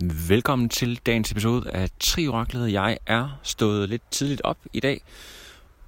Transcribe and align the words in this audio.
Velkommen 0.00 0.68
til 0.68 1.00
dagens 1.06 1.32
episode 1.32 1.70
af 1.70 1.88
Trioraklet. 2.00 2.72
Jeg 2.72 2.98
er 3.06 3.38
stået 3.42 3.88
lidt 3.88 4.02
tidligt 4.10 4.40
op 4.44 4.56
i 4.72 4.80
dag 4.80 5.00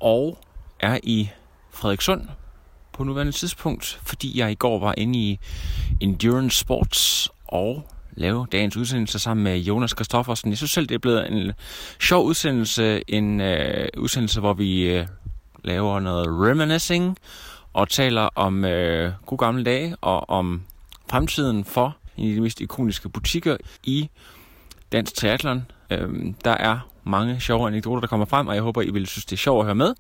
og 0.01 0.39
er 0.81 0.99
i 1.03 1.31
Frederikssund 1.71 2.29
på 2.93 3.05
nuværende 3.05 3.33
tidspunkt, 3.33 4.01
fordi 4.03 4.39
jeg 4.39 4.53
i 4.53 4.55
går 4.55 4.79
var 4.79 4.95
inde 4.99 5.19
i 5.19 5.39
Endurance 6.01 6.59
Sports 6.59 7.31
og 7.47 7.89
lave 8.13 8.47
dagens 8.53 8.77
udsendelse 8.77 9.19
sammen 9.19 9.45
med 9.45 9.59
Jonas 9.59 9.95
Kristoffersen. 9.95 10.51
Jeg 10.51 10.57
synes 10.57 10.71
selv, 10.71 10.87
det 10.87 10.95
er 10.95 10.99
blevet 10.99 11.33
en 11.33 11.53
sjov 12.01 12.25
udsendelse. 12.25 13.03
En 13.09 13.41
øh, 13.41 13.89
udsendelse, 13.97 14.41
hvor 14.41 14.53
vi 14.53 14.83
øh, 14.83 15.07
laver 15.65 16.01
noget 16.01 16.27
reminiscing 16.29 17.17
og 17.73 17.89
taler 17.89 18.29
om 18.35 18.65
øh, 18.65 19.13
gode 19.27 19.39
gamle 19.39 19.65
dage 19.65 19.97
og 20.01 20.31
om 20.31 20.63
fremtiden 21.11 21.65
for 21.65 21.97
en 22.21 22.29
af 22.29 22.35
de 22.35 22.41
mest 22.41 22.61
ikoniske 22.61 23.09
butikker 23.09 23.57
i 23.83 24.11
Dansk 24.93 25.15
Triathlon. 25.15 25.67
Øhm, 25.91 26.35
der 26.45 26.51
er 26.51 26.79
mange 27.05 27.41
sjove 27.41 27.69
anekdoter, 27.69 28.01
der 28.01 28.07
kommer 28.07 28.27
frem, 28.27 28.47
og 28.47 28.55
jeg 28.55 28.63
håber, 28.63 28.83
I 28.83 28.91
vil 28.91 29.07
synes, 29.07 29.25
det 29.25 29.33
er 29.33 29.39
sjovt 29.39 29.61
at 29.61 29.65
høre 29.65 29.75
med. 29.75 29.95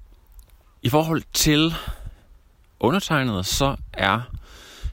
I 0.82 0.88
forhold 0.88 1.22
til 1.32 1.74
undertegnet, 2.80 3.46
så 3.46 3.76
er 3.92 4.20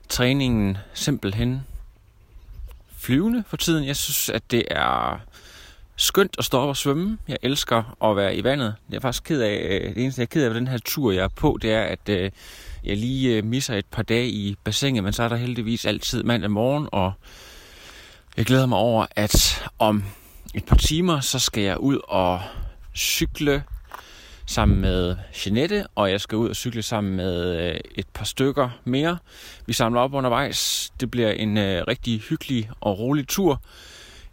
træningen 0.09 0.77
simpelthen 0.93 1.61
flyvende 2.97 3.43
for 3.47 3.57
tiden. 3.57 3.85
Jeg 3.87 3.95
synes, 3.95 4.29
at 4.29 4.51
det 4.51 4.63
er 4.71 5.19
skønt 5.95 6.35
at 6.37 6.45
stå 6.45 6.57
op 6.57 6.69
og 6.69 6.77
svømme. 6.77 7.17
Jeg 7.27 7.37
elsker 7.41 7.97
at 8.03 8.15
være 8.15 8.35
i 8.35 8.43
vandet. 8.43 8.75
Jeg 8.89 8.95
er 8.95 9.01
faktisk 9.01 9.23
ked 9.23 9.41
af, 9.41 9.67
øh, 9.69 9.95
det 9.95 10.03
eneste 10.03 10.19
jeg 10.19 10.25
er 10.25 10.29
ked 10.29 10.43
af 10.43 10.49
ved 10.49 10.55
den 10.55 10.67
her 10.67 10.77
tur, 10.85 11.11
jeg 11.11 11.23
er 11.23 11.27
på, 11.27 11.57
det 11.61 11.73
er, 11.73 11.81
at 11.81 12.09
øh, 12.09 12.31
jeg 12.87 12.97
lige 12.97 13.37
øh, 13.37 13.43
misser 13.43 13.75
et 13.75 13.85
par 13.85 14.03
dage 14.03 14.29
i 14.29 14.55
bassinet, 14.63 15.03
men 15.03 15.13
så 15.13 15.23
er 15.23 15.29
der 15.29 15.35
heldigvis 15.35 15.85
altid 15.85 16.23
mandag 16.23 16.51
morgen, 16.51 16.89
og 16.91 17.11
jeg 18.37 18.45
glæder 18.45 18.65
mig 18.65 18.77
over, 18.77 19.05
at 19.15 19.63
om 19.79 20.03
et 20.53 20.65
par 20.65 20.75
timer, 20.75 21.19
så 21.19 21.39
skal 21.39 21.63
jeg 21.63 21.79
ud 21.79 21.99
og 22.07 22.41
cykle 22.95 23.63
sammen 24.45 24.81
med 24.81 25.15
Jeanette, 25.45 25.85
og 25.95 26.11
jeg 26.11 26.21
skal 26.21 26.37
ud 26.37 26.49
og 26.49 26.55
cykle 26.55 26.81
sammen 26.81 27.15
med 27.15 27.65
øh, 27.71 27.79
et 27.95 28.07
par 28.13 28.25
stykker 28.25 28.69
mere. 28.85 29.17
Vi 29.65 29.73
samler 29.73 30.01
op 30.01 30.13
undervejs. 30.13 30.91
Det 30.99 31.11
bliver 31.11 31.31
en 31.31 31.57
øh, 31.57 31.83
rigtig 31.87 32.19
hyggelig 32.19 32.69
og 32.81 32.99
rolig 32.99 33.27
tur. 33.27 33.61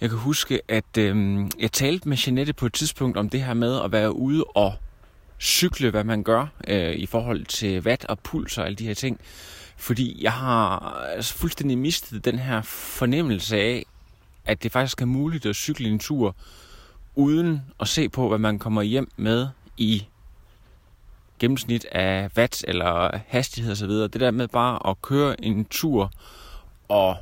Jeg 0.01 0.09
kan 0.09 0.19
huske, 0.19 0.61
at 0.69 0.99
øh, 0.99 1.39
jeg 1.59 1.73
talte 1.73 2.09
med 2.09 2.17
Jeanette 2.27 2.53
på 2.53 2.67
et 2.67 2.73
tidspunkt 2.73 3.17
om 3.17 3.29
det 3.31 3.43
her 3.43 3.55
med 3.55 3.81
at 3.85 3.93
være 3.93 4.13
ude 4.17 4.45
og 4.45 4.75
cykle, 5.45 5.91
hvad 5.91 6.05
man 6.05 6.23
gør 6.23 6.47
øh, 6.69 6.95
i 6.95 7.07
forhold 7.07 7.45
til 7.45 7.81
watt 7.81 8.05
og 8.05 8.19
puls 8.19 8.59
og 8.59 8.67
alle 8.67 8.77
de 8.77 8.87
her 8.87 8.95
ting. 8.95 9.21
Fordi 9.77 10.19
jeg 10.23 10.33
har 10.33 10.79
altså, 11.17 11.35
fuldstændig 11.35 11.79
mistet 11.79 12.25
den 12.25 12.39
her 12.39 12.63
fornemmelse 12.63 13.57
af, 13.57 13.87
at 14.45 14.63
det 14.63 14.73
faktisk 14.73 15.03
er 15.03 15.07
muligt 15.07 15.47
at 15.47 15.57
cykle 15.57 15.89
en 15.89 15.99
tur, 15.99 16.37
uden 17.15 17.63
at 17.81 17.89
se 17.89 18.09
på, 18.09 18.29
hvad 18.29 18.39
man 18.39 18.59
kommer 18.59 18.83
hjem 18.83 19.11
med 19.17 19.49
i 19.77 20.07
gennemsnit 21.39 21.87
af 21.93 22.31
watt 22.37 22.65
eller 22.69 23.19
hastighed 23.29 23.73
osv. 23.73 23.89
Det 23.89 24.21
der 24.21 24.31
med 24.31 24.49
bare 24.49 24.91
at 24.91 25.03
køre 25.03 25.45
en 25.45 25.65
tur 25.65 26.11
og 26.89 27.17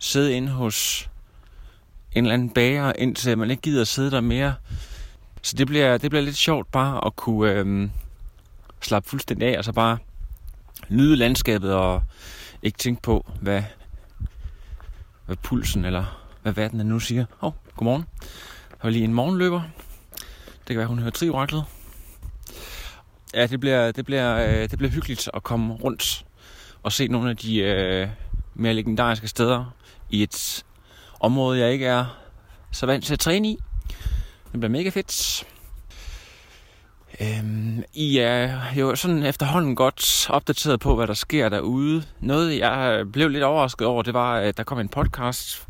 sidde 0.00 0.32
inde 0.32 0.48
hos 0.48 1.10
en 2.12 2.24
eller 2.24 2.34
anden 2.34 2.50
bager, 2.50 2.92
indtil 2.98 3.38
man 3.38 3.50
ikke 3.50 3.60
gider 3.60 3.80
at 3.80 3.88
sidde 3.88 4.10
der 4.10 4.20
mere. 4.20 4.54
Så 5.42 5.56
det 5.56 5.66
bliver, 5.66 5.98
det 5.98 6.10
bliver 6.10 6.22
lidt 6.22 6.36
sjovt 6.36 6.72
bare 6.72 7.06
at 7.06 7.16
kunne 7.16 7.52
øhm, 7.52 7.90
slappe 8.80 9.08
fuldstændig 9.08 9.48
af, 9.48 9.58
og 9.58 9.64
så 9.64 9.72
bare 9.72 9.98
nyde 10.88 11.16
landskabet 11.16 11.74
og 11.74 12.02
ikke 12.62 12.78
tænke 12.78 13.02
på, 13.02 13.26
hvad, 13.40 13.62
hvad 15.26 15.36
pulsen 15.36 15.84
eller 15.84 16.20
hvad 16.42 16.52
verden 16.52 16.86
nu 16.86 17.00
siger. 17.00 17.24
Åh, 17.42 17.46
oh, 17.46 17.52
godmorgen. 17.76 18.04
Der 18.70 18.76
var 18.82 18.90
lige 18.90 19.04
en 19.04 19.14
morgenløber. 19.14 19.62
Det 20.58 20.66
kan 20.66 20.78
være, 20.78 20.86
hun 20.86 20.98
hører 20.98 21.10
trioraklet. 21.10 21.64
Ja, 23.34 23.46
det 23.46 23.60
bliver, 23.60 23.92
det, 23.92 24.04
bliver, 24.04 24.36
øh, 24.36 24.70
det 24.70 24.78
bliver 24.78 24.90
hyggeligt 24.90 25.30
at 25.34 25.42
komme 25.42 25.74
rundt 25.74 26.24
og 26.82 26.92
se 26.92 27.08
nogle 27.08 27.30
af 27.30 27.36
de 27.36 27.58
øh, 27.58 28.08
mere 28.54 28.74
legendariske 28.74 29.28
steder 29.28 29.74
i 30.10 30.22
et 30.22 30.64
område, 31.20 31.58
jeg 31.60 31.72
ikke 31.72 31.86
er 31.86 32.04
så 32.70 32.86
vant 32.86 33.04
til 33.04 33.12
at 33.12 33.18
træne 33.18 33.48
i. 33.48 33.58
Det 34.52 34.60
bliver 34.60 34.68
mega 34.68 34.88
fedt. 34.88 35.44
Øhm, 37.20 37.84
I 37.94 38.18
er 38.18 38.74
jo 38.76 38.96
sådan 38.96 39.22
efterhånden 39.22 39.76
godt 39.76 40.30
opdateret 40.30 40.80
på, 40.80 40.96
hvad 40.96 41.06
der 41.06 41.14
sker 41.14 41.48
derude. 41.48 42.02
Noget, 42.20 42.58
jeg 42.58 43.04
blev 43.12 43.28
lidt 43.28 43.44
overrasket 43.44 43.86
over, 43.86 44.02
det 44.02 44.14
var, 44.14 44.36
at 44.36 44.56
der 44.56 44.62
kom 44.64 44.78
en 44.78 44.88
podcast 44.88 45.68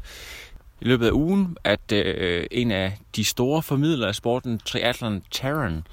i 0.81 0.85
løbet 0.85 1.07
af 1.07 1.11
ugen, 1.11 1.57
at 1.65 1.93
øh, 1.93 2.47
en 2.51 2.71
af 2.71 2.99
de 3.17 3.25
store 3.25 3.63
formidlere 3.63 4.09
af 4.09 4.15
sporten, 4.15 4.59
Triathlon 4.59 5.23
Taron, 5.31 5.87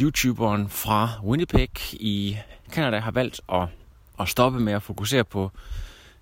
YouTuberen 0.00 0.68
fra 0.68 1.10
Winnipeg 1.24 1.70
i 1.92 2.36
Canada, 2.72 2.98
har 2.98 3.10
valgt 3.10 3.40
at, 3.52 3.68
at 4.20 4.28
stoppe 4.28 4.60
med 4.60 4.72
at 4.72 4.82
fokusere 4.82 5.24
på 5.24 5.50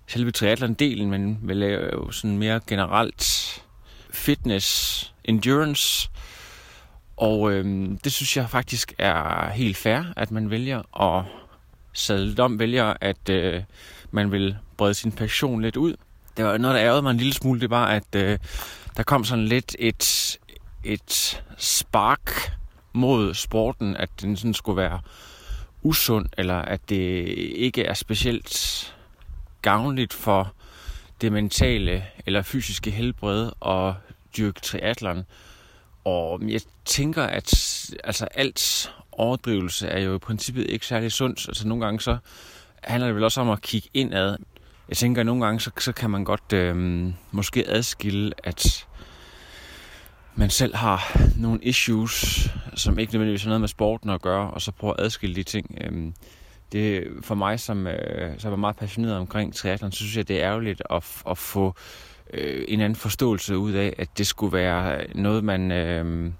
selve 0.07 0.31
triathlon-delen, 0.31 1.05
men 1.09 1.39
vil 1.41 1.57
lave 1.57 2.13
sådan 2.13 2.37
mere 2.37 2.59
generelt 2.67 3.23
fitness, 4.09 5.12
endurance. 5.25 6.09
Og 7.17 7.51
øhm, 7.51 7.97
det 7.97 8.11
synes 8.11 8.37
jeg 8.37 8.49
faktisk 8.49 8.93
er 8.97 9.49
helt 9.49 9.77
fair, 9.77 10.01
at 10.17 10.31
man 10.31 10.49
vælger 10.49 11.01
at 11.01 11.25
sadle 11.93 12.43
om, 12.43 12.59
vælger 12.59 12.93
at 13.01 13.29
øh, 13.29 13.63
man 14.11 14.31
vil 14.31 14.57
brede 14.77 14.93
sin 14.93 15.11
passion 15.11 15.61
lidt 15.61 15.77
ud. 15.77 15.95
Det 16.37 16.45
var 16.45 16.57
noget, 16.57 16.75
der 16.75 16.83
ærgede 16.83 17.01
mig 17.01 17.11
en 17.11 17.17
lille 17.17 17.33
smule, 17.33 17.61
det 17.61 17.69
var, 17.69 17.85
at 17.85 18.15
øh, 18.15 18.39
der 18.97 19.03
kom 19.03 19.23
sådan 19.23 19.45
lidt 19.45 19.75
et, 19.79 20.37
et 20.83 21.43
spark 21.57 22.51
mod 22.93 23.33
sporten, 23.33 23.97
at 23.97 24.09
den 24.21 24.37
sådan 24.37 24.53
skulle 24.53 24.77
være 24.77 24.99
usund, 25.81 26.25
eller 26.37 26.57
at 26.57 26.89
det 26.89 27.27
ikke 27.55 27.83
er 27.83 27.93
specielt 27.93 28.95
gavnligt 29.61 30.13
for 30.13 30.53
det 31.21 31.31
mentale 31.31 32.05
eller 32.25 32.41
fysiske 32.41 32.91
helbred 32.91 33.51
og 33.59 33.95
dyrke 34.37 34.59
triathlon. 34.59 35.25
Og 36.05 36.41
jeg 36.47 36.61
tænker, 36.85 37.23
at 37.23 37.53
altså 38.03 38.25
alt 38.25 38.93
overdrivelse 39.11 39.87
er 39.87 39.99
jo 39.99 40.15
i 40.15 40.19
princippet 40.19 40.69
ikke 40.69 40.85
særlig 40.85 41.11
sundt. 41.11 41.47
Altså 41.47 41.67
nogle 41.67 41.85
gange 41.85 42.01
så 42.01 42.17
handler 42.83 43.07
det 43.07 43.15
vel 43.15 43.23
også 43.23 43.41
om 43.41 43.49
at 43.49 43.61
kigge 43.61 43.89
indad. 43.93 44.37
Jeg 44.89 44.97
tænker, 44.97 45.21
at 45.21 45.25
nogle 45.25 45.45
gange 45.45 45.59
så, 45.59 45.71
så 45.79 45.91
kan 45.91 46.09
man 46.09 46.23
godt 46.23 46.53
øh, 46.53 47.05
måske 47.31 47.69
adskille, 47.69 48.31
at 48.43 48.87
man 50.35 50.49
selv 50.49 50.75
har 50.75 51.21
nogle 51.37 51.59
issues, 51.63 52.49
som 52.75 52.99
ikke 52.99 53.13
nødvendigvis 53.13 53.43
har 53.43 53.49
noget 53.49 53.61
med 53.61 53.67
sporten 53.67 54.09
at 54.09 54.21
gøre, 54.21 54.51
og 54.51 54.61
så 54.61 54.71
prøver 54.71 54.93
at 54.93 55.05
adskille 55.05 55.35
de 55.35 55.43
ting. 55.43 55.77
Øh, 55.81 56.11
det 56.71 57.07
for 57.21 57.35
mig, 57.35 57.59
som, 57.59 57.87
øh, 57.87 58.39
som 58.39 58.51
er 58.53 58.57
meget 58.57 58.75
passioneret 58.75 59.17
omkring 59.17 59.55
triathlon, 59.55 59.91
så 59.91 59.97
synes 59.97 60.17
jeg, 60.17 60.27
det 60.27 60.41
er 60.41 60.49
ærgerligt 60.49 60.81
at, 60.89 61.21
at 61.29 61.37
få 61.37 61.67
øh, 61.67 61.73
Øh, 62.33 62.65
en 62.67 62.81
anden 62.81 62.95
forståelse 62.95 63.57
ud 63.57 63.71
af, 63.71 63.93
at 63.97 64.17
det 64.17 64.27
skulle 64.27 64.53
være 64.53 65.05
noget, 65.15 65.43
man, 65.43 65.71
øh, 65.71 66.31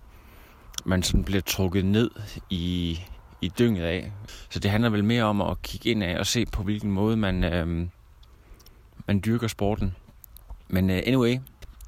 man 0.85 1.03
sådan 1.03 1.23
bliver 1.23 1.41
trukket 1.41 1.85
ned 1.85 2.11
i, 2.49 2.99
i 3.41 3.51
dynget 3.59 3.83
af. 3.83 4.11
Så 4.49 4.59
det 4.59 4.71
handler 4.71 4.89
vel 4.89 5.03
mere 5.03 5.23
om 5.23 5.41
at 5.41 5.61
kigge 5.61 5.89
ind 5.89 6.03
af 6.03 6.19
og 6.19 6.25
se 6.25 6.45
på, 6.45 6.63
hvilken 6.63 6.91
måde 6.91 7.17
man, 7.17 7.43
øh, 7.43 7.87
man 9.07 9.21
dyrker 9.25 9.47
sporten. 9.47 9.95
Men 10.67 10.89
øh, 10.89 11.01
anyway, 11.05 11.37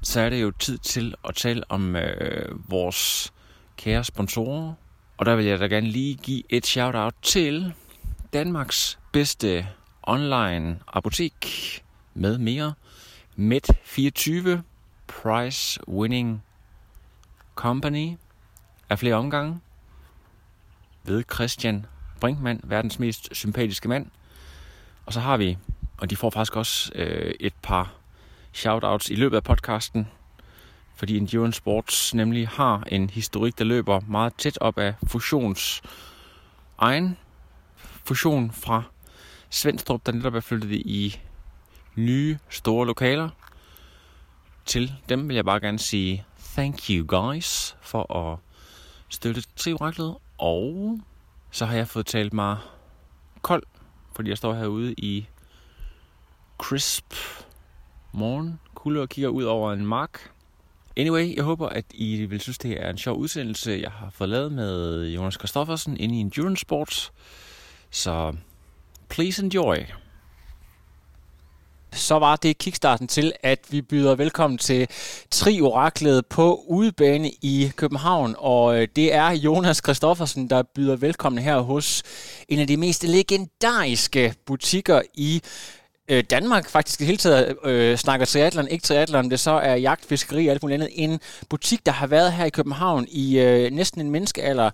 så 0.02 0.20
er 0.20 0.30
det 0.30 0.42
jo 0.42 0.50
tid 0.50 0.78
til 0.78 1.14
at 1.28 1.34
tale 1.34 1.62
om 1.68 1.96
øh, 1.96 2.70
vores 2.70 3.32
kære 3.76 4.04
sponsorer. 4.04 4.72
Og 5.16 5.26
der 5.26 5.36
vil 5.36 5.44
jeg 5.44 5.60
da 5.60 5.66
gerne 5.66 5.88
lige 5.88 6.14
give 6.14 6.42
et 6.48 6.66
shout-out 6.66 7.14
til 7.22 7.72
Danmarks 8.32 8.98
bedste 9.12 9.66
online 10.02 10.78
apotek 10.86 11.46
med 12.14 12.38
mere. 12.38 12.72
Med24 13.38 14.58
Price 15.06 15.88
Winning 15.88 16.42
Company 17.54 18.16
af 18.90 18.98
flere 18.98 19.14
omgange 19.14 19.60
ved 21.04 21.24
Christian 21.34 21.86
Brinkmann, 22.20 22.60
verdens 22.64 22.98
mest 22.98 23.28
sympatiske 23.32 23.88
mand. 23.88 24.06
Og 25.06 25.12
så 25.12 25.20
har 25.20 25.36
vi, 25.36 25.58
og 25.98 26.10
de 26.10 26.16
får 26.16 26.30
faktisk 26.30 26.56
også 26.56 26.92
øh, 26.94 27.34
et 27.40 27.54
par 27.62 27.94
shoutouts 28.52 29.10
i 29.10 29.14
løbet 29.14 29.36
af 29.36 29.44
podcasten, 29.44 30.08
fordi 30.94 31.16
Endurance 31.16 31.56
Sports 31.56 32.14
nemlig 32.14 32.48
har 32.48 32.84
en 32.88 33.10
historik, 33.10 33.58
der 33.58 33.64
løber 33.64 34.00
meget 34.00 34.34
tæt 34.34 34.58
op 34.60 34.78
af 34.78 34.94
fusions 35.06 35.82
egen 36.78 37.16
fusion 38.04 38.50
fra 38.52 38.82
Svendstrup, 39.50 40.06
der 40.06 40.12
netop 40.12 40.34
er 40.34 40.40
flyttet 40.40 40.72
i 40.72 41.20
nye 41.96 42.38
store 42.48 42.86
lokaler. 42.86 43.28
Til 44.66 44.92
dem 45.08 45.28
vil 45.28 45.34
jeg 45.34 45.44
bare 45.44 45.60
gerne 45.60 45.78
sige 45.78 46.24
thank 46.38 46.90
you 46.90 47.06
guys 47.06 47.76
for 47.80 48.16
at 48.16 48.38
støtte 49.08 49.42
Trioraklet. 49.56 50.16
Og 50.38 51.00
så 51.50 51.66
har 51.66 51.76
jeg 51.76 51.88
fået 51.88 52.06
talt 52.06 52.32
mig 52.32 52.58
kold, 53.42 53.62
fordi 54.16 54.30
jeg 54.30 54.38
står 54.38 54.54
herude 54.54 54.94
i 54.98 55.26
crisp 56.58 57.14
morgen 58.12 58.60
kulde 58.74 59.00
og 59.00 59.08
kigger 59.08 59.28
ud 59.28 59.44
over 59.44 59.72
en 59.72 59.86
mark. 59.86 60.30
Anyway, 60.96 61.36
jeg 61.36 61.44
håber, 61.44 61.68
at 61.68 61.84
I 61.94 62.24
vil 62.24 62.40
synes, 62.40 62.58
det 62.58 62.84
er 62.84 62.90
en 62.90 62.98
sjov 62.98 63.16
udsendelse, 63.16 63.80
jeg 63.82 63.90
har 63.90 64.10
fået 64.10 64.30
lavet 64.30 64.52
med 64.52 65.06
Jonas 65.08 65.36
Kristoffersen 65.36 65.96
inde 65.96 66.16
i 66.16 66.20
Endurance 66.20 66.60
Sports. 66.60 67.12
Så 67.90 68.36
please 69.08 69.42
enjoy. 69.42 69.76
Så 71.92 72.18
var 72.18 72.36
det 72.36 72.58
kickstarten 72.58 73.08
til, 73.08 73.32
at 73.42 73.58
vi 73.70 73.82
byder 73.82 74.14
velkommen 74.14 74.58
til 74.58 74.88
Tri-oraklet 75.30 76.26
på 76.26 76.64
udebane 76.68 77.30
i 77.42 77.72
København. 77.76 78.34
Og 78.38 78.80
øh, 78.80 78.88
det 78.96 79.14
er 79.14 79.30
Jonas 79.30 79.80
Kristoffersen, 79.80 80.50
der 80.50 80.62
byder 80.62 80.96
velkommen 80.96 81.42
her 81.42 81.58
hos 81.58 82.02
en 82.48 82.58
af 82.58 82.66
de 82.66 82.76
mest 82.76 83.04
legendariske 83.04 84.34
butikker 84.46 85.02
i 85.14 85.42
øh, 86.08 86.24
Danmark 86.30 86.68
faktisk 86.68 87.00
i 87.00 87.04
hele 87.04 87.18
taget 87.18 87.56
øh, 87.64 87.96
snakker 87.96 88.26
triathlon, 88.26 88.68
ikke 88.68 88.82
triathlon, 88.82 89.30
det 89.30 89.40
så 89.40 89.50
er 89.50 89.74
jagt, 89.74 90.04
fiskeri 90.04 90.46
og 90.46 90.52
alt 90.52 90.62
muligt 90.62 90.82
andet. 90.82 90.90
En 90.92 91.20
butik, 91.48 91.86
der 91.86 91.92
har 91.92 92.06
været 92.06 92.32
her 92.32 92.44
i 92.44 92.50
København 92.50 93.06
i 93.08 93.38
øh, 93.38 93.72
næsten 93.72 94.00
en 94.00 94.10
menneskealder. 94.10 94.70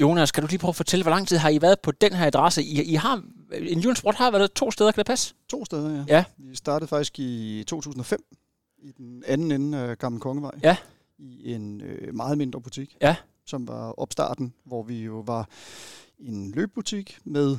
Jonas, 0.00 0.32
kan 0.32 0.42
du 0.42 0.46
lige 0.46 0.58
prøve 0.58 0.68
at 0.68 0.76
fortælle, 0.76 1.02
hvor 1.02 1.10
lang 1.10 1.28
tid 1.28 1.36
har 1.36 1.48
I 1.48 1.62
været 1.62 1.80
på 1.80 1.92
den 1.92 2.12
her 2.12 2.26
adresse? 2.26 2.62
I, 2.62 2.82
I 2.82 2.94
har, 2.94 3.22
en 3.52 3.96
Sport 3.96 4.14
har 4.14 4.30
været 4.30 4.52
to 4.52 4.70
steder, 4.70 4.92
kan 4.92 4.98
det 4.98 5.06
passe? 5.06 5.34
To 5.48 5.64
steder, 5.64 5.90
ja. 5.90 6.04
ja. 6.08 6.24
Vi 6.36 6.56
startede 6.56 6.88
faktisk 6.88 7.18
i 7.18 7.64
2005 7.66 8.24
i 8.78 8.92
den 8.92 9.22
anden 9.26 9.52
ende 9.52 9.78
af 9.78 9.98
Gamle 9.98 10.20
Kongevej. 10.20 10.52
Ja. 10.62 10.76
I 11.18 11.54
en 11.54 11.80
øh, 11.80 12.14
meget 12.14 12.38
mindre 12.38 12.60
butik. 12.60 12.96
Ja. 13.00 13.16
Som 13.46 13.68
var 13.68 14.00
opstarten, 14.00 14.54
hvor 14.64 14.82
vi 14.82 15.02
jo 15.02 15.20
var 15.26 15.48
en 16.18 16.50
løbbutik 16.50 17.18
med 17.24 17.56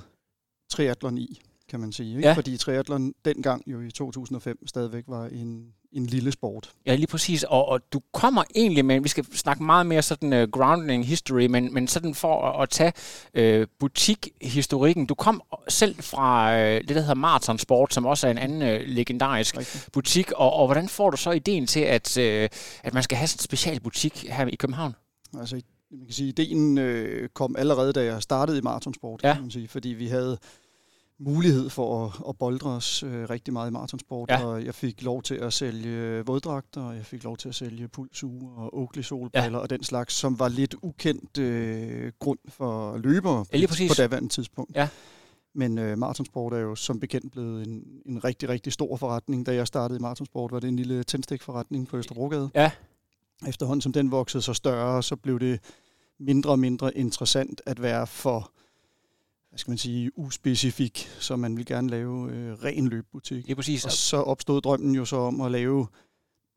triathlon 0.69 1.17
i 1.17 1.41
kan 1.67 1.79
man 1.79 1.91
sige. 1.91 2.15
Ikke? 2.15 2.27
Ja. 2.27 2.33
Fordi 2.33 2.57
triathlon 2.57 3.13
dengang 3.25 3.63
jo 3.67 3.81
i 3.81 3.91
2005 3.91 4.67
stadigvæk 4.67 5.03
var 5.07 5.25
en, 5.25 5.73
en 5.93 6.05
lille 6.05 6.31
sport. 6.31 6.71
Ja, 6.85 6.95
lige 6.95 7.07
præcis. 7.07 7.43
Og, 7.43 7.67
og 7.67 7.81
du 7.93 8.01
kommer 8.13 8.43
egentlig 8.55 8.85
med, 8.85 8.99
vi 8.99 9.09
skal 9.09 9.25
snakke 9.33 9.63
meget 9.63 9.85
mere 9.85 10.01
sådan 10.01 10.33
uh, 10.33 10.49
grounding 10.49 11.05
history, 11.05 11.45
men, 11.45 11.73
men 11.73 11.87
sådan 11.87 12.15
for 12.15 12.41
at, 12.41 12.61
at 12.63 12.69
tage 12.69 13.61
uh, 13.61 13.67
butikhistorikken. 13.79 15.05
Du 15.05 15.15
kom 15.15 15.41
selv 15.67 15.95
fra 16.01 16.53
uh, 16.53 16.59
det, 16.59 16.89
der 16.89 16.99
hedder 16.99 17.13
Marathon 17.13 17.59
Sport, 17.59 17.93
som 17.93 18.05
også 18.05 18.27
er 18.27 18.31
en 18.31 18.37
anden 18.37 18.61
uh, 18.61 18.87
legendarisk 18.87 19.57
Rigtig. 19.57 19.81
butik. 19.91 20.31
Og, 20.31 20.53
og 20.53 20.67
hvordan 20.67 20.89
får 20.89 21.09
du 21.09 21.17
så 21.17 21.31
ideen 21.31 21.67
til, 21.67 21.79
at, 21.79 22.17
uh, 22.17 22.23
at 22.83 22.93
man 22.93 23.03
skal 23.03 23.17
have 23.17 23.27
sådan 23.27 23.39
en 23.39 23.43
special 23.43 23.79
butik 23.79 24.25
her 24.29 24.47
i 24.47 24.55
København? 24.55 24.95
Altså, 25.39 25.61
man 25.91 26.05
kan 26.05 26.13
sige, 26.13 26.29
ideen 26.29 26.77
øh, 26.77 27.29
kom 27.29 27.55
allerede, 27.55 27.93
da 27.93 28.03
jeg 28.03 28.21
startede 28.21 28.57
i 28.57 28.61
maratonsport, 28.61 29.23
ja. 29.23 29.33
kan 29.33 29.41
man 29.41 29.51
sige, 29.51 29.67
fordi 29.67 29.89
vi 29.89 30.07
havde 30.07 30.37
mulighed 31.19 31.69
for 31.69 32.05
at, 32.05 32.11
at 32.29 32.37
boldre 32.37 32.69
os 32.69 33.03
øh, 33.03 33.29
rigtig 33.29 33.53
meget 33.53 33.69
i 33.69 33.73
maratonsport, 33.73 34.29
ja. 34.29 34.45
og 34.45 34.65
jeg 34.65 34.75
fik 34.75 35.01
lov 35.01 35.23
til 35.23 35.35
at 35.35 35.53
sælge 35.53 36.25
våddragter, 36.25 36.81
og 36.81 36.95
jeg 36.95 37.05
fik 37.05 37.23
lov 37.23 37.37
til 37.37 37.49
at 37.49 37.55
sælge 37.55 37.87
pulsuge 37.87 38.51
og 38.55 38.77
Oakley 38.77 39.03
solbriller 39.03 39.57
ja. 39.57 39.63
og 39.63 39.69
den 39.69 39.83
slags, 39.83 40.13
som 40.13 40.39
var 40.39 40.47
lidt 40.47 40.75
ukendt 40.81 41.37
øh, 41.37 42.11
grund 42.19 42.39
for 42.47 42.97
løbere 42.97 43.45
ja, 43.53 43.67
på 43.67 43.93
daværende 43.97 44.29
tidspunkt. 44.29 44.75
Ja. 44.75 44.89
Men 45.55 45.77
øh, 45.77 45.97
maratonsport 45.97 46.53
er 46.53 46.57
jo 46.57 46.75
som 46.75 46.99
bekendt 46.99 47.31
blevet 47.31 47.67
en, 47.67 47.83
en 48.05 48.23
rigtig, 48.23 48.49
rigtig 48.49 48.73
stor 48.73 48.97
forretning. 48.97 49.45
Da 49.45 49.53
jeg 49.53 49.67
startede 49.67 49.99
i 49.99 50.01
maratonsport, 50.01 50.51
var 50.51 50.59
det 50.59 50.67
en 50.67 50.75
lille 50.75 51.03
tændstikforretning 51.03 51.87
på 51.87 51.97
Østerbrogade. 51.97 52.49
Ja. 52.55 52.71
Efterhånden 53.47 53.81
som 53.81 53.93
den 53.93 54.11
voksede 54.11 54.43
så 54.43 54.53
større, 54.53 55.03
så 55.03 55.15
blev 55.15 55.39
det 55.39 55.59
mindre 56.19 56.51
og 56.51 56.59
mindre 56.59 56.97
interessant 56.97 57.61
at 57.65 57.81
være 57.81 58.07
for 58.07 58.51
hvad 59.53 59.59
skal 59.59 59.71
man 59.71 59.77
sige, 59.77 60.19
uspecifik, 60.19 61.09
så 61.19 61.35
man 61.35 61.57
vil 61.57 61.65
gerne 61.65 61.89
lave 61.89 62.31
øh, 62.31 62.53
ren 62.63 62.87
løbbutik. 62.87 63.49
Ja, 63.49 63.53
præcis. 63.53 63.85
Og 63.85 63.91
så 63.91 64.17
opstod 64.17 64.61
drømmen 64.61 64.95
jo 64.95 65.05
så 65.05 65.15
om 65.15 65.41
at 65.41 65.51
lave 65.51 65.87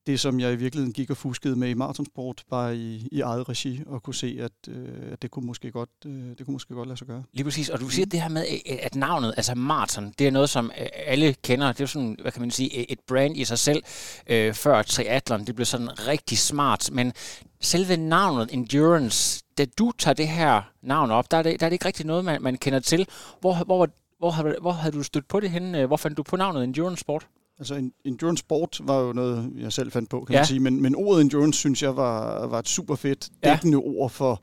det, 0.06 0.20
som 0.20 0.40
jeg 0.40 0.52
i 0.52 0.56
virkeligheden 0.56 0.92
gik 0.92 1.10
og 1.10 1.16
fuskede 1.16 1.56
med 1.56 1.68
i 1.68 1.74
maratonsport, 1.74 2.44
bare 2.50 2.76
i, 2.76 3.08
i 3.12 3.20
eget 3.20 3.48
regi, 3.48 3.82
og 3.86 4.02
kunne 4.02 4.14
se, 4.14 4.38
at, 4.40 4.52
øh, 4.68 4.88
at 5.12 5.22
det, 5.22 5.30
kunne 5.30 5.46
måske 5.46 5.70
godt, 5.70 5.90
øh, 6.06 6.12
det 6.12 6.46
kunne 6.46 6.52
måske 6.52 6.74
godt 6.74 6.88
lade 6.88 6.98
sig 6.98 7.06
gøre. 7.06 7.22
Lige 7.32 7.44
præcis, 7.44 7.68
og 7.68 7.80
du 7.80 7.88
siger 7.88 8.06
det 8.06 8.22
her 8.22 8.28
med, 8.28 8.44
at 8.82 8.94
navnet, 8.94 9.34
altså 9.36 9.54
maraton, 9.54 10.12
det 10.18 10.26
er 10.26 10.30
noget, 10.30 10.50
som 10.50 10.72
øh, 10.80 10.86
alle 11.06 11.34
kender. 11.42 11.72
Det 11.72 11.80
er 11.80 11.86
sådan, 11.86 12.16
hvad 12.22 12.32
kan 12.32 12.40
man 12.40 12.50
sige, 12.50 12.90
et 12.90 13.00
brand 13.08 13.36
i 13.36 13.44
sig 13.44 13.58
selv, 13.58 13.82
øh, 14.26 14.54
før 14.54 14.82
triathlon. 14.82 15.44
Det 15.44 15.54
blev 15.54 15.66
sådan 15.66 16.08
rigtig 16.08 16.38
smart, 16.38 16.90
men 16.92 17.12
selve 17.60 17.96
navnet 17.96 18.48
Endurance, 18.52 19.44
da 19.58 19.64
du 19.78 19.92
tager 19.98 20.14
det 20.14 20.28
her 20.28 20.62
navn 20.82 21.10
op, 21.10 21.30
der 21.30 21.36
er 21.36 21.42
det, 21.42 21.60
der 21.60 21.66
er 21.66 21.70
det 21.70 21.74
ikke 21.74 21.86
rigtig 21.86 22.06
noget, 22.06 22.24
man, 22.24 22.42
man 22.42 22.56
kender 22.56 22.80
til. 22.80 23.08
Hvor, 23.40 23.54
hvor, 23.54 23.64
hvor, 23.76 23.88
hvor, 24.18 24.60
hvor 24.60 24.72
havde 24.72 24.96
du 24.96 25.02
stødt 25.02 25.28
på 25.28 25.40
det 25.40 25.50
henne? 25.50 25.86
Hvor 25.86 25.96
fandt 25.96 26.16
du 26.16 26.22
på 26.22 26.36
navnet 26.36 26.64
Endurance 26.64 27.00
Sport? 27.00 27.26
Altså, 27.58 27.90
endurance 28.04 28.40
sport 28.40 28.80
var 28.82 29.00
jo 29.00 29.12
noget, 29.12 29.52
jeg 29.58 29.72
selv 29.72 29.92
fandt 29.92 30.10
på, 30.10 30.24
kan 30.24 30.32
ja. 30.34 30.38
man 30.38 30.46
sige. 30.46 30.60
Men, 30.60 30.82
men 30.82 30.94
ordet 30.94 31.20
endurance, 31.20 31.58
synes 31.58 31.82
jeg, 31.82 31.96
var, 31.96 32.46
var 32.46 32.58
et 32.58 32.68
super 32.68 32.94
fedt 32.94 33.28
dækkende 33.44 33.78
ja. 33.78 33.84
ord 33.84 34.10
for 34.10 34.42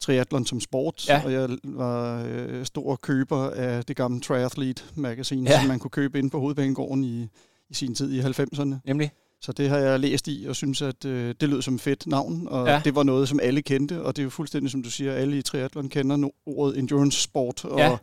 triathlon 0.00 0.46
som 0.46 0.60
sport. 0.60 1.08
Ja. 1.08 1.24
Og 1.24 1.32
jeg 1.32 1.48
var 1.64 2.24
øh, 2.28 2.64
stor 2.64 2.96
køber 2.96 3.50
af 3.50 3.84
det 3.84 3.96
gamle 3.96 4.20
Triathlete-magasin, 4.20 5.44
ja. 5.44 5.60
som 5.60 5.68
man 5.68 5.78
kunne 5.78 5.90
købe 5.90 6.18
ind 6.18 6.30
på 6.30 6.40
Hovedbanegården 6.40 7.04
i, 7.04 7.28
i 7.68 7.74
sin 7.74 7.94
tid 7.94 8.12
i 8.12 8.20
90'erne. 8.20 8.74
Nemlig? 8.84 9.10
Så 9.42 9.52
det 9.52 9.68
har 9.68 9.78
jeg 9.78 10.00
læst 10.00 10.28
i, 10.28 10.46
og 10.48 10.56
synes, 10.56 10.82
at 10.82 11.04
øh, 11.04 11.34
det 11.40 11.48
lød 11.48 11.62
som 11.62 11.74
et 11.74 11.80
fedt 11.80 12.06
navn, 12.06 12.48
og 12.50 12.66
ja. 12.66 12.80
det 12.84 12.94
var 12.94 13.02
noget, 13.02 13.28
som 13.28 13.40
alle 13.42 13.62
kendte, 13.62 14.02
og 14.02 14.16
det 14.16 14.22
er 14.22 14.24
jo 14.24 14.30
fuldstændig, 14.30 14.70
som 14.70 14.82
du 14.82 14.90
siger, 14.90 15.12
alle 15.12 15.38
i 15.38 15.42
triathlon 15.42 15.88
kender 15.88 16.28
ordet 16.46 16.78
endurance 16.78 17.22
sport 17.22 17.64
og 17.64 17.78
ja. 17.78 17.96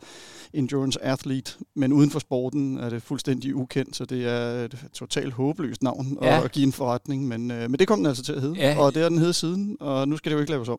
endurance 0.54 1.04
athlete, 1.04 1.52
men 1.74 1.92
uden 1.92 2.10
for 2.10 2.18
sporten 2.18 2.78
er 2.78 2.90
det 2.90 3.02
fuldstændig 3.02 3.54
ukendt, 3.54 3.96
så 3.96 4.04
det 4.04 4.26
er 4.26 4.64
et 4.64 4.84
totalt 4.92 5.32
håbløst 5.32 5.82
navn 5.82 6.18
ja. 6.22 6.44
at 6.44 6.52
give 6.52 6.66
en 6.66 6.72
forretning, 6.72 7.28
men, 7.28 7.50
øh, 7.50 7.70
men 7.70 7.78
det 7.78 7.88
kom 7.88 7.98
den 7.98 8.06
altså 8.06 8.22
til 8.22 8.32
at 8.32 8.40
hedde, 8.40 8.54
ja. 8.56 8.78
og 8.78 8.94
det 8.94 9.02
er 9.02 9.08
den 9.08 9.18
hed 9.18 9.32
siden, 9.32 9.76
og 9.80 10.08
nu 10.08 10.16
skal 10.16 10.30
det 10.30 10.36
jo 10.36 10.40
ikke 10.40 10.52
laves 10.52 10.68
om. 10.68 10.78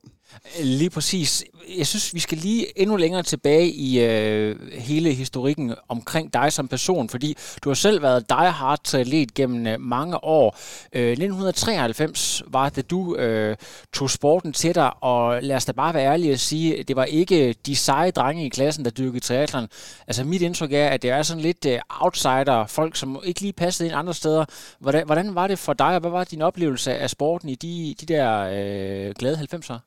Lige 0.63 0.89
præcis. 0.89 1.43
Jeg 1.77 1.87
synes, 1.87 2.13
vi 2.13 2.19
skal 2.19 2.37
lige 2.37 2.81
endnu 2.81 2.95
længere 2.95 3.23
tilbage 3.23 3.71
i 3.71 3.99
øh, 3.99 4.71
hele 4.71 5.13
historikken 5.13 5.73
omkring 5.89 6.33
dig 6.33 6.53
som 6.53 6.67
person, 6.67 7.09
fordi 7.09 7.37
du 7.63 7.69
har 7.69 7.73
selv 7.73 8.01
været 8.01 8.29
die 8.29 8.51
hard 8.51 8.83
triatlet 8.83 9.33
gennem 9.33 9.67
øh, 9.67 9.81
mange 9.81 10.23
år, 10.23 10.46
år. 10.47 10.57
Øh, 10.93 11.11
1993 11.11 12.43
var 12.47 12.69
det, 12.69 12.89
du 12.89 13.15
øh, 13.15 13.55
tog 13.93 14.09
sporten 14.09 14.53
til 14.53 14.75
dig, 14.75 15.03
og 15.03 15.43
lad 15.43 15.55
os 15.55 15.65
da 15.65 15.71
bare 15.71 15.93
være 15.93 16.05
ærlige 16.05 16.33
og 16.33 16.39
sige, 16.39 16.83
det 16.83 16.95
var 16.95 17.05
ikke 17.05 17.53
de 17.65 17.75
seje 17.75 18.11
drenge 18.11 18.45
i 18.45 18.49
klassen, 18.49 18.85
der 18.85 18.91
dyrkede 18.91 19.19
triathlon. 19.19 19.67
Altså 20.07 20.23
mit 20.23 20.41
indtryk 20.41 20.73
er, 20.73 20.87
at 20.87 21.01
det 21.01 21.09
er 21.09 21.23
sådan 21.23 21.43
lidt 21.43 21.65
øh, 21.65 21.79
outsider, 21.89 22.65
folk 22.67 22.95
som 22.95 23.19
ikke 23.23 23.41
lige 23.41 23.53
passede 23.53 23.89
ind 23.89 23.97
andre 23.97 24.13
steder. 24.13 24.45
Hvordan, 24.79 25.05
hvordan 25.05 25.35
var 25.35 25.47
det 25.47 25.59
for 25.59 25.73
dig, 25.73 25.95
og 25.95 25.99
hvad 25.99 26.11
var 26.11 26.23
din 26.23 26.41
oplevelse 26.41 26.93
af 26.93 27.09
sporten 27.09 27.49
i 27.49 27.55
de, 27.55 27.95
de 28.01 28.05
der 28.05 28.39
øh, 28.41 29.13
glade 29.19 29.47
90'er? 29.53 29.79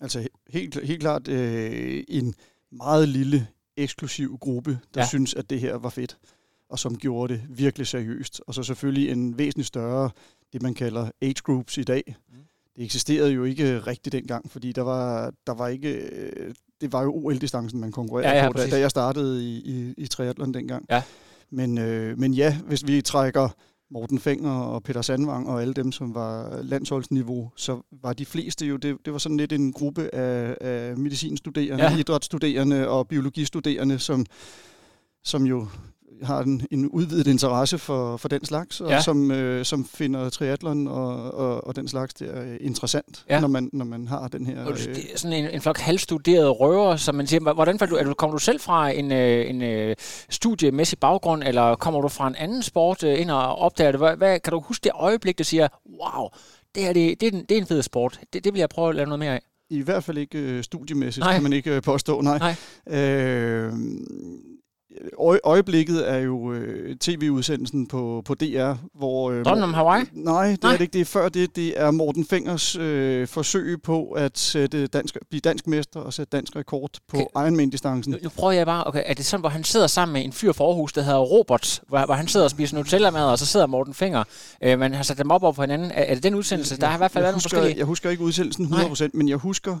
Altså 0.00 0.28
helt, 0.50 0.86
helt 0.86 1.00
klart 1.00 1.28
øh, 1.28 2.04
en 2.08 2.34
meget 2.72 3.08
lille 3.08 3.46
eksklusiv 3.76 4.38
gruppe, 4.38 4.78
der 4.94 5.00
ja. 5.00 5.06
synes, 5.06 5.34
at 5.34 5.50
det 5.50 5.60
her 5.60 5.74
var 5.74 5.90
fedt 5.90 6.16
og 6.68 6.78
som 6.78 6.96
gjorde 6.96 7.34
det 7.34 7.42
virkelig 7.48 7.86
seriøst. 7.86 8.40
Og 8.46 8.54
så 8.54 8.62
selvfølgelig 8.62 9.10
en 9.10 9.38
væsentlig 9.38 9.66
større, 9.66 10.10
det 10.52 10.62
man 10.62 10.74
kalder 10.74 11.10
age 11.22 11.42
groups 11.42 11.78
i 11.78 11.82
dag. 11.82 12.02
Mm. 12.06 12.38
Det 12.76 12.84
eksisterede 12.84 13.30
jo 13.30 13.44
ikke 13.44 13.78
rigtigt 13.78 14.12
dengang, 14.12 14.50
fordi 14.50 14.72
der 14.72 14.82
var, 14.82 15.32
der 15.46 15.54
var 15.54 15.68
ikke, 15.68 16.10
det 16.80 16.92
var 16.92 17.02
jo 17.02 17.12
OL-distancen, 17.14 17.80
man 17.80 17.92
konkurrerede 17.92 18.28
ja, 18.28 18.44
ja, 18.44 18.52
på, 18.52 18.58
da, 18.58 18.70
da 18.70 18.80
jeg 18.80 18.90
startede 18.90 19.44
i, 19.44 19.56
i, 19.56 19.94
i 19.96 20.06
triathlon 20.06 20.54
dengang. 20.54 20.86
Ja. 20.90 21.02
Men, 21.50 21.78
øh, 21.78 22.18
men 22.18 22.34
ja, 22.34 22.58
hvis 22.66 22.86
vi 22.86 23.02
trækker 23.02 23.48
Morten 23.90 24.18
Fenger 24.18 24.50
og 24.50 24.82
Peter 24.82 25.02
Sandvang 25.02 25.48
og 25.48 25.62
alle 25.62 25.74
dem, 25.74 25.92
som 25.92 26.14
var 26.14 26.62
landsholdsniveau, 26.62 27.50
så 27.56 27.80
var 28.02 28.12
de 28.12 28.26
fleste 28.26 28.66
jo, 28.66 28.76
det, 28.76 28.96
det 29.04 29.12
var 29.12 29.18
sådan 29.18 29.36
lidt 29.36 29.52
en 29.52 29.72
gruppe 29.72 30.14
af, 30.14 30.56
af 30.60 30.96
medicinstuderende, 30.96 31.84
ja. 31.84 31.96
idrætsstuderende 31.96 32.88
og 32.88 33.08
biologistuderende, 33.08 33.98
som, 33.98 34.26
som 35.24 35.46
jo 35.46 35.66
har 36.22 36.42
en, 36.42 36.66
en 36.70 36.88
udvidet 36.88 37.26
interesse 37.26 37.78
for, 37.78 38.16
for 38.16 38.28
den 38.28 38.44
slags, 38.44 38.80
og 38.80 38.90
ja. 38.90 39.00
som, 39.00 39.30
øh, 39.30 39.64
som 39.64 39.84
finder 39.84 40.30
triathlon 40.30 40.86
og, 40.86 41.34
og, 41.34 41.66
og 41.66 41.76
den 41.76 41.88
slags 41.88 42.14
der 42.14 42.32
er 42.32 42.56
interessant, 42.60 43.24
ja. 43.30 43.40
når, 43.40 43.48
man, 43.48 43.70
når 43.72 43.84
man 43.84 44.08
har 44.08 44.28
den 44.28 44.46
her... 44.46 44.68
Øh, 44.68 44.76
det 44.76 45.12
er 45.12 45.18
sådan 45.18 45.44
en, 45.44 45.50
en 45.50 45.60
flok 45.60 45.78
halvstuderede 45.78 46.50
røver, 46.50 46.96
som 46.96 47.14
man 47.14 47.26
siger. 47.26 47.54
Hvordan 47.54 47.76
du, 47.76 47.96
er 47.96 48.04
du, 48.04 48.14
kommer 48.14 48.36
du 48.36 48.42
selv 48.42 48.60
fra 48.60 48.90
en, 48.90 49.12
øh, 49.12 49.50
en 49.50 49.62
øh, 49.62 49.96
studiemæssig 50.30 50.98
baggrund, 50.98 51.42
eller 51.42 51.74
kommer 51.74 52.00
du 52.00 52.08
fra 52.08 52.28
en 52.28 52.36
anden 52.36 52.62
sport 52.62 53.04
øh, 53.04 53.20
ind 53.20 53.30
og 53.30 53.58
opdager 53.58 53.90
det? 53.90 54.00
Hvad, 54.00 54.16
hvad, 54.16 54.40
kan 54.40 54.52
du 54.52 54.60
huske 54.60 54.84
det 54.84 54.92
øjeblik, 54.94 55.38
der 55.38 55.44
siger, 55.44 55.68
wow, 55.86 56.28
det 56.74 56.82
her 56.82 56.92
det, 56.92 57.20
det, 57.20 57.34
er, 57.34 57.38
en, 57.38 57.44
det 57.48 57.56
er 57.56 57.60
en 57.60 57.66
fed 57.66 57.82
sport. 57.82 58.20
Det, 58.32 58.44
det 58.44 58.52
vil 58.52 58.58
jeg 58.58 58.68
prøve 58.68 58.88
at 58.88 58.94
lave 58.94 59.06
noget 59.06 59.18
mere 59.18 59.34
af. 59.34 59.42
I 59.70 59.80
hvert 59.80 60.04
fald 60.04 60.18
ikke 60.18 60.38
øh, 60.38 60.64
studiemæssigt, 60.64 61.24
nej. 61.24 61.32
kan 61.32 61.42
man 61.42 61.52
ikke 61.52 61.76
øh, 61.76 61.82
påstå, 61.82 62.20
nej. 62.20 62.38
nej. 62.38 62.98
Øh, 63.00 63.72
øje, 65.18 65.38
øjeblikket 65.44 66.10
er 66.10 66.16
jo 66.16 66.52
øh, 66.52 66.96
tv-udsendelsen 66.96 67.86
på, 67.86 68.22
på 68.24 68.34
DR, 68.34 68.72
hvor... 68.94 69.30
Øh, 69.30 69.44
Drømmen 69.44 69.64
om 69.64 69.74
Hawaii? 69.74 70.04
Nej, 70.12 70.50
det 70.50 70.62
nej. 70.62 70.72
er 70.72 70.76
det 70.76 70.82
ikke. 70.82 70.92
Det 70.92 71.00
er 71.00 71.04
før 71.04 71.28
det. 71.28 71.56
Det 71.56 71.80
er 71.80 71.90
Morten 71.90 72.26
Fingers 72.26 72.76
øh, 72.76 73.28
forsøg 73.28 73.82
på 73.82 74.10
at 74.10 74.38
sætte 74.38 74.86
dansk, 74.86 75.16
blive 75.30 75.40
dansk 75.40 75.66
mester 75.66 76.00
og 76.00 76.12
sætte 76.12 76.36
dansk 76.36 76.56
rekord 76.56 76.90
på 77.08 77.16
okay. 77.16 77.46
Ironman-distancen. 77.46 78.12
Nu, 78.12 78.18
nu 78.22 78.28
prøver 78.28 78.52
jeg 78.52 78.66
bare, 78.66 78.86
okay, 78.86 79.02
er 79.06 79.14
det 79.14 79.26
sådan, 79.26 79.40
hvor 79.40 79.48
han 79.48 79.64
sidder 79.64 79.86
sammen 79.86 80.12
med 80.12 80.24
en 80.24 80.32
fyr 80.32 80.52
fra 80.52 80.64
Aarhus, 80.64 80.92
der 80.92 81.02
hedder 81.02 81.20
Robert, 81.20 81.80
hvor, 81.88 82.06
hvor 82.06 82.14
han 82.14 82.28
sidder 82.28 82.44
og 82.46 82.50
spiser 82.50 82.76
Nutella-mad, 82.76 83.24
og 83.24 83.38
så 83.38 83.46
sidder 83.46 83.66
Morten 83.66 83.94
Finger. 83.94 84.24
Øh, 84.62 84.78
man 84.78 84.94
har 84.94 85.02
sat 85.02 85.18
dem 85.18 85.30
op 85.30 85.42
over 85.42 85.52
på 85.52 85.62
hinanden. 85.62 85.90
Er, 85.90 86.02
er 86.02 86.14
det 86.14 86.22
den 86.22 86.34
udsendelse? 86.34 86.80
Der 86.80 86.86
har 86.86 86.94
i 86.94 86.98
hvert 86.98 87.10
fald 87.10 87.24
været 87.24 87.32
nogle 87.32 87.42
forskellige... 87.42 87.78
Jeg 87.78 87.86
husker 87.86 88.10
ikke 88.10 88.22
udsendelsen 88.22 88.66
100%, 88.66 89.00
nej. 89.00 89.10
men 89.14 89.28
jeg 89.28 89.36
husker 89.36 89.76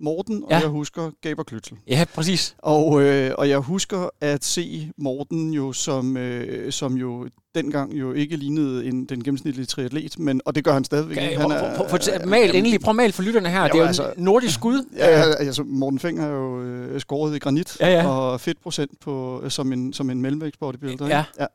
Morten, 0.00 0.44
og 0.44 0.50
ja. 0.50 0.58
jeg 0.58 0.68
husker 0.68 1.10
Gaber 1.20 1.42
Klytsel. 1.42 1.76
Ja, 1.88 2.04
præcis. 2.14 2.56
Og, 2.58 3.02
øh, 3.02 3.30
og 3.38 3.48
jeg 3.48 3.58
husker 3.58 4.08
at 4.20 4.44
se 4.44 4.90
Morten 4.98 5.54
jo, 5.54 5.72
som, 5.72 6.16
øh, 6.16 6.72
som 6.72 6.94
jo 6.94 7.28
dengang 7.54 7.92
jo 7.92 8.12
ikke 8.12 8.36
lignede 8.36 8.84
en, 8.84 9.04
den 9.04 9.24
gennemsnitlige 9.24 9.66
triatlet, 9.66 10.18
men, 10.18 10.40
og 10.44 10.54
det 10.54 10.64
gør 10.64 10.72
han 10.72 10.84
stadigvæk. 10.84 11.16
Okay, 11.16 11.36
han 11.36 11.50
er, 11.50 11.76
prøv, 11.76 11.88
prøv, 11.88 12.28
mal, 12.28 12.56
endelig, 12.56 12.80
prøv 12.80 12.94
mal 12.94 13.12
for 13.12 13.22
lytterne 13.22 13.48
her. 13.48 13.60
Ja, 13.60 13.66
det 13.66 13.74
er 13.74 13.78
jo 13.78 13.84
altså, 13.84 14.12
en 14.16 14.24
nordisk 14.24 14.54
skud. 14.54 14.84
Ja, 14.96 15.18
ja, 15.18 15.34
altså 15.34 15.62
Morten 15.62 15.98
Feng 15.98 16.20
er 16.20 16.28
jo 16.28 16.62
øh, 16.62 17.00
skåret 17.00 17.36
i 17.36 17.38
granit, 17.38 17.80
ja, 17.80 17.88
ja. 17.88 18.08
og 18.08 18.40
fedtprocent 18.40 19.00
på, 19.00 19.44
som 19.48 19.72
en, 19.72 19.92
som 19.92 20.10
en 20.10 20.22
mellemvægt 20.22 20.58
bodybuilder. 20.58 21.06
Ja. 21.06 21.24
ja. 21.40 21.46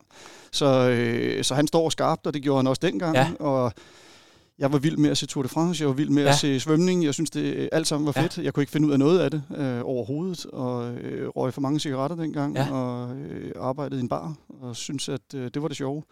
Så, 0.51 0.89
øh, 0.89 1.44
så 1.44 1.56
han 1.56 1.67
står 1.67 1.89
skarpt, 1.89 2.27
og 2.27 2.34
det 2.34 2.41
gjorde 2.41 2.60
han 2.60 2.67
også 2.67 2.79
dengang. 2.84 3.15
Ja. 3.15 3.27
Og 3.39 3.74
jeg 4.59 4.71
var 4.71 4.77
vild 4.77 4.97
med 4.97 5.09
at 5.09 5.17
se 5.17 5.25
Tour 5.25 5.43
de 5.43 5.49
France, 5.49 5.81
jeg 5.81 5.87
var 5.87 5.93
vild 5.93 6.09
med 6.09 6.23
ja. 6.23 6.29
at 6.29 6.35
se 6.35 6.59
svømning, 6.59 7.03
jeg 7.03 7.13
synes 7.13 7.29
det 7.29 7.69
alt 7.71 7.87
sammen 7.87 8.05
var 8.05 8.11
fedt. 8.11 8.37
Ja. 8.37 8.43
Jeg 8.43 8.53
kunne 8.53 8.63
ikke 8.63 8.71
finde 8.71 8.87
ud 8.87 8.91
af 8.91 8.99
noget 8.99 9.19
af 9.19 9.31
det 9.31 9.43
øh, 9.57 9.81
overhovedet, 9.83 10.45
og 10.45 10.93
øh, 10.93 11.27
røg 11.27 11.53
for 11.53 11.61
mange 11.61 11.79
cigaretter 11.79 12.15
dengang, 12.15 12.55
ja. 12.55 12.71
og 12.71 13.15
øh, 13.15 13.51
arbejdede 13.55 13.99
i 13.99 14.03
en 14.03 14.09
bar, 14.09 14.35
og 14.61 14.75
synes 14.75 15.09
at 15.09 15.33
øh, 15.35 15.51
det 15.53 15.61
var 15.61 15.67
det 15.67 15.77
sjove. 15.77 16.03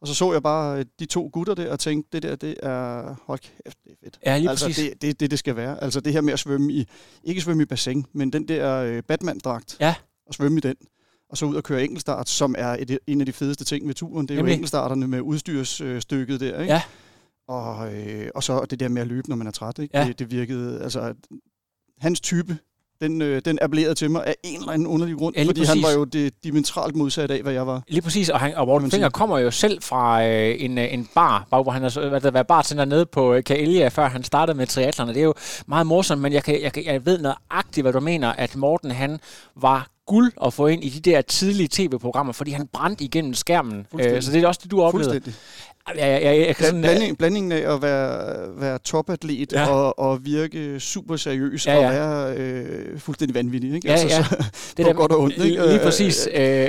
Og 0.00 0.08
så 0.08 0.14
så 0.14 0.32
jeg 0.32 0.42
bare 0.42 0.78
øh, 0.78 0.84
de 0.98 1.06
to 1.06 1.30
gutter 1.32 1.54
der, 1.54 1.72
og 1.72 1.78
tænkte, 1.78 2.08
det 2.12 2.22
der, 2.22 2.36
det 2.36 2.56
er, 2.62 3.14
hold 3.26 3.38
kæft, 3.38 3.78
det 3.84 3.92
er 3.92 3.96
fedt. 4.04 4.18
Ja, 4.26 4.38
lige 4.38 4.50
altså, 4.50 4.66
præcis. 4.66 4.90
det, 4.90 5.02
det, 5.02 5.20
det, 5.20 5.30
det 5.30 5.38
skal 5.38 5.56
være. 5.56 5.82
Altså 5.82 6.00
det 6.00 6.12
her 6.12 6.20
med 6.20 6.32
at 6.32 6.38
svømme 6.38 6.72
i, 6.72 6.86
ikke 7.24 7.40
svømme 7.40 7.62
i 7.62 7.66
bassin, 7.66 8.06
men 8.12 8.32
den 8.32 8.48
der 8.48 8.76
øh, 8.76 9.02
Batman-dragt, 9.08 9.76
ja. 9.80 9.94
og 10.26 10.34
svømme 10.34 10.58
i 10.58 10.60
den 10.60 10.76
og 11.30 11.36
så 11.36 11.46
ud 11.46 11.54
og 11.54 11.62
køre 11.62 11.82
enkeltstart, 11.82 12.28
som 12.28 12.54
er 12.58 12.76
et, 12.78 12.98
en 13.06 13.20
af 13.20 13.26
de 13.26 13.32
fedeste 13.32 13.64
ting 13.64 13.86
ved 13.86 13.94
turen. 13.94 14.28
Det 14.28 14.34
er 14.34 14.38
Jamen. 14.38 14.48
jo 14.48 14.52
enkeltstarterne 14.52 15.08
med 15.08 15.20
udstyrsstykket 15.20 16.40
der, 16.40 16.60
ikke? 16.60 16.72
Ja. 16.72 16.82
Og, 17.50 17.94
øh, 17.94 18.30
og 18.34 18.42
så 18.42 18.66
det 18.70 18.80
der 18.80 18.88
med 18.88 19.02
at 19.02 19.08
løbe, 19.08 19.28
når 19.28 19.36
man 19.36 19.46
er 19.46 19.50
træt. 19.50 19.78
Ikke? 19.78 19.98
Ja. 19.98 20.04
Det, 20.04 20.18
det 20.18 20.30
virkede, 20.30 20.82
altså, 20.82 21.14
hans 21.98 22.20
type, 22.20 22.58
den, 23.00 23.22
øh, 23.22 23.42
den 23.44 23.58
appellerede 23.62 23.94
til 23.94 24.10
mig 24.10 24.26
af 24.26 24.36
en 24.42 24.60
eller 24.60 24.72
anden 24.72 24.86
underlig 24.86 25.16
grund, 25.16 25.36
ja, 25.36 25.42
fordi 25.42 25.60
præcis. 25.60 25.68
han 25.68 25.82
var 25.82 25.90
jo 25.90 26.04
det 26.04 26.44
dimensionalt 26.44 26.96
modsat 26.96 27.30
af, 27.30 27.42
hvad 27.42 27.52
jeg 27.52 27.66
var. 27.66 27.82
Lige 27.88 28.02
præcis, 28.02 28.28
og, 28.28 28.40
han, 28.40 28.54
og 28.54 28.66
Morten 28.66 28.90
Finger 28.90 29.08
kommer 29.08 29.38
jo 29.38 29.50
selv 29.50 29.82
fra 29.82 30.26
øh, 30.26 30.56
en, 30.58 30.78
øh, 30.78 30.94
en 30.94 31.08
bar, 31.14 31.46
hvor 31.48 31.70
han 31.70 31.82
har 31.82 32.20
været 32.20 32.32
bar 32.32 32.42
bartender 32.42 32.84
nede 32.84 33.06
på 33.06 33.34
øh, 33.34 33.44
Kaelia, 33.44 33.88
før 33.88 34.08
han 34.08 34.24
startede 34.24 34.56
med 34.56 34.66
triathlon, 34.66 35.08
og 35.08 35.14
det 35.14 35.20
er 35.20 35.24
jo 35.24 35.34
meget 35.66 35.86
morsomt, 35.86 36.22
men 36.22 36.32
jeg, 36.32 36.44
kan, 36.44 36.62
jeg, 36.62 36.86
jeg 36.86 37.06
ved 37.06 37.18
nøjagtigt, 37.18 37.84
hvad 37.84 37.92
du 37.92 38.00
mener, 38.00 38.32
at 38.32 38.56
Morten 38.56 38.90
han 38.90 39.18
var 39.56 39.88
guld 40.10 40.32
at 40.44 40.52
få 40.52 40.66
ind 40.66 40.84
i 40.84 40.88
de 40.88 41.10
der 41.10 41.20
tidlige 41.20 41.68
tv-programmer, 41.72 42.32
fordi 42.32 42.50
han 42.50 42.66
brændte 42.66 43.04
igennem 43.04 43.34
skærmen. 43.34 43.86
Øh, 44.00 44.22
så 44.22 44.32
det 44.32 44.44
er 44.44 44.48
også 44.48 44.60
det, 44.62 44.70
du 44.70 44.82
oplevede. 44.82 45.32
Ja, 45.96 46.06
ja, 46.06 46.18
ja, 46.18 46.46
jeg 46.46 46.56
kan 46.56 46.66
sådan, 46.66 46.80
Blanding, 46.80 47.18
blandingen 47.18 47.52
af 47.52 47.74
at 47.74 47.82
være, 47.82 48.60
være 48.60 48.78
topatlet 48.78 49.52
ja. 49.52 49.68
og, 49.68 49.98
og 49.98 50.24
virke 50.24 50.80
super 50.80 51.16
seriøs 51.16 51.66
ja, 51.66 51.74
ja. 51.74 51.86
og 51.86 51.92
være 51.92 52.36
øh, 52.36 52.98
fuldstændig 52.98 53.34
vanvittig. 53.34 53.74
Ikke? 53.74 53.88
Ja, 53.88 53.92
altså, 53.92 54.16
ja. 54.16 54.24
Så, 54.24 54.74
det 54.76 54.86
er 54.86 54.92
godt 54.92 55.12
og 55.12 55.20
ondt. 55.20 55.44
Ikke? 55.44 55.66
Lige 55.66 55.78
præcis. 55.78 56.28
Øh, 56.32 56.68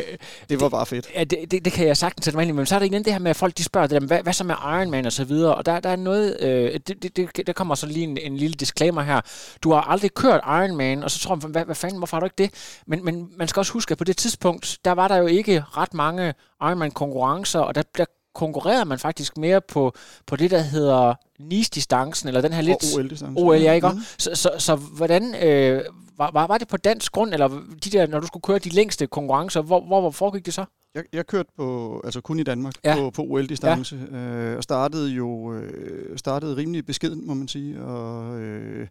det 0.50 0.62
var 0.62 0.70
bare 0.70 0.86
fedt. 0.86 1.10
Ja, 1.16 1.24
det, 1.24 1.52
det, 1.52 1.66
det 1.66 1.74
kan 1.74 1.88
jeg 1.88 1.98
sagtens 1.98 2.26
sætte 2.26 2.38
mig 2.38 2.44
ind 2.44 2.50
i. 2.50 2.54
Men 2.54 2.66
så 2.66 2.76
er 2.76 2.80
der 2.80 2.86
igen 2.86 3.06
det 3.06 3.14
her 3.14 3.20
med, 3.20 3.30
at 3.30 3.36
folk 3.36 3.58
de 3.58 3.64
spørger, 3.64 3.88
det 3.88 4.02
der, 4.02 4.08
hvad, 4.08 4.24
hvad 4.24 4.34
så 4.34 4.44
med 4.44 4.56
Ironman 4.56 5.06
og 5.06 5.12
så 5.12 5.24
videre. 5.24 5.56
Og 5.56 5.66
der, 5.66 5.80
der 5.80 5.90
er 5.90 5.96
noget, 5.96 6.38
øh, 6.40 6.80
det, 6.88 7.04
det, 7.04 7.38
det, 7.38 7.48
der 7.48 7.54
kommer 7.54 7.76
så 7.76 7.86
lige 7.86 8.04
en, 8.04 8.18
en 8.18 8.38
lille 8.38 8.54
disclaimer 8.54 9.02
her. 9.02 9.22
Du 9.64 9.72
har 9.72 9.82
aldrig 9.82 10.14
kørt 10.14 10.42
Ironman, 10.46 11.04
og 11.04 11.12
så 11.12 11.20
tror 11.20 11.36
man, 11.36 11.52
hvad, 11.52 11.66
hvad 11.66 11.76
fanden, 11.76 11.98
hvorfor 11.98 12.18
har 12.18 12.20
du 12.20 12.26
ikke 12.26 12.44
det? 12.44 12.80
Men, 12.88 13.06
men 13.06 13.30
man 13.38 13.48
skal 13.48 13.60
også 13.60 13.74
huske, 13.74 13.92
at 13.92 13.98
på 13.98 14.04
det 14.04 14.18
tidspunkt, 14.18 14.78
der 14.86 14.92
var 14.92 15.08
der 15.08 15.18
jo 15.18 15.26
ikke 15.26 15.64
ret 15.78 15.94
mange 15.94 16.34
Ironman-konkurrencer, 16.62 17.60
og 17.60 17.76
der, 17.76 17.84
der 17.98 18.06
konkurrerede 18.34 18.86
man 18.86 19.00
faktisk 19.00 19.38
mere 19.38 19.62
på, 19.62 19.94
på 20.26 20.36
det, 20.36 20.52
der 20.52 20.62
hedder 20.62 21.14
NIS-distancen, 21.40 22.28
eller 22.28 22.42
den 22.42 22.54
her 22.54 22.62
lidt... 22.62 22.84
OL-distancen. 22.98 23.38
OL, 23.38 23.58
ja, 23.58 23.74
ikke? 23.74 23.88
Mm. 23.88 24.00
Så, 24.18 24.36
så, 24.36 24.52
så 24.58 24.76
hvordan... 24.76 25.36
Øh, 25.36 25.82
var, 26.18 26.32
var, 26.34 26.48
var 26.48 26.58
det 26.58 26.68
på 26.68 26.78
dansk 26.78 27.12
grund, 27.12 27.34
eller 27.34 27.48
de 27.84 27.90
der, 27.90 28.08
når 28.08 28.20
du 28.20 28.28
skulle 28.28 28.44
køre 28.44 28.60
de 28.60 28.70
længste 28.70 29.08
konkurrencer, 29.08 29.62
hvor, 29.62 29.82
hvor, 29.82 30.02
hvor 30.02 30.12
foregik 30.12 30.46
det 30.46 30.54
så? 30.54 30.66
Jeg, 30.96 31.04
jeg 31.14 31.28
kørte 31.28 31.50
på, 31.58 32.02
altså 32.04 32.22
kun 32.22 32.40
i 32.40 32.44
Danmark, 32.44 32.74
ja. 32.84 32.96
på, 32.96 33.10
på 33.10 33.22
OL-distance, 33.22 34.00
ja. 34.12 34.18
øh, 34.18 34.58
og 34.58 34.64
startede 34.64 35.10
jo 35.10 35.54
øh, 35.54 36.18
startede 36.18 36.56
rimelig 36.56 36.86
beskeden, 36.86 37.28
må 37.28 37.34
man 37.34 37.48
sige, 37.48 37.82
og... 37.82 38.40
Øh, 38.40 38.88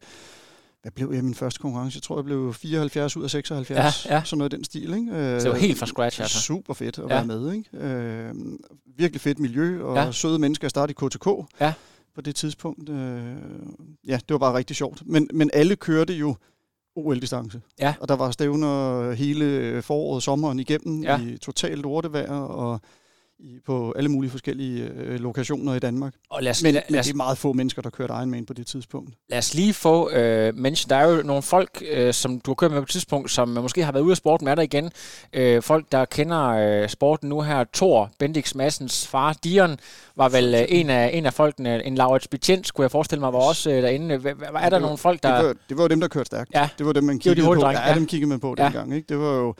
hvad 0.83 0.93
blev 0.93 1.13
jeg 1.13 1.25
min 1.25 1.35
første 1.35 1.61
konkurrence? 1.61 1.97
Jeg 1.97 2.03
tror, 2.03 2.17
jeg 2.17 2.25
blev 2.25 2.55
74 2.55 3.17
ud 3.17 3.25
af 3.25 3.31
76. 3.31 4.07
Ja, 4.07 4.15
ja. 4.15 4.23
Sådan 4.25 4.39
noget 4.39 4.53
i 4.53 4.57
den 4.57 4.65
stil. 4.65 4.95
Ikke? 4.95 5.07
Så 5.11 5.45
det 5.45 5.53
var 5.53 5.59
helt 5.59 5.79
fra 5.79 5.87
scratch, 5.87 6.21
altså. 6.21 6.41
Super 6.41 6.75
fedt 6.75 6.99
at 6.99 7.05
ja. 7.05 7.09
være 7.09 7.25
med. 7.25 7.53
Ikke? 7.53 7.77
Øh, 7.77 8.35
virkelig 8.97 9.21
fedt 9.21 9.39
miljø, 9.39 9.85
og 9.85 9.97
ja. 9.97 10.13
søde 10.13 10.39
mennesker. 10.39 10.65
Jeg 10.65 10.71
startede 10.71 11.05
i 11.05 11.09
KTK 11.09 11.27
ja. 11.61 11.73
på 12.15 12.21
det 12.21 12.37
tidspunkt. 12.37 12.89
Øh, 12.89 13.37
ja, 14.07 14.15
det 14.17 14.31
var 14.31 14.39
bare 14.39 14.55
rigtig 14.55 14.77
sjovt. 14.77 15.03
Men, 15.07 15.29
men 15.35 15.51
alle 15.53 15.77
kørte 15.77 16.15
jo 16.15 16.37
OL-distance. 16.97 17.61
Ja. 17.81 17.95
Og 18.01 18.09
der 18.09 18.17
var 18.17 18.31
stævner 18.31 19.13
hele 19.13 19.83
foråret 19.83 20.23
sommeren 20.23 20.61
igennem 20.61 21.03
ja. 21.03 21.21
i 21.21 21.39
totalt 21.39 21.83
lortevejr, 21.83 22.33
og 22.33 22.81
i, 23.43 23.59
på 23.67 23.95
alle 23.97 24.09
mulige 24.09 24.31
forskellige 24.31 24.91
øh, 24.97 25.21
lokationer 25.21 25.75
i 25.75 25.79
Danmark. 25.79 26.15
Og 26.31 26.43
lad 26.43 26.51
os, 26.51 26.63
men, 26.63 26.75
lad, 26.75 26.83
men 26.91 26.99
det 26.99 27.11
er 27.11 27.15
meget 27.15 27.39
få 27.39 27.53
mennesker, 27.53 27.83
der 27.83 27.91
kørte 27.91 28.13
Ironman 28.13 28.47
på 28.47 28.53
det 28.53 28.67
tidspunkt. 28.67 29.15
Lad 29.31 29.39
os 29.39 29.55
lige 29.55 29.75
få 29.75 30.11
øh, 30.11 30.55
mention. 30.57 30.91
Der 30.91 30.97
er 30.97 31.11
jo 31.11 31.23
nogle 31.23 31.43
folk, 31.43 31.83
øh, 31.91 32.15
som 32.15 32.41
du 32.41 32.51
har 32.51 32.55
kørt 32.55 32.71
med 32.71 32.79
på 32.79 32.83
et 32.83 32.89
tidspunkt, 32.89 33.31
som 33.31 33.49
måske 33.49 33.85
har 33.85 33.93
været 33.93 34.03
ude 34.03 34.11
af 34.11 34.17
sporten 34.17 34.45
med 34.45 34.57
dig 34.57 34.65
igen. 34.65 34.91
Øh, 35.33 35.63
folk, 35.63 35.93
der 35.93 36.05
kender 36.05 36.49
øh, 36.49 36.89
sporten 36.89 37.29
nu 37.29 37.41
her. 37.41 37.65
Thor, 37.75 38.11
Bendix 38.19 38.55
Massens 38.55 39.07
far, 39.07 39.33
Dion, 39.45 39.77
var 40.17 40.29
vel 40.29 40.55
øh, 40.55 40.65
en, 40.69 40.91
af, 40.91 41.11
en 41.15 41.27
af 41.27 41.35
folkene. 41.35 41.85
En 41.87 41.95
Laurits 41.95 42.29
Betjent, 42.29 42.67
skulle 42.67 42.85
jeg 42.85 42.91
forestille 42.91 43.21
mig, 43.21 43.33
var 43.33 43.39
også 43.39 43.71
øh, 43.71 43.83
derinde. 43.83 44.19
H- 44.19 44.27
er 44.55 44.71
der 44.71 44.79
nogle 44.79 44.99
folk, 44.99 45.23
der... 45.23 45.37
Det 45.37 45.47
var, 45.47 45.55
det 45.69 45.79
var 45.79 45.89
dem, 45.89 46.01
der 46.01 46.09
kørte 46.09 46.27
stærkt. 46.27 46.51
Ja. 46.55 46.69
Det 46.79 46.87
var 46.87 46.93
dem, 46.93 47.05
man 47.05 47.19
kiggede 47.19 47.41
de 47.41 47.47
på. 47.47 47.67
Ja, 47.67 47.89
ja, 47.89 47.95
dem 47.95 48.07
kiggede 48.07 48.29
man 48.29 48.41
på 48.41 48.55
ja. 48.59 48.65
dengang. 48.65 48.95
Ikke? 48.95 49.07
Det 49.09 49.19
var 49.19 49.35
jo 49.35 49.55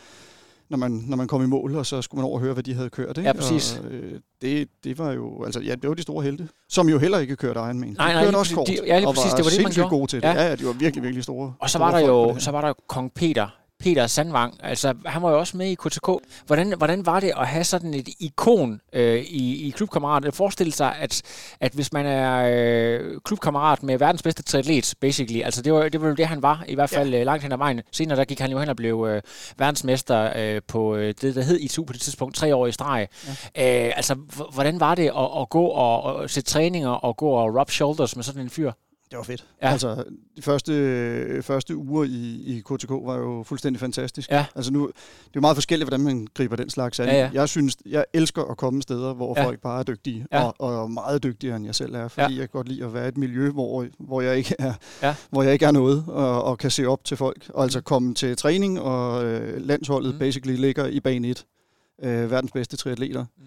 når 0.71 0.77
man, 0.77 1.05
når 1.07 1.17
man 1.17 1.27
kom 1.27 1.43
i 1.43 1.47
mål, 1.47 1.77
og 1.77 1.87
så 1.87 2.03
skulle 2.03 2.19
man 2.19 2.25
over 2.25 2.39
høre, 2.39 2.53
hvad 2.53 2.63
de 2.63 2.75
havde 2.75 2.91
kørt. 2.91 3.19
Ikke? 3.19 3.29
Ja, 3.29 3.33
præcis. 3.33 3.81
Og, 3.85 3.91
øh, 3.91 4.21
det, 4.43 4.69
det 4.85 4.99
var 4.99 5.13
jo, 5.13 5.45
altså, 5.45 5.61
ja, 5.61 5.75
det 5.75 5.89
var 5.89 5.95
de 5.95 6.03
store 6.03 6.25
helte, 6.25 6.49
som 6.69 6.89
jo 6.89 6.99
heller 6.99 7.19
ikke 7.19 7.37
kørte 7.37 7.61
Ironman. 7.61 7.95
Nej, 7.99 8.13
nej, 8.13 8.21
de 8.21 8.27
kørte 8.27 8.37
også 8.37 8.55
kort, 8.55 8.67
de, 8.67 8.79
ja, 8.87 8.99
lige 8.99 9.07
præcis, 9.15 9.33
det 9.33 9.45
var 9.45 9.51
det, 9.51 9.63
man 9.63 9.73
gjorde. 9.73 9.91
gode 9.91 10.07
til 10.07 10.23
det. 10.23 10.29
Ja. 10.29 10.43
ja, 10.43 10.57
de 10.57 10.67
var 10.67 10.73
virkelig, 10.73 11.03
virkelig 11.03 11.25
store. 11.25 11.55
Og 11.61 11.71
så 11.71 11.79
var 11.79 11.91
der 11.91 12.07
jo, 12.07 12.39
så 12.39 12.51
var 12.51 12.61
der 12.61 12.69
jo 12.69 12.75
Kong 12.89 13.15
Peter, 13.15 13.49
Peter 13.81 14.07
Sandvang, 14.07 14.55
altså 14.63 14.95
han 15.07 15.23
var 15.23 15.31
jo 15.31 15.39
også 15.39 15.57
med 15.57 15.67
i 15.67 15.75
KTK. 15.75 16.09
Hvordan, 16.47 16.75
hvordan 16.77 17.07
var 17.07 17.21
det 17.21 17.33
at 17.37 17.47
have 17.49 17.65
sådan 17.65 17.95
et 17.95 18.09
ikon 18.21 18.81
øh, 18.93 19.19
i, 19.19 19.67
i 19.67 19.71
klubkammerat? 19.71 20.35
Forestil 20.35 20.73
sig, 20.73 20.97
at, 20.97 21.23
at 21.61 21.73
hvis 21.73 21.93
man 21.93 22.07
er 22.07 22.51
øh, 22.53 23.21
klubkammerat 23.25 23.83
med 23.83 23.99
verdens 23.99 24.23
bedste 24.23 24.43
triatlet, 24.43 24.95
basically, 25.01 25.43
altså 25.43 25.63
det 25.63 25.73
var, 25.73 25.89
det 25.89 26.01
var 26.01 26.09
jo 26.09 26.15
det, 26.15 26.27
han 26.27 26.43
var, 26.43 26.65
i 26.69 26.75
hvert 26.75 26.91
fald 26.91 27.11
ja. 27.11 27.21
Øh, 27.21 27.27
langt 27.27 27.43
hen 27.43 27.53
ad 27.53 27.59
vejen. 27.59 27.81
Senere 27.93 28.19
der 28.19 28.25
gik 28.25 28.41
han 28.41 28.51
jo 28.51 28.59
hen 28.59 28.69
og 28.69 28.77
blev 28.77 29.07
øh, 29.11 29.23
verdensmester 29.59 30.33
øh, 30.37 30.61
på 30.69 30.97
øh, 30.97 31.15
det, 31.21 31.35
der 31.35 31.43
hed 31.43 31.59
ITU 31.61 31.85
på 31.85 31.93
det 31.93 32.01
tidspunkt, 32.01 32.37
tre 32.37 32.55
år 32.55 32.67
i 32.67 32.73
streg. 32.73 33.09
Ja. 33.57 33.87
Øh, 33.87 33.93
altså, 33.97 34.15
hvordan 34.53 34.81
var 34.81 34.95
det 34.95 35.07
at, 35.07 35.41
at 35.41 35.49
gå 35.49 35.65
og, 35.65 36.03
og 36.03 36.31
sætte 36.31 36.51
træninger 36.51 36.91
og 36.91 37.17
gå 37.17 37.31
og 37.31 37.61
rub 37.61 37.71
shoulders 37.71 38.17
med 38.17 38.25
sådan 38.25 38.43
en 38.43 38.51
fyr? 38.51 38.73
Det 39.11 39.17
var 39.17 39.23
fedt. 39.23 39.47
Ja. 39.63 39.71
Altså, 39.71 40.05
de 40.37 40.43
første, 40.43 41.43
første 41.43 41.77
uger 41.77 42.05
i, 42.05 42.43
i 42.47 42.63
KTK 42.65 42.91
var 42.91 43.17
jo 43.17 43.43
fuldstændig 43.47 43.81
fantastisk. 43.81 44.31
Ja. 44.31 44.47
Altså 44.55 44.73
nu, 44.73 44.87
det 44.87 44.95
er 45.27 45.31
jo 45.37 45.41
meget 45.41 45.57
forskelligt, 45.57 45.89
hvordan 45.89 46.05
man 46.05 46.27
griber 46.35 46.57
den 46.57 46.71
slags 46.71 47.01
an. 47.01 47.09
Ja, 47.09 47.17
ja. 47.17 47.31
Jeg 47.33 47.49
synes, 47.49 47.77
jeg 47.87 48.05
elsker 48.13 48.43
at 48.43 48.57
komme 48.57 48.83
steder, 48.83 49.15
hvor 49.15 49.39
ja. 49.39 49.47
folk 49.47 49.61
bare 49.61 49.79
er 49.79 49.83
dygtige, 49.83 50.27
ja. 50.33 50.43
og, 50.43 50.55
og 50.59 50.91
meget 50.91 51.23
dygtigere, 51.23 51.57
end 51.57 51.65
jeg 51.65 51.75
selv 51.75 51.95
er, 51.95 52.09
fordi 52.09 52.35
ja. 52.35 52.41
jeg 52.41 52.49
kan 52.49 52.49
godt 52.49 52.69
lide 52.69 52.85
at 52.85 52.95
være 52.95 53.05
i 53.05 53.09
et 53.09 53.17
miljø, 53.17 53.51
hvor, 53.51 53.87
hvor, 53.99 54.21
jeg, 54.21 54.37
ikke 54.37 54.55
er, 54.59 54.75
ja. 55.03 55.15
hvor 55.31 55.43
jeg 55.43 55.53
ikke 55.53 55.65
er 55.65 55.73
noget, 55.73 56.05
og, 56.09 56.45
og 56.45 56.59
kan 56.59 56.71
se 56.71 56.87
op 56.87 57.05
til 57.05 57.17
folk. 57.17 57.51
Og 57.55 57.63
altså 57.63 57.79
mm. 57.79 57.83
komme 57.83 58.15
til 58.15 58.37
træning, 58.37 58.81
og 58.81 59.25
øh, 59.25 59.67
landsholdet 59.67 60.15
mm. 60.15 60.19
basically 60.19 60.57
ligger 60.57 60.87
i 60.87 61.01
bane 61.01 61.29
1. 61.29 61.47
Øh, 62.03 62.31
verdens 62.31 62.53
bedste 62.53 62.77
triatleter. 62.77 63.25
Mm 63.39 63.45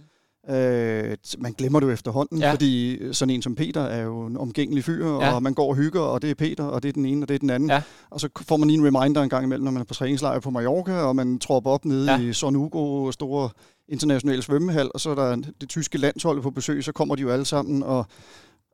Øh, 0.50 1.18
man 1.38 1.54
glemmer 1.54 1.80
det 1.80 1.88
jo 1.88 1.92
efterhånden, 1.92 2.40
ja. 2.40 2.52
fordi 2.52 3.00
sådan 3.12 3.36
en 3.36 3.42
som 3.42 3.56
Peter 3.56 3.82
er 3.82 4.04
jo 4.04 4.26
en 4.26 4.38
omgængelig 4.38 4.84
fyr, 4.84 5.08
ja. 5.08 5.34
og 5.34 5.44
man 5.44 5.54
går 5.54 5.70
og 5.70 5.76
hygger, 5.76 6.02
og 6.02 6.22
det 6.22 6.30
er 6.30 6.36
Peter, 6.36 6.64
og 6.64 6.84
det 6.84 6.90
er 6.90 6.94
den 6.94 7.06
ene, 7.06 7.24
og 7.24 7.28
det 7.28 7.36
er 7.36 7.40
den 7.40 7.50
anden. 7.50 7.70
Ja. 7.70 7.82
Og 8.10 8.20
så 8.20 8.30
får 8.42 8.58
man 8.58 8.68
lige 8.68 8.80
en 8.80 8.96
reminder 8.96 9.22
en 9.22 9.30
gang 9.30 9.44
imellem, 9.44 9.64
når 9.64 9.72
man 9.72 9.82
er 9.82 9.86
på 9.86 9.94
træningslejr 9.94 10.40
på 10.40 10.50
Mallorca, 10.50 10.94
og 10.94 11.16
man 11.16 11.40
tropper 11.40 11.72
op 11.72 11.86
nede 11.86 12.12
ja. 12.12 12.20
i 12.20 12.34
Son 12.34 12.56
Hugo, 12.56 13.12
store 13.12 13.50
internationale 13.90 14.42
svømmehal, 14.42 14.92
og 14.94 15.00
så 15.00 15.10
er 15.10 15.16
der 15.16 15.36
det 15.62 15.70
tyske 15.70 15.98
landshold 15.98 16.42
på 16.42 16.52
besøg, 16.52 16.84
så 16.84 16.92
kommer 16.92 17.16
de 17.16 17.22
jo 17.22 17.30
alle 17.30 17.46
sammen 17.46 17.84
og 17.84 18.06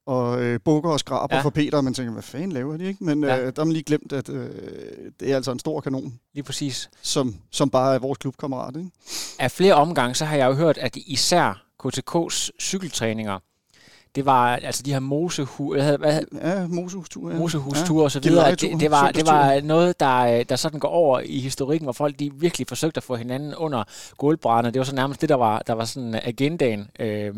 og 0.05 0.41
øh, 0.41 0.59
bukker 0.65 0.89
og 0.89 0.99
skraber 0.99 1.35
Ja. 1.35 1.41
for 1.41 1.49
Peter, 1.49 1.77
og 1.77 1.83
man 1.83 1.93
tænker, 1.93 2.13
hvad 2.13 2.23
fanden 2.23 2.51
laver 2.51 2.77
de, 2.77 2.83
ikke? 2.87 3.03
Men 3.03 3.23
Ja. 3.23 3.37
øh, 3.39 3.45
der 3.45 3.51
har 3.57 3.65
man 3.65 3.73
lige 3.73 3.83
glemt, 3.83 4.13
at 4.13 4.29
øh, 4.29 4.49
det 5.19 5.31
er 5.31 5.35
altså 5.35 5.51
en 5.51 5.59
stor 5.59 5.81
kanon, 5.81 6.19
Lige 6.33 6.43
præcis. 6.43 6.89
som, 7.01 7.35
som 7.51 7.69
bare 7.69 7.95
er 7.95 7.99
vores 7.99 8.17
klubkammerat, 8.17 8.75
ikke? 8.75 8.89
Af 9.39 9.51
flere 9.51 9.73
omgange, 9.73 10.15
så 10.15 10.25
har 10.25 10.35
jeg 10.37 10.47
jo 10.47 10.53
hørt, 10.53 10.77
at 10.77 10.95
især 10.95 11.63
KTK's 11.85 12.49
cykeltræninger, 12.61 13.39
det 14.15 14.25
var 14.25 14.55
altså 14.55 14.83
de 14.83 14.91
her 14.93 14.99
mosehu, 14.99 15.73
hvad, 15.73 15.97
hvad, 15.97 16.21
Ja, 16.33 16.67
Mosehustur. 16.67 17.31
Ja. 17.31 17.37
mosehusture 17.37 18.03
og 18.03 18.11
så 18.11 18.19
videre, 18.19 18.51
det, 18.51 18.59
Gillelejetur, 18.59 18.79
det, 18.79 18.91
var, 18.91 19.11
det 19.11 19.25
var 19.27 19.61
noget, 19.61 19.99
der, 19.99 20.43
der 20.43 20.55
sådan 20.55 20.79
går 20.79 20.87
over 20.87 21.19
i 21.19 21.39
historikken, 21.39 21.85
hvor 21.85 21.93
folk 21.93 22.19
de 22.19 22.31
virkelig 22.33 22.67
forsøgte 22.67 22.97
at 22.97 23.03
få 23.03 23.15
hinanden 23.15 23.55
under 23.55 23.83
gulvbrænderne. 24.17 24.73
Det 24.73 24.79
var 24.79 24.85
så 24.85 24.95
nærmest 24.95 25.21
det, 25.21 25.29
der 25.29 25.35
var, 25.35 25.59
der 25.67 25.73
var 25.73 25.85
sådan 25.85 26.15
agendaen. 26.23 26.89
Øh, 26.99 27.33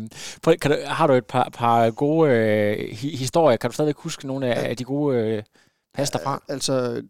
kan 0.60 0.70
du, 0.70 0.76
har 0.86 1.06
du 1.06 1.12
et 1.12 1.26
par, 1.26 1.48
par 1.54 1.90
gode 1.90 2.30
øh, 2.30 2.88
hi- 2.90 3.16
historier? 3.16 3.56
Kan 3.56 3.70
du 3.70 3.74
stadigvæk 3.74 3.96
huske 3.96 4.26
nogle 4.26 4.46
af, 4.54 4.68
af 4.70 4.76
de 4.76 4.84
gode 4.84 5.16
øh, 5.18 5.42
pas 5.94 6.10
derfra? 6.10 6.42
Altså, 6.48 7.02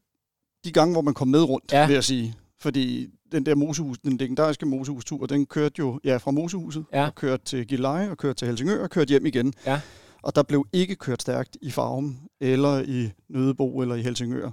de 0.64 0.72
gange, 0.72 0.92
hvor 0.94 1.02
man 1.02 1.14
kom 1.14 1.28
med 1.28 1.42
rundt, 1.42 1.72
Ja. 1.72 1.80
ja. 1.80 1.86
vil 1.86 1.94
jeg 1.94 2.04
sige. 2.04 2.34
Fordi 2.60 3.08
den 3.32 3.46
der 3.46 3.54
Mosehus, 3.54 3.98
den 3.98 4.16
legendariske 4.16 4.66
Mosehustur, 4.66 5.26
den 5.26 5.46
kørte 5.46 5.74
jo 5.78 6.00
ja, 6.04 6.16
fra 6.16 6.30
Mosehuset, 6.30 6.84
Ja. 6.92 7.06
og 7.06 7.14
kørte 7.14 7.44
til 7.44 7.66
Gilleleje, 7.66 8.10
og 8.10 8.18
kørte 8.18 8.34
til 8.34 8.48
Helsingør, 8.48 8.82
og 8.82 8.90
kørte 8.90 9.08
hjem 9.08 9.26
igen. 9.26 9.54
Ja. 9.66 9.80
Og 10.22 10.34
der 10.36 10.42
blev 10.42 10.66
ikke 10.72 10.94
kørt 10.96 11.22
stærkt 11.22 11.56
i 11.60 11.70
Farum, 11.70 12.16
eller 12.40 12.82
i 12.86 13.10
Nødebo, 13.28 13.80
eller 13.82 13.94
i 13.94 14.02
Helsingør. 14.02 14.50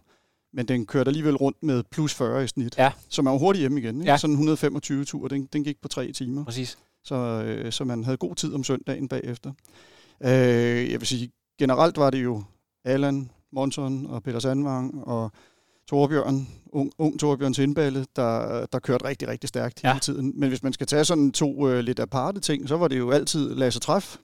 Men 0.53 0.67
den 0.67 0.86
kørte 0.86 1.07
alligevel 1.07 1.36
rundt 1.36 1.63
med 1.63 1.83
plus 1.91 2.13
40 2.13 2.43
i 2.43 2.48
snit. 2.48 2.77
Ja. 2.77 2.91
Så 3.09 3.21
man 3.21 3.31
var 3.33 3.39
hurtigt 3.39 3.59
hjemme 3.62 3.79
igen. 3.79 4.01
Ikke? 4.01 4.12
Ja. 4.12 4.17
Sådan 4.17 4.31
en 4.31 4.36
125 4.36 5.05
tur, 5.05 5.27
den, 5.27 5.45
den 5.53 5.63
gik 5.63 5.81
på 5.81 5.88
tre 5.88 6.12
timer. 6.12 6.45
Præcis. 6.45 6.77
Så, 7.03 7.15
øh, 7.15 7.71
så 7.71 7.83
man 7.83 8.03
havde 8.03 8.17
god 8.17 8.36
tid 8.36 8.53
om 8.53 8.63
søndagen 8.63 9.07
bagefter. 9.07 9.51
Øh, 10.24 10.29
jeg 10.91 11.00
vil 11.00 11.07
sige, 11.07 11.31
generelt 11.59 11.98
var 11.98 12.09
det 12.09 12.24
jo 12.24 12.43
Allan, 12.86 13.31
Monson 13.51 14.05
og 14.05 14.24
Peter 14.24 14.39
Sandvang 14.39 15.03
og 15.07 15.31
Torbjørn, 15.89 16.48
ung, 16.72 16.91
ung 16.98 17.19
Torbjørn 17.19 17.53
Sindballe, 17.53 18.05
der, 18.15 18.65
der 18.65 18.79
kørte 18.79 19.05
rigtig, 19.05 19.27
rigtig 19.27 19.48
stærkt 19.48 19.79
hele 19.81 19.93
Ja. 19.93 20.00
tiden. 20.00 20.34
Men 20.39 20.50
hvis 20.50 20.63
man 20.63 20.74
skal 20.74 20.88
tage 20.88 21.05
sådan 21.05 21.31
to 21.31 21.69
øh, 21.69 21.79
lidt 21.79 22.00
aparte 22.00 22.39
ting, 22.39 22.67
så 22.67 22.77
var 22.77 22.88
det 22.88 22.98
jo 22.98 23.12
altid 23.12 23.55
Lasse 23.55 23.79
Træf. 23.79 24.17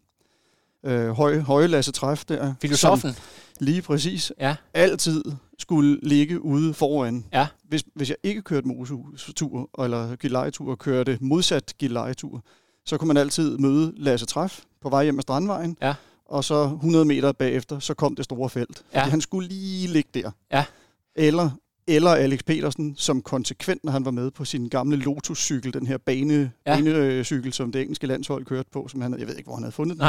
Øh, 0.83 1.09
høje, 1.09 1.39
høje 1.39 1.67
Lasse 1.67 1.91
Træf 1.91 2.25
der. 2.25 2.53
Filosofen. 2.61 3.11
Lige 3.59 3.81
præcis 3.81 4.31
Ja. 4.39 4.55
altid 4.73 5.23
skulle 5.59 5.99
ligge 6.03 6.41
ude 6.45 6.73
foran. 6.73 7.25
Ja. 7.33 7.47
Hvis, 7.63 7.83
hvis 7.95 8.09
jeg 8.09 8.17
ikke 8.23 8.41
kørte 8.41 8.67
mosetur 8.67 9.69
eller 9.83 10.15
gillejetur 10.15 10.71
og 10.71 10.79
kørte 10.79 11.17
modsat 11.21 11.73
gillejetur, 11.79 12.43
så 12.85 12.97
kunne 12.97 13.07
man 13.07 13.17
altid 13.17 13.57
møde 13.57 13.93
Lasse 13.97 14.25
Træf 14.25 14.59
på 14.81 14.89
vej 14.89 15.03
hjem 15.03 15.17
ad 15.17 15.21
Strandvejen. 15.21 15.77
Ja. 15.81 15.93
Og 16.25 16.43
så 16.43 16.63
100 16.63 17.05
meter 17.05 17.31
bagefter, 17.31 17.79
så 17.79 17.93
kom 17.93 18.15
det 18.15 18.25
store 18.25 18.49
felt. 18.49 18.83
Ja. 18.93 18.99
Fordi 18.99 19.09
han 19.11 19.21
skulle 19.21 19.47
lige 19.47 19.87
ligge 19.87 20.09
der. 20.13 20.31
Ja. 20.51 20.65
Eller, 21.15 21.49
eller 21.87 22.09
Alex 22.09 22.39
Petersen, 22.45 22.93
som 22.97 23.21
konsekvent, 23.21 23.83
når 23.83 23.91
han 23.91 24.05
var 24.05 24.11
med 24.11 24.31
på 24.31 24.45
sin 24.45 24.69
gamle 24.69 24.95
Lotus-cykel, 24.97 25.73
den 25.73 25.87
her 25.87 25.97
bane, 25.97 26.51
Ja. 26.67 26.75
banecykel, 26.75 27.53
som 27.53 27.71
det 27.71 27.81
engelske 27.81 28.07
landshold 28.07 28.45
kørte 28.45 28.69
på, 28.73 28.87
som 28.87 29.01
han, 29.01 29.19
jeg 29.19 29.27
ved 29.27 29.35
ikke, 29.35 29.47
hvor 29.47 29.55
han 29.55 29.63
havde 29.63 29.71
fundet 29.75 29.97
den. 29.99 30.05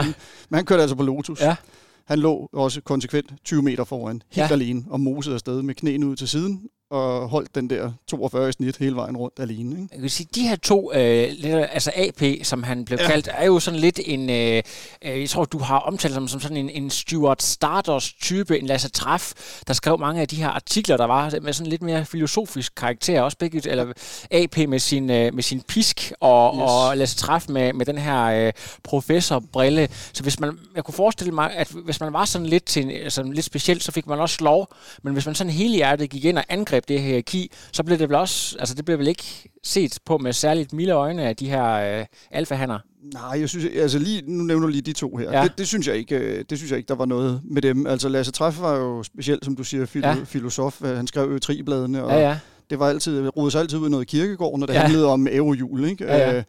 Men 0.51 0.57
han 0.57 0.65
kørte 0.65 0.83
altså 0.83 0.97
på 0.97 1.03
Lotus. 1.03 1.41
Ja. 1.41 1.57
Han 2.05 2.19
lå 2.19 2.49
også 2.53 2.81
konsekvent 2.81 3.33
20 3.45 3.63
meter 3.63 3.85
foran, 3.85 4.23
helt 4.31 4.49
Ja. 4.51 4.53
alene, 4.55 4.85
og 4.89 5.01
mosede 5.01 5.35
afsted 5.35 5.63
med 5.63 5.75
knæene 5.75 6.07
ud 6.07 6.17
til 6.17 6.29
siden, 6.29 6.63
og 6.91 7.29
holdt 7.29 7.55
den 7.55 7.71
der 7.71 7.93
42 8.09 8.49
i 8.49 8.53
snit 8.53 8.77
hele 8.77 8.97
vejen 8.97 9.17
rundt 9.17 9.41
alene. 9.41 9.71
Ikke? 9.83 9.89
Jeg 9.93 10.01
kan 10.01 10.11
sige, 10.11 10.29
de 10.35 10.49
her 10.49 10.57
to, 10.57 10.93
øh, 10.93 11.35
altså 11.73 11.93
AP, 11.97 12.23
som 12.43 12.63
han 12.63 12.85
blev 12.85 12.99
ja. 13.01 13.07
Kaldt, 13.07 13.29
er 13.33 13.47
jo 13.47 13.61
sådan 13.61 13.81
lidt 13.81 14.01
en, 14.05 14.31
øh, 14.31 14.63
øh, 15.03 15.21
jeg 15.21 15.31
tror, 15.31 15.45
du 15.45 15.59
har 15.59 15.79
omtalt 15.79 16.15
ham 16.15 16.29
som 16.29 16.41
sådan 16.41 16.57
en, 16.57 16.71
en 16.71 16.91
Stuart 16.91 17.43
Stardust-type, 17.43 18.59
en 18.59 18.67
Lasse 18.67 18.89
Træf, 18.89 19.33
der 19.67 19.75
skrev 19.75 19.99
mange 19.99 20.21
af 20.21 20.29
de 20.29 20.37
her 20.37 20.49
artikler, 20.49 20.97
der 20.97 21.05
var 21.05 21.39
med 21.43 21.53
sådan 21.53 21.71
lidt 21.71 21.83
mere 21.83 22.05
filosofisk 22.05 22.75
karakter, 22.75 23.21
også 23.21 23.39
begge, 23.39 23.69
eller 23.69 23.93
AP 24.31 24.57
med 24.69 24.79
sin, 24.79 25.11
øh, 25.11 25.35
med 25.35 25.43
sin 25.43 25.63
pisk, 25.69 26.13
og, 26.21 26.55
yes. 26.55 26.63
Og 26.63 26.97
Lasse 26.97 27.17
Træf 27.17 27.49
med, 27.49 27.73
med 27.73 27.87
den 27.87 27.99
her 27.99 28.25
øh, 28.25 28.53
professorbrille. 28.83 29.89
Så 30.13 30.23
hvis 30.23 30.41
man, 30.41 30.59
jeg 30.75 30.85
kunne 30.85 30.95
forestille 30.95 31.33
mig, 31.33 31.53
at 31.53 31.69
hvis 31.85 32.01
man 32.01 32.13
var 32.13 32.25
sådan 32.25 32.47
lidt, 32.47 32.65
til, 32.65 32.91
altså 32.91 33.23
lidt 33.23 33.45
specielt, 33.45 33.83
så 33.83 33.93
fik 33.93 34.07
man 34.07 34.19
også 34.21 34.45
lov, 34.45 34.69
men 35.03 35.13
hvis 35.13 35.27
man 35.27 35.35
sådan 35.35 35.53
hele 35.53 35.75
hjertet 35.75 36.11
gik 36.11 36.25
ind 36.25 36.39
og 36.39 36.45
angreb 36.49 36.76
det 36.89 37.01
her 37.01 37.07
hierarki, 37.07 37.51
så 37.73 37.83
blev 37.83 37.99
det 37.99 38.09
vel 38.09 38.17
også, 38.17 38.57
altså 38.59 38.75
det 38.75 38.85
blev 38.85 38.99
vel 38.99 39.09
ikke 39.09 39.49
set 39.63 39.99
på 40.05 40.19
med 40.19 40.33
særligt 40.33 40.73
milde 40.73 40.93
øjne 40.93 41.23
af 41.23 41.37
de 41.37 41.49
her 41.51 41.99
øh, 42.01 42.07
alfahander. 42.31 42.79
Nej, 43.13 43.41
jeg 43.41 43.49
synes, 43.49 43.67
altså 43.77 43.99
lige, 43.99 44.23
nu 44.27 44.45
nævner 44.45 44.69
lige 44.69 44.83
de 44.83 44.93
to 44.93 45.17
her. 45.17 45.33
Ja. 45.39 45.43
Det, 45.45 45.59
det, 45.59 45.69
synes 45.69 45.89
jeg 45.89 45.97
ikke, 45.97 46.17
øh, 46.17 46.45
det 46.51 46.59
synes 46.59 46.71
jeg 46.71 46.77
ikke, 46.79 46.89
der 46.89 46.95
var 46.95 47.05
noget 47.07 47.41
med 47.45 47.63
dem. 47.63 47.87
Altså 47.87 48.09
Lasse 48.09 48.33
Træf 48.33 48.61
var 48.61 48.77
jo 48.77 49.03
specielt, 49.03 49.45
som 49.45 49.57
du 49.57 49.65
siger, 49.65 49.87
filo, 49.87 50.09
Ja. 50.09 50.17
filosof. 50.25 50.83
Øh, 50.83 50.97
Han 50.97 51.07
skrev 51.07 51.31
jo 51.31 51.37
i 51.37 51.41
tribladene, 51.41 52.05
og 52.05 52.11
Ja, 52.11 52.29
ja. 52.29 52.39
det 52.71 52.79
var 52.79 52.89
altid, 52.89 53.29
rodede 53.37 53.51
sig 53.51 53.61
altid 53.61 53.79
ud 53.79 53.87
i 53.89 53.91
noget 53.91 54.07
kirkegård, 54.09 54.59
når 54.59 54.67
det 54.67 54.75
Ja. 54.75 54.79
handlede 54.81 55.07
om 55.07 55.27
eurohjul. 55.31 55.85
Ikke? 55.85 56.05
Ja, 56.05 56.17
ja. 56.31 56.37
Øh, 56.37 56.43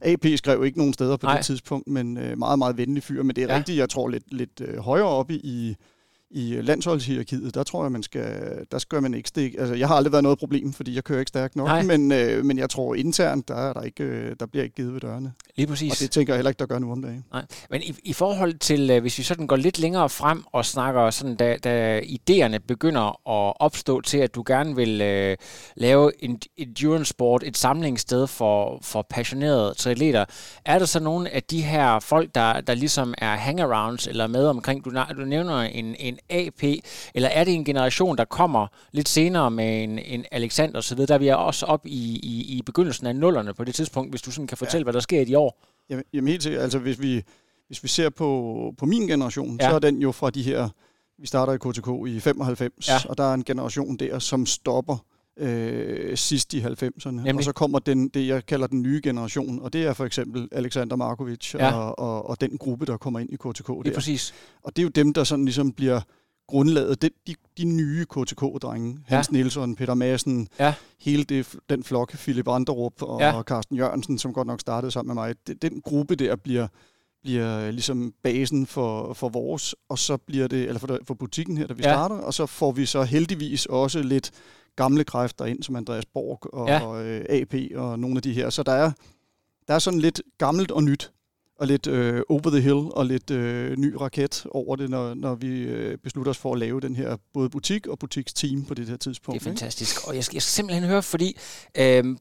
AP 0.00 0.26
skrev 0.36 0.64
ikke 0.64 0.78
nogen 0.78 0.92
steder 0.94 1.16
på 1.16 1.26
Nej. 1.26 1.36
det 1.36 1.44
tidspunkt, 1.46 1.88
men 1.88 2.18
øh, 2.18 2.38
meget, 2.38 2.58
meget 2.58 2.76
venlig 2.76 3.02
fyr. 3.02 3.22
Men 3.22 3.36
det 3.36 3.44
er 3.44 3.52
ja. 3.52 3.58
rigtigt, 3.58 3.78
jeg 3.78 3.88
tror 3.88 4.08
lidt, 4.08 4.24
lidt 4.34 4.60
øh, 4.60 4.78
højere 4.78 5.06
oppe 5.06 5.34
i, 5.34 5.76
i 6.30 6.60
landsholdshierarkiet, 6.62 7.54
der 7.54 7.62
tror 7.62 7.84
jeg, 7.84 7.92
man 7.92 8.02
skal, 8.02 8.26
der 8.72 8.78
skal 8.78 9.02
man 9.02 9.14
ikke 9.14 9.28
stikke. 9.28 9.60
Altså, 9.60 9.74
jeg 9.74 9.88
har 9.88 9.94
aldrig 9.94 10.12
været 10.12 10.22
noget 10.22 10.38
problem, 10.38 10.72
fordi 10.72 10.94
jeg 10.94 11.04
kører 11.04 11.18
ikke 11.18 11.28
stærkt 11.28 11.56
nok, 11.56 11.66
Nej. 11.66 11.82
men, 11.82 12.12
øh, 12.12 12.44
men 12.44 12.58
jeg 12.58 12.70
tror 12.70 12.94
internt, 12.94 13.48
der, 13.48 13.54
er 13.54 13.72
der, 13.72 13.82
ikke, 13.82 14.04
øh, 14.04 14.36
der 14.40 14.46
bliver 14.46 14.64
ikke 14.64 14.76
givet 14.76 14.94
ved 14.94 15.00
dørene. 15.00 15.32
Lige 15.56 15.66
præcis. 15.66 15.92
Og 15.92 15.98
det 15.98 16.10
tænker 16.10 16.32
jeg 16.32 16.38
heller 16.38 16.50
ikke, 16.50 16.58
der 16.58 16.66
gør 16.66 16.78
nu 16.78 16.92
om 16.92 17.02
dagen. 17.02 17.24
Nej. 17.32 17.44
Men 17.70 17.82
i, 17.82 17.94
i 18.04 18.12
forhold 18.12 18.58
til, 18.58 18.90
øh, 18.90 19.00
hvis 19.00 19.18
vi 19.18 19.22
sådan 19.22 19.46
går 19.46 19.56
lidt 19.56 19.78
længere 19.78 20.08
frem 20.08 20.44
og 20.52 20.64
snakker 20.64 21.10
sådan, 21.10 21.36
da, 21.36 21.56
da 21.64 22.00
idéerne 22.00 22.58
begynder 22.58 23.08
at 23.08 23.54
opstå 23.60 24.00
til, 24.00 24.18
at 24.18 24.34
du 24.34 24.44
gerne 24.46 24.76
vil 24.76 25.00
øh, 25.00 25.36
lave 25.76 26.24
en 26.24 26.40
endurance 26.56 27.10
sport, 27.10 27.42
et 27.46 27.56
samlingssted 27.56 28.26
for, 28.26 28.78
for 28.82 29.06
passionerede 29.10 29.74
triatleter, 29.74 30.24
er 30.64 30.78
der 30.78 30.86
så 30.86 31.00
nogle 31.00 31.30
af 31.30 31.42
de 31.42 31.62
her 31.62 32.00
folk, 32.00 32.34
der, 32.34 32.60
der 32.60 32.74
ligesom 32.74 33.14
er 33.18 33.36
hangarounds 33.36 34.06
eller 34.06 34.26
med 34.26 34.46
omkring, 34.46 34.84
du, 34.84 34.90
du 35.16 35.24
nævner 35.24 35.58
en, 35.58 35.96
en 35.98 36.13
AP, 36.30 36.62
eller 37.14 37.28
er 37.28 37.44
det 37.44 37.54
en 37.54 37.64
generation, 37.64 38.16
der 38.18 38.24
kommer 38.24 38.66
lidt 38.92 39.08
senere 39.08 39.50
med 39.50 39.82
en, 39.82 39.98
en 39.98 40.24
Alexander 40.32 40.78
osv., 40.78 40.98
der 40.98 41.14
er 41.14 41.18
vi 41.18 41.28
også 41.28 41.66
op 41.66 41.86
i, 41.86 42.20
i, 42.22 42.56
i 42.58 42.62
begyndelsen 42.62 43.06
af 43.06 43.16
nullerne 43.16 43.54
på 43.54 43.64
det 43.64 43.74
tidspunkt, 43.74 44.12
hvis 44.12 44.22
du 44.22 44.30
sådan 44.30 44.46
kan 44.46 44.58
fortælle, 44.58 44.80
ja. 44.80 44.84
hvad 44.84 44.92
der 44.92 45.00
sker 45.00 45.20
i 45.20 45.24
de 45.24 45.38
år. 45.38 45.60
Jamen, 45.90 46.04
jamen 46.12 46.28
helt 46.28 46.42
sikkert. 46.42 46.62
Altså, 46.62 46.78
hvis 46.78 47.00
vi, 47.00 47.22
hvis 47.66 47.82
vi 47.82 47.88
ser 47.88 48.10
på, 48.10 48.74
på 48.78 48.86
min 48.86 49.06
generation, 49.08 49.58
Ja. 49.60 49.68
så 49.68 49.74
er 49.74 49.78
den 49.78 49.98
jo 49.98 50.12
fra 50.12 50.30
de 50.30 50.42
her... 50.42 50.68
Vi 51.18 51.26
starter 51.26 51.52
i 51.52 51.56
KTK 51.58 52.16
i 52.16 52.20
95, 52.20 52.88
Ja. 52.88 52.92
ja. 52.92 52.98
og 53.08 53.18
der 53.18 53.24
er 53.24 53.34
en 53.34 53.44
generation 53.44 53.96
der, 53.96 54.18
som 54.18 54.46
stopper 54.46 55.04
øh, 55.36 56.16
sidst 56.16 56.54
i 56.54 56.60
90'erne. 56.60 57.10
Nemlig? 57.10 57.34
Og 57.34 57.44
så 57.44 57.52
kommer 57.52 57.78
den, 57.78 58.08
det, 58.08 58.26
jeg 58.26 58.46
kalder 58.46 58.66
den 58.66 58.82
nye 58.82 59.00
generation, 59.04 59.62
og 59.62 59.72
det 59.72 59.84
er 59.84 59.92
for 59.92 60.04
eksempel 60.04 60.48
Alexander 60.52 60.96
Markovic 60.96 61.54
Ja. 61.54 61.66
ja. 61.66 61.72
og, 61.74 61.98
og, 61.98 62.28
og 62.30 62.40
den 62.40 62.58
gruppe, 62.58 62.86
der 62.86 62.96
kommer 62.96 63.20
ind 63.20 63.30
i 63.32 63.36
KTK 63.36 63.66
Det 63.68 63.78
er 63.78 63.82
der. 63.82 63.94
præcis. 63.94 64.34
Og 64.62 64.76
det 64.76 64.82
er 64.82 64.84
jo 64.84 64.88
dem, 64.88 65.12
der 65.12 65.24
sådan 65.24 65.44
ligesom 65.44 65.72
bliver 65.72 66.00
grundlaget. 66.48 67.02
Det, 67.02 67.10
de, 67.26 67.34
de 67.58 67.64
nye 67.64 68.04
KTK-drenge, 68.04 68.98
Hans 69.06 69.32
Nielsen, 69.32 69.76
Peter 69.76 69.94
Madsen, 69.94 70.48
Ja. 70.58 70.74
hele 71.00 71.24
det, 71.24 71.54
den 71.70 71.84
flok, 71.84 72.12
Philip 72.12 72.48
Anderup 72.48 73.02
og, 73.02 73.20
Ja. 73.20 73.26
ja. 73.28 73.36
og 73.36 73.44
Carsten 73.44 73.76
Jørgensen, 73.76 74.18
som 74.18 74.32
godt 74.32 74.46
nok 74.46 74.60
startede 74.60 74.90
sammen 74.90 75.14
med 75.14 75.22
mig, 75.24 75.34
det, 75.46 75.62
den 75.62 75.80
gruppe 75.80 76.14
der 76.14 76.36
bliver, 76.36 76.66
bliver 77.22 77.70
ligesom 77.70 78.12
basen 78.22 78.66
for, 78.66 79.12
for 79.12 79.28
vores, 79.28 79.74
og 79.88 79.98
så 79.98 80.16
bliver 80.16 80.48
det, 80.48 80.62
eller 80.64 80.78
for, 80.78 80.98
for 81.04 81.14
butikken 81.14 81.56
her, 81.56 81.66
da 81.66 81.74
vi 81.74 81.82
Ja. 81.82 81.88
ja. 81.88 81.94
starter, 81.94 82.16
og 82.16 82.34
så 82.34 82.46
får 82.46 82.72
vi 82.72 82.86
så 82.86 83.02
heldigvis 83.02 83.66
også 83.66 84.02
lidt 84.02 84.30
gamle 84.76 85.04
kræfter 85.04 85.44
ind, 85.44 85.62
som 85.62 85.76
Andreas 85.76 86.06
Borg 86.06 86.38
og, 86.54 86.68
Ja. 86.68 86.86
og 86.86 87.04
øh, 87.06 87.24
AP 87.28 87.54
og 87.74 87.98
nogle 87.98 88.16
af 88.16 88.22
de 88.22 88.32
her. 88.32 88.50
Så 88.50 88.62
der 88.62 88.72
er, 88.72 88.92
der 89.68 89.74
er 89.74 89.78
sådan 89.78 90.00
lidt 90.00 90.22
gammelt 90.38 90.70
og 90.70 90.84
nyt, 90.84 91.10
og 91.58 91.66
lidt 91.66 91.86
øh, 91.86 92.22
over 92.28 92.50
the 92.50 92.60
hill 92.60 92.74
og 92.92 93.06
lidt 93.06 93.30
øh, 93.30 93.76
ny 93.78 93.94
raket 93.94 94.46
over 94.50 94.76
det, 94.76 94.90
når, 94.90 95.14
når 95.14 95.34
vi 95.34 95.62
øh, 95.62 95.98
beslutter 95.98 96.30
os 96.30 96.38
for 96.38 96.52
at 96.52 96.58
lave 96.58 96.80
den 96.80 96.96
her 96.96 97.16
både 97.32 97.50
butik 97.50 97.86
og 97.86 97.98
butiksteam 97.98 98.64
på 98.64 98.74
det 98.74 98.88
her 98.88 98.96
tidspunkt. 98.96 99.40
Det 99.40 99.46
er 99.46 99.50
fantastisk. 99.50 100.08
Og 100.08 100.14
jeg 100.16 100.24
skal, 100.24 100.34
jeg 100.34 100.42
skal 100.42 100.50
simpelthen 100.52 100.84
høre, 100.88 101.02
fordi 101.02 101.36
øhm, 101.78 102.18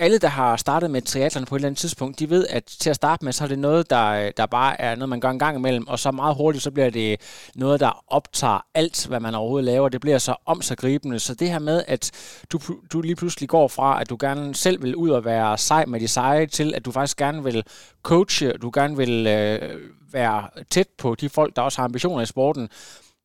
alle, 0.00 0.18
der 0.18 0.28
har 0.28 0.56
startet 0.56 0.90
med 0.90 1.02
triathlon 1.02 1.44
på 1.44 1.54
et 1.54 1.58
eller 1.58 1.68
andet 1.68 1.78
tidspunkt, 1.78 2.18
de 2.18 2.30
ved, 2.30 2.46
at 2.46 2.64
til 2.64 2.90
at 2.90 2.96
starte 2.96 3.24
med, 3.24 3.32
så 3.32 3.44
er 3.44 3.48
det 3.48 3.58
noget, 3.58 3.90
der, 3.90 4.30
der 4.30 4.46
bare 4.46 4.80
er 4.80 4.94
noget, 4.94 5.08
man 5.08 5.20
gør 5.20 5.30
en 5.30 5.38
gang 5.38 5.56
imellem, 5.56 5.88
og 5.88 5.98
så 5.98 6.10
meget 6.10 6.36
hurtigt, 6.36 6.64
så 6.64 6.70
bliver 6.70 6.90
det 6.90 7.20
noget, 7.54 7.80
der 7.80 8.04
optager 8.08 8.66
alt, 8.74 9.06
hvad 9.06 9.20
man 9.20 9.34
overhovedet 9.34 9.64
laver. 9.64 9.88
Det 9.88 10.00
bliver 10.00 10.18
så 10.18 10.34
omsaggribende. 10.46 11.18
Så 11.18 11.34
det 11.34 11.50
her 11.50 11.58
med, 11.58 11.82
at 11.88 12.10
du, 12.52 12.60
du 12.92 13.00
lige 13.00 13.16
pludselig 13.16 13.48
går 13.48 13.68
fra, 13.68 14.00
at 14.00 14.10
du 14.10 14.16
gerne 14.20 14.54
selv 14.54 14.82
vil 14.82 14.96
ud 14.96 15.10
og 15.10 15.24
være 15.24 15.58
sej 15.58 15.84
med 15.86 16.00
de 16.00 16.08
seje, 16.08 16.46
til 16.46 16.74
at 16.74 16.84
du 16.84 16.92
faktisk 16.92 17.16
gerne 17.16 17.44
vil 17.44 17.64
coache, 18.02 18.52
du 18.52 18.70
gerne 18.74 18.96
vil 18.96 19.26
øh, 19.26 19.80
være 20.12 20.48
tæt 20.70 20.88
på 20.98 21.14
de 21.14 21.28
folk, 21.28 21.56
der 21.56 21.62
også 21.62 21.78
har 21.78 21.84
ambitioner 21.84 22.22
i 22.22 22.26
sporten 22.26 22.68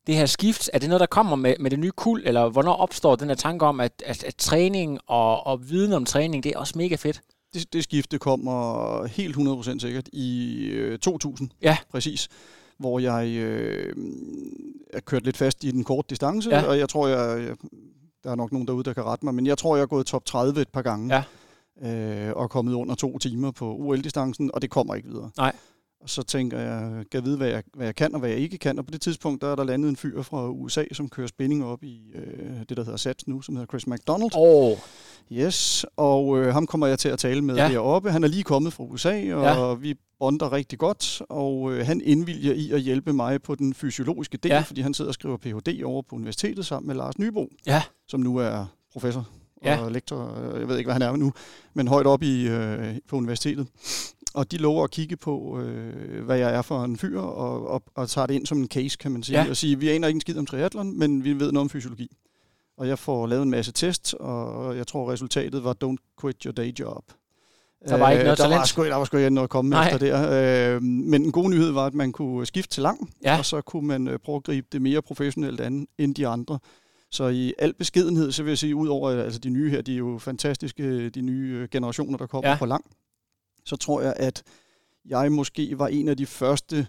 det 0.07 0.15
her 0.15 0.25
skift, 0.25 0.69
er 0.73 0.79
det 0.79 0.89
noget, 0.89 0.99
der 0.99 1.05
kommer 1.05 1.35
med, 1.35 1.55
med 1.59 1.71
det 1.71 1.79
nye 1.79 1.91
kul, 1.91 2.21
eller 2.25 2.49
hvornår 2.49 2.73
opstår 2.73 3.15
den 3.15 3.27
her 3.27 3.35
tanke 3.35 3.65
om, 3.65 3.79
at, 3.79 4.03
at, 4.05 4.23
at 4.23 4.35
træning 4.35 4.99
og, 5.07 5.47
og 5.47 5.69
viden 5.69 5.93
om 5.93 6.05
træning, 6.05 6.43
det 6.43 6.51
er 6.55 6.57
også 6.59 6.73
mega 6.77 6.95
fedt? 6.95 7.21
Det, 7.53 7.73
det 7.73 7.83
skifte 7.83 8.17
kommer 8.19 9.05
helt 9.07 9.35
100% 9.37 9.79
sikkert 9.79 10.07
i 10.13 10.55
øh, 10.65 10.99
2000, 10.99 11.49
Ja. 11.61 11.77
præcis. 11.91 12.29
hvor 12.77 12.99
jeg 12.99 13.27
øh, 13.27 13.95
er 14.93 14.99
kørt 14.99 15.23
lidt 15.23 15.37
fast 15.37 15.63
i 15.63 15.71
den 15.71 15.83
korte 15.83 16.05
distance, 16.09 16.49
Ja. 16.49 16.63
og 16.63 16.77
jeg 16.79 16.89
tror, 16.89 17.07
jeg, 17.07 17.47
jeg, 17.47 17.55
der 18.23 18.31
er 18.31 18.35
nok 18.35 18.51
nogen 18.51 18.67
derude, 18.67 18.83
der 18.83 18.93
kan 18.93 19.03
rette 19.03 19.25
mig, 19.25 19.35
men 19.35 19.47
jeg 19.47 19.57
tror, 19.57 19.75
jeg 19.75 19.83
er 19.83 19.87
gået 19.87 20.05
top 20.05 20.25
30 20.25 20.61
et 20.61 20.69
par 20.69 20.81
gange, 20.81 21.23
Ja. 21.81 22.27
øh, 22.27 22.35
og 22.35 22.49
kommet 22.49 22.73
under 22.73 22.95
to 22.95 23.17
timer 23.17 23.51
på 23.51 23.75
OL-distancen, 23.75 24.51
og 24.53 24.61
det 24.61 24.69
kommer 24.69 24.95
ikke 24.95 25.07
videre. 25.09 25.29
Nej. 25.37 25.55
Og 26.05 26.09
så 26.09 26.23
tænker 26.23 26.59
jeg, 26.59 26.81
kan 26.91 27.05
jeg 27.13 27.23
vide, 27.23 27.37
hvad 27.37 27.47
jeg, 27.47 27.63
hvad 27.73 27.85
jeg 27.87 27.95
kan 27.95 28.13
og 28.13 28.19
hvad 28.19 28.29
jeg 28.29 28.39
ikke 28.39 28.57
kan, 28.57 28.79
og 28.79 28.85
på 28.85 28.91
det 28.91 29.01
tidspunkt, 29.01 29.41
der 29.41 29.47
er 29.51 29.55
der 29.55 29.63
landet 29.63 29.89
en 29.89 29.95
fyr 29.95 30.21
fra 30.21 30.49
USA, 30.49 30.83
som 30.91 31.09
kører 31.09 31.27
spænding 31.27 31.65
op 31.65 31.83
i 31.83 32.01
øh, 32.15 32.59
det, 32.69 32.77
der 32.77 32.83
hedder 32.83 32.97
SATS 32.97 33.27
nu, 33.27 33.41
som 33.41 33.55
hedder 33.55 33.67
Chris 33.67 33.87
McDonald. 33.87 34.31
Åh, 34.35 34.71
oh, 34.71 34.77
Yes, 35.31 35.85
og 35.97 36.39
øh, 36.39 36.53
ham 36.53 36.67
kommer 36.67 36.87
jeg 36.87 36.99
til 36.99 37.09
at 37.09 37.19
tale 37.19 37.41
med 37.41 37.55
Ja. 37.55 37.69
deroppe. 37.69 38.11
Han 38.11 38.23
er 38.23 38.27
lige 38.27 38.43
kommet 38.43 38.73
fra 38.73 38.83
USA, 38.83 39.35
og 39.35 39.43
Ja. 39.43 39.73
vi 39.73 39.95
bonder 40.19 40.51
rigtig 40.51 40.79
godt, 40.79 41.21
og 41.29 41.71
øh, 41.73 41.85
han 41.85 42.01
indvilger 42.01 42.53
i 42.53 42.71
at 42.71 42.81
hjælpe 42.81 43.13
mig 43.13 43.41
på 43.41 43.55
den 43.55 43.73
fysiologiske 43.73 44.37
del, 44.37 44.49
Ja. 44.51 44.59
fordi 44.59 44.81
han 44.81 44.93
sidder 44.93 45.09
og 45.09 45.13
skriver 45.13 45.37
Ph.D. 45.37 45.83
over 45.85 46.01
på 46.01 46.15
universitetet 46.15 46.65
sammen 46.65 46.87
med 46.87 46.95
Lars 46.95 47.17
Nybo, 47.19 47.47
Ja. 47.67 47.81
som 48.07 48.19
nu 48.19 48.37
er 48.37 48.65
professor 48.93 49.27
Ja. 49.65 49.77
og 49.83 49.91
lektor, 49.91 50.37
jeg 50.59 50.67
ved 50.67 50.77
ikke, 50.77 50.87
hvad 50.87 50.93
han 50.93 51.01
er 51.01 51.15
nu, 51.15 51.33
men 51.73 51.87
højt 51.87 52.07
op 52.07 52.23
i, 52.23 52.47
øh, 52.47 52.95
på 53.09 53.15
universitetet. 53.15 53.67
Og 54.35 54.51
de 54.51 54.57
lover 54.57 54.83
at 54.83 54.91
kigge 54.91 55.17
på, 55.17 55.59
øh, 55.59 56.25
hvad 56.25 56.37
jeg 56.37 56.55
er 56.55 56.61
for 56.61 56.83
en 56.83 56.97
fyr, 56.97 57.19
og, 57.19 57.67
og, 57.67 57.83
og 57.95 58.09
tager 58.09 58.27
det 58.27 58.33
ind 58.33 58.45
som 58.45 58.57
en 58.57 58.67
case, 58.67 58.97
kan 58.97 59.11
man 59.11 59.23
sige. 59.23 59.41
Ja. 59.41 59.49
Og 59.49 59.57
sige, 59.57 59.79
vi 59.79 59.89
aner 59.89 60.07
ikke 60.07 60.17
en 60.17 60.21
skid 60.21 60.37
om 60.37 60.45
triathlon, 60.45 60.99
men 60.99 61.23
vi 61.23 61.33
ved 61.33 61.51
noget 61.51 61.57
om 61.57 61.69
fysiologi. 61.69 62.07
Og 62.77 62.87
jeg 62.87 62.99
får 62.99 63.27
lavet 63.27 63.43
en 63.43 63.49
masse 63.49 63.71
tests, 63.71 64.13
og 64.13 64.77
jeg 64.77 64.87
tror, 64.87 65.11
resultatet 65.11 65.63
var 65.63 65.75
don't 65.83 66.15
quit 66.21 66.43
your 66.43 66.51
day 66.51 66.79
job. 66.79 67.03
Der 67.87 67.97
var 67.97 68.11
ikke 68.11 68.23
noget 68.23 68.37
der 68.37 68.43
talent. 68.43 68.59
Var 68.59 68.65
sgu, 68.65 68.83
der 68.83 68.95
var 68.95 69.05
sgu 69.05 69.17
ikke 69.17 69.29
noget 69.29 69.43
at 69.45 69.49
komme 69.49 69.69
Nej. 69.69 69.85
efter 69.85 69.97
der. 69.97 70.75
Øh, 70.75 70.81
men 70.81 71.23
en 71.25 71.31
god 71.31 71.49
nyhed 71.49 71.71
var, 71.71 71.85
at 71.85 71.93
man 71.93 72.11
kunne 72.11 72.45
skifte 72.45 72.73
til 72.73 72.83
lang, 72.83 73.09
Ja. 73.23 73.37
og 73.37 73.45
så 73.45 73.61
kunne 73.61 73.87
man 73.87 74.07
øh, 74.07 74.19
prøve 74.19 74.35
at 74.35 74.43
gribe 74.43 74.67
det 74.71 74.81
mere 74.81 75.01
professionelt 75.01 75.61
an 75.61 75.87
end 75.97 76.15
de 76.15 76.27
andre. 76.27 76.59
Så 77.11 77.27
i 77.27 77.53
al 77.57 77.73
beskedenhed, 77.73 78.31
så 78.31 78.43
vil 78.43 78.51
jeg 78.51 78.57
sige, 78.57 78.75
ud 78.75 78.87
over 78.87 79.09
altså 79.09 79.39
de 79.39 79.49
nye 79.49 79.69
her, 79.69 79.81
de 79.81 79.93
er 79.93 79.97
jo 79.97 80.17
fantastiske, 80.17 81.09
de 81.09 81.21
nye 81.21 81.57
øh, 81.61 81.67
generationer, 81.71 82.17
der 82.17 82.27
kommer 82.27 82.49
ja. 82.49 82.57
på 82.57 82.65
lang, 82.65 82.85
så 83.65 83.75
tror 83.75 84.01
jeg, 84.01 84.13
at 84.17 84.43
jeg 85.05 85.31
måske 85.31 85.79
var 85.79 85.87
en 85.87 86.07
af 86.07 86.17
de 86.17 86.25
første, 86.25 86.87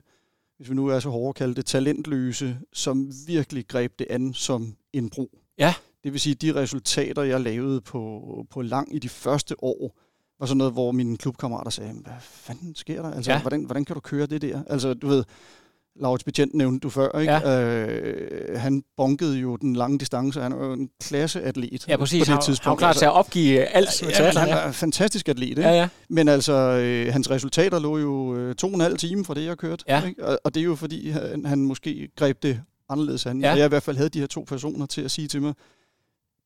hvis 0.57 0.71
vi 0.71 0.75
nu 0.75 0.87
er 0.87 1.01
så 1.01 1.11
hårde 1.11 1.29
at 1.29 1.35
kalde 1.35 1.55
det, 1.55 1.67
talentløse, 1.67 2.59
som 2.73 3.13
virkelig 3.27 3.69
greb 3.69 3.99
det 3.99 4.07
an 4.11 4.35
som 4.35 4.77
en 4.93 5.11
bro. 5.11 5.39
Ja. 5.59 5.75
Det 6.05 6.13
vil 6.13 6.21
sige, 6.21 6.35
de 6.35 6.55
resultater, 6.55 7.23
jeg 7.23 7.41
lavede 7.41 7.81
på, 7.81 8.47
på 8.51 8.63
lang 8.63 8.95
i 8.95 8.99
de 8.99 9.09
første 9.09 9.65
år, 9.65 9.99
var 10.39 10.47
sådan 10.47 10.59
noget, 10.59 10.73
hvor 10.73 10.93
mine 10.93 11.17
klubkammerater 11.17 11.71
sagde, 11.71 11.93
hvad 11.93 12.13
fanden 12.21 12.75
sker 12.75 13.03
der? 13.03 13.11
Altså, 13.11 13.33
ja. 13.33 13.41
hvordan, 13.41 13.65
hvordan 13.65 13.85
kan 13.85 13.95
du 13.95 14.01
køre 14.01 14.27
det 14.27 14.43
der? 14.43 14.63
Altså, 14.67 14.95
du 14.95 15.07
ved, 15.07 15.25
Laurits 16.01 16.25
Betjent 16.25 16.55
nævnte 16.55 16.79
du 16.79 16.91
før, 16.91 17.19
ikke? 17.19 17.33
Ja. 17.33 17.87
Øh, 17.87 18.61
han 18.61 18.83
bonkede 18.97 19.39
jo 19.39 19.57
den 19.57 19.77
lange 19.77 19.99
distance, 19.99 20.41
han 20.41 20.53
er 20.53 20.57
jo 20.67 20.73
en 20.73 20.91
klasseatlet 21.03 21.89
ja, 21.89 21.97
præcis. 21.97 22.21
på 22.21 22.25
det 22.25 22.29
Han, 22.29 22.43
tidspunkt. 22.43 22.81
han 22.81 22.87
var 22.87 22.93
klar 22.93 22.99
til 22.99 23.05
at 23.05 23.13
opgive 23.13 23.61
alt 23.61 24.03
ja, 24.03 24.07
triathlon, 24.07 24.41
han 24.41 24.49
ja. 24.49 24.57
er 24.57 24.67
en 24.67 24.73
fantastisk 24.73 25.29
atlet, 25.29 25.49
ikke? 25.49 25.63
Ja, 25.63 25.73
ja. 25.73 25.89
Men 26.09 26.29
altså, 26.29 26.53
øh, 26.53 27.13
hans 27.13 27.31
resultater 27.31 27.79
lå 27.79 27.99
jo 27.99 28.37
øh, 28.37 28.55
to 28.55 28.67
og 28.67 28.75
en 28.75 28.81
halv 28.81 28.97
time 28.97 29.25
fra 29.25 29.35
det, 29.35 29.45
jeg 29.45 29.57
kørte. 29.57 29.85
Ja. 29.89 30.05
Ikke? 30.05 30.27
Og, 30.27 30.39
og 30.45 30.55
det 30.55 30.61
er 30.61 30.65
jo 30.65 30.75
fordi, 30.75 31.11
han, 31.11 31.45
han 31.45 31.59
måske 31.59 32.09
greb 32.17 32.43
det 32.43 32.61
anderledes 32.89 33.27
an. 33.27 33.41
Ja. 33.41 33.47
Ja. 33.47 33.53
Og 33.53 33.59
jeg 33.59 33.67
i 33.67 33.69
hvert 33.69 33.83
fald 33.83 33.97
havde 33.97 34.09
de 34.09 34.21
her 34.21 34.27
to 34.27 34.45
personer 34.49 34.87
til 34.87 35.03
at 35.03 35.11
sige 35.11 35.29
til 35.29 35.43
mig, 35.43 35.55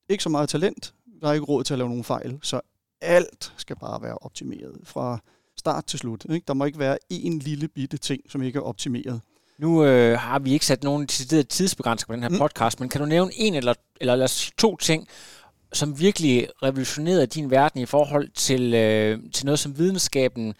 ikke 0.09 0.23
så 0.23 0.29
meget 0.29 0.49
talent, 0.49 0.95
der 1.21 1.29
er 1.29 1.33
ikke 1.33 1.47
råd 1.47 1.65
til 1.65 1.75
at 1.75 1.79
lave 1.79 1.89
nogen 1.89 2.05
fejl, 2.05 2.39
så 2.43 2.61
alt 3.01 3.53
skal 3.57 3.77
bare 3.77 4.03
være 4.03 4.19
optimeret 4.19 4.81
fra 4.85 5.19
start 5.57 5.85
til 5.85 5.99
slut. 5.99 6.27
Ikke? 6.31 6.45
Der 6.49 6.55
må 6.55 6.65
ikke 6.65 6.79
være 6.79 6.99
en 7.11 7.39
lille 7.39 7.69
bitte 7.69 7.97
ting, 7.97 8.23
som 8.29 8.43
ikke 8.43 8.57
er 8.57 8.63
optimeret. 8.63 9.21
Nu 9.61 9.85
øh, 9.85 10.19
har 10.19 10.39
vi 10.39 10.53
ikke 10.53 10.67
sat 10.67 10.85
nogen 10.85 11.07
tidsbegrænsning 11.49 12.07
på 12.07 12.15
den 12.15 12.23
her 12.23 12.29
Mm. 12.31 12.39
podcast, 12.39 12.81
men 12.81 12.89
kan 12.89 13.01
du 13.01 13.07
nævne 13.07 13.31
en 13.35 13.55
eller, 13.55 13.75
eller 14.01 14.17
lad 14.17 14.25
os 14.25 14.31
sige 14.31 14.53
to 14.59 14.77
ting, 14.77 15.09
som 15.73 16.01
virkelig 16.01 16.49
revolutionerede 16.63 17.27
din 17.27 17.51
verden 17.51 17.81
i 17.81 17.87
forhold 17.87 18.29
til, 18.35 18.75
øh, 18.75 19.19
til 19.33 19.47
noget, 19.47 19.59
som 19.59 19.79
videnskaben 19.79 20.55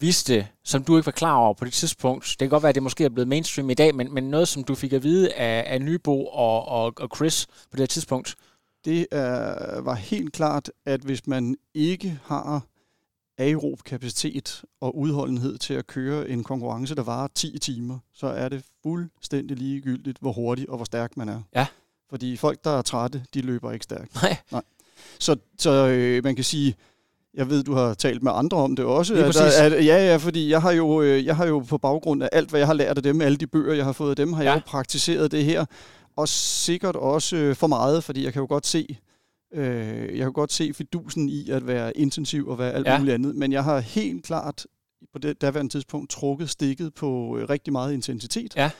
vidste, 0.00 0.46
som 0.64 0.84
du 0.84 0.96
ikke 0.96 1.06
var 1.06 1.12
klar 1.12 1.36
over 1.36 1.54
på 1.54 1.64
det 1.64 1.72
tidspunkt. 1.72 2.26
Det 2.30 2.38
kan 2.38 2.48
godt 2.48 2.62
være, 2.62 2.68
at 2.68 2.74
det 2.74 2.82
måske 2.82 3.04
er 3.04 3.08
blevet 3.08 3.28
mainstream 3.28 3.70
i 3.70 3.74
dag, 3.74 3.94
men, 3.94 4.14
men 4.14 4.24
noget, 4.30 4.48
som 4.48 4.64
du 4.64 4.74
fik 4.74 4.92
at 4.92 5.02
vide 5.02 5.32
af, 5.34 5.64
af 5.74 5.80
Nybo 5.82 6.26
og, 6.26 6.68
og, 6.68 6.92
og 6.96 7.08
Chris 7.16 7.46
på 7.70 7.76
det 7.76 7.90
tidspunkt. 7.90 8.34
Det 8.84 9.06
er, 9.12 9.80
var 9.80 9.94
helt 9.94 10.32
klart, 10.32 10.70
at 10.86 11.00
hvis 11.00 11.26
man 11.26 11.56
ikke 11.74 12.18
har 12.24 12.62
aerob 13.40 13.82
kapacitet 13.84 14.62
og 14.80 14.98
udholdenhed 14.98 15.58
til 15.58 15.74
at 15.74 15.86
køre 15.86 16.28
en 16.28 16.44
konkurrence, 16.44 16.94
der 16.94 17.02
varer 17.02 17.28
10 17.34 17.58
timer, 17.58 17.98
så 18.14 18.26
er 18.26 18.48
det 18.48 18.62
fuldstændig 18.82 19.56
ligegyldigt, 19.56 20.18
hvor 20.20 20.32
hurtig 20.32 20.70
og 20.70 20.76
hvor 20.76 20.84
stærk 20.84 21.16
man 21.16 21.28
er. 21.28 21.40
Ja. 21.54 21.66
Fordi 22.10 22.36
folk, 22.36 22.64
der 22.64 22.70
er 22.78 22.82
trætte, 22.82 23.22
de 23.34 23.40
løber 23.40 23.72
ikke 23.72 23.84
stærkt. 23.84 24.14
Nej. 24.22 24.62
Så, 25.18 25.36
så 25.58 25.70
øh, 25.88 26.24
man 26.24 26.34
kan 26.34 26.44
sige, 26.44 26.74
jeg 27.34 27.50
ved, 27.50 27.62
du 27.64 27.74
har 27.74 27.94
talt 27.94 28.22
med 28.22 28.32
andre 28.34 28.56
om 28.56 28.76
det 28.76 28.84
også. 28.84 29.14
Lige 29.14 29.24
at, 29.24 29.32
præcis. 29.34 29.58
at, 29.58 29.72
ja, 29.72 30.06
ja, 30.10 30.16
fordi 30.16 30.50
jeg 30.50 30.62
har, 30.62 30.70
jo, 30.70 31.02
øh, 31.02 31.24
jeg 31.26 31.36
har 31.36 31.46
jo 31.46 31.58
på 31.58 31.78
baggrund 31.78 32.22
af 32.22 32.28
alt, 32.32 32.50
hvad 32.50 32.60
jeg 32.60 32.66
har 32.66 32.74
lært 32.74 32.96
af 32.96 33.02
dem, 33.02 33.20
alle 33.20 33.36
de 33.38 33.46
bøger, 33.46 33.74
jeg 33.74 33.84
har 33.84 33.92
fået 33.92 34.10
af 34.10 34.16
dem, 34.16 34.32
har 34.32 34.42
Ja. 34.42 34.50
jeg 34.50 34.56
jo 34.56 34.62
praktiseret 34.66 35.32
det 35.32 35.44
her. 35.44 35.64
Og 36.16 36.28
sikkert 36.28 36.96
også 36.96 37.36
øh, 37.36 37.56
for 37.56 37.66
meget, 37.66 38.04
fordi 38.04 38.24
jeg 38.24 38.32
kan 38.32 38.40
jo 38.40 38.46
godt 38.48 38.66
se, 38.66 38.98
øh, 39.54 40.18
jeg 40.18 40.24
kan 40.26 40.32
godt 40.32 40.52
se 40.52 40.72
fidusen 40.74 41.28
i 41.28 41.50
at 41.50 41.66
være 41.66 41.96
intensiv 41.96 42.48
og 42.48 42.58
være 42.58 42.72
alt 42.72 42.86
Ja. 42.86 42.98
muligt 42.98 43.14
andet. 43.14 43.34
Men 43.36 43.52
jeg 43.52 43.64
har 43.64 43.78
helt 43.80 44.24
klart 44.24 44.66
på 45.12 45.18
det 45.18 45.40
daværende 45.40 45.72
tidspunkt 45.72 46.10
trukket 46.10 46.50
stikket 46.50 46.94
på 46.94 47.38
øh, 47.38 47.48
rigtig 47.50 47.72
meget 47.72 47.92
intensitet. 47.92 48.56
Ja. 48.56 48.70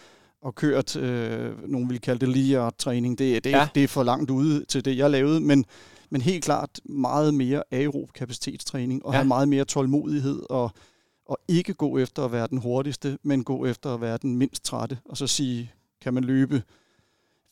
Og 0.42 0.54
kørt, 0.54 0.96
øh, 0.96 1.68
nogen 1.70 1.90
vil 1.90 2.00
kalde 2.00 2.26
det 2.26 2.35
linear 2.35 2.70
træning. 2.78 3.18
Det, 3.18 3.44
det, 3.44 3.50
Ja. 3.50 3.68
det 3.74 3.85
er 3.85 3.88
for 3.88 4.02
langt 4.02 4.30
ude 4.30 4.64
til 4.64 4.85
det, 4.85 4.96
jeg 4.96 5.11
lavede. 5.11 5.40
Men, 5.40 5.64
men 6.11 6.20
helt 6.20 6.44
klart 6.44 6.80
meget 6.85 7.35
mere 7.35 7.62
aerob 7.70 8.12
kapacitetstræning 8.12 9.06
og 9.06 9.12
ja. 9.12 9.18
have 9.18 9.28
meget 9.28 9.48
mere 9.48 9.64
tålmodighed 9.64 10.42
og, 10.50 10.70
og 11.26 11.38
ikke 11.48 11.74
gå 11.74 11.98
efter 11.98 12.24
at 12.24 12.33
være 12.33 12.46
den 12.46 12.59
hurtigste, 12.59 13.18
men 13.22 13.44
gå 13.44 13.66
efter 13.66 13.94
at 13.94 14.00
være 14.00 14.18
den 14.22 14.37
mindst 14.37 14.64
trætte. 14.64 14.98
Og 15.04 15.16
så 15.16 15.26
sige, 15.26 15.72
kan 16.02 16.14
man 16.14 16.24
løbe 16.24 16.62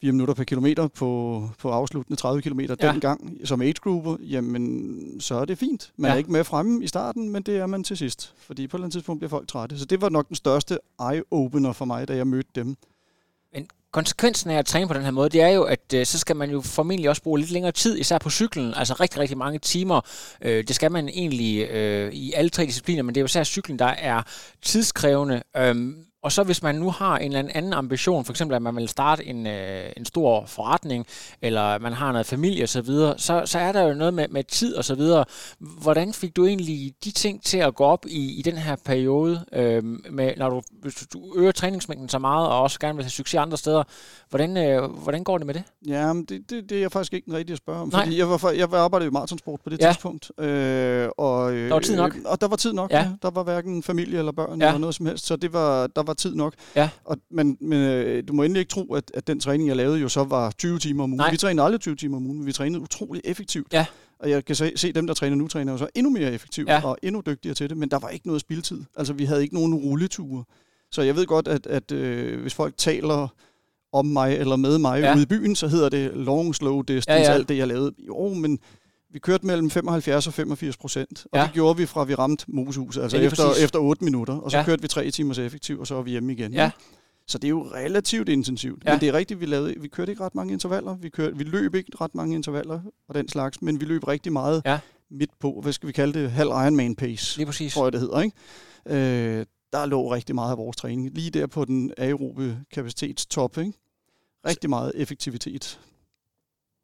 4 0.00 0.12
minutter 0.12 0.34
per 0.34 0.44
kilometer 0.44 0.88
på, 0.88 1.50
på 1.58 1.70
afsluttende 1.70 2.20
30 2.20 2.42
kilometer 2.42 2.76
Ja. 2.82 2.92
dengang 2.92 3.40
som 3.44 3.62
age 3.62 3.72
grouper, 3.72 4.16
jamen 4.20 5.20
så 5.20 5.34
er 5.34 5.44
det 5.44 5.58
fint. 5.58 5.92
Man 5.96 6.08
Ja. 6.08 6.12
er 6.14 6.18
ikke 6.18 6.32
med 6.32 6.44
fremme 6.44 6.84
i 6.84 6.86
starten, 6.86 7.30
men 7.30 7.42
det 7.42 7.56
er 7.56 7.66
man 7.66 7.84
til 7.84 7.96
sidst. 7.96 8.34
Fordi 8.36 8.66
på 8.66 8.76
et 8.76 8.78
eller 8.78 8.84
andet 8.84 8.92
tidspunkt 8.92 9.20
bliver 9.20 9.30
folk 9.30 9.48
trætte. 9.48 9.78
Så 9.78 9.84
det 9.84 10.00
var 10.00 10.08
nok 10.08 10.28
den 10.28 10.36
største 10.36 10.78
eye-opener 11.02 11.72
for 11.72 11.84
mig, 11.84 12.08
da 12.08 12.16
jeg 12.16 12.26
mødte 12.26 12.50
dem. 12.54 12.76
Konsekvensen 13.92 14.50
af 14.50 14.58
at 14.58 14.66
træne 14.66 14.88
på 14.88 14.94
den 14.94 15.02
her 15.02 15.10
måde, 15.10 15.28
det 15.28 15.40
er 15.42 15.48
jo, 15.48 15.62
at 15.62 15.94
øh, 15.94 16.06
så 16.06 16.18
skal 16.18 16.36
man 16.36 16.50
jo 16.50 16.60
formentlig 16.60 17.08
også 17.10 17.22
bruge 17.22 17.38
lidt 17.38 17.50
længere 17.50 17.72
tid, 17.72 17.98
især 17.98 18.18
på 18.18 18.30
cyklen, 18.30 18.74
altså 18.74 18.94
rigtig, 18.94 19.20
rigtig 19.20 19.38
mange 19.38 19.58
timer. 19.58 20.00
Øh, 20.42 20.64
det 20.64 20.76
skal 20.76 20.92
man 20.92 21.08
egentlig 21.08 21.70
øh, 21.70 22.12
i 22.12 22.32
alle 22.32 22.50
tre 22.50 22.66
discipliner, 22.66 23.02
men 23.02 23.14
det 23.14 23.20
er 23.20 23.22
jo 23.22 23.26
især 23.26 23.44
cyklen, 23.44 23.78
der 23.78 23.84
er 23.86 24.22
tidskrævende. 24.62 25.42
Øhm, 25.56 25.96
og 26.22 26.32
så 26.32 26.42
hvis 26.42 26.62
man 26.62 26.74
nu 26.74 26.90
har 26.90 27.18
en 27.18 27.32
eller 27.36 27.50
anden 27.54 27.72
ambition, 27.72 28.24
for 28.24 28.32
eksempel 28.32 28.54
at 28.54 28.62
man 28.62 28.76
vil 28.76 28.88
starte 28.88 29.24
en, 29.26 29.46
øh, 29.46 29.90
en 29.96 30.04
stor 30.04 30.44
forretning, 30.46 31.06
eller 31.42 31.78
man 31.78 31.92
har 31.92 32.12
noget 32.12 32.26
familie 32.26 32.64
osv., 32.64 32.84
så, 32.86 33.14
så, 33.18 33.42
så 33.44 33.58
er 33.58 33.72
der 33.72 33.82
jo 33.82 33.94
noget 33.94 34.14
med, 34.14 34.28
med 34.28 34.44
tid 34.44 34.74
og 34.74 34.84
så 34.84 34.94
videre. 34.94 35.24
Hvordan 35.58 36.12
fik 36.12 36.36
du 36.36 36.46
egentlig 36.46 36.92
de 37.04 37.10
ting 37.10 37.42
til 37.44 37.58
at 37.58 37.74
gå 37.74 37.84
op 37.84 38.06
i, 38.08 38.38
i 38.38 38.42
den 38.42 38.56
her 38.56 38.76
periode, 38.84 39.44
øh, 39.52 39.84
med, 40.10 40.32
når 40.36 40.48
du, 40.50 40.62
hvis 40.82 41.06
du 41.12 41.32
øger 41.36 41.52
træningsmængden 41.52 42.08
så 42.08 42.18
meget, 42.18 42.48
og 42.48 42.60
også 42.62 42.80
gerne 42.80 42.96
vil 42.96 43.04
have 43.04 43.10
succes 43.10 43.38
andre 43.38 43.56
steder, 43.58 43.82
hvordan, 44.30 44.56
øh, 44.56 44.82
hvordan 44.90 45.24
går 45.24 45.38
det 45.38 45.46
med 45.46 45.54
det? 45.54 45.62
Ja, 45.88 46.12
det, 46.28 46.50
det, 46.50 46.70
det 46.70 46.72
er 46.76 46.80
jeg 46.80 46.92
faktisk 46.92 47.12
ikke 47.12 47.32
rigtig 47.32 47.52
at 47.52 47.58
spørge 47.58 47.80
om, 47.80 47.88
Nej. 47.88 48.04
fordi 48.04 48.18
jeg, 48.18 48.28
var, 48.28 48.50
jeg 48.50 48.72
arbejdede 48.72 49.08
i 49.08 49.12
maratonsport 49.12 49.60
på 49.64 49.70
det 49.70 49.80
Ja. 49.82 49.88
tidspunkt. 49.88 50.30
Øh, 50.40 51.08
og, 51.18 51.52
øh, 51.52 51.68
Der 51.68 51.74
var 51.74 51.80
tid 51.80 51.96
nok. 51.96 52.16
Og 52.24 52.40
der 52.40 52.48
var 52.48 52.56
tid 52.56 52.72
nok, 52.72 52.90
Ja. 52.90 52.98
ja. 52.98 53.08
Der 53.22 53.30
var 53.30 53.42
hverken 53.42 53.82
familie 53.82 54.18
eller 54.18 54.32
børn 54.32 54.60
ja. 54.60 54.66
eller 54.66 54.78
noget 54.78 54.94
som 54.94 55.06
helst, 55.06 55.26
så 55.26 55.36
det 55.36 55.52
var, 55.52 55.86
der 55.86 56.02
var 56.08 56.14
tid 56.14 56.34
nok. 56.34 56.54
Ja. 56.76 56.90
Og, 57.04 57.16
men 57.30 57.56
men 57.60 57.78
øh, 57.78 58.22
du 58.28 58.32
må 58.32 58.42
endelig 58.42 58.60
ikke 58.60 58.70
tro, 58.70 58.94
at, 58.94 59.10
at 59.14 59.26
den 59.26 59.40
træning, 59.40 59.68
jeg 59.68 59.76
lavede, 59.76 59.98
jo 60.00 60.08
så 60.08 60.24
var 60.24 60.50
20 60.50 60.78
timer 60.78 61.04
om 61.04 61.10
ugen. 61.10 61.16
Nej. 61.18 61.30
Vi 61.30 61.36
trænede 61.36 61.64
aldrig 61.64 61.80
20 61.80 61.96
timer 61.96 62.16
om 62.16 62.26
ugen, 62.26 62.38
men 62.38 62.46
vi 62.46 62.52
trænede 62.52 62.80
utrolig 62.82 63.22
effektivt. 63.24 63.72
Ja. 63.72 63.86
Og 64.18 64.30
jeg 64.30 64.44
kan 64.44 64.56
se, 64.56 64.72
se 64.76 64.92
dem, 64.92 65.06
der 65.06 65.14
træner 65.14 65.36
nu, 65.36 65.48
træner 65.48 65.72
jo 65.72 65.78
så 65.78 65.86
endnu 65.94 66.10
mere 66.12 66.32
effektivt 66.32 66.68
Ja. 66.68 66.80
og 66.84 66.98
endnu 67.02 67.22
dygtigere 67.26 67.54
til 67.54 67.68
det, 67.70 67.76
men 67.76 67.88
der 67.90 67.98
var 67.98 68.08
ikke 68.08 68.26
noget 68.26 68.40
spildtid. 68.40 68.84
Altså, 68.96 69.12
vi 69.12 69.24
havde 69.24 69.42
ikke 69.42 69.54
nogen 69.54 69.74
rulleture. 69.74 70.44
Så 70.92 71.02
jeg 71.02 71.16
ved 71.16 71.26
godt, 71.26 71.48
at, 71.48 71.66
at 71.66 71.92
øh, 71.92 72.40
hvis 72.40 72.54
folk 72.54 72.74
taler 72.76 73.28
om 73.92 74.06
mig 74.06 74.36
eller 74.36 74.56
med 74.56 74.78
mig 74.78 75.00
Ja. 75.00 75.14
ude 75.14 75.22
i 75.22 75.26
byen, 75.26 75.56
så 75.56 75.68
hedder 75.68 75.88
det 75.88 76.10
long, 76.14 76.54
slow 76.54 76.82
distance, 76.82 77.12
ja. 77.12 77.28
ja. 77.30 77.34
alt 77.34 77.48
det, 77.48 77.56
jeg 77.56 77.66
lavede. 77.68 77.92
Jo, 78.06 78.28
men 78.34 78.58
vi 79.10 79.18
kørte 79.18 79.46
mellem 79.46 79.70
75 79.70 80.26
og 80.26 80.32
85 80.34 80.76
procent, 80.76 81.24
og 81.24 81.30
Ja. 81.34 81.40
ja. 81.40 81.46
det 81.46 81.54
gjorde 81.54 81.76
vi 81.76 81.86
fra 81.86 82.04
vi 82.04 82.14
ramte 82.14 82.44
Mosehuset, 82.48 83.02
altså 83.02 83.16
Ja, 83.16 83.22
ja, 83.22 83.26
efter, 83.26 83.46
præcis. 83.48 83.64
efter 83.64 83.78
8 83.78 84.04
minutter, 84.04 84.34
og 84.34 84.50
så 84.50 84.56
Ja. 84.56 84.60
ja. 84.60 84.66
kørte 84.66 84.82
vi 84.82 84.88
tre 84.88 85.10
timers 85.10 85.38
effektiv, 85.38 85.80
og 85.80 85.86
så 85.86 85.94
var 85.94 86.02
vi 86.02 86.10
hjemme 86.10 86.32
igen. 86.32 86.52
Ja. 86.52 86.64
ikke? 86.66 86.76
Så 87.26 87.38
det 87.38 87.44
er 87.44 87.50
jo 87.50 87.62
relativt 87.74 88.28
intensivt. 88.28 88.84
Ja. 88.84 88.90
Ja. 88.90 88.94
Men 88.96 89.00
det 89.00 89.08
er 89.08 89.12
rigtigt, 89.12 89.40
vi, 89.40 89.46
lavede, 89.46 89.74
vi 89.80 89.88
kørte 89.88 90.12
ikke 90.12 90.24
ret 90.24 90.34
mange 90.34 90.52
intervaller, 90.52 90.96
vi, 90.96 91.08
kørte, 91.08 91.36
vi 91.36 91.44
løb 91.44 91.74
ikke 91.74 91.90
ret 92.00 92.14
mange 92.14 92.34
intervaller 92.36 92.80
og 93.08 93.14
den 93.14 93.28
slags, 93.28 93.62
men 93.62 93.80
vi 93.80 93.84
løb 93.84 94.08
rigtig 94.08 94.32
meget 94.32 94.62
Ja. 94.64 94.78
midt 95.10 95.30
på, 95.40 95.60
hvad 95.62 95.72
skal 95.72 95.86
vi 95.86 95.92
kalde 95.92 96.20
det, 96.20 96.30
halv 96.30 96.48
Ironman 96.48 96.94
pace 96.96 97.36
Lige 97.36 97.46
præcis. 97.46 97.74
tror 97.74 97.84
jeg, 97.86 97.92
det 97.92 98.00
hedder. 98.00 98.20
Ikke? 98.20 98.36
Øh, 99.40 99.46
der 99.72 99.86
lå 99.86 100.12
rigtig 100.14 100.34
meget 100.34 100.50
af 100.50 100.58
vores 100.58 100.76
træning. 100.76 101.10
Lige 101.14 101.30
der 101.30 101.46
på 101.46 101.64
den 101.64 101.92
aerobe 101.98 102.58
kapacitetstop, 102.72 103.58
ikke? 103.58 103.72
Rigtig 104.46 104.70
meget 104.70 104.92
effektivitet. 104.94 105.80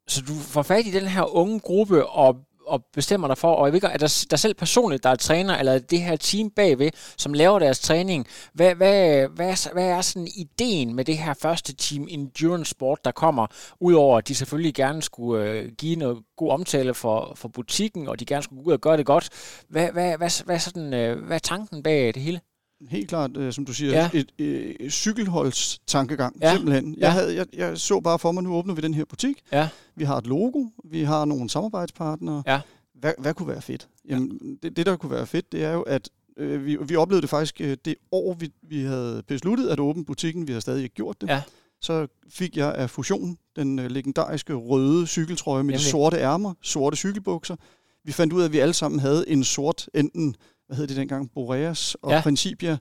Så 0.09 0.21
du 0.21 0.35
får 0.35 0.63
fat 0.63 0.87
i 0.87 0.91
den 0.91 1.07
her 1.07 1.37
unge 1.37 1.61
gruppe 1.61 2.07
og 2.07 2.37
og 2.67 2.85
bestemmer 2.93 3.29
dig 3.29 3.39
for, 3.39 3.55
og 3.55 3.67
jeg 3.67 3.73
ved 3.73 3.77
ikke, 3.77 3.87
er 3.87 3.97
der, 3.97 4.27
der 4.31 4.37
selv 4.37 4.55
personligt, 4.55 5.03
der 5.03 5.11
er 5.11 5.15
træner, 5.15 5.57
eller 5.57 5.79
det 5.79 6.01
her 6.01 6.17
team 6.17 6.51
bagved, 6.51 6.91
som 7.17 7.33
laver 7.33 7.59
deres 7.59 7.79
træning, 7.79 8.27
hvad, 8.53 8.75
hvad, 8.75 9.29
hvad, 9.29 9.73
hvad 9.73 9.89
er 9.89 10.01
sådan 10.01 10.29
ideen 10.37 10.95
med 10.95 11.05
det 11.05 11.19
her 11.19 11.35
første 11.35 11.77
team 11.77 12.07
Endurance 12.11 12.71
Sport, 12.71 13.05
der 13.05 13.11
kommer, 13.11 13.47
udover 13.81 14.19
at 14.19 14.29
de 14.29 14.35
selvfølgelig 14.35 14.75
gerne 14.75 15.03
skulle 15.03 15.51
øh, 15.51 15.73
give 15.79 15.97
noget 15.97 16.19
god 16.37 16.51
omtale 16.51 16.95
for, 16.95 17.33
for 17.37 17.49
butikken, 17.49 18.09
og 18.09 18.21
de 18.21 18.25
gerne 18.25 18.43
skulle 18.43 18.65
gå 18.65 18.69
ud 18.69 18.73
og 18.73 18.81
gøre 18.81 18.97
det 18.97 19.07
godt. 19.07 19.29
Hvad, 19.69 19.93
hvad, 19.93 20.17
hvad, 20.17 20.45
hvad, 20.45 20.59
sådan, 20.59 20.95
øh, 20.95 21.25
hvad 21.25 21.37
er 21.37 21.39
tanken 21.39 21.83
bag 21.83 22.15
det 22.15 22.23
hele? 22.23 22.41
Helt 22.89 23.09
klart, 23.09 23.37
øh, 23.37 23.53
som 23.53 23.65
du 23.65 23.73
siger, 23.73 23.93
ja. 23.93 24.11
et, 24.13 24.33
et 24.81 24.93
cykelholdstankegang, 24.93 26.37
ja. 26.43 26.55
simpelthen. 26.55 26.95
Jeg, 26.95 27.01
ja. 27.01 27.09
havde, 27.09 27.37
jeg, 27.37 27.47
jeg 27.53 27.79
så 27.79 28.01
bare 28.01 28.19
for 28.19 28.33
mig, 28.33 28.43
nu 28.43 28.55
åbner 28.55 28.75
vi 28.75 28.81
den 28.81 28.95
her 28.95 29.05
butik. 29.05 29.43
Ja. 29.53 29.69
Vi 29.97 30.05
har 30.05 30.17
et 30.19 30.27
logo, 30.27 30.67
vi 30.85 31.03
har 31.03 31.25
nogle 31.25 31.51
samarbejdspartnere. 31.51 32.43
Ja. 32.47 32.61
Hvad, 32.95 33.13
hvad 33.19 33.35
kunne 33.35 33.49
være 33.49 33.63
fedt? 33.63 33.89
Jamen, 34.09 34.39
ja. 34.43 34.69
det, 34.69 34.77
det, 34.77 34.87
der 34.87 34.97
kunne 34.97 35.11
være 35.13 35.27
fedt, 35.27 35.53
det 35.53 35.65
er 35.65 35.73
jo, 35.73 35.83
at 35.83 36.11
øh, 36.37 36.67
vi, 36.67 36.77
vi 36.77 36.97
oplevede 36.97 37.23
det 37.23 37.31
faktisk 37.31 37.61
øh, 37.61 37.77
det 37.85 37.95
år, 38.13 38.35
vi, 38.35 38.51
vi 38.63 38.83
havde 38.83 39.23
besluttet 39.27 39.69
at 39.69 39.81
åbne 39.81 40.05
butikken. 40.05 40.49
Vi 40.49 40.53
har 40.53 40.61
stadig 40.61 40.83
ikke 40.83 40.95
gjort 40.95 41.21
det. 41.21 41.29
Ja. 41.29 41.43
Så 41.81 42.07
fik 42.29 42.57
jeg 42.57 42.75
af 42.75 42.91
Fusion 42.91 43.39
den 43.57 43.79
øh, 43.79 43.91
legendariske 43.91 44.55
røde 44.55 45.07
cykeltrøje 45.07 45.63
med 45.63 45.75
Jamen. 45.75 45.85
de 45.85 45.91
sorte 45.91 46.17
ærmer, 46.17 46.55
sorte 46.63 46.97
cykelbukser. 46.97 47.57
Vi 48.05 48.13
fandt 48.13 48.33
ud 48.33 48.41
af, 48.41 48.45
at 48.45 48.53
vi 48.53 48.59
alle 48.59 48.75
sammen 48.75 49.01
havde 49.01 49.29
en 49.29 49.45
sort, 49.45 49.89
enten 49.95 50.37
hvad 50.67 50.77
hed 50.77 50.87
det 50.87 50.97
dengang, 50.97 51.31
Boreas 51.35 51.95
og 52.03 52.11
ja. 52.11 52.21
Principia, 52.21 52.79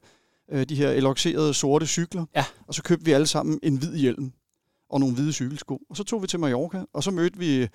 øh, 0.52 0.66
de 0.70 0.76
her 0.76 0.90
eloxerede 0.90 1.54
sorte 1.54 1.88
cykler. 1.88 2.26
Ja. 2.36 2.46
Og 2.68 2.74
så 2.74 2.84
købte 2.84 3.06
vi 3.06 3.12
alle 3.12 3.28
sammen 3.28 3.60
en 3.64 3.78
hvid 3.78 3.96
hjelm 3.96 4.32
og 4.90 5.00
nogle 5.00 5.16
hvide 5.16 5.34
cykelsko. 5.34 5.82
Og 5.90 5.98
så 5.98 6.04
tog 6.04 6.22
vi 6.22 6.28
til 6.28 6.40
Mallorca, 6.40 6.86
og 6.94 7.04
så 7.04 7.12
mødte 7.12 7.40
vi, 7.40 7.68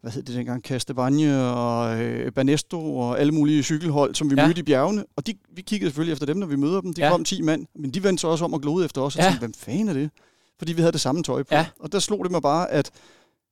hvad 0.00 0.12
hed 0.12 0.22
det 0.22 0.36
dengang, 0.36 0.62
Castebagne 0.62 1.48
og 1.48 2.02
øh, 2.02 2.32
Banesto 2.32 2.96
og 2.96 3.20
alle 3.20 3.32
mulige 3.32 3.62
cykelhold, 3.62 4.14
som 4.14 4.30
vi 4.30 4.34
ja. 4.38 4.46
mødte 4.46 4.60
i 4.60 4.62
bjergene. 4.62 5.04
Og 5.16 5.26
de, 5.26 5.34
vi 5.52 5.62
kiggede 5.62 5.90
selvfølgelig 5.90 6.12
efter 6.12 6.26
dem, 6.26 6.36
når 6.36 6.46
vi 6.46 6.56
møder 6.56 6.80
dem. 6.80 6.92
De 6.92 7.04
ja. 7.04 7.10
kom 7.10 7.24
10 7.24 7.42
mand, 7.42 7.66
men 7.74 7.90
de 7.90 8.02
vendte 8.02 8.20
så 8.20 8.28
også 8.28 8.44
om 8.44 8.52
og 8.52 8.60
glode 8.60 8.84
efter 8.84 9.00
os 9.00 9.16
og 9.16 9.22
ja. 9.22 9.28
tænkte, 9.28 9.38
hvem 9.38 9.54
fanden 9.54 9.88
er 9.88 9.92
det? 9.92 10.10
Fordi 10.58 10.72
vi 10.72 10.80
havde 10.80 10.92
det 10.92 11.00
samme 11.00 11.22
tøj 11.22 11.42
på. 11.42 11.54
Ja. 11.54 11.66
Og 11.80 11.92
der 11.92 11.98
slog 11.98 12.24
det 12.24 12.32
mig 12.32 12.42
bare, 12.42 12.70
at 12.70 12.90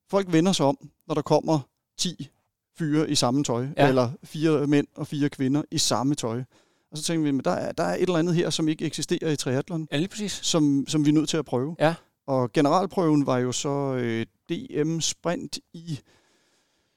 folk 0.09 0.31
vender 0.31 0.51
sig 0.51 0.65
om, 0.65 0.77
når 1.07 1.15
der 1.15 1.21
kommer 1.21 1.59
10 1.97 2.29
fyre 2.77 3.09
i 3.09 3.15
samme 3.15 3.43
tøj, 3.43 3.67
ja. 3.77 3.87
eller 3.87 4.09
fire 4.23 4.67
mænd 4.67 4.87
og 4.95 5.07
fire 5.07 5.29
kvinder 5.29 5.61
i 5.71 5.77
samme 5.77 6.15
tøj. 6.15 6.43
Og 6.91 6.97
så 6.97 7.03
tænkte 7.03 7.31
vi, 7.31 7.37
at 7.37 7.45
der 7.45 7.51
er, 7.51 7.71
der 7.71 7.83
er 7.83 7.95
et 7.95 8.01
eller 8.01 8.17
andet 8.17 8.35
her, 8.35 8.49
som 8.49 8.67
ikke 8.67 8.85
eksisterer 8.85 9.31
i 9.31 9.35
triathlon, 9.35 9.87
ja, 9.91 9.97
lige 9.97 10.07
præcis. 10.07 10.31
Som, 10.31 10.85
som 10.87 11.05
vi 11.05 11.09
er 11.09 11.13
nødt 11.13 11.29
til 11.29 11.37
at 11.37 11.45
prøve. 11.45 11.75
Ja. 11.79 11.95
Og 12.27 12.53
generalprøven 12.53 13.25
var 13.25 13.37
jo 13.37 13.51
så 13.51 13.93
øh, 13.93 14.25
DM 14.49 14.99
Sprint 14.99 15.59
i 15.73 15.99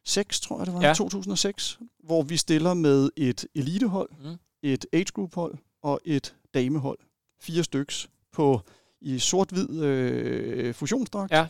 6, 0.05 0.41
tror 0.41 0.59
jeg 0.59 0.67
det 0.67 0.75
var, 0.75 0.83
ja. 0.83 0.95
2006, 0.95 1.79
hvor 2.05 2.23
vi 2.23 2.37
stiller 2.37 2.75
med 2.75 3.11
et 3.17 3.47
elitehold, 3.55 4.09
mm. 4.25 4.37
et 4.63 4.87
age 4.93 5.13
group 5.15 5.35
hold 5.35 5.55
og 5.83 6.01
et 6.05 6.35
damehold. 6.55 6.99
Fire 7.41 7.65
styks 7.65 8.09
på 8.33 8.61
i 9.01 9.19
sort-hvid 9.19 9.83
øh, 9.83 10.75
fusionsdragt, 10.75 11.33
ja. 11.33 11.47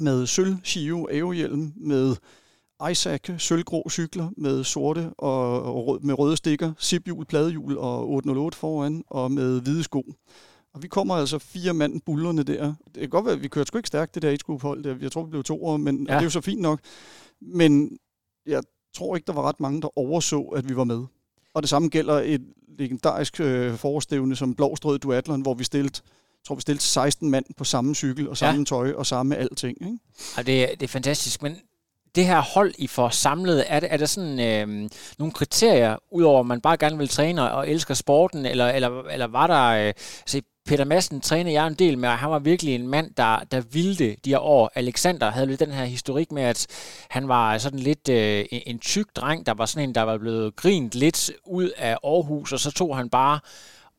med 0.00 0.26
sølv, 0.26 0.56
Shio, 0.64 1.08
Aerohjelm, 1.10 1.72
med 1.76 2.16
Isaac 2.90 3.20
sølvgrå 3.38 3.88
cykler 3.90 4.30
med 4.36 4.64
sorte 4.64 5.10
og, 5.18 5.62
og 5.62 5.86
rød, 5.86 6.00
med 6.00 6.18
røde 6.18 6.36
stikker, 6.36 6.72
ziphjul, 6.80 7.24
pladehjul 7.24 7.78
og 7.78 8.10
808 8.10 8.58
foran 8.58 9.04
og 9.06 9.32
med 9.32 9.60
hvide 9.60 9.82
sko. 9.82 10.14
Og 10.74 10.82
vi 10.82 10.88
kommer 10.88 11.14
altså 11.14 11.38
fire 11.38 11.74
mand 11.74 12.00
bullerne 12.00 12.42
der. 12.42 12.74
Det 12.94 13.00
kan 13.00 13.08
godt 13.08 13.24
være, 13.24 13.34
at 13.34 13.42
vi 13.42 13.48
kørte 13.48 13.66
sgu 13.66 13.78
ikke 13.78 13.86
stærkt, 13.86 14.14
det 14.14 14.22
der 14.22 14.28
age 14.28 14.38
group 14.38 14.62
hold. 14.62 14.84
Der. 14.84 14.96
Jeg 15.00 15.12
tror, 15.12 15.24
vi 15.24 15.30
blev 15.30 15.44
to 15.44 15.64
år, 15.64 15.76
men 15.76 16.06
ja. 16.08 16.12
det 16.14 16.20
er 16.20 16.24
jo 16.24 16.30
så 16.30 16.40
fint 16.40 16.60
nok. 16.60 16.80
Men 17.40 17.98
jeg 18.46 18.62
tror 18.94 19.16
ikke, 19.16 19.26
der 19.26 19.32
var 19.32 19.42
ret 19.42 19.60
mange, 19.60 19.82
der 19.82 19.98
overså, 19.98 20.40
at 20.42 20.68
vi 20.68 20.76
var 20.76 20.84
med. 20.84 21.04
Og 21.54 21.62
det 21.62 21.68
samme 21.68 21.88
gælder 21.88 22.14
et 22.24 22.42
legendarisk 22.78 23.40
øh, 23.40 23.74
forestævne 23.74 24.36
som 24.36 24.54
Blåstrød 24.54 24.98
Duatlon, 24.98 25.40
hvor 25.40 25.54
vi 25.54 25.64
stillede 25.64 26.00
tror, 26.46 26.54
vi 26.54 26.60
stillede 26.60 26.82
16 26.82 27.30
mand 27.30 27.44
på 27.56 27.64
samme 27.64 27.94
cykel 27.94 28.28
og 28.28 28.36
samme 28.36 28.58
ja. 28.58 28.64
tøj 28.64 28.92
og 28.92 29.06
samme 29.06 29.36
alting. 29.36 29.78
Ikke? 29.80 29.98
Ja, 30.36 30.42
det, 30.42 30.62
er, 30.62 30.68
det 30.74 30.82
er 30.82 30.88
fantastisk, 30.88 31.42
men 31.42 31.56
det 32.16 32.26
her 32.26 32.40
hold, 32.40 32.74
I 32.78 32.86
får 32.86 33.08
samlet, 33.08 33.64
er, 33.68 33.80
det, 33.80 33.92
er 33.92 33.96
der 33.96 34.06
sådan 34.06 34.40
øh, 34.40 34.90
nogle 35.18 35.32
kriterier, 35.32 35.96
udover 36.10 36.40
at 36.40 36.46
man 36.46 36.60
bare 36.60 36.76
gerne 36.76 36.98
vil 36.98 37.08
træne 37.08 37.52
og 37.52 37.70
elsker 37.70 37.94
sporten, 37.94 38.46
eller, 38.46 38.68
eller, 38.68 39.02
eller 39.02 39.26
var 39.26 39.46
der... 39.46 39.66
Øh, 39.66 39.92
altså 40.20 40.40
Peter 40.66 40.84
Madsen 40.84 41.20
træner 41.20 41.50
jeg 41.50 41.66
en 41.66 41.74
del 41.74 41.98
med, 41.98 42.08
og 42.08 42.18
han 42.18 42.30
var 42.30 42.38
virkelig 42.38 42.74
en 42.74 42.88
mand, 42.88 43.10
der, 43.16 43.38
der 43.50 43.60
ville 43.60 44.16
de 44.24 44.30
her 44.30 44.38
år. 44.38 44.70
Alexander 44.74 45.30
havde 45.30 45.46
lidt 45.46 45.60
den 45.60 45.70
her 45.70 45.84
historik 45.84 46.32
med, 46.32 46.42
at 46.42 46.66
han 47.10 47.28
var 47.28 47.58
sådan 47.58 47.78
lidt 47.78 48.08
øh, 48.08 48.44
en 48.50 48.78
tyk 48.78 49.06
dreng, 49.16 49.46
der 49.46 49.54
var 49.54 49.66
sådan 49.66 49.88
en, 49.88 49.94
der 49.94 50.02
var 50.02 50.18
blevet 50.18 50.56
grint 50.56 50.94
lidt 50.94 51.30
ud 51.44 51.70
af 51.76 51.96
Aarhus, 52.04 52.52
og 52.52 52.60
så 52.60 52.70
tog 52.70 52.96
han 52.96 53.10
bare 53.10 53.40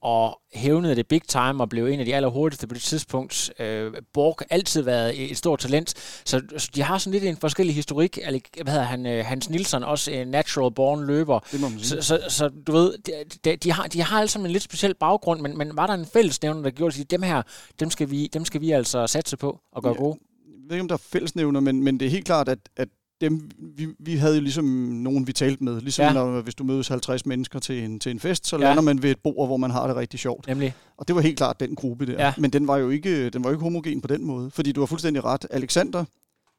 og 0.01 0.39
hævnede 0.53 0.95
det 0.95 1.07
big 1.07 1.21
time 1.27 1.63
og 1.63 1.69
blev 1.69 1.85
en 1.85 1.99
af 1.99 2.05
de 2.05 2.15
allerhurtigste 2.15 2.67
på 2.67 2.73
det 2.73 2.81
tidspunkt. 2.81 3.51
Øh, 3.59 3.93
Borg 4.13 4.35
har 4.39 4.45
altid 4.49 4.81
været 4.81 5.31
et 5.31 5.37
stort 5.37 5.59
talent, 5.59 5.93
så, 6.25 6.41
så 6.57 6.69
de 6.75 6.83
har 6.83 6.97
sådan 6.97 7.11
lidt 7.11 7.23
en 7.23 7.37
forskellig 7.37 7.75
historik. 7.75 8.19
Hvad 8.61 8.73
hedder 8.73 8.85
han? 8.85 9.05
Øh, 9.05 9.25
Hans 9.25 9.49
Nielsen, 9.49 9.83
også 9.83 10.11
en 10.11 10.27
natural 10.27 10.71
born 10.71 11.05
løber. 11.05 11.39
Det 11.51 11.61
må 11.61 11.69
man 11.69 11.79
sige. 11.79 12.01
Så, 12.01 12.19
så, 12.19 12.29
så 12.29 12.49
du 12.67 12.71
ved, 12.71 12.97
de, 13.45 13.55
de, 13.55 13.71
har, 13.71 13.87
de 13.87 14.01
har 14.01 14.19
alle 14.19 14.29
sammen 14.29 14.45
en 14.45 14.51
lidt 14.51 14.63
speciel 14.63 14.93
baggrund, 14.93 15.41
men, 15.41 15.57
men 15.57 15.77
var 15.77 15.87
der 15.87 15.93
en 15.93 16.05
fællesnævner, 16.05 16.61
der 16.61 16.69
gjorde, 16.69 17.01
at 17.01 17.11
dem 17.11 17.21
her, 17.21 17.41
dem 17.79 17.89
skal, 17.89 18.11
vi, 18.11 18.27
dem 18.27 18.45
skal 18.45 18.61
vi 18.61 18.71
altså 18.71 19.07
satse 19.07 19.37
på 19.37 19.59
og 19.71 19.83
gøre 19.83 19.93
ja, 19.93 19.99
gode? 19.99 20.19
Jeg 20.45 20.69
ved 20.69 20.75
ikke, 20.75 20.81
om 20.81 20.87
der 20.87 20.95
er 20.95 21.03
fællesnævner, 21.11 21.59
men, 21.59 21.83
men 21.83 21.99
det 21.99 22.05
er 22.05 22.09
helt 22.09 22.25
klart, 22.25 22.49
at, 22.49 22.59
at 22.75 22.87
dem, 23.21 23.49
vi, 23.75 23.87
vi 23.99 24.15
havde 24.15 24.35
jo 24.35 24.41
ligesom 24.41 24.65
nogen, 24.65 25.27
vi 25.27 25.33
talte 25.33 25.63
med. 25.63 25.81
Ligesom 25.81 26.05
ja. 26.05 26.13
når, 26.13 26.41
hvis 26.41 26.55
du 26.55 26.63
mødes 26.63 26.87
50 26.87 27.25
mennesker 27.25 27.59
til 27.59 27.83
en, 27.83 27.99
til 27.99 28.11
en 28.11 28.19
fest, 28.19 28.47
så 28.47 28.57
ja. 28.57 28.63
lander 28.63 28.81
man 28.81 29.03
ved 29.03 29.11
et 29.11 29.19
bord, 29.23 29.47
hvor 29.47 29.57
man 29.57 29.71
har 29.71 29.87
det 29.87 29.95
rigtig 29.95 30.19
sjovt. 30.19 30.47
Nemlig. 30.47 30.73
Og 30.97 31.07
det 31.07 31.15
var 31.15 31.21
helt 31.21 31.37
klart 31.37 31.59
den 31.59 31.75
gruppe 31.75 32.05
der. 32.05 32.25
Ja. 32.25 32.33
Men 32.37 32.53
den 32.53 32.67
var 32.67 32.77
jo 32.77 32.89
ikke, 32.89 33.29
den 33.29 33.43
var 33.43 33.49
jo 33.49 33.53
ikke 33.53 33.63
homogen 33.63 34.01
på 34.01 34.07
den 34.07 34.25
måde. 34.25 34.51
Fordi 34.51 34.71
du 34.71 34.81
har 34.81 34.85
fuldstændig 34.85 35.23
ret. 35.23 35.45
Alexander 35.51 36.05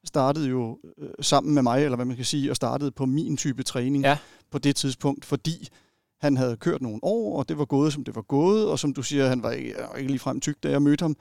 startede 0.05 0.49
jo 0.49 0.79
øh, 0.97 1.09
sammen 1.21 1.53
med 1.53 1.63
mig, 1.63 1.83
eller 1.83 1.95
hvad 1.95 2.05
man 2.05 2.15
kan 2.15 2.25
sige, 2.25 2.51
og 2.51 2.55
startede 2.55 2.91
på 2.91 3.05
min 3.05 3.37
type 3.37 3.63
træning 3.63 4.03
ja. 4.03 4.17
på 4.51 4.57
det 4.57 4.75
tidspunkt, 4.75 5.25
fordi 5.25 5.67
han 6.21 6.37
havde 6.37 6.57
kørt 6.57 6.81
nogle 6.81 6.99
år, 7.03 7.39
og 7.39 7.49
det 7.49 7.57
var 7.57 7.65
gået, 7.65 7.93
som 7.93 8.03
det 8.03 8.15
var 8.15 8.21
gået, 8.21 8.67
og 8.67 8.79
som 8.79 8.93
du 8.93 9.01
siger, 9.01 9.27
han 9.27 9.43
var 9.43 9.51
ikke, 9.51 9.73
ikke 9.97 10.11
lige 10.11 10.19
frem 10.19 10.39
tyk, 10.39 10.63
da 10.63 10.69
jeg 10.69 10.81
mødte 10.81 11.03
ham 11.03 11.15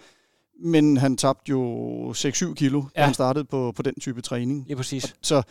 men 0.58 0.96
han 0.96 1.16
tabte 1.16 1.50
jo 1.50 2.10
6-7 2.10 2.54
kilo, 2.54 2.82
ja. 2.96 3.00
da 3.00 3.04
han 3.04 3.14
startede 3.14 3.44
på, 3.44 3.72
på 3.76 3.82
den 3.82 4.00
type 4.00 4.20
træning. 4.20 4.66
Ja, 4.68 4.74
præcis. 4.74 5.04
Og, 5.04 5.10
så 5.22 5.42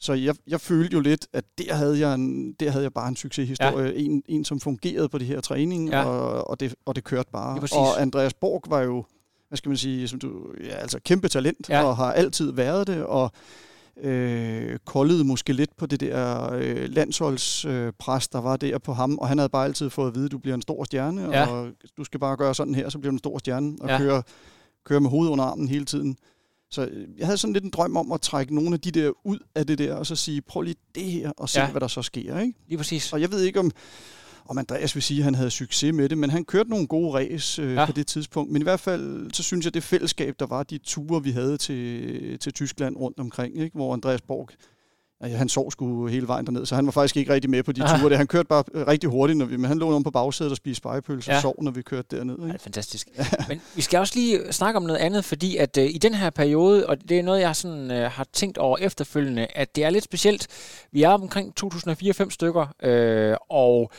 så 0.00 0.12
jeg, 0.12 0.34
jeg 0.46 0.60
følte 0.60 0.94
jo 0.94 1.00
lidt, 1.00 1.26
at 1.32 1.44
der 1.58 1.74
havde 1.74 1.98
jeg, 1.98 2.14
en, 2.14 2.52
der 2.52 2.70
havde 2.70 2.82
jeg 2.82 2.92
bare 2.92 3.08
en 3.08 3.16
succeshistorie. 3.16 3.86
Ja. 3.86 3.92
En, 3.96 4.22
en, 4.28 4.44
som 4.44 4.60
fungerede 4.60 5.08
på 5.08 5.18
det 5.18 5.26
her 5.26 5.40
træning, 5.40 5.88
ja. 5.88 6.04
og, 6.04 6.50
og, 6.50 6.60
det, 6.60 6.74
og 6.86 6.96
det 6.96 7.04
kørte 7.04 7.30
bare. 7.32 7.60
Ja, 7.72 7.78
og 7.78 8.02
Andreas 8.02 8.34
Borg 8.34 8.62
var 8.66 8.80
jo, 8.80 9.04
hvad 9.48 9.56
skal 9.56 9.68
man 9.68 9.76
sige, 9.76 10.08
som 10.08 10.18
du, 10.18 10.52
ja, 10.64 10.74
altså 10.74 11.00
kæmpe 11.04 11.28
talent, 11.28 11.68
ja. 11.68 11.82
og 11.82 11.96
har 11.96 12.12
altid 12.12 12.52
været 12.52 12.86
det, 12.86 13.04
og 13.04 13.32
øh, 14.02 14.78
koldede 14.84 15.24
måske 15.24 15.52
lidt 15.52 15.76
på 15.76 15.86
det 15.86 16.00
der 16.00 16.52
øh, 16.52 16.88
landsholdspres, 16.90 18.26
øh, 18.26 18.32
der 18.32 18.40
var 18.40 18.56
der 18.56 18.78
på 18.78 18.92
ham, 18.92 19.18
og 19.18 19.28
han 19.28 19.38
havde 19.38 19.48
bare 19.48 19.64
altid 19.64 19.90
fået 19.90 20.08
at 20.08 20.14
vide, 20.14 20.24
at 20.24 20.32
du 20.32 20.38
bliver 20.38 20.54
en 20.54 20.62
stor 20.62 20.84
stjerne, 20.84 21.22
ja. 21.22 21.46
og 21.46 21.68
du 21.96 22.04
skal 22.04 22.20
bare 22.20 22.36
gøre 22.36 22.54
sådan 22.54 22.74
her, 22.74 22.88
så 22.88 22.98
bliver 22.98 23.10
du 23.10 23.14
en 23.14 23.18
stor 23.18 23.38
stjerne, 23.38 23.76
og 23.80 23.88
ja. 23.88 23.98
køre, 23.98 24.22
køre 24.84 25.00
med 25.00 25.10
hovedet 25.10 25.32
under 25.32 25.44
armen 25.44 25.68
hele 25.68 25.84
tiden. 25.84 26.16
Så 26.70 26.86
øh, 26.86 27.08
jeg 27.18 27.26
havde 27.26 27.38
sådan 27.38 27.52
lidt 27.52 27.64
en 27.64 27.70
drøm 27.70 27.96
om 27.96 28.12
at 28.12 28.20
trække 28.20 28.54
nogle 28.54 28.74
af 28.74 28.80
de 28.80 28.90
der 28.90 29.10
ud 29.24 29.38
af 29.54 29.66
det 29.66 29.78
der, 29.78 29.94
og 29.94 30.06
så 30.06 30.16
sige, 30.16 30.42
prøv 30.42 30.62
lige 30.62 30.76
det 30.94 31.04
her, 31.04 31.32
og 31.36 31.48
se, 31.48 31.60
ja. 31.60 31.70
hvad 31.70 31.80
der 31.80 31.88
så 31.88 32.02
sker. 32.02 32.38
Ikke? 32.38 32.54
Lige 32.68 32.78
præcis. 32.78 33.12
Og 33.12 33.20
jeg 33.20 33.30
ved 33.30 33.42
ikke, 33.42 33.60
om, 33.60 33.70
om 34.48 34.58
Andreas 34.58 34.94
vil 34.94 35.02
sige, 35.02 35.18
at 35.18 35.24
han 35.24 35.34
havde 35.34 35.50
succes 35.50 35.94
med 35.94 36.08
det, 36.08 36.18
men 36.18 36.30
han 36.30 36.44
kørte 36.44 36.70
nogle 36.70 36.86
gode 36.86 37.14
race 37.14 37.62
øh, 37.62 37.74
ja. 37.74 37.86
på 37.86 37.92
det 37.92 38.06
tidspunkt. 38.06 38.52
Men 38.52 38.62
i 38.62 38.64
hvert 38.64 38.80
fald, 38.80 39.30
så 39.32 39.42
synes 39.42 39.64
jeg, 39.64 39.74
det 39.74 39.82
fællesskab, 39.82 40.34
der 40.38 40.46
var, 40.46 40.62
de 40.62 40.78
ture, 40.78 41.22
vi 41.22 41.30
havde 41.30 41.56
til, 41.56 42.38
til 42.38 42.52
Tyskland 42.52 42.96
rundt 42.96 43.20
omkring, 43.20 43.58
ikke? 43.58 43.76
hvor 43.76 43.92
Andreas 43.92 44.20
Borg 44.20 44.48
Ja, 45.22 45.36
han 45.36 45.48
sov 45.48 45.70
sgu 45.70 46.06
hele 46.06 46.28
vejen 46.28 46.46
derned, 46.46 46.66
så 46.66 46.74
han 46.74 46.86
var 46.86 46.92
faktisk 46.92 47.16
ikke 47.16 47.32
rigtig 47.32 47.50
med 47.50 47.62
på 47.62 47.72
de 47.72 47.80
ture. 47.80 48.16
Han 48.16 48.26
kørte 48.26 48.48
bare 48.48 48.64
øh, 48.74 48.86
rigtig 48.86 49.10
hurtigt, 49.10 49.38
når 49.38 49.46
vi, 49.46 49.56
men 49.56 49.64
han 49.64 49.78
lå 49.78 49.94
om 49.94 50.02
på 50.02 50.10
bagsædet 50.10 50.50
og 50.50 50.56
spiste 50.56 50.78
spejepølse 50.78 51.30
ja. 51.30 51.36
og 51.36 51.42
sov, 51.42 51.62
når 51.62 51.70
vi 51.70 51.82
kørte 51.82 52.16
derned. 52.16 52.34
Ikke? 52.34 52.46
Ja, 52.46 52.52
det 52.52 52.54
er 52.54 52.62
fantastisk. 52.62 53.08
men 53.48 53.60
vi 53.74 53.82
skal 53.82 54.00
også 54.00 54.14
lige 54.16 54.52
snakke 54.52 54.76
om 54.76 54.82
noget 54.82 55.00
andet, 55.00 55.24
fordi 55.24 55.56
at 55.56 55.76
uh, 55.76 55.84
i 55.84 55.98
den 55.98 56.14
her 56.14 56.30
periode, 56.30 56.86
og 56.86 57.08
det 57.08 57.18
er 57.18 57.22
noget, 57.22 57.40
jeg 57.40 57.56
sådan, 57.56 57.90
uh, 57.90 57.96
har 57.96 58.26
tænkt 58.32 58.58
over 58.58 58.78
efterfølgende, 58.78 59.46
at 59.54 59.76
det 59.76 59.84
er 59.84 59.90
lidt 59.90 60.04
specielt. 60.04 60.46
Vi 60.92 61.02
er 61.02 61.10
omkring 61.10 61.54
2004-5 61.60 62.30
stykker, 62.30 62.62
uh, 62.62 63.56
og 63.56 63.90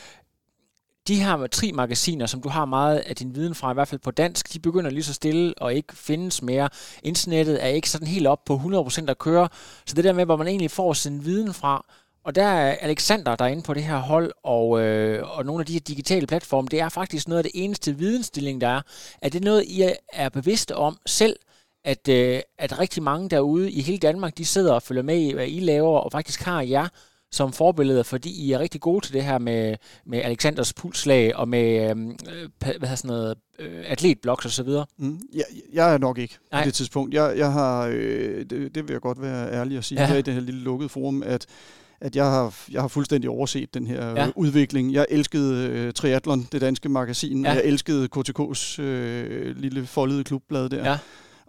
de 1.10 1.22
her 1.24 1.46
tre 1.46 1.72
magasiner, 1.72 2.26
som 2.26 2.42
du 2.42 2.48
har 2.48 2.64
meget 2.64 2.98
af 2.98 3.16
din 3.16 3.34
viden 3.34 3.54
fra, 3.54 3.70
i 3.70 3.74
hvert 3.74 3.88
fald 3.88 4.00
på 4.00 4.10
dansk, 4.10 4.52
de 4.52 4.58
begynder 4.58 4.90
lige 4.90 5.02
så 5.02 5.14
stille 5.14 5.54
og 5.58 5.74
ikke 5.74 5.96
findes 5.96 6.42
mere. 6.42 6.68
Internettet 7.02 7.64
er 7.64 7.68
ikke 7.68 7.90
sådan 7.90 8.06
helt 8.06 8.26
op 8.26 8.44
på 8.44 8.56
100% 8.56 9.10
at 9.10 9.18
køre. 9.18 9.48
Så 9.86 9.94
det 9.94 10.04
der 10.04 10.12
med, 10.12 10.24
hvor 10.24 10.36
man 10.36 10.46
egentlig 10.46 10.70
får 10.70 10.92
sin 10.92 11.24
viden 11.24 11.54
fra, 11.54 11.84
Og 12.24 12.34
der 12.34 12.44
er 12.44 12.76
Alexander, 12.80 13.36
der 13.36 13.44
er 13.44 13.48
inde 13.48 13.62
på 13.62 13.74
det 13.74 13.84
her 13.84 13.98
hold, 13.98 14.32
og, 14.44 14.80
øh, 14.80 15.38
og 15.38 15.44
nogle 15.44 15.60
af 15.60 15.66
de 15.66 15.72
her 15.72 15.80
digitale 15.80 16.26
platforme, 16.26 16.68
det 16.68 16.80
er 16.80 16.88
faktisk 16.88 17.28
noget 17.28 17.38
af 17.38 17.44
det 17.44 17.52
eneste 17.54 17.98
vidensstilling, 17.98 18.60
der 18.60 18.68
er. 18.68 18.82
Er 19.22 19.28
det 19.28 19.44
noget, 19.44 19.64
I 19.64 19.92
er 20.12 20.28
bevidste 20.28 20.76
om 20.76 20.96
selv, 21.06 21.36
at, 21.84 22.08
øh, 22.08 22.40
at 22.58 22.78
rigtig 22.78 23.02
mange 23.02 23.28
derude 23.28 23.70
i 23.70 23.80
hele 23.80 23.98
Danmark, 23.98 24.38
de 24.38 24.44
sidder 24.44 24.72
og 24.74 24.82
følger 24.82 25.02
med 25.02 25.18
i, 25.18 25.32
hvad 25.32 25.46
I 25.48 25.60
laver, 25.60 25.98
og 25.98 26.12
faktisk 26.12 26.42
har 26.42 26.62
jer 26.62 26.88
som 27.32 27.52
forbilleder, 27.52 28.02
fordi 28.02 28.30
I 28.30 28.52
er 28.52 28.58
rigtig 28.58 28.80
gode 28.80 29.06
til 29.06 29.14
det 29.14 29.24
her 29.24 29.38
med, 29.38 29.76
med 30.06 30.18
Alexanders 30.18 30.72
pulslag 30.72 31.36
og 31.36 31.48
med 31.48 31.90
øhm, 31.90 32.10
øh, 32.10 32.48
hvad 32.60 32.72
hedder 32.72 32.94
sådan 32.94 33.08
noget, 33.08 33.36
øh, 33.58 33.84
atletbloks 33.86 34.44
og 34.44 34.50
så 34.50 34.62
videre? 34.62 34.86
Mm, 34.96 35.20
ja, 35.34 35.42
jeg 35.72 35.94
er 35.94 35.98
nok 35.98 36.18
ikke 36.18 36.38
Nej. 36.52 36.62
på 36.62 36.66
det 36.66 36.74
tidspunkt. 36.74 37.14
Jeg, 37.14 37.34
jeg 37.36 37.52
har, 37.52 37.86
øh, 37.92 38.44
det, 38.50 38.74
det 38.74 38.88
vil 38.88 38.92
jeg 38.92 39.00
godt 39.00 39.22
være 39.22 39.52
ærlig 39.52 39.78
at 39.78 39.84
sige, 39.84 40.00
ja. 40.00 40.06
her 40.06 40.16
i 40.16 40.22
det 40.22 40.34
her 40.34 40.40
lille 40.40 40.60
lukkede 40.60 40.88
forum, 40.88 41.22
at 41.22 41.46
at 42.02 42.16
jeg 42.16 42.24
har, 42.24 42.54
jeg 42.70 42.80
har 42.80 42.88
fuldstændig 42.88 43.30
overset 43.30 43.74
den 43.74 43.86
her 43.86 44.10
ja. 44.10 44.30
udvikling. 44.36 44.92
Jeg 44.92 45.06
elskede 45.10 45.68
øh, 45.68 45.92
Triathlon, 45.92 46.48
det 46.52 46.60
danske 46.60 46.88
magasin. 46.88 47.44
Ja. 47.44 47.52
Jeg 47.52 47.62
elskede 47.64 48.08
KTK's 48.16 48.82
øh, 48.82 49.56
lille 49.56 49.86
foldede 49.86 50.24
klubblad 50.24 50.68
der. 50.68 50.90
Ja 50.90 50.98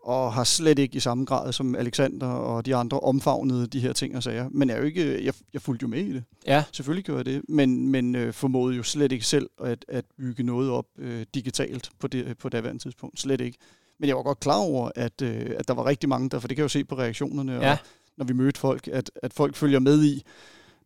og 0.03 0.33
har 0.33 0.43
slet 0.43 0.79
ikke 0.79 0.95
i 0.95 0.99
samme 0.99 1.25
grad 1.25 1.53
som 1.53 1.75
Alexander 1.75 2.27
og 2.27 2.65
de 2.65 2.75
andre 2.75 2.99
omfavnet 2.99 3.73
de 3.73 3.79
her 3.79 3.93
ting 3.93 4.15
og 4.15 4.23
sager. 4.23 4.49
Men 4.51 4.69
jeg, 4.69 4.75
er 4.75 4.79
jo 4.79 4.85
ikke, 4.85 5.25
jeg, 5.25 5.33
jeg 5.53 5.61
fulgte 5.61 5.83
jo 5.83 5.87
med 5.87 5.99
i 5.99 6.13
det. 6.13 6.23
Ja. 6.47 6.63
Selvfølgelig 6.71 7.05
gjorde 7.05 7.17
jeg 7.17 7.25
det, 7.25 7.41
men, 7.49 7.87
men 7.87 8.15
øh, 8.15 8.33
formåede 8.33 8.75
jo 8.75 8.83
slet 8.83 9.11
ikke 9.11 9.25
selv 9.25 9.49
at, 9.63 9.85
at 9.87 10.05
bygge 10.17 10.43
noget 10.43 10.71
op 10.71 10.85
øh, 10.97 11.25
digitalt 11.33 11.91
på 11.99 12.07
det 12.07 12.37
på 12.37 12.49
daværende 12.49 12.83
tidspunkt. 12.83 13.19
Slet 13.19 13.41
ikke. 13.41 13.57
Men 13.99 14.07
jeg 14.07 14.15
var 14.15 14.23
godt 14.23 14.39
klar 14.39 14.57
over, 14.57 14.91
at, 14.95 15.21
øh, 15.21 15.51
at 15.59 15.67
der 15.67 15.73
var 15.73 15.85
rigtig 15.85 16.09
mange 16.09 16.29
der, 16.29 16.39
for 16.39 16.47
det 16.47 16.57
kan 16.57 16.61
jeg 16.61 16.65
jo 16.65 16.79
se 16.79 16.83
på 16.83 16.97
reaktionerne, 16.97 17.53
ja. 17.53 17.71
og 17.71 17.77
når 18.17 18.25
vi 18.25 18.33
mødte 18.33 18.59
folk, 18.59 18.87
at, 18.87 19.11
at 19.23 19.33
folk 19.33 19.55
følger 19.55 19.79
med 19.79 20.03
i, 20.03 20.23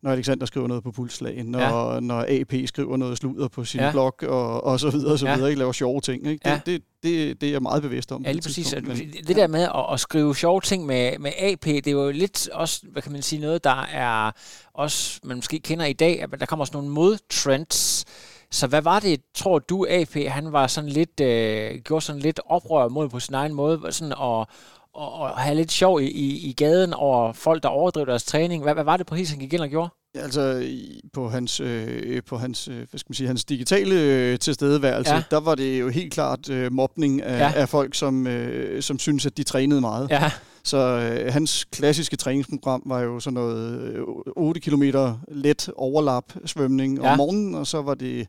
når 0.06 0.12
Alexander 0.12 0.46
skriver 0.46 0.68
noget 0.68 0.82
på 0.82 0.92
pulslagen, 0.92 1.46
når, 1.46 1.94
ja. 1.94 2.00
når 2.00 2.24
AP 2.28 2.68
skriver 2.68 2.96
noget 2.96 3.18
sludder 3.18 3.48
på 3.48 3.64
sin 3.64 3.80
ja. 3.80 3.90
blog, 3.90 4.14
og, 4.22 4.64
og 4.64 4.80
så 4.80 4.90
videre, 4.90 5.12
og 5.12 5.18
så 5.18 5.26
ja. 5.26 5.34
videre, 5.34 5.48
ikke 5.48 5.58
laver 5.58 5.72
sjove 5.72 6.00
ting. 6.00 6.26
Ikke? 6.26 6.42
Det, 6.44 6.50
ja. 6.50 6.60
det, 6.66 6.82
det, 7.02 7.40
det 7.40 7.46
er 7.46 7.50
jeg 7.50 7.62
meget 7.62 7.82
bevidst 7.82 8.12
om. 8.12 8.22
Ja, 8.22 8.32
lige 8.32 8.42
præcis. 8.42 8.74
Men, 8.82 8.96
det 9.28 9.36
der 9.36 9.46
med 9.46 9.62
at, 9.62 9.86
at 9.92 10.00
skrive 10.00 10.36
sjove 10.36 10.60
ting 10.60 10.86
med, 10.86 11.18
med 11.18 11.32
AP, 11.38 11.64
det 11.64 11.86
er 11.86 11.92
jo 11.92 12.10
lidt 12.10 12.48
også, 12.48 12.80
hvad 12.92 13.02
kan 13.02 13.12
man 13.12 13.22
sige, 13.22 13.40
noget, 13.40 13.64
der 13.64 13.86
er 13.92 14.30
også, 14.74 15.20
man 15.24 15.36
måske 15.36 15.58
kender 15.58 15.84
i 15.84 15.92
dag, 15.92 16.22
at 16.22 16.40
der 16.40 16.46
kommer 16.46 16.62
også 16.62 16.74
nogle 16.74 16.88
modtrends, 16.88 18.04
så 18.50 18.66
hvad 18.66 18.82
var 18.82 19.00
det, 19.00 19.20
tror 19.34 19.58
du, 19.58 19.86
AP, 19.88 20.14
han 20.28 20.52
var 20.52 20.66
sådan 20.66 20.90
lidt, 20.90 21.20
øh, 21.20 21.80
gjorde 21.84 22.04
sådan 22.04 22.22
lidt 22.22 22.40
oprør 22.46 22.88
mod 22.88 23.08
på 23.08 23.20
sin 23.20 23.34
egen 23.34 23.54
måde, 23.54 23.92
sådan 23.92 24.12
at, 24.12 24.48
og, 24.96 25.12
og 25.12 25.30
have 25.30 25.54
lidt 25.54 25.72
sjov 25.72 26.00
i, 26.00 26.04
i, 26.04 26.48
i 26.48 26.52
gaden 26.52 26.94
over 26.94 27.32
folk, 27.32 27.62
der 27.62 27.68
overdrev 27.68 28.06
deres 28.06 28.24
træning. 28.24 28.62
Hvad, 28.62 28.74
hvad 28.74 28.84
var 28.84 28.96
det 28.96 29.06
præcis, 29.06 29.30
han 29.30 29.38
gik 29.38 29.52
ind 29.52 29.62
og 29.62 29.68
gjorde? 29.68 29.90
Ja, 30.14 30.20
altså 30.20 30.66
på 31.12 31.28
hans, 31.28 31.60
øh, 31.60 32.22
på 32.28 32.36
hans, 32.36 32.68
øh, 32.68 32.76
hvad 32.76 32.98
skal 32.98 33.10
man 33.10 33.14
sige, 33.14 33.26
hans 33.26 33.44
digitale 33.44 33.94
øh, 33.94 34.38
tilstedeværelse, 34.38 35.14
ja. 35.14 35.22
der 35.30 35.40
var 35.40 35.54
det 35.54 35.80
jo 35.80 35.88
helt 35.88 36.12
klart 36.12 36.50
øh, 36.50 36.72
mobning 36.72 37.22
af, 37.22 37.38
ja. 37.38 37.52
af 37.60 37.68
folk, 37.68 37.94
som, 37.94 38.26
øh, 38.26 38.82
som 38.82 38.98
synes, 38.98 39.26
at 39.26 39.36
de 39.36 39.42
trænede 39.42 39.80
meget. 39.80 40.10
Ja. 40.10 40.30
Så 40.64 40.76
øh, 40.76 41.32
hans 41.32 41.64
klassiske 41.64 42.16
træningsprogram 42.16 42.82
var 42.86 43.00
jo 43.00 43.20
sådan 43.20 43.34
noget 43.34 43.80
øh, 43.80 44.04
8 44.36 44.60
km 44.60 44.82
let 45.28 45.70
overlap 45.76 46.24
svømning 46.44 46.98
ja. 46.98 47.10
om 47.10 47.16
morgenen, 47.16 47.54
og 47.54 47.66
så 47.66 47.82
var 47.82 47.94
det 47.94 48.26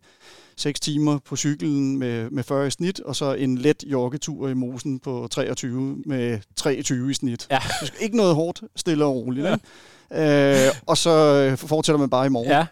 6 0.58 0.80
timer 0.80 1.20
på 1.26 1.36
cyklen 1.36 1.98
med, 1.98 2.30
med 2.30 2.44
40 2.44 2.68
i 2.68 2.70
snit, 2.70 3.00
og 3.00 3.16
så 3.16 3.34
en 3.34 3.58
let 3.58 3.84
joggetur 3.88 4.48
i 4.48 4.54
mosen 4.54 5.00
på 5.00 5.28
23 5.32 5.98
med 6.06 6.40
23 6.56 7.12
i 7.12 7.14
snit. 7.14 7.48
Ja. 7.52 7.60
Ikke 8.02 8.18
noget 8.18 8.36
hårdt, 8.36 8.64
stille 8.76 9.06
og 9.06 9.16
roligt. 9.16 9.48
Ja. 10.12 10.68
Øh, 10.68 10.74
og 10.86 10.98
så 10.98 11.10
øh, 11.52 11.58
fortsætter 11.58 12.00
man 12.00 12.10
bare 12.10 12.26
i 12.26 12.30
morgen. 12.30 12.50
Ja. 12.50 12.66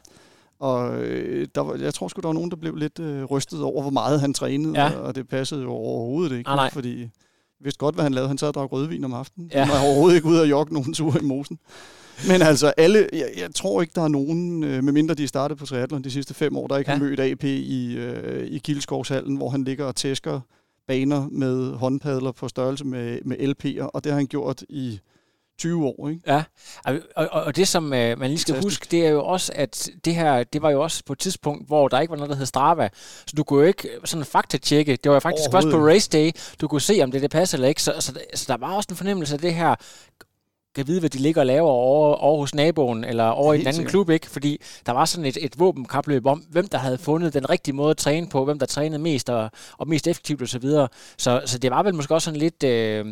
Og 0.59 1.03
øh, 1.03 1.47
der 1.55 1.61
var, 1.61 1.75
jeg 1.75 1.93
tror 1.93 2.07
sgu, 2.07 2.21
der 2.21 2.27
var 2.27 2.33
nogen, 2.33 2.51
der 2.51 2.57
blev 2.57 2.75
lidt 2.75 2.99
øh, 2.99 3.23
rystet 3.23 3.61
over, 3.61 3.81
hvor 3.81 3.91
meget 3.91 4.21
han 4.21 4.33
trænede, 4.33 4.81
ja. 4.81 4.89
og 4.89 5.15
det 5.15 5.27
passede 5.27 5.61
jo 5.61 5.71
overhovedet 5.71 6.37
ikke. 6.37 6.49
Ah, 6.49 6.55
nej. 6.55 6.71
Fordi 6.71 7.09
vidste 7.63 7.79
godt, 7.79 7.95
hvad 7.95 8.03
han 8.03 8.13
lavede. 8.13 8.27
Han 8.27 8.37
sad 8.37 8.47
og 8.47 8.53
drak 8.53 8.71
rødvin 8.71 9.03
om 9.03 9.13
aftenen. 9.13 9.51
Ja. 9.53 9.63
Han 9.63 9.73
var 9.73 9.85
overhovedet 9.85 10.15
ikke 10.15 10.27
ude 10.27 10.41
og 10.41 10.49
jogge 10.49 10.73
nogen 10.73 10.93
tur 10.93 11.17
i 11.21 11.23
mosen. 11.23 11.59
Men 12.27 12.41
altså, 12.41 12.73
alle, 12.77 13.09
jeg, 13.13 13.29
jeg 13.37 13.55
tror 13.55 13.81
ikke, 13.81 13.91
der 13.95 14.01
er 14.01 14.07
nogen, 14.07 14.63
øh, 14.63 14.83
medmindre 14.83 15.15
de 15.15 15.27
startede 15.27 15.59
på 15.59 15.65
triathlon 15.65 16.03
de 16.03 16.11
sidste 16.11 16.33
fem 16.33 16.57
år, 16.57 16.67
der 16.67 16.77
ikke 16.77 16.91
ja. 16.91 16.97
har 16.97 17.03
mødt 17.03 17.19
AP 17.19 17.43
i, 17.43 17.95
øh, 17.95 18.47
i 18.47 18.57
Kildskovshallen, 18.57 19.35
hvor 19.37 19.49
han 19.49 19.63
ligger 19.63 19.85
og 19.85 19.95
tæsker 19.95 20.41
baner 20.87 21.27
med 21.31 21.73
håndpadler 21.73 22.31
på 22.31 22.47
størrelse 22.47 22.85
med, 22.85 23.19
med 23.25 23.37
LP'er, 23.37 23.89
og 23.93 24.03
det 24.03 24.11
har 24.11 24.17
han 24.17 24.27
gjort 24.27 24.63
i 24.69 24.99
20 25.57 25.85
år. 25.85 26.09
Ikke? 26.09 26.21
Ja, 26.27 26.43
og, 26.85 26.99
og, 27.15 27.29
og 27.29 27.55
det 27.55 27.67
som 27.67 27.93
øh, 27.93 28.19
man 28.19 28.29
lige 28.29 28.39
skal 28.39 28.53
Fantastisk. 28.53 28.81
huske, 28.81 28.91
det 28.91 29.05
er 29.05 29.09
jo 29.09 29.25
også, 29.25 29.51
at 29.55 29.89
det 30.05 30.15
her, 30.15 30.43
det 30.43 30.61
var 30.61 30.69
jo 30.69 30.81
også 30.81 31.03
på 31.05 31.13
et 31.13 31.19
tidspunkt, 31.19 31.67
hvor 31.67 31.87
der 31.87 31.99
ikke 31.99 32.11
var 32.11 32.17
noget, 32.17 32.29
der 32.29 32.35
hed 32.35 32.45
Strava. 32.45 32.89
Så 33.27 33.33
du 33.37 33.43
kunne 33.43 33.61
jo 33.61 33.67
ikke 33.67 33.89
sådan 34.05 34.25
faktatjekke. 34.25 34.95
Det 34.95 35.11
var 35.11 35.19
faktisk 35.19 35.53
også 35.53 35.71
på 35.71 35.87
race 35.87 36.09
day, 36.09 36.31
du 36.61 36.67
kunne 36.67 36.81
se, 36.81 36.99
om 37.03 37.11
det, 37.11 37.21
det 37.21 37.31
passer 37.31 37.57
eller 37.57 37.67
ikke. 37.67 37.83
Så, 37.83 37.93
så, 37.99 38.19
så 38.33 38.45
der 38.47 38.57
var 38.57 38.75
også 38.75 38.87
en 38.89 38.95
fornemmelse 38.95 39.33
af 39.33 39.39
det 39.39 39.53
her, 39.53 39.75
kan 40.75 40.87
vide, 40.87 40.99
hvad 40.99 41.09
de 41.09 41.17
ligger 41.17 41.41
og 41.41 41.45
laver 41.45 41.69
over, 41.69 42.15
over 42.15 42.39
hos 42.39 42.55
naboen, 42.55 43.03
eller 43.03 43.23
over 43.23 43.53
i 43.53 43.55
en 43.55 43.61
anden 43.61 43.73
sikkert. 43.73 43.91
klub, 43.91 44.09
ikke? 44.09 44.29
Fordi 44.29 44.61
der 44.85 44.91
var 44.91 45.05
sådan 45.05 45.25
et, 45.25 45.37
et 45.41 45.59
våbenkapløb 45.59 46.25
om, 46.25 46.39
hvem 46.49 46.67
der 46.67 46.77
havde 46.77 46.97
fundet 46.97 47.33
den 47.33 47.49
rigtige 47.49 47.75
måde 47.75 47.89
at 47.89 47.97
træne 47.97 48.29
på, 48.29 48.45
hvem 48.45 48.59
der 48.59 48.65
trænede 48.65 49.01
mest 49.01 49.29
og, 49.29 49.51
og 49.77 49.87
mest 49.87 50.07
effektivt 50.07 50.41
osv. 50.41 50.47
Så, 50.47 50.59
videre. 50.59 50.87
så, 51.17 51.41
så 51.45 51.57
det 51.57 51.71
var 51.71 51.83
vel 51.83 51.95
måske 51.95 52.13
også 52.13 52.25
sådan 52.25 52.39
lidt, 52.39 52.63
øh, 52.63 53.05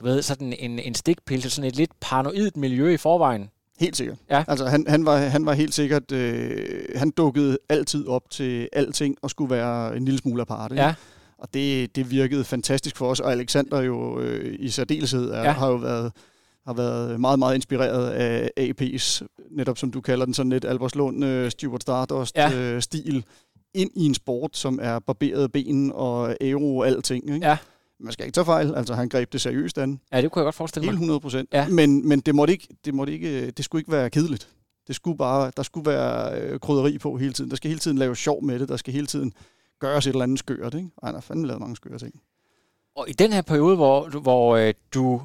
du 0.00 0.04
ved, 0.04 0.22
sådan 0.22 0.52
en, 0.58 0.78
en 0.78 0.94
stikpil 0.94 1.42
til 1.42 1.50
sådan 1.50 1.68
et 1.68 1.76
lidt 1.76 1.90
paranoid 2.00 2.50
miljø 2.54 2.90
i 2.90 2.96
forvejen. 2.96 3.50
Helt 3.80 3.96
sikkert. 3.96 4.18
Ja. 4.30 4.44
Altså, 4.48 4.66
han, 4.66 4.84
han, 4.88 5.06
var, 5.06 5.16
han 5.16 5.46
var 5.46 5.52
helt 5.52 5.74
sikkert, 5.74 6.12
øh, 6.12 6.84
han 6.96 7.10
dukkede 7.10 7.58
altid 7.68 8.08
op 8.08 8.30
til 8.30 8.68
alting 8.72 9.16
og 9.22 9.30
skulle 9.30 9.54
være 9.54 9.96
en 9.96 10.04
lille 10.04 10.18
smule 10.18 10.42
aparte. 10.42 10.74
Ja. 10.74 10.94
Og 11.38 11.48
det, 11.54 11.96
det 11.96 12.10
virkede 12.10 12.44
fantastisk 12.44 12.96
for 12.96 13.10
os, 13.10 13.20
og 13.20 13.32
Alexander 13.32 13.80
jo 13.80 14.20
øh, 14.20 14.56
i 14.58 14.68
særdeleshed 14.68 15.30
er, 15.30 15.42
ja. 15.42 15.50
har 15.50 15.68
jo 15.68 15.76
været 15.76 16.12
har 16.68 16.74
været 16.74 17.20
meget, 17.20 17.38
meget 17.38 17.54
inspireret 17.54 18.10
af 18.10 18.50
AP's, 18.60 19.26
netop 19.50 19.78
som 19.78 19.90
du 19.90 20.00
kalder 20.00 20.24
den, 20.24 20.34
sådan 20.34 20.50
lidt 20.50 20.64
Alberslund, 20.64 21.24
uh, 21.24 21.48
Stuart 21.48 21.82
Stardust-stil, 21.82 23.12
ja. 23.12 23.16
uh, 23.16 23.22
ind 23.74 23.90
i 23.94 24.06
en 24.06 24.14
sport, 24.14 24.56
som 24.56 24.78
er 24.82 24.98
barberet 24.98 25.52
ben 25.52 25.92
og 25.94 26.36
aero 26.40 26.76
og 26.76 26.86
alting. 26.86 27.34
Ikke? 27.34 27.46
Ja. 27.46 27.58
Man 28.00 28.12
skal 28.12 28.26
ikke 28.26 28.34
tage 28.34 28.44
fejl, 28.44 28.74
altså 28.74 28.94
han 28.94 29.08
greb 29.08 29.32
det 29.32 29.40
seriøst 29.40 29.78
an. 29.78 30.00
Ja, 30.12 30.22
det 30.22 30.30
kunne 30.30 30.40
jeg 30.40 30.44
godt 30.44 30.54
forestille 30.54 30.84
mig. 30.84 30.90
Helt 30.90 30.96
100 30.96 31.20
procent. 31.20 31.48
Ja. 31.52 31.68
Men, 31.68 32.08
men 32.08 32.20
det, 32.20 32.34
måtte 32.34 32.52
ikke, 32.52 32.68
det, 32.84 32.94
måtte 32.94 33.12
ikke, 33.12 33.50
det 33.50 33.64
skulle 33.64 33.80
ikke 33.80 33.92
være 33.92 34.10
kedeligt. 34.10 34.48
Det 34.86 34.96
skulle 34.96 35.18
bare, 35.18 35.52
der 35.56 35.62
skulle 35.62 35.90
være 35.90 36.40
øh, 36.40 36.60
krydderi 36.60 36.98
på 36.98 37.16
hele 37.16 37.32
tiden. 37.32 37.50
Der 37.50 37.56
skal 37.56 37.68
hele 37.68 37.80
tiden 37.80 37.98
lave 37.98 38.16
sjov 38.16 38.44
med 38.44 38.58
det. 38.58 38.68
Der 38.68 38.76
skal 38.76 38.92
hele 38.92 39.06
tiden 39.06 39.32
gøres 39.78 40.06
et 40.06 40.10
eller 40.10 40.22
andet 40.22 40.38
skørt. 40.38 40.74
Ikke? 40.74 40.88
Ej, 41.02 41.10
der 41.10 41.18
er 41.18 41.22
fandme 41.22 41.46
lavet 41.46 41.60
mange 41.60 41.76
skøre 41.76 41.98
ting. 41.98 42.20
Og 42.96 43.08
i 43.08 43.12
den 43.12 43.32
her 43.32 43.42
periode, 43.42 43.76
hvor, 43.76 44.08
hvor 44.08 44.56
øh, 44.56 44.74
du 44.94 45.22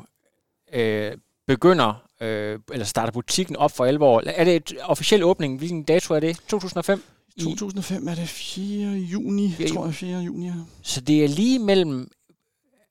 øh, 0.73 1.11
begynder, 1.47 2.03
øh, 2.21 2.59
eller 2.71 2.85
starter 2.85 3.13
butikken 3.13 3.55
op 3.55 3.71
for 3.71 3.85
alvor. 3.85 4.23
Er 4.25 4.43
det 4.43 4.55
et 4.55 4.73
officiel 4.83 5.23
åbning? 5.23 5.57
Hvilken 5.57 5.83
dato 5.83 6.13
er 6.13 6.19
det? 6.19 6.37
2005? 6.47 7.03
2005 7.39 8.07
er 8.07 8.15
det 8.15 8.29
4. 8.29 8.89
juni, 8.91 9.51
4. 9.51 9.69
tror 9.69 9.85
jeg, 9.85 9.95
4. 9.95 10.19
juni. 10.19 10.51
Så 10.81 11.01
det 11.01 11.23
er 11.23 11.27
lige 11.27 11.59
mellem, 11.59 12.11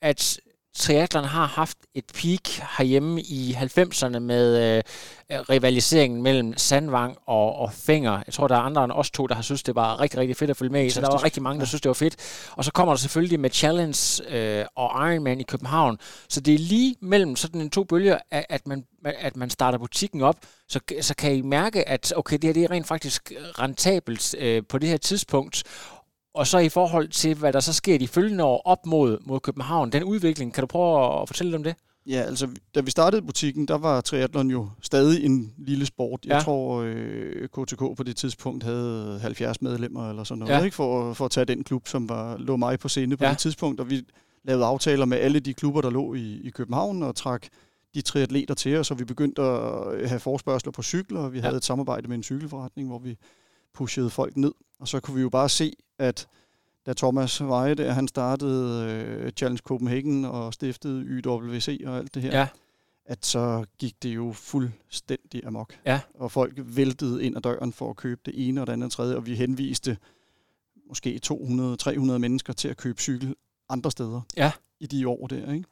at 0.03 0.41
triathlon 0.77 1.25
har 1.25 1.47
haft 1.47 1.79
et 1.95 2.05
peak 2.15 2.49
herhjemme 2.79 3.21
i 3.21 3.57
90'erne 3.59 4.19
med 4.19 4.77
øh, 4.77 4.83
rivaliseringen 5.41 6.23
mellem 6.23 6.57
Sandvang 6.57 7.17
og, 7.27 7.55
og 7.57 7.73
Fenger. 7.73 8.23
Jeg 8.27 8.35
tror, 8.35 8.49
der 8.49 8.57
er 8.57 8.61
andre 8.61 8.85
end 8.85 8.93
os 8.93 9.11
to, 9.11 9.27
der 9.27 9.35
har 9.35 9.43
synes, 9.43 9.63
det 9.63 9.75
var 9.75 10.01
rigtig, 10.01 10.21
rigtig 10.21 10.37
fedt 10.37 10.51
at 10.51 10.57
følge 10.57 10.73
med 10.73 10.85
i, 10.85 10.91
så 10.91 11.01
der 11.01 11.11
var 11.11 11.25
rigtig 11.25 11.43
mange, 11.43 11.61
der 11.61 11.67
synes, 11.67 11.81
det 11.81 11.89
var 11.89 11.95
fedt. 11.95 12.17
Og 12.53 12.65
så 12.65 12.73
kommer 12.73 12.95
der 12.95 12.99
selvfølgelig 12.99 13.41
med 13.41 13.51
Challenge 13.51 14.23
øh, 14.29 14.65
og 14.77 15.13
Ironman 15.13 15.41
i 15.41 15.43
København. 15.43 15.99
Så 16.29 16.41
det 16.41 16.55
er 16.55 16.59
lige 16.59 16.97
mellem 17.01 17.37
sådan 17.37 17.61
en 17.61 17.71
to 17.71 17.85
bølger, 17.85 18.19
at, 18.31 18.47
at, 18.49 18.67
man, 18.67 18.85
at 19.05 19.37
man 19.37 19.51
starter 19.51 19.79
butikken 19.79 20.23
op, 20.23 20.37
så, 20.69 20.81
så 21.01 21.15
kan 21.15 21.35
I 21.35 21.43
mærke, 21.43 21.89
at 21.89 22.13
okay, 22.17 22.37
det 22.37 22.45
her 22.45 22.53
det 22.53 22.65
er 22.65 22.71
rent 22.71 22.87
faktisk 22.87 23.33
rentabelt 23.59 24.35
øh, 24.39 24.63
på 24.69 24.79
det 24.79 24.89
her 24.89 24.97
tidspunkt, 24.97 25.63
og 26.35 26.47
så 26.47 26.59
i 26.59 26.69
forhold 26.69 27.09
til, 27.09 27.35
hvad 27.35 27.53
der 27.53 27.61
så 27.61 27.73
sker 27.73 27.99
de 27.99 28.09
følgende 28.09 28.45
år 28.45 28.63
op 28.65 28.87
mod, 28.87 29.19
mod 29.27 29.41
København, 29.41 29.93
den 29.93 30.05
udvikling, 30.05 30.55
kan 30.55 30.63
du 30.63 30.67
prøve 30.67 31.23
at 31.23 31.29
fortælle 31.29 31.57
om 31.57 31.63
det? 31.63 31.75
Ja, 32.07 32.21
altså, 32.21 32.49
da 32.75 32.81
vi 32.81 32.91
startede 32.91 33.23
butikken, 33.23 33.69
der 33.69 33.79
var 33.79 34.01
triathlon 34.01 34.51
jo 34.51 34.69
stadig 34.83 35.25
en 35.25 35.55
lille 35.59 35.87
sport. 35.87 36.21
Jeg 36.25 36.35
ja. 36.35 36.41
tror, 36.41 36.81
øh, 36.81 37.49
KTK 37.49 37.79
på 37.79 38.03
det 38.07 38.17
tidspunkt 38.17 38.65
havde 38.65 39.19
70 39.23 39.63
medlemmer 39.63 40.11
eller 40.11 40.25
sådan 40.25 40.39
noget, 40.39 40.55
ja. 40.55 40.65
ikke? 40.65 40.75
For, 40.75 41.13
for 41.13 41.25
at 41.25 41.31
tage 41.31 41.45
den 41.45 41.65
klub, 41.65 41.89
som 41.89 42.09
var, 42.09 42.37
lå 42.39 42.57
mig 42.57 42.79
på 42.79 42.89
scene 42.89 43.17
på 43.17 43.25
ja. 43.25 43.31
det 43.31 43.39
tidspunkt. 43.39 43.81
Og 43.81 43.91
vi 43.91 44.03
lavede 44.45 44.65
aftaler 44.65 45.05
med 45.05 45.19
alle 45.19 45.41
de 45.41 45.55
klubber, 45.55 45.81
der 45.81 45.91
lå 45.91 46.15
i, 46.15 46.41
i 46.45 46.51
København, 46.51 47.03
og 47.03 47.17
trak 47.17 47.47
de 47.95 48.01
triatleter 48.01 48.55
til 48.55 48.77
os, 48.77 48.91
og 48.91 48.99
vi 48.99 49.05
begyndte 49.05 49.43
at 49.43 50.09
have 50.09 50.21
forspørgseler 50.21 50.73
på 50.73 50.83
cykler, 50.83 51.21
og 51.21 51.33
vi 51.33 51.39
ja. 51.39 51.45
havde 51.45 51.57
et 51.57 51.65
samarbejde 51.65 52.09
med 52.09 52.17
en 52.17 52.23
cykelforretning, 52.23 52.89
hvor 52.89 52.99
vi 52.99 53.17
pushede 53.75 54.11
folk 54.11 54.37
ned. 54.37 54.53
Og 54.83 54.89
så 54.89 55.01
kunne 55.01 55.15
vi 55.17 55.21
jo 55.23 55.29
bare 55.29 55.49
se, 55.49 55.73
at 55.99 56.29
da 56.87 56.93
Thomas 56.93 57.43
Veje 57.43 57.75
der, 57.75 57.93
han 57.93 58.09
startede 58.09 58.87
øh, 58.91 59.31
Challenge 59.31 59.59
Copenhagen 59.65 60.25
og 60.25 60.55
stiftede 60.55 61.03
YWC 61.05 61.81
og 61.87 61.97
alt 61.99 62.15
det 62.15 62.23
her, 62.23 62.39
ja. 62.39 62.49
at 63.05 63.27
så 63.27 63.65
gik 63.79 64.03
det 64.03 64.15
jo 64.15 64.33
fuldstændig 64.33 65.47
amok. 65.47 65.75
Ja. 65.87 66.01
Og 66.15 66.33
folk 66.33 66.53
væltede 66.57 67.25
ind 67.25 67.37
ad 67.37 67.43
døren 67.43 67.73
for 67.73 67.91
at 67.91 67.97
købe 67.97 68.21
det 68.27 68.49
ene 68.49 68.61
og 68.61 68.67
det 68.67 68.73
andet 68.73 68.87
og 68.87 68.93
tredje, 68.93 69.17
og 69.17 69.27
vi 69.27 69.35
henviste 69.35 69.97
måske 70.89 71.21
200-300 71.27 72.01
mennesker 72.01 72.53
til 72.53 72.69
at 72.69 72.77
købe 72.77 73.01
cykel 73.01 73.35
andre 73.69 73.91
steder 73.91 74.21
Ja. 74.37 74.53
i 74.81 74.87
de 74.87 75.09
år 75.09 75.27
der. 75.27 75.53
Ikke? 75.53 75.65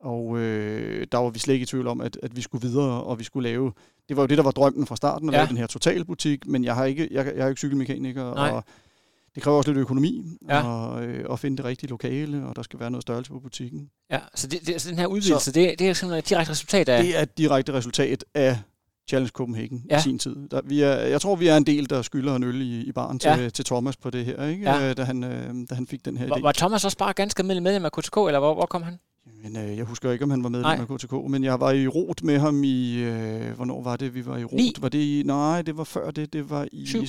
Og 0.00 0.38
øh, 0.38 1.06
der 1.12 1.18
var 1.18 1.30
vi 1.30 1.38
slet 1.38 1.54
ikke 1.54 1.62
i 1.64 1.66
tvivl 1.66 1.86
om, 1.86 2.00
at, 2.00 2.18
at 2.22 2.36
vi 2.36 2.40
skulle 2.42 2.68
videre, 2.68 3.02
og 3.02 3.18
vi 3.18 3.24
skulle 3.24 3.48
lave... 3.48 3.72
Det 4.08 4.16
var 4.16 4.22
jo 4.22 4.26
det, 4.26 4.38
der 4.38 4.44
var 4.44 4.50
drømmen 4.50 4.86
fra 4.86 4.96
starten, 4.96 5.28
at 5.28 5.32
Ja. 5.32 5.38
lave 5.38 5.48
den 5.48 5.56
her 5.56 5.66
totalbutik, 5.66 6.46
men 6.46 6.64
jeg 6.64 6.74
har 6.74 6.84
ikke, 6.84 7.08
jeg, 7.10 7.26
jeg 7.26 7.34
er 7.36 7.42
jo 7.42 7.48
ikke 7.48 7.58
cykelmekaniker, 7.58 8.34
Nej. 8.34 8.50
og 8.50 8.64
det 9.34 9.42
kræver 9.42 9.56
også 9.58 9.70
lidt 9.70 9.78
økonomi 9.80 10.24
Ja. 10.48 10.62
og, 10.68 11.04
øh, 11.04 11.32
at 11.32 11.38
finde 11.38 11.56
det 11.56 11.64
rigtige 11.64 11.90
lokale, 11.90 12.46
og 12.46 12.56
der 12.56 12.62
skal 12.62 12.80
være 12.80 12.90
noget 12.90 13.02
størrelse 13.02 13.30
på 13.32 13.40
butikken. 13.40 13.90
Ja, 14.10 14.18
så, 14.34 14.46
det, 14.46 14.66
det, 14.66 14.80
så 14.82 14.90
den 14.90 14.98
her 14.98 15.06
udvidelse, 15.06 15.44
så, 15.44 15.52
det, 15.52 15.78
det 15.78 15.88
er 15.88 15.92
simpelthen 15.94 16.18
et 16.18 16.28
direkte 16.28 16.50
resultat 16.52 16.88
af... 16.88 17.02
Det 17.04 17.18
er 17.18 17.22
et 17.22 17.38
direkte 17.38 17.72
resultat 17.72 18.24
af 18.34 18.58
Challenge 19.08 19.30
Copenhagen 19.30 19.84
Ja. 19.90 19.98
i 19.98 20.02
sin 20.02 20.18
tid. 20.18 20.36
Der, 20.50 20.60
vi 20.64 20.80
er, 20.82 20.92
jeg 20.92 21.20
tror, 21.20 21.36
vi 21.36 21.46
er 21.48 21.56
en 21.56 21.64
del, 21.66 21.90
der 21.90 22.02
skylder 22.02 22.36
en 22.36 22.42
øl 22.44 22.60
i, 22.62 22.80
i 22.80 22.92
baren 22.92 23.18
til, 23.18 23.28
Ja. 23.28 23.48
til 23.48 23.64
Thomas 23.64 23.96
på 23.96 24.10
det 24.10 24.24
her, 24.24 24.44
ikke? 24.46 24.70
Ja. 24.70 24.90
Øh, 24.90 24.96
Da, 24.96 25.04
han, 25.04 25.24
øh, 25.24 25.54
da 25.70 25.74
han 25.74 25.86
fik 25.86 26.04
den 26.04 26.16
her 26.16 26.28
Var, 26.28 26.36
idé. 26.36 26.42
var 26.42 26.52
Thomas 26.52 26.84
også 26.84 26.98
bare 26.98 27.12
ganske 27.12 27.40
almindelig 27.40 27.62
medlem 27.62 27.84
af 27.84 27.92
KTK, 27.92 28.16
eller 28.16 28.38
hvor, 28.38 28.54
hvor 28.54 28.66
kom 28.66 28.82
han? 28.82 28.98
Men, 29.42 29.56
øh, 29.56 29.76
jeg 29.76 29.84
husker 29.84 30.10
ikke, 30.10 30.24
om 30.24 30.30
han 30.30 30.42
var 30.42 30.48
medlem 30.48 30.64
Nej. 30.78 30.86
af 30.90 30.98
KTK, 30.98 31.12
men 31.12 31.44
jeg 31.44 31.60
var 31.60 31.70
i 31.70 31.86
rot 31.88 32.22
med 32.22 32.38
ham 32.38 32.64
i... 32.64 32.94
Øh, 32.98 33.52
hvornår 33.56 33.82
var 33.82 33.96
det, 33.96 34.14
vi 34.14 34.26
var 34.26 34.36
i 34.36 34.44
rot? 34.44 34.52
Ni. 34.52 34.72
Var 34.80 34.88
det 34.88 34.98
i, 34.98 35.22
nej, 35.26 35.62
det 35.62 35.76
var 35.76 35.84
før 35.84 36.10
det. 36.10 36.32
Det 36.32 36.50
var 36.50 36.68
i 36.72 36.86
Syv. 36.86 37.02
6-7 37.02 37.06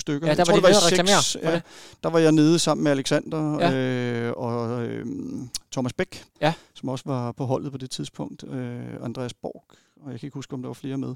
stykker. 0.00 0.26
Ja, 0.26 0.34
der 0.34 0.36
Jeg 0.36 0.38
var 0.38 0.44
tror, 0.44 0.52
de 0.54 0.56
det 0.56 0.62
var 0.62 0.68
i 0.68 0.72
nede 0.72 0.78
og 0.86 0.92
reklamere 0.92 1.22
seks, 1.22 1.32
for 1.44 1.50
ja, 1.50 1.54
det. 1.54 1.62
Der 2.02 2.08
var 2.10 2.18
jeg 2.18 2.32
nede 2.32 2.58
sammen 2.58 2.84
med 2.84 2.92
Alexander 2.92 3.58
Ja. 3.60 3.74
øh, 3.74 4.32
og 4.36 4.84
øh, 4.86 5.06
Thomas 5.72 5.92
Bæk, 5.92 6.24
Ja. 6.40 6.54
som 6.74 6.88
også 6.88 7.04
var 7.06 7.32
på 7.32 7.44
holdet 7.44 7.72
på 7.72 7.78
det 7.78 7.90
tidspunkt. 7.90 8.44
Øh, 8.52 8.80
Andreas 9.02 9.34
Borg, 9.34 9.64
og 10.02 10.10
jeg 10.12 10.20
kan 10.20 10.26
ikke 10.26 10.34
huske, 10.34 10.54
om 10.54 10.62
der 10.62 10.68
var 10.68 10.74
flere 10.74 10.98
med. 10.98 11.14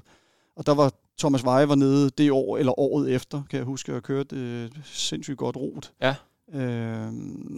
Og 0.55 0.65
der 0.65 0.73
var 0.73 0.91
Thomas 1.19 1.43
Veje 1.43 1.69
var 1.69 1.75
nede 1.75 2.09
det 2.09 2.31
år, 2.31 2.57
eller 2.57 2.79
året 2.79 3.11
efter, 3.15 3.41
kan 3.49 3.57
jeg 3.57 3.65
huske, 3.65 3.95
og 3.95 4.03
kørte 4.03 4.35
øh, 4.35 4.69
sindssygt 4.85 5.37
godt 5.37 5.55
rot. 5.57 5.91
Ja. 6.01 6.15
Øh, 6.53 7.07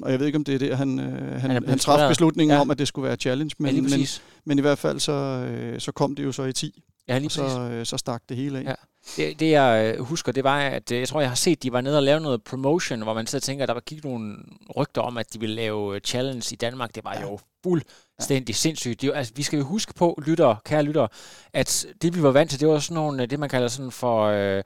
og 0.01 0.11
jeg 0.11 0.19
ved 0.19 0.25
ikke, 0.25 0.35
om 0.38 0.43
det 0.43 0.55
er 0.55 0.59
det, 0.59 0.77
han, 0.77 0.99
øh, 0.99 1.41
han, 1.41 1.51
han, 1.51 1.67
han 1.67 1.79
traf 1.79 2.09
beslutningen 2.09 2.51
Ja. 2.51 2.55
ja. 2.55 2.61
om, 2.61 2.71
at 2.71 2.79
det 2.79 2.88
skulle 2.88 3.07
være 3.07 3.15
challenge. 3.17 3.55
Men, 3.59 3.75
ja, 3.75 3.81
Men, 3.81 4.07
men, 4.45 4.57
i 4.57 4.61
hvert 4.61 4.77
fald, 4.77 4.99
så, 4.99 5.11
øh, 5.11 5.79
så 5.79 5.91
kom 5.91 6.15
det 6.15 6.23
jo 6.23 6.31
så 6.31 6.43
i 6.43 6.53
10, 6.53 6.83
ja, 7.07 7.17
lige 7.17 7.27
og 7.27 7.31
så, 7.31 7.59
øh, 7.71 7.85
så 7.85 7.97
stak 7.97 8.21
det 8.29 8.38
hele 8.38 8.59
af. 8.59 8.63
Ja. 8.63 8.73
Det, 9.17 9.39
det 9.39 9.51
jeg 9.51 9.95
øh, 9.97 10.03
husker, 10.05 10.31
det 10.31 10.43
var, 10.43 10.59
at 10.59 10.91
øh, 10.91 10.99
jeg 10.99 11.07
tror, 11.07 11.19
jeg 11.21 11.29
har 11.29 11.35
set, 11.35 11.63
de 11.63 11.71
var 11.71 11.81
nede 11.81 11.97
og 11.97 12.03
lave 12.03 12.19
noget 12.19 12.43
promotion, 12.43 13.01
hvor 13.01 13.13
man 13.13 13.27
sidder 13.27 13.39
og 13.39 13.43
tænker, 13.43 13.63
at 13.63 13.67
der 13.67 13.73
var 13.73 13.81
gik 13.81 14.03
nogle 14.03 14.35
rygter 14.77 15.01
om, 15.01 15.17
at 15.17 15.33
de 15.33 15.39
ville 15.39 15.55
lave 15.55 15.95
øh, 15.95 16.01
challenge 16.01 16.53
i 16.53 16.55
Danmark. 16.55 16.95
Det 16.95 17.03
var 17.03 17.13
Ja. 17.13 17.21
jo 17.21 17.39
fuldstændig 17.63 18.55
sindssygt. 18.55 19.01
Det, 19.01 19.11
altså, 19.15 19.33
vi 19.35 19.43
skal 19.43 19.59
jo 19.59 19.65
huske 19.65 19.93
på, 19.93 20.19
lytter, 20.25 20.55
kære 20.65 20.83
lytter, 20.83 21.07
at 21.53 21.85
det 22.01 22.15
vi 22.15 22.23
var 22.23 22.31
vant 22.31 22.49
til, 22.49 22.59
det 22.59 22.67
var 22.67 22.79
sådan 22.79 22.95
nogle, 22.95 23.25
det 23.25 23.39
man 23.39 23.49
kalder 23.49 23.67
sådan 23.67 23.91
for... 23.91 24.23
Øh, 24.25 24.63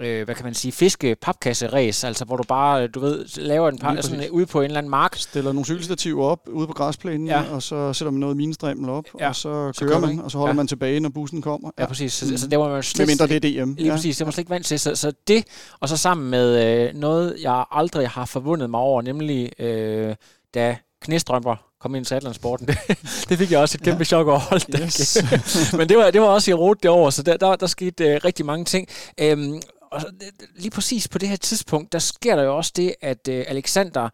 øh, 0.00 0.24
hvad 0.24 0.34
kan 0.34 0.44
man 0.44 0.54
sige, 0.54 0.72
fiske 0.72 1.16
papkasseræs, 1.22 2.04
altså 2.04 2.24
hvor 2.24 2.36
du 2.36 2.42
bare, 2.42 2.82
øh, 2.82 2.88
du 2.94 3.00
ved, 3.00 3.24
laver 3.40 3.68
en 3.68 3.78
par, 3.78 4.00
sådan 4.00 4.20
øh, 4.24 4.32
ude 4.32 4.46
på 4.46 4.60
en 4.60 4.64
eller 4.64 4.78
anden 4.78 4.90
mark, 4.90 5.16
Stiller 5.16 5.52
nogle 5.52 5.64
cykelstativer 5.64 6.24
op 6.24 6.40
ude 6.48 6.66
på 6.66 6.72
græsplænen, 6.72 7.26
Ja. 7.26 7.40
ja. 7.42 7.50
og 7.54 7.62
så 7.62 7.92
sætter 7.92 8.10
man 8.10 8.20
noget 8.20 8.36
minestrimmel 8.36 8.90
op, 8.90 9.04
Ja. 9.18 9.24
ja. 9.24 9.28
og 9.28 9.36
så 9.36 9.72
Så 9.72 9.80
kører 9.80 9.90
kører 10.00 10.00
man, 10.00 10.20
og 10.20 10.30
så 10.30 10.38
holder 10.38 10.48
ja. 10.50 10.54
ja. 10.54 10.56
man 10.56 10.66
tilbage, 10.68 11.00
når 11.00 11.08
bussen 11.08 11.42
kommer. 11.42 11.70
ja, 11.78 11.86
præcis, 11.86 12.12
så, 12.12 12.26
Mm. 12.30 12.36
så 12.36 12.46
det 12.46 12.58
var 12.58 12.68
man 12.68 12.82
slet, 12.82 13.08
mindre 13.08 13.26
det 13.26 13.44
er 13.44 13.64
DM. 13.64 13.72
Lige 13.74 13.86
ja. 13.88 13.94
præcis, 13.94 14.16
det 14.16 14.24
var 14.24 14.26
man 14.26 14.32
slet 14.32 14.42
ikke 14.42 14.50
vant 14.50 14.66
til. 14.66 14.80
Så, 14.80 14.94
så 14.94 15.12
det, 15.28 15.44
og 15.80 15.88
så 15.88 15.96
sammen 15.96 16.30
med 16.30 16.64
øh, 16.88 16.94
noget, 16.94 17.36
jeg 17.42 17.64
aldrig 17.70 18.08
har 18.08 18.24
forvundet 18.24 18.70
mig 18.70 18.80
over, 18.80 19.02
nemlig 19.02 19.60
øh, 19.60 20.14
da 20.54 20.76
knæstrømper 21.02 21.56
kom 21.80 21.94
ind 21.94 22.06
i 22.06 22.08
triathlonsporten. 22.08 22.66
Det, 22.66 22.78
det 23.28 23.38
fik 23.38 23.50
jeg 23.50 23.60
også 23.60 23.78
et 23.80 23.84
kæmpe 23.84 24.00
ja. 24.00 24.04
chok 24.04 24.26
over. 24.26 24.38
Hold 24.38 24.82
Yes. 24.82 25.72
Men 25.78 25.88
det 25.88 25.96
var, 25.96 26.10
det 26.10 26.20
var 26.20 26.26
også 26.26 26.50
i 26.50 26.54
rot 26.54 26.82
derovre, 26.82 27.12
så 27.12 27.22
der, 27.22 27.36
der, 27.36 27.56
der 27.56 27.66
skete 27.66 28.04
øh, 28.04 28.20
rigtig 28.24 28.46
mange 28.46 28.64
ting. 28.64 28.88
Øhm, 29.20 29.60
og 29.96 30.12
lige 30.56 30.70
præcis 30.70 31.08
på 31.08 31.18
det 31.18 31.28
her 31.28 31.36
tidspunkt, 31.36 31.92
der 31.92 31.98
sker 31.98 32.36
der 32.36 32.42
jo 32.42 32.56
også 32.56 32.72
det, 32.76 32.94
at 33.00 33.28
øh, 33.28 33.44
Alexander 33.48 34.08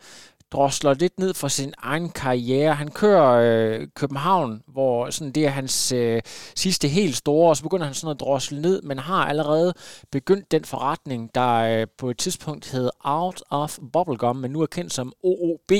drosler 0.52 0.94
lidt 0.94 1.18
ned 1.18 1.34
for 1.34 1.48
sin 1.48 1.74
egen 1.78 2.10
karriere. 2.10 2.74
Han 2.74 2.88
kører 2.88 3.32
øh, 3.32 3.88
København, 3.96 4.62
hvor 4.66 5.10
sådan 5.10 5.32
det 5.32 5.46
er 5.46 5.50
hans 5.50 5.92
øh, 5.92 6.22
sidste 6.56 6.88
helt 6.88 7.16
store, 7.16 7.48
og 7.48 7.56
så 7.56 7.62
begynder 7.62 7.86
han 7.86 7.94
sådan 7.94 8.14
at 8.14 8.20
drosle 8.20 8.60
ned, 8.60 8.82
men 8.82 8.98
har 8.98 9.26
allerede 9.26 9.74
begyndt 10.10 10.50
den 10.50 10.64
forretning, 10.64 11.34
der 11.34 11.52
øh, 11.54 11.86
på 11.98 12.10
et 12.10 12.18
tidspunkt 12.18 12.70
hed 12.70 12.90
Out 13.04 13.42
of 13.50 13.78
Bubblegum, 13.92 14.36
men 14.36 14.50
nu 14.50 14.60
er 14.60 14.66
kendt 14.66 14.92
som 14.92 15.12
OOB. 15.22 15.72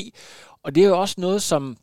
Og 0.65 0.75
det 0.75 0.83
er 0.83 0.89
jo 0.89 1.01
også 1.01 1.15
noget, 1.19 1.43
som 1.43 1.77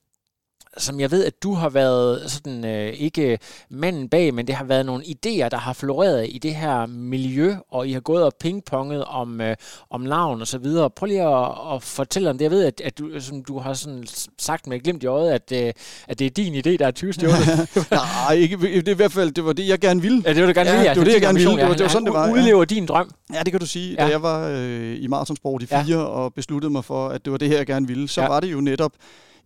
som 0.77 0.99
jeg 0.99 1.11
ved, 1.11 1.25
at 1.25 1.43
du 1.43 1.53
har 1.53 1.69
været 1.69 2.31
sådan, 2.31 2.65
øh, 2.65 2.93
ikke 2.93 3.39
manden 3.69 4.09
bag, 4.09 4.33
men 4.33 4.47
det 4.47 4.55
har 4.55 4.63
været 4.65 4.85
nogle 4.85 5.03
idéer, 5.03 5.49
der 5.49 5.57
har 5.57 5.73
floreret 5.73 6.27
i 6.29 6.37
det 6.37 6.55
her 6.55 6.85
miljø, 6.85 7.55
og 7.71 7.87
I 7.87 7.91
har 7.93 7.99
gået 7.99 8.23
og 8.23 8.33
pingponget 8.39 9.05
om, 9.05 9.41
øh, 9.41 9.55
om 9.89 10.01
navn 10.01 10.41
og 10.41 10.47
så 10.47 10.57
videre. 10.57 10.89
Prøv 10.89 11.05
lige 11.07 11.21
at, 11.23 11.51
at 11.75 11.83
fortælle 11.83 12.29
om 12.29 12.37
det. 12.37 12.43
Jeg 12.43 12.51
ved, 12.51 12.63
at, 12.65 12.81
at 12.81 12.97
du, 12.97 13.09
som 13.19 13.43
du 13.43 13.59
har 13.59 13.73
sådan 13.73 14.05
sagt 14.37 14.67
med 14.67 14.79
glimt 14.79 15.03
i 15.03 15.05
øjet, 15.05 15.31
at, 15.31 15.51
øh, 15.65 15.73
at 16.07 16.19
det 16.19 16.25
er 16.25 16.29
din 16.29 16.55
idé, 16.55 16.77
der 16.77 16.87
er 16.87 16.91
20 16.91 17.13
stjålet. 17.13 17.37
Nej, 17.91 18.33
ikke, 18.35 18.57
det 18.57 18.87
er 18.87 18.91
i 18.91 18.95
hvert 18.95 19.11
fald, 19.11 19.31
det 19.31 19.45
var 19.45 19.53
det, 19.53 19.67
jeg 19.67 19.79
gerne 19.79 20.01
ville. 20.01 20.23
ja, 20.25 20.33
det 20.33 20.41
var 20.41 20.47
du 20.47 20.59
gerne 20.59 20.69
Ja, 20.69 20.75
ville. 20.77 20.89
det 20.89 20.97
var 20.97 21.03
det, 21.05 21.13
jeg 21.13 21.21
gerne 21.21 21.37
ville. 21.39 21.51
Det 21.57 21.67
var- 21.67 21.73
det 21.73 21.81
var 21.83 21.87
sådan, 21.89 22.05
det 22.05 22.13
var, 22.13 22.25
Han 22.25 22.35
ja. 22.35 22.41
udlever 22.41 22.65
din 22.65 22.85
drøm. 22.85 23.11
Ja, 23.33 23.39
det 23.43 23.51
kan 23.53 23.59
du 23.59 23.65
sige. 23.65 23.93
Ja. 23.93 24.01
Ja. 24.01 24.07
Da 24.07 24.11
jeg 24.11 24.21
var 24.23 24.47
øh, 24.55 24.97
i 25.03 25.07
maratonsport 25.07 25.61
i 25.63 25.67
Ja. 25.71 25.81
fire, 25.81 25.97
ja. 25.99 26.03
og 26.03 26.33
besluttede 26.33 26.71
mig 26.71 26.85
for, 26.85 27.07
at 27.09 27.25
det 27.25 27.31
var 27.31 27.37
det 27.37 27.47
her, 27.49 27.57
jeg 27.57 27.65
gerne 27.65 27.87
ville, 27.87 28.07
så 28.07 28.21
Ja. 28.21 28.25
ja. 28.25 28.31
var 28.33 28.39
det 28.39 28.51
jo 28.51 28.61
netop 28.61 28.91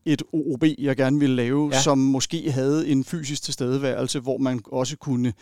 et 0.06 0.24
OOB, 0.34 0.64
jeg 0.80 0.96
gerne 0.98 1.20
ville 1.20 1.36
lave, 1.36 1.70
Ja. 1.72 1.76
ja. 1.76 1.82
som 1.82 1.98
måske 1.98 2.52
havde 2.52 2.88
en 2.88 3.04
fysisk 3.04 3.44
tilstedeværelse, 3.44 4.20
hvor 4.20 4.38
man 4.38 4.62
også 4.66 4.98
kunne 4.98 5.34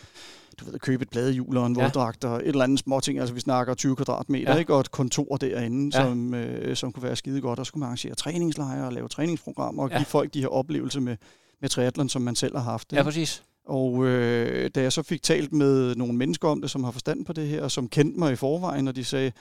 du 0.60 0.64
ved, 0.64 0.78
købe 0.78 1.02
et 1.02 1.08
bladehjul 1.10 1.56
og 1.56 1.66
en 1.66 1.76
Ja. 1.76 1.82
våddragt 1.82 2.24
og 2.24 2.36
et 2.36 2.48
eller 2.48 2.64
andet 2.64 2.78
småting. 2.78 3.18
Altså 3.18 3.34
vi 3.34 3.40
snakker 3.40 3.74
20 3.74 3.96
kvadratmeter, 3.96 4.44
Ja. 4.48 4.52
ja. 4.52 4.58
ikke? 4.58 4.74
og 4.74 4.80
et 4.80 4.90
kontor 4.90 5.36
derinde, 5.36 5.96
Ja. 5.98 6.02
ja. 6.04 6.08
som, 6.08 6.34
øh, 6.34 6.76
som 6.76 6.92
kunne 6.92 7.02
være 7.02 7.16
skide 7.16 7.40
godt. 7.40 7.58
Og 7.58 7.66
så 7.66 7.72
kunne 7.72 7.80
man 7.80 7.86
arrangere 7.86 8.14
træningslejre 8.14 8.86
og 8.86 8.92
lave 8.92 9.08
træningsprogrammer 9.08 9.82
og 9.82 9.88
Ja. 9.88 9.94
ja. 9.94 9.98
give 10.00 10.06
folk 10.06 10.34
de 10.34 10.40
her 10.40 10.48
oplevelser 10.48 11.00
med, 11.00 11.16
med 11.60 11.68
triathlon, 11.68 12.08
som 12.08 12.22
man 12.22 12.34
selv 12.36 12.56
har 12.56 12.62
haft. 12.64 12.92
Ja, 12.92 12.96
ikke? 12.96 13.04
præcis. 13.04 13.42
Og 13.66 14.06
øh, 14.06 14.70
da 14.74 14.82
jeg 14.82 14.92
så 14.92 15.02
fik 15.02 15.22
talt 15.22 15.52
med 15.52 15.94
nogle 15.94 16.14
mennesker 16.14 16.48
om 16.48 16.60
det, 16.60 16.70
som 16.70 16.84
har 16.84 16.90
forstand 16.90 17.24
på 17.24 17.32
det 17.32 17.48
her, 17.48 17.62
og 17.62 17.70
som 17.70 17.88
kendte 17.88 18.18
mig 18.18 18.32
i 18.32 18.36
forvejen, 18.36 18.88
og 18.88 18.96
de 18.96 19.04
sagde, 19.04 19.32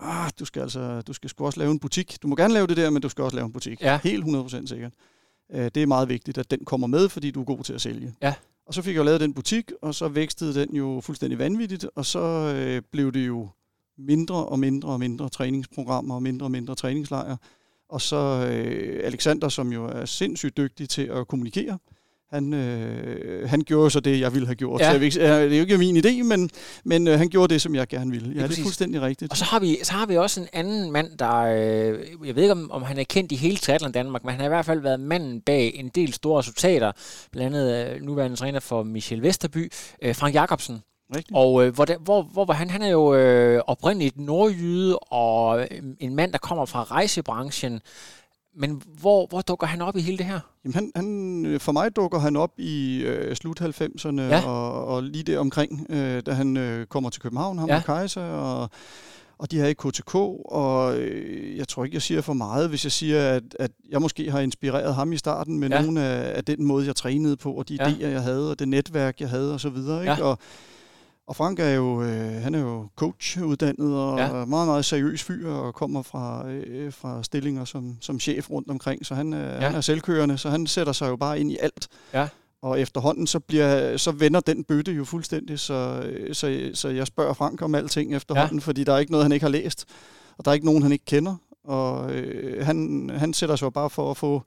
ah, 0.00 0.30
du 0.38 0.44
skal 0.44 0.62
altså, 0.62 1.00
du 1.00 1.12
skal 1.12 1.30
sgu 1.30 1.46
også 1.46 1.60
lave 1.60 1.70
en 1.70 1.78
butik. 1.78 2.22
Du 2.22 2.28
må 2.28 2.36
gerne 2.36 2.54
lave 2.54 2.66
det 2.66 2.76
der, 2.76 2.90
men 2.90 3.02
du 3.02 3.08
skal 3.08 3.24
også 3.24 3.36
lave 3.36 3.46
en 3.46 3.52
butik. 3.52 3.82
Ja. 3.82 4.00
Helt 4.02 4.24
100% 4.24 4.66
sikkert. 4.66 4.92
Øh, 5.52 5.64
det 5.74 5.76
er 5.76 5.86
meget 5.86 6.08
vigtigt, 6.08 6.38
at 6.38 6.50
den 6.50 6.64
kommer 6.64 6.86
med, 6.86 7.08
fordi 7.08 7.30
du 7.30 7.40
er 7.40 7.44
god 7.44 7.64
til 7.64 7.72
at 7.72 7.80
sælge. 7.80 8.14
Ja. 8.22 8.34
Og 8.66 8.74
så 8.74 8.82
fik 8.82 8.94
jeg 8.94 8.98
jo 8.98 9.04
lavet 9.04 9.20
den 9.20 9.34
butik, 9.34 9.72
og 9.82 9.94
så 9.94 10.08
vækstede 10.08 10.54
den 10.54 10.76
jo 10.76 11.00
fuldstændig 11.04 11.38
vanvittigt, 11.38 11.86
og 11.94 12.06
så 12.06 12.54
øh, 12.56 12.82
blev 12.92 13.12
det 13.12 13.26
jo 13.26 13.48
mindre 13.98 14.46
og 14.46 14.58
mindre 14.58 14.88
og 14.88 15.00
mindre 15.00 15.28
træningsprogrammer 15.28 16.14
og 16.14 16.22
mindre 16.22 16.46
og 16.46 16.50
mindre 16.50 16.74
træningslejre. 16.74 17.36
Og 17.88 18.00
så 18.00 18.46
øh, 18.50 19.00
Alexander, 19.04 19.48
som 19.48 19.72
jo 19.72 19.84
er 19.84 20.04
sindssygt 20.04 20.56
dygtig 20.56 20.88
til 20.88 21.02
at 21.02 21.28
kommunikere, 21.28 21.78
han, 22.30 22.54
øh, 22.54 23.48
han 23.48 23.60
gjorde 23.60 23.90
så 23.90 24.00
det, 24.00 24.20
jeg 24.20 24.32
ville 24.32 24.46
have 24.46 24.54
gjort. 24.54 24.80
Ja. 24.80 24.84
Så 24.86 24.90
jeg 24.90 25.00
vil 25.00 25.18
øh, 25.18 25.24
det 25.24 25.52
er 25.52 25.56
jo 25.56 25.60
ikke 25.60 25.78
min 25.78 25.96
idé, 25.96 26.22
men, 26.22 26.50
men 26.84 27.08
øh, 27.08 27.18
han 27.18 27.28
gjorde 27.28 27.54
det, 27.54 27.62
som 27.62 27.74
jeg 27.74 27.88
gerne 27.88 28.10
ville. 28.10 28.28
Ja, 28.28 28.34
det 28.34 28.46
præcis. 28.46 28.58
er 28.58 28.62
fuldstændig 28.62 29.02
rigtigt. 29.02 29.30
Og 29.30 29.36
så 29.36 29.44
har 29.44 29.60
vi, 29.60 29.78
så 29.82 29.92
har 29.92 30.06
vi 30.06 30.16
også 30.16 30.40
en 30.40 30.48
anden 30.52 30.92
mand, 30.92 31.18
der, 31.18 31.36
øh, 31.36 32.26
jeg 32.26 32.36
ved 32.36 32.42
ikke 32.42 32.52
om, 32.52 32.70
om 32.70 32.82
han 32.82 32.98
er 32.98 33.04
kendt 33.04 33.32
i 33.32 33.36
hele 33.36 33.56
Triathlon 33.56 33.92
Danmark, 33.92 34.24
men 34.24 34.30
han 34.30 34.40
har 34.40 34.46
i 34.46 34.48
hvert 34.48 34.66
fald 34.66 34.80
været 34.80 35.00
manden 35.00 35.40
bag 35.40 35.72
en 35.74 35.88
del 35.88 36.12
store 36.12 36.38
resultater, 36.38 36.92
blandt 37.32 37.56
andet 37.56 37.94
øh, 37.94 38.02
nuværende 38.02 38.36
træner 38.36 38.60
for 38.60 38.82
Michel 38.82 39.22
Vesterby, 39.22 39.72
øh, 40.02 40.14
Frank 40.14 40.34
Jacobsen. 40.34 40.82
Rigtigt. 41.16 41.36
Og 41.36 41.66
øh, 41.66 41.74
hvor, 41.74 41.86
hvor, 42.00 42.22
hvor 42.22 42.44
var 42.44 42.54
han? 42.54 42.70
Han 42.70 42.82
er 42.82 42.88
jo 42.88 43.14
øh, 43.14 43.62
oprindeligt 43.66 44.18
nordjyde 44.20 44.98
og 44.98 45.60
øh, 45.60 45.66
en 46.00 46.14
mand, 46.14 46.32
der 46.32 46.38
kommer 46.38 46.66
fra 46.66 46.82
rejsebranchen. 46.82 47.80
Men 48.56 48.82
hvor, 49.00 49.26
hvor 49.26 49.40
dukker 49.40 49.66
han 49.66 49.80
op 49.82 49.96
i 49.96 50.00
hele 50.00 50.18
det 50.18 50.26
her? 50.26 50.40
Jamen, 50.64 50.74
han, 50.74 50.92
han, 50.96 51.46
øh, 51.46 51.60
for 51.60 51.72
mig 51.72 51.96
dukker 51.96 52.18
han 52.18 52.36
op 52.36 52.50
i 52.58 53.02
øh, 53.02 53.36
slut 53.36 53.60
90'erne 53.60 54.20
Ja. 54.20 54.46
og, 54.48 54.84
og 54.86 55.02
lige 55.02 55.24
der 55.24 55.38
omkring, 55.38 55.86
øh, 55.90 56.22
da 56.26 56.32
han 56.32 56.56
øh, 56.56 56.86
kommer 56.86 57.10
til 57.10 57.22
København, 57.22 57.58
ham 57.58 57.68
Ja. 57.68 57.76
og 57.76 57.84
Kaiser, 57.84 58.22
og, 58.22 58.70
og 59.38 59.50
de 59.50 59.60
er 59.60 59.66
i 59.66 59.72
KTK, 59.72 60.14
og 60.14 60.98
øh, 60.98 61.56
jeg 61.56 61.68
tror 61.68 61.84
ikke, 61.84 61.94
jeg 61.94 62.02
siger 62.02 62.20
for 62.20 62.32
meget, 62.32 62.68
hvis 62.68 62.84
jeg 62.84 62.92
siger, 62.92 63.30
at, 63.30 63.42
at 63.58 63.70
jeg 63.90 64.00
måske 64.00 64.30
har 64.30 64.40
inspireret 64.40 64.94
ham 64.94 65.12
i 65.12 65.16
starten 65.16 65.58
med 65.58 65.70
Ja. 65.70 65.82
nogle 65.82 66.00
af, 66.02 66.36
af 66.36 66.44
den 66.44 66.64
måde, 66.64 66.86
jeg 66.86 66.96
trænede 66.96 67.36
på, 67.36 67.52
og 67.52 67.68
de 67.68 67.74
Ja. 67.80 67.84
idéer, 67.92 68.06
jeg 68.06 68.22
havde, 68.22 68.50
og 68.50 68.58
det 68.58 68.68
netværk, 68.68 69.20
jeg 69.20 69.28
havde, 69.30 69.54
og 69.54 69.60
så 69.60 69.68
videre. 69.68 70.00
Ikke? 70.00 70.12
Ja. 70.12 70.22
Og, 70.22 70.38
og 71.28 71.36
Frank 71.36 71.58
er 71.58 71.68
jo, 71.70 72.02
øh, 72.02 72.30
han 72.42 72.54
er 72.54 72.58
jo 72.60 72.88
coach-uddannet 72.96 73.96
og 73.96 74.18
Ja. 74.18 74.32
meget, 74.44 74.66
meget 74.68 74.84
seriøs 74.84 75.22
fyr 75.22 75.50
og 75.50 75.74
kommer 75.74 76.02
fra, 76.02 76.48
øh, 76.48 76.92
fra 76.92 77.22
stillinger 77.22 77.64
som, 77.64 77.96
som 78.00 78.20
chef 78.20 78.50
rundt 78.50 78.70
omkring, 78.70 79.06
så 79.06 79.14
han, 79.14 79.32
er, 79.32 79.54
Ja. 79.54 79.60
han 79.60 79.74
er 79.74 79.80
selvkørende, 79.80 80.38
så 80.38 80.50
han 80.50 80.66
sætter 80.66 80.92
sig 80.92 81.08
jo 81.08 81.16
bare 81.16 81.40
ind 81.40 81.50
i 81.52 81.56
alt. 81.60 81.88
Ja. 82.14 82.28
Og 82.62 82.80
efterhånden, 82.80 83.26
så, 83.26 83.38
bliver, 83.40 83.96
så 83.96 84.12
vender 84.12 84.40
den 84.40 84.64
bøtte 84.64 84.92
jo 84.92 85.04
fuldstændig, 85.04 85.58
så, 85.58 86.02
øh, 86.06 86.34
så, 86.34 86.70
så 86.74 86.88
jeg 86.88 87.06
spørger 87.06 87.32
Frank 87.34 87.62
om 87.62 87.74
alting 87.74 88.14
efterhånden, 88.14 88.58
ja. 88.58 88.62
fordi 88.62 88.84
der 88.84 88.92
er 88.92 88.98
ikke 88.98 89.12
noget, 89.12 89.24
han 89.24 89.32
ikke 89.32 89.44
har 89.44 89.50
læst, 89.50 89.84
og 90.38 90.44
der 90.44 90.50
er 90.50 90.54
ikke 90.54 90.66
nogen, 90.66 90.82
han 90.82 90.92
ikke 90.92 91.04
kender, 91.04 91.36
og 91.64 92.12
øh, 92.12 92.66
han, 92.66 93.10
han 93.14 93.32
sætter 93.32 93.56
sig 93.56 93.64
jo 93.64 93.70
bare 93.70 93.90
for 93.90 94.10
at 94.10 94.16
få 94.16 94.42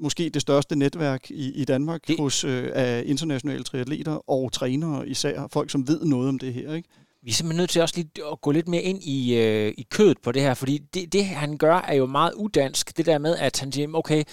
måske 0.00 0.30
det 0.30 0.42
største 0.42 0.76
netværk 0.76 1.30
i, 1.30 1.52
i 1.52 1.64
Danmark 1.64 2.08
det... 2.08 2.16
hos 2.18 2.44
øh, 2.44 2.70
af 2.74 3.02
internationale 3.06 3.64
triatleter 3.64 4.30
og 4.30 4.52
trænere 4.52 5.08
især, 5.08 5.48
folk 5.52 5.70
som 5.70 5.88
ved 5.88 6.04
noget 6.04 6.28
om 6.28 6.38
det 6.38 6.54
her. 6.54 6.74
Ikke? 6.74 6.88
Vi 7.22 7.30
er 7.30 7.34
simpelthen 7.34 7.60
nødt 7.60 7.70
til 7.70 7.82
også 7.82 7.94
lige 7.96 8.10
at 8.32 8.40
gå 8.40 8.50
lidt 8.50 8.68
mere 8.68 8.82
ind 8.82 9.02
i, 9.02 9.34
øh, 9.34 9.74
i 9.78 9.86
kødet 9.90 10.18
på 10.22 10.32
det 10.32 10.42
her, 10.42 10.54
fordi 10.54 10.78
det, 10.78 11.12
det, 11.12 11.24
han 11.24 11.56
gør, 11.56 11.76
er 11.76 11.94
jo 11.94 12.06
meget 12.06 12.32
udansk. 12.32 12.96
Det 12.96 13.06
der 13.06 13.18
med, 13.18 13.36
at 13.36 13.60
han 13.60 13.72
siger, 13.72 13.88
okay, 13.94 14.24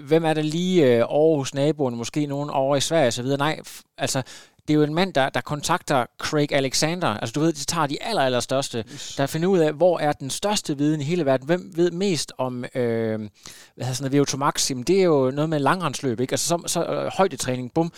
hvem 0.00 0.24
er 0.24 0.34
der 0.34 0.42
lige 0.42 0.96
øh, 0.96 1.04
over 1.08 1.38
hos 1.38 1.54
naboerne, 1.54 1.96
måske 1.96 2.26
nogen 2.26 2.50
over 2.50 2.76
i 2.76 2.80
Sverige 2.80 3.06
osv. 3.08 3.26
Nej, 3.26 3.60
altså, 3.98 4.22
det 4.68 4.74
er 4.74 4.78
jo 4.78 4.82
en 4.82 4.94
mand, 4.94 5.14
der, 5.14 5.28
der 5.28 5.40
kontakter 5.40 6.06
Craig 6.18 6.52
Alexander. 6.52 7.08
Altså 7.08 7.32
du 7.32 7.40
ved, 7.40 7.52
de 7.52 7.64
tager 7.64 7.86
de 7.86 8.02
aller, 8.02 8.22
aller 8.22 8.40
største, 8.40 8.84
yes. 8.92 9.14
der 9.16 9.26
finder 9.26 9.48
ud 9.48 9.58
af, 9.58 9.72
hvor 9.72 9.98
er 9.98 10.12
den 10.12 10.30
største 10.30 10.78
viden 10.78 11.00
i 11.00 11.04
hele 11.04 11.24
verden. 11.24 11.46
Hvem 11.46 11.72
ved 11.74 11.90
mest 11.90 12.32
om, 12.38 12.64
øh, 12.74 13.18
hvad 13.76 13.94
sådan 13.94 14.12
noget, 14.12 14.28
VO2 14.28 14.36
Max? 14.36 14.70
Jamen, 14.70 14.84
det 14.84 15.00
er 15.00 15.04
jo 15.04 15.30
noget 15.30 15.48
med 15.48 15.58
langrendsløb, 15.58 16.20
ikke? 16.20 16.32
Altså 16.32 16.48
så, 16.48 16.62
så 16.66 16.84
øh, 16.84 17.10
højdetræning, 17.16 17.72
bum 17.74 17.92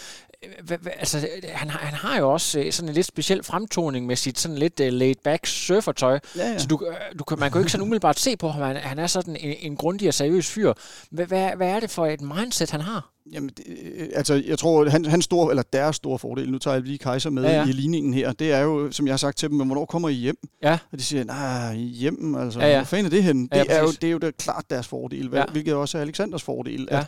altså, 0.99 1.29
han, 1.45 1.71
han 1.71 1.95
har 1.95 2.19
jo 2.19 2.33
også 2.33 2.61
øh, 2.61 2.73
sådan 2.73 2.89
en 2.89 2.95
lidt 2.95 3.07
speciel 3.07 3.43
fremtoning 3.43 4.07
med 4.07 4.17
sit 4.17 4.39
sådan 4.39 4.59
lidt 4.59 4.81
uh, 4.81 4.87
laid-back 4.87 5.47
surfertøj. 5.47 6.19
Ja, 6.37 6.47
ja. 6.47 6.59
Så 6.59 6.67
du, 6.67 6.81
du 7.19 7.25
kan, 7.25 7.39
man 7.39 7.51
kan 7.51 7.59
jo 7.59 7.63
ikke 7.63 7.73
sådan 7.73 7.83
umiddelbart 7.83 8.19
se 8.19 8.37
på 8.37 8.49
ham. 8.49 8.63
Han, 8.63 8.77
han 8.77 8.99
er 8.99 9.07
sådan 9.07 9.37
en, 9.37 9.57
en 9.61 9.77
grundig 9.77 10.09
og 10.09 10.15
seriøs 10.15 10.51
fyr. 10.51 10.73
Hvad, 11.11 11.27
hvad, 11.27 11.51
hvad 11.57 11.69
er 11.69 11.81
det 11.81 11.91
for 11.91 12.07
et 12.07 12.21
mindset, 12.21 12.71
han 12.71 12.81
har? 12.81 13.13
Jamen, 13.33 13.51
det, 13.57 13.65
øh, 13.69 14.09
altså, 14.15 14.43
jeg 14.47 14.59
tror, 14.59 14.89
han, 14.89 15.05
han 15.05 15.23
store, 15.23 15.51
eller 15.51 15.63
deres 15.73 15.97
store 15.97 16.19
fordel, 16.19 16.51
nu 16.51 16.59
tager 16.59 16.75
jeg 16.75 16.83
lige 16.83 16.99
Kaiser 16.99 17.31
med 17.31 17.43
ja, 17.43 17.53
ja. 17.53 17.67
i 17.67 17.73
ligningen 17.73 18.15
her, 18.15 18.33
det 18.33 18.53
er 18.53 18.61
jo, 18.61 18.93
som 18.93 19.07
jeg 19.07 19.13
har 19.13 19.17
sagt 19.17 19.39
til 19.39 19.49
dem, 19.49 19.57
hvornår 19.57 19.85
kommer 19.85 20.09
I 20.09 20.13
hjem? 20.13 20.37
Ja. 20.63 20.79
Og 20.93 20.99
de 20.99 21.03
siger, 21.05 21.25
nej, 21.25 21.75
hjem, 21.77 22.35
altså, 22.35 22.61
ja, 22.61 22.69
ja. 22.69 22.79
hvor 22.79 22.85
fanden 22.85 23.07
er 23.07 23.11
det 23.11 23.23
henne? 23.23 23.49
Ja, 23.53 23.61
det, 23.61 23.73
er 23.73 23.81
jo, 23.81 23.91
det 23.91 24.05
er 24.05 24.11
jo 24.11 24.19
det, 24.19 24.37
klart 24.37 24.65
deres 24.71 24.89
fordel, 24.89 25.31
ja. 25.33 25.45
hvilket 25.53 25.75
også 25.75 25.99
er 25.99 26.03
Alexanders 26.03 26.43
fordel, 26.43 26.89
ja. 26.91 26.99
at 26.99 27.07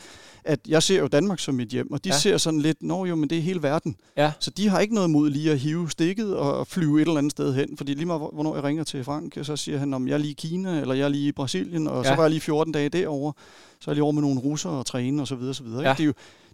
at 0.48 0.60
jeg 0.68 0.82
ser 0.82 0.98
jo 0.98 1.06
Danmark 1.06 1.38
som 1.38 1.54
mit 1.54 1.68
hjem, 1.68 1.92
og 1.92 2.04
de 2.04 2.08
ja. 2.08 2.18
ser 2.18 2.36
sådan 2.36 2.60
lidt, 2.60 2.82
nå 2.82 3.04
jo, 3.04 3.16
men 3.16 3.30
det 3.30 3.38
er 3.38 3.42
hele 3.42 3.62
verden. 3.62 3.96
Ja. 4.16 4.32
Så 4.40 4.50
de 4.50 4.68
har 4.68 4.80
ikke 4.80 4.94
noget 4.94 5.10
mod 5.10 5.30
lige 5.30 5.52
at 5.52 5.58
hive 5.58 5.90
stikket 5.90 6.36
og 6.36 6.66
flyve 6.66 7.02
et 7.02 7.06
eller 7.06 7.18
andet 7.18 7.30
sted 7.32 7.54
hen, 7.54 7.76
fordi 7.76 7.94
lige 7.94 8.06
meget 8.06 8.20
hvornår 8.32 8.54
jeg 8.54 8.64
ringer 8.64 8.84
til 8.84 9.04
Frank, 9.04 9.38
så 9.42 9.56
siger 9.56 9.78
han, 9.78 9.94
om 9.94 10.08
jeg 10.08 10.14
er 10.14 10.18
lige 10.18 10.30
i 10.30 10.34
Kina, 10.34 10.80
eller 10.80 10.94
jeg 10.94 11.04
er 11.04 11.08
lige 11.08 11.28
i 11.28 11.32
Brasilien, 11.32 11.86
og 11.86 12.04
ja. 12.04 12.10
så 12.10 12.16
var 12.16 12.22
jeg 12.22 12.30
lige 12.30 12.40
14 12.40 12.72
dage 12.72 12.88
derovre, 12.88 13.32
så 13.80 13.90
er 13.90 13.92
jeg 13.92 13.94
lige 13.94 14.02
over 14.02 14.12
med 14.12 14.22
nogle 14.22 14.40
russere 14.40 14.72
og 14.72 14.86
træne, 14.86 15.22
og 15.22 15.28
så 15.28 15.34
videre, 15.34 15.50
og 15.50 15.54
så 15.54 15.62
videre. 15.62 15.82
Ja. 15.82 15.92
Det, 15.92 16.00
er 16.00 16.04
jo, 16.04 16.12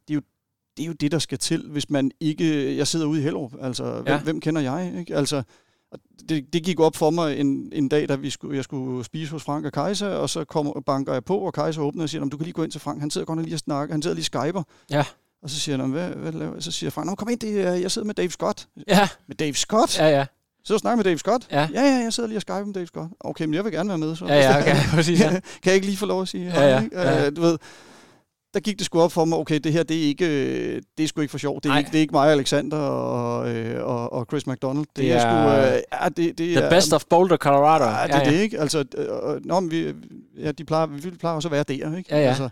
det, 0.09 0.11
er 0.11 0.15
jo, 0.15 0.23
det 0.77 0.83
er 0.83 0.87
jo 0.87 0.93
det, 0.93 1.13
der 1.13 1.19
skal 1.19 1.39
til, 1.39 1.69
hvis 1.71 1.91
man 1.91 2.11
ikke... 2.21 2.77
Jeg 2.77 2.87
sidder 2.87 3.07
ude 3.07 3.21
i 3.21 3.23
Hellerup, 3.23 3.53
altså, 3.61 3.85
ja. 3.85 4.01
hvem, 4.03 4.25
hvem 4.25 4.41
kender 4.41 4.61
jeg? 4.61 4.95
Ikke? 4.99 5.17
Altså, 5.17 5.43
det, 6.29 6.53
det 6.53 6.63
gik 6.65 6.81
op 6.81 6.97
for 6.97 7.11
mig 7.11 7.41
en, 7.41 7.73
en 7.73 7.89
dag, 7.89 8.09
da 8.09 8.15
vi 8.15 8.31
skulle, 8.31 8.57
jeg 8.57 8.65
skulle 8.65 9.05
spise 9.05 9.33
hos 9.33 9.43
Frank 9.43 9.67
og 9.67 9.73
Kaiser, 9.73 10.09
og 10.09 10.31
så 10.31 10.45
kom, 10.45 10.83
banker 10.87 11.13
jeg 11.13 11.25
på, 11.25 11.39
og 11.39 11.53
Kaiser 11.53 11.83
åbner 11.83 12.03
og 12.03 12.09
siger, 12.09 12.25
du 12.25 12.37
kan 12.37 12.45
lige 12.45 12.53
gå 12.53 12.63
ind 12.63 12.73
til 12.73 12.81
Frank, 12.81 13.01
han 13.01 13.11
sidder 13.11 13.25
godt 13.25 13.43
lige 13.43 13.55
og 13.55 13.59
snakker, 13.59 13.95
han 13.95 14.03
sidder 14.03 14.15
lige 14.15 14.23
og 14.23 14.45
skyper. 14.45 14.63
Ja. 14.91 15.05
Og 15.43 15.51
så 15.51 15.61
siger 15.61 15.79
han, 15.79 15.91
hvad, 15.91 16.09
hvad 16.09 16.33
laver 16.33 16.61
Så 16.61 16.73
siger 16.73 16.91
Frank, 16.91 17.19
kom 17.19 17.29
ind, 17.29 17.41
det, 17.41 17.83
jeg 17.83 17.91
sidder 17.91 18.07
med 18.07 18.15
Dave 18.15 18.31
Scott. 18.31 18.69
Ja. 18.89 19.09
Med 19.29 19.37
Dave 19.37 19.55
Scott? 19.55 19.99
Ja, 19.99 20.09
ja. 20.09 20.27
Så 20.65 20.79
snakker 20.79 20.97
med 20.97 21.05
Dave 21.05 21.19
Scott? 21.19 21.47
Ja. 21.51 21.69
ja, 21.73 21.83
ja, 21.83 22.03
jeg 22.03 22.13
sidder 22.13 22.29
lige 22.29 22.39
og 22.39 22.43
skyper 22.43 22.65
med 22.65 22.75
Dave 22.75 22.87
Scott. 22.87 23.13
Okay, 23.21 23.45
men 23.45 23.55
jeg 23.55 23.65
vil 23.65 23.73
gerne 23.73 23.89
være 23.89 23.99
med. 23.99 24.17
Så. 24.17 24.27
Ja, 24.27 24.35
ja, 24.35 24.61
okay, 24.61 24.77
præcis. 24.95 25.21
Ja. 25.21 25.29
kan 25.31 25.41
jeg 25.65 25.75
ikke 25.75 25.87
lige 25.87 25.97
få 25.97 26.07
lov 26.07 26.23
at 26.23 26.29
sige? 26.29 26.45
Ja, 26.45 26.67
ja, 26.67 26.83
ja. 26.93 27.29
Uh, 27.29 27.37
du 27.37 27.41
ved, 27.41 27.59
der 28.55 28.61
gik 28.61 28.79
det 28.79 28.87
sgu 28.87 29.01
op 29.01 29.13
for 29.13 29.25
mig, 29.25 29.39
okay, 29.39 29.59
det 29.59 29.73
her, 29.73 29.83
det 29.83 29.97
er 29.97 30.03
ikke, 30.03 30.27
øh, 30.27 30.83
det 30.99 31.05
er 31.05 31.09
sgu 31.09 31.21
ikke 31.21 31.31
for 31.31 31.39
sjov. 31.39 31.61
Det 31.63 31.71
er, 31.71 31.79
ikke, 31.79 31.91
det 31.91 31.97
er 31.97 32.01
ikke 32.01 32.13
mig, 32.13 32.31
Alexander 32.31 32.77
og, 32.79 33.51
øh, 33.51 33.87
og, 33.87 34.13
og 34.13 34.27
Chris 34.31 34.47
McDonald. 34.47 34.87
Det, 34.87 34.97
det 34.97 35.13
er, 35.13 35.17
er 35.17 35.21
sgu, 35.21 35.75
øh, 35.75 35.83
ja, 36.03 36.09
det, 36.09 36.39
det 36.39 36.57
the 36.57 36.61
er, 36.61 36.71
best 36.71 36.93
of 36.93 37.05
Boulder, 37.11 37.37
Colorado. 37.37 37.85
Ja, 37.85 37.91
det 37.91 38.15
er 38.15 38.19
ja, 38.19 38.25
ja. 38.25 38.31
det, 38.31 38.43
ikke? 38.43 38.61
Altså, 38.61 38.85
øh, 38.97 39.47
nå, 39.47 39.61
men 39.61 39.71
vi, 39.71 39.93
ja, 40.39 40.53
de 40.53 40.65
plejer, 40.65 40.87
vi 40.87 41.11
plejer 41.11 41.37
også 41.37 41.49
at 41.49 41.53
være 41.53 41.65
der, 41.69 41.97
ikke? 41.97 42.11
Ja, 42.11 42.23
ja. 42.23 42.29
Altså, 42.29 42.49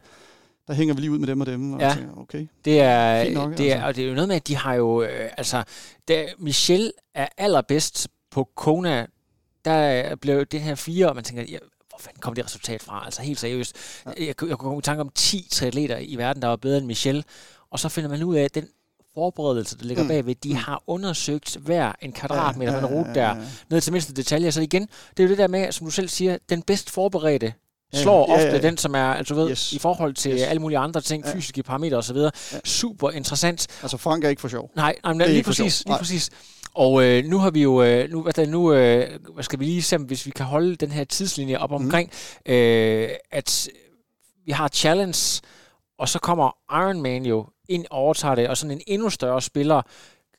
der 0.67 0.75
hænger 0.75 0.95
vi 0.95 1.01
lige 1.01 1.11
ud 1.11 1.19
med 1.19 1.27
dem 1.27 1.41
og 1.41 1.47
dem. 1.47 1.73
Og 1.73 1.81
ja. 1.81 1.93
tænker, 1.95 2.19
okay. 2.19 2.47
Det 2.65 2.81
er, 2.81 3.31
nok, 3.31 3.59
det 3.59 3.73
er, 3.73 3.75
altså. 3.75 3.87
og 3.87 3.97
det 3.97 4.05
er 4.05 4.09
jo 4.09 4.15
noget 4.15 4.29
med, 4.29 4.37
at 4.37 4.49
de 4.49 4.57
har 4.57 4.75
jo, 4.75 5.03
øh, 5.03 5.31
altså, 5.37 5.63
da 6.09 6.27
Michelle 6.39 6.93
er 7.15 7.29
allerbedst 7.39 8.09
på 8.31 8.49
Kona, 8.57 9.07
der 9.65 10.17
blev 10.17 10.47
det 10.47 10.61
her 10.61 10.75
fire, 10.75 11.09
og 11.09 11.15
man 11.15 11.25
tænker, 11.25 11.45
ja, 11.49 11.59
hvor 11.93 11.99
fanden 11.99 12.21
kom 12.21 12.35
det 12.35 12.45
resultat 12.45 12.83
fra? 12.83 13.03
Altså 13.05 13.23
helt 13.23 13.41
seriøst. 13.41 13.77
Ja. 14.07 14.11
Jeg, 14.11 14.27
jeg 14.27 14.37
kunne 14.37 14.57
komme 14.57 14.79
i 14.79 14.83
tanke 14.83 15.01
om 15.01 15.11
10 15.15 15.49
triatleter 15.51 15.99
i 15.99 16.17
verden, 16.17 16.43
der 16.43 16.49
var 16.49 16.57
bedre 16.57 16.79
end 16.79 16.87
Michel. 16.87 17.25
Og 17.71 17.79
så 17.79 17.89
finder 17.89 18.11
man 18.11 18.23
ud 18.23 18.37
af, 18.37 18.43
at 18.43 18.55
den 18.55 18.69
forberedelse, 19.15 19.79
der 19.79 19.85
ligger 19.85 20.03
mm. 20.03 20.09
bagved, 20.09 20.35
de 20.35 20.49
mm. 20.49 20.55
har 20.55 20.83
undersøgt 20.87 21.57
hver 21.57 21.93
en 22.03 22.13
kvadratmeter 22.13 22.73
ja, 22.73 22.79
ja, 22.79 22.87
ja, 22.87 22.99
rute 22.99 23.15
der, 23.15 23.37
ned 23.71 23.81
til 23.81 23.93
mindste 23.93 24.13
detaljer. 24.13 24.51
Så 24.51 24.61
igen, 24.61 24.89
det 25.11 25.23
er 25.23 25.25
jo 25.25 25.31
det 25.31 25.39
der 25.39 25.47
med, 25.47 25.73
som 25.73 25.87
du 25.87 25.91
selv 25.91 26.09
siger, 26.09 26.39
den 26.49 26.63
bedst 26.63 26.91
forberedte 26.91 27.53
slår 27.95 28.27
ja, 28.29 28.35
ja, 28.35 28.41
ja. 28.41 28.55
ofte 28.55 28.69
den, 28.69 28.77
som 28.77 28.95
er, 28.95 29.05
altså 29.05 29.35
ved, 29.35 29.51
yes. 29.51 29.73
i 29.73 29.79
forhold 29.79 30.15
til 30.15 30.33
yes. 30.33 30.43
alle 30.43 30.61
mulige 30.61 30.79
andre 30.79 31.01
ting, 31.01 31.25
ja. 31.25 31.35
fysiske 31.35 31.63
parametre 31.63 31.97
osv. 31.97 32.17
Ja. 32.17 32.31
Super 32.65 33.11
interessant. 33.11 33.67
Altså 33.83 33.97
Frank 33.97 34.25
er 34.25 34.29
ikke 34.29 34.41
for 34.41 34.49
sjov. 34.49 34.71
Nej, 34.77 34.97
nej 35.05 35.13
lige, 35.13 35.29
lige 35.29 35.43
præcis. 35.43 35.85
Lige 35.87 35.99
præcis. 35.99 36.31
Og 36.75 37.05
øh, 37.05 37.25
nu 37.25 37.39
har 37.39 37.51
vi 37.51 37.63
jo, 37.63 37.83
øh, 37.83 38.11
nu, 38.11 38.23
hvad, 38.23 38.33
der, 38.33 38.47
nu 38.47 38.73
øh, 38.73 39.19
skal 39.41 39.61
vi 39.61 39.65
lige 39.65 39.83
se, 39.83 39.99
hvis 39.99 40.27
vi 40.27 40.31
kan 40.31 40.47
holde 40.47 40.77
den 40.77 40.93
her 40.93 41.05
tidslinje 41.05 41.59
op 41.59 41.71
mhm. 41.71 41.85
omkring, 41.85 42.11
mm. 42.47 42.53
øh, 42.53 43.09
at 43.31 43.69
vi 44.45 44.53
har 44.53 44.69
Challenge, 44.69 45.41
og 45.99 46.09
så 46.09 46.19
kommer 46.19 46.57
Ironman 46.71 47.27
jo 47.27 47.47
ind 47.69 47.87
og 47.91 47.99
overtager 47.99 48.35
det, 48.35 48.49
og 48.49 48.57
sådan 48.57 48.77
en 48.77 48.83
endnu 48.87 49.11
større 49.11 49.43
spiller. 49.43 49.83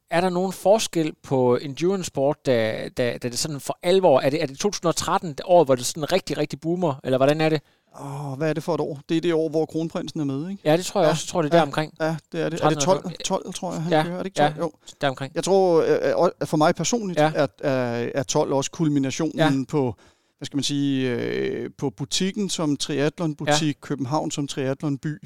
Er 0.10 0.22
der 0.22 0.30
nogen 0.30 0.54
forskel 0.54 1.14
på 1.24 1.58
endurance 1.62 2.08
sport, 2.08 2.46
da, 2.46 2.90
da, 2.98 3.18
da 3.18 3.30
det 3.30 3.40
sådan 3.40 3.60
for 3.60 3.80
alvor, 3.84 4.20
er 4.20 4.30
det, 4.30 4.42
er 4.42 4.46
det 4.46 4.60
2013, 4.60 5.30
det 5.30 5.42
år, 5.46 5.64
hvor 5.64 5.76
det 5.76 5.86
sådan 5.86 6.12
rigtig, 6.12 6.38
rigtig 6.38 6.60
boomer, 6.60 6.96
eller 7.04 7.18
hvordan 7.18 7.42
er 7.42 7.50
det? 7.50 7.62
Åh, 8.02 8.38
hvad 8.38 8.50
er 8.50 8.54
det 8.54 8.64
for 8.64 8.76
et 8.76 8.82
år? 8.82 9.00
Det 9.10 9.18
er 9.18 9.22
det 9.22 9.34
år, 9.34 9.50
hvor 9.50 9.66
kronprinsen 9.66 10.20
er 10.20 10.24
med, 10.24 10.50
ikke? 10.50 10.62
Ja, 10.66 10.78
det 10.78 10.86
tror 10.86 11.02
jeg 11.02 11.08
ja, 11.08 11.12
også. 11.12 11.24
Jeg 11.26 11.30
tror, 11.32 11.42
det 11.42 11.54
er 11.54 11.56
ja, 11.56 11.60
der 11.60 11.66
omkring. 11.66 11.94
Ja, 12.00 12.16
det 12.32 12.42
er 12.42 12.50
det. 12.50 12.62
Er 12.64 12.70
det 12.70 12.80
12, 12.80 13.12
12 13.26 13.54
tror 13.54 13.74
jeg, 13.74 13.82
han 13.82 13.92
ja, 13.92 14.04
kører? 14.04 14.14
Er 14.14 14.18
det 14.18 14.26
ikke 14.26 14.38
12? 14.38 14.54
Ja, 14.56 14.62
jo. 14.62 14.72
der 15.02 15.10
omkring. 15.10 15.36
Jeg 15.36 15.44
tror, 15.44 15.82
øh, 15.82 16.26
øh, 16.42 16.48
for 16.48 16.58
mig 16.58 16.76
personligt, 16.76 17.20
ja. 17.20 17.32
er, 17.36 17.48
er, 17.60 18.10
er 18.16 18.24
12 18.24 18.54
også 18.54 18.72
kulminationen 18.72 19.38
ja. 19.38 19.52
på, 19.70 19.96
hvad 20.38 20.46
skal 20.46 20.58
man 20.58 20.64
sige, 20.64 21.12
øh, 21.12 21.70
på 21.78 21.90
butikken 21.90 22.50
som 22.50 22.78
triathlonbutik, 22.78 23.78
ja. 23.78 23.82
København 23.82 24.32
som 24.32 24.48
triathlonby, 24.48 25.18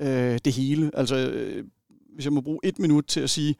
øh, 0.00 0.38
det 0.44 0.52
hele. 0.52 0.90
Altså, 0.94 1.16
øh, 1.16 1.64
hvis 2.14 2.24
jeg 2.24 2.32
må 2.32 2.40
bruge 2.40 2.60
et 2.64 2.78
minut 2.78 3.04
til 3.06 3.20
at 3.20 3.30
sige, 3.30 3.54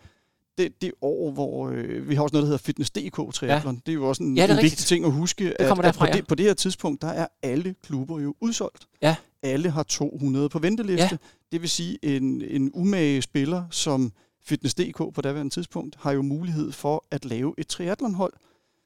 det, 0.58 0.82
det 0.82 0.92
år, 1.02 1.30
hvor 1.30 1.68
øh, 1.68 2.08
vi 2.08 2.14
har 2.14 2.22
også 2.22 2.32
noget, 2.32 2.42
der 2.42 2.46
hedder 2.46 2.58
Fitness.dk 2.58 3.34
Triathlon. 3.34 3.74
Ja. 3.74 3.80
Det 3.86 3.92
er 3.92 3.94
jo 3.94 4.08
også 4.08 4.22
en, 4.22 4.36
ja, 4.36 4.56
en 4.56 4.62
vigtig 4.62 4.86
ting 4.86 5.04
at 5.04 5.12
huske, 5.12 5.60
at, 5.60 5.78
at 5.78 5.94
på, 5.94 6.06
ja. 6.06 6.12
det, 6.12 6.26
på 6.26 6.34
det 6.34 6.46
her 6.46 6.54
tidspunkt, 6.54 7.02
der 7.02 7.08
er 7.08 7.26
alle 7.42 7.74
klubber 7.82 8.20
jo 8.20 8.34
udsolgt. 8.40 8.88
Ja. 9.02 9.16
Alle 9.42 9.70
har 9.70 9.82
200 9.82 10.48
på 10.48 10.58
venteliste. 10.58 11.08
Ja. 11.10 11.16
Det 11.52 11.60
vil 11.60 11.70
sige, 11.70 11.98
en, 12.02 12.42
en 12.42 12.70
umage 12.74 13.22
spiller 13.22 13.64
som 13.70 14.12
Fitness.dk 14.42 14.96
på 15.14 15.20
daværende 15.22 15.54
tidspunkt 15.54 15.96
har 16.00 16.12
jo 16.12 16.22
mulighed 16.22 16.72
for 16.72 17.04
at 17.10 17.24
lave 17.24 17.54
et 17.58 17.66
triathlonhold, 17.66 18.32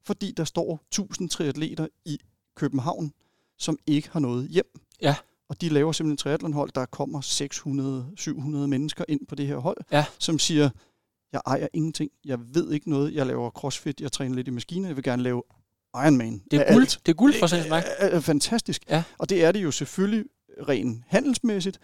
fordi 0.05 0.33
der 0.37 0.45
står 0.45 0.81
1000 0.89 1.29
triatleter 1.29 1.87
i 2.05 2.19
København, 2.55 3.13
som 3.59 3.79
ikke 3.87 4.09
har 4.13 4.21
noget 4.21 4.49
hjem. 4.49 4.81
Ja. 5.03 5.15
Og 5.49 5.61
de 5.61 5.69
laver 5.69 5.93
simpelthen 5.93 6.13
et 6.13 6.19
triathlonhold, 6.19 6.71
der 6.75 6.87
kommer 6.87 7.21
600-700 8.65 8.67
mennesker 8.67 9.05
ind 9.09 9.27
på 9.27 9.35
det 9.35 9.47
her 9.47 9.57
hold, 9.57 9.77
ja. 9.93 10.05
som 10.19 10.39
siger, 10.39 10.71
jeg 11.33 11.41
ejer 11.47 11.69
ingenting. 11.73 12.11
Jeg 12.25 12.39
ved 12.55 12.73
ikke 12.73 12.91
noget. 12.91 13.15
Jeg 13.15 13.27
laver 13.27 13.51
crossfit. 13.51 14.01
Jeg 14.01 14.13
træner 14.13 14.37
lidt 14.37 14.49
i 14.49 14.51
maskiner. 14.51 14.89
Jeg 14.89 14.97
vil 14.97 15.05
gerne 15.05 15.23
lave 15.23 15.43
Ironman. 15.95 16.43
Det 16.51 16.59
er 16.69 16.73
guld. 16.73 16.87
Det 16.87 17.13
er 17.13 17.17
guld 17.17 17.35
for 17.35 17.69
mig. 17.69 17.85
Er, 17.99 18.07
er 18.07 18.21
fantastisk. 18.21 18.83
Ja. 18.91 19.03
Og 19.19 19.31
det 19.31 19.45
er 19.45 19.53
det 19.53 19.63
jo 19.63 19.71
selvfølgelig 19.71 20.25
ren 20.69 21.05
handelsmæssigt. 21.09 21.79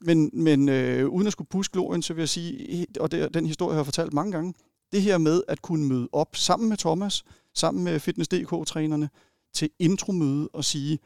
Men, 0.00 0.30
men 0.32 0.68
øh, 0.68 1.08
uden 1.08 1.26
at 1.26 1.32
skulle 1.32 1.48
puske 1.48 1.72
glorien, 1.72 2.02
så 2.02 2.14
vil 2.14 2.22
jeg 2.22 2.28
sige, 2.28 2.86
og 3.00 3.10
det, 3.10 3.34
den 3.34 3.46
historie 3.46 3.72
har 3.72 3.80
jeg 3.80 3.86
fortalt 3.86 4.12
mange 4.12 4.32
gange, 4.32 4.54
det 4.92 5.02
her 5.02 5.18
med 5.18 5.42
at 5.48 5.62
kunne 5.62 5.88
møde 5.88 6.08
op 6.12 6.36
sammen 6.36 6.68
med 6.68 6.76
Thomas, 6.76 7.24
sammen 7.54 7.84
med 7.84 8.00
Fitness.dk-trænerne, 8.00 9.10
til 9.54 9.70
intromøde 9.78 10.48
og 10.52 10.64
sige, 10.64 10.98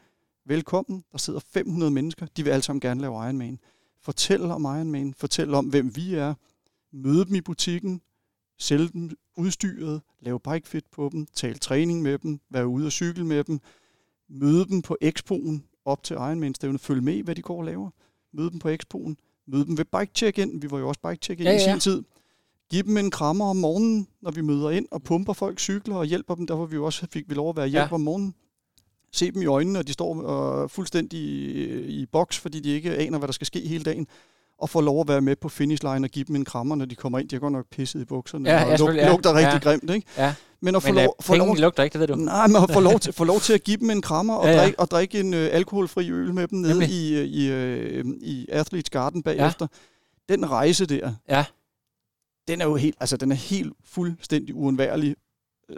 velkommen, 0.45 1.03
der 1.11 1.17
sidder 1.17 1.39
500 1.39 1.91
mennesker, 1.91 2.25
de 2.37 2.43
vil 2.43 2.51
alle 2.51 2.63
sammen 2.63 2.81
gerne 2.81 3.01
lave 3.01 3.13
Ironman. 3.13 3.59
Fortæl 4.01 4.41
om 4.41 4.63
Ironman, 4.63 5.13
fortæl 5.13 5.53
om, 5.53 5.65
hvem 5.65 5.95
vi 5.95 6.13
er, 6.13 6.33
møde 6.97 7.25
dem 7.25 7.35
i 7.35 7.41
butikken, 7.41 8.01
sælge 8.59 8.87
dem 8.87 9.09
udstyret, 9.37 10.01
lave 10.19 10.39
bikefit 10.39 10.85
på 10.91 11.09
dem, 11.11 11.27
tale 11.33 11.57
træning 11.57 12.01
med 12.01 12.17
dem, 12.17 12.39
være 12.49 12.67
ude 12.67 12.85
og 12.85 12.91
cykle 12.91 13.25
med 13.25 13.43
dem, 13.43 13.59
møde 14.29 14.65
dem 14.65 14.81
på 14.81 14.97
Expoen 15.01 15.63
op 15.85 16.03
til 16.03 16.13
Ironman-stævnet, 16.13 16.81
følge 16.81 17.01
med 17.01 17.23
hvad 17.23 17.35
de 17.35 17.41
går 17.41 17.57
og 17.57 17.63
laver, 17.63 17.89
møde 18.33 18.49
dem 18.51 18.59
på 18.59 18.69
Expoen, 18.69 19.17
møde 19.47 19.65
dem 19.65 19.77
ved 19.77 19.85
bike 19.85 20.11
check-in, 20.15 20.61
vi 20.61 20.71
var 20.71 20.79
jo 20.79 20.87
også 20.87 21.01
bike 21.09 21.19
check-in 21.21 21.45
ja, 21.45 21.51
ja. 21.51 21.57
i 21.57 21.71
sin 21.71 21.79
tid, 21.79 22.03
give 22.69 22.83
dem 22.83 22.97
en 22.97 23.11
krammer 23.11 23.45
om 23.45 23.55
morgenen, 23.55 24.07
når 24.21 24.31
vi 24.31 24.41
møder 24.41 24.69
ind, 24.69 24.87
og 24.91 25.03
pumper 25.03 25.33
folk 25.33 25.59
cykler 25.59 25.95
og 25.95 26.05
hjælper 26.05 26.35
dem, 26.35 26.47
derfor 26.47 26.65
vi 26.65 26.75
jo 26.75 26.85
også 26.85 27.07
fik 27.11 27.29
vi 27.29 27.33
lov 27.33 27.49
at 27.49 27.57
være 27.57 27.67
hjælp 27.67 27.89
ja. 27.89 27.93
om 27.93 28.01
morgenen. 28.01 28.33
Se 29.11 29.31
dem 29.31 29.41
i 29.41 29.45
øjnene, 29.45 29.79
og 29.79 29.87
de 29.87 29.93
står 29.93 30.63
uh, 30.63 30.69
fuldstændig 30.69 31.19
i, 31.19 32.01
i 32.01 32.05
boks, 32.05 32.37
fordi 32.39 32.59
de 32.59 32.69
ikke 32.69 32.95
aner, 32.95 33.17
hvad 33.17 33.27
der 33.27 33.33
skal 33.33 33.47
ske 33.47 33.59
hele 33.59 33.83
dagen 33.83 34.07
og 34.59 34.69
får 34.69 34.81
lov 34.81 35.01
at 35.01 35.07
være 35.07 35.21
med 35.21 35.35
på 35.35 35.49
finish 35.49 35.83
line 35.83 36.05
og 36.05 36.09
give 36.09 36.25
dem 36.25 36.35
en 36.35 36.45
krammer, 36.45 36.75
når 36.75 36.85
de 36.85 36.95
kommer 36.95 37.19
ind. 37.19 37.29
De 37.29 37.35
har 37.35 37.39
godt 37.39 37.53
nok 37.53 37.65
pisset 37.71 38.01
i 38.01 38.05
bukserne, 38.05 38.49
Ja, 38.49 38.57
ja, 38.67 38.71
og 38.73 38.79
lug, 38.79 38.89
ja. 38.95 39.09
lugter 39.09 39.33
rigtig 39.33 39.53
Ja. 39.53 39.59
grimt, 39.59 39.89
ikke? 39.95 40.07
Ja. 40.17 40.33
Men 40.61 40.75
at 40.75 40.83
få 40.83 40.87
Men 40.87 40.95
lov, 41.03 41.15
få 41.21 41.35
lov, 41.35 41.55
lugter 41.57 41.83
ikke, 41.83 41.93
det 41.93 41.99
ved 41.99 42.07
du. 42.07 42.15
nej, 42.15 42.47
men 42.47 42.55
at 42.55 42.71
få 42.73 42.79
lov, 42.79 42.99
til, 43.03 43.13
få 43.13 43.23
lov 43.23 43.39
til 43.39 43.53
at 43.53 43.63
give 43.63 43.77
dem 43.77 43.89
en 43.89 44.01
krammer 44.01 44.33
og, 44.35 44.45
Ja, 44.45 44.51
ja, 44.51 44.57
ja. 44.57 44.63
Drikke, 44.63 44.79
og 44.79 44.91
drikke 44.91 45.19
en 45.19 45.33
øh, 45.33 45.49
alkoholfri 45.51 46.11
øl 46.11 46.33
med 46.33 46.47
dem 46.47 46.59
nede 46.59 46.85
i, 46.89 47.15
øh, 47.15 47.25
i, 47.25 47.49
øh, 47.51 48.05
i 48.21 48.45
Athletes 48.49 48.89
Garden 48.89 49.23
bagefter. 49.23 49.67
Den 50.29 50.49
rejse 50.49 50.85
der, 50.85 51.13
Ja. 51.29 51.45
den 52.47 52.61
er 52.61 52.65
jo 52.65 52.75
helt, 52.75 52.95
altså 52.99 53.17
den 53.17 53.31
er 53.31 53.35
helt 53.35 53.73
fuldstændig 53.85 54.55
uundværlig. 54.55 55.15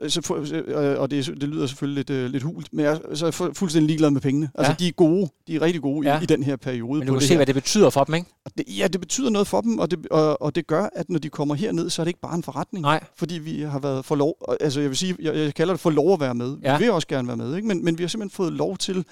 Øh, 0.02 0.10
Så, 0.10 0.22
fu- 0.28 0.54
øh, 0.56 1.00
og 1.00 1.12
det, 1.12 1.26
det 1.26 1.44
lyder 1.50 1.68
selvfølgelig 1.68 1.98
lidt, 1.98 2.10
øh, 2.10 2.30
lidt 2.30 2.44
hult, 2.44 2.74
men 2.74 2.86
jeg 2.86 3.00
så 3.14 3.28
er 3.28 3.32
fu- 3.32 3.54
fuldstændig 3.54 3.88
ligeglad 3.88 4.12
med 4.12 4.22
pengene. 4.22 4.50
Altså, 4.56 4.72
Ja. 4.72 4.76
de 4.80 4.88
er 4.88 4.92
gode. 4.92 5.30
De 5.48 5.56
er 5.56 5.62
rigtig 5.62 5.82
gode 5.82 6.08
Ja. 6.12 6.20
i, 6.20 6.24
i 6.24 6.26
den 6.26 6.44
her 6.44 6.56
periode. 6.56 7.00
Men 7.00 7.08
du 7.08 7.14
kan 7.14 7.22
se, 7.22 7.28
her. 7.30 7.36
hvad 7.36 7.46
det 7.46 7.56
betyder 7.56 7.90
for 7.90 8.04
dem, 8.04 8.16
ikke? 8.16 8.28
Og 8.46 8.52
det, 8.58 8.66
ja, 8.78 8.88
det 8.88 9.02
betyder 9.02 9.30
noget 9.30 9.48
for 9.48 9.62
dem, 9.62 9.80
og 9.80 9.92
det, 9.92 10.08
og, 10.08 10.42
og 10.42 10.56
det 10.56 10.68
gør, 10.68 10.90
at 10.96 11.10
når 11.10 11.20
de 11.20 11.30
kommer 11.30 11.56
herned, 11.56 11.90
så 11.90 12.02
er 12.02 12.04
det 12.04 12.10
ikke 12.10 12.20
bare 12.22 12.36
en 12.36 12.44
forretning. 12.44 12.82
Nej. 12.82 13.04
Fordi 13.16 13.38
vi 13.40 13.62
har 13.62 13.80
været 13.80 14.06
for 14.06 14.16
lov, 14.16 14.36
altså 14.60 14.80
jeg 14.82 14.90
vil 14.90 14.98
sige, 14.98 15.16
jeg, 15.20 15.36
jeg 15.36 15.54
kalder 15.54 15.74
det 15.74 15.82
for 15.82 15.90
lov 15.90 16.14
at 16.14 16.20
være 16.20 16.36
med. 16.36 16.58
Ja. 16.64 16.78
Vi 16.78 16.84
vil 16.84 16.92
også 16.92 17.08
gerne 17.08 17.28
være 17.28 17.38
med, 17.38 17.56
ikke? 17.56 17.68
Men, 17.68 17.86
men 17.86 17.98
vi 17.98 18.04
har 18.04 18.08
simpelthen 18.08 18.36
fået 18.36 18.54
lov 18.54 18.78
til, 18.78 19.06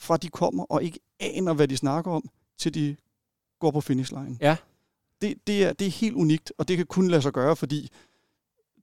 fra 0.00 0.16
de 0.16 0.28
kommer 0.28 0.64
og 0.64 0.82
ikke 0.84 0.98
aner, 1.20 1.52
hvad 1.54 1.68
de 1.68 1.76
snakker 1.76 2.10
om, 2.10 2.28
til 2.58 2.74
de 2.74 2.96
går 3.60 3.70
på 3.70 3.80
finish 3.80 4.12
line. 4.12 4.36
Ja. 4.40 4.56
Det, 5.22 5.34
det, 5.46 5.64
er, 5.64 5.72
det 5.72 5.86
er 5.86 5.90
helt 5.90 6.14
unikt, 6.14 6.52
og 6.58 6.68
det 6.68 6.76
kan 6.76 6.86
kun 6.86 7.08
lade 7.08 7.22
sig 7.22 7.32
gøre, 7.32 7.56
fordi 7.56 7.88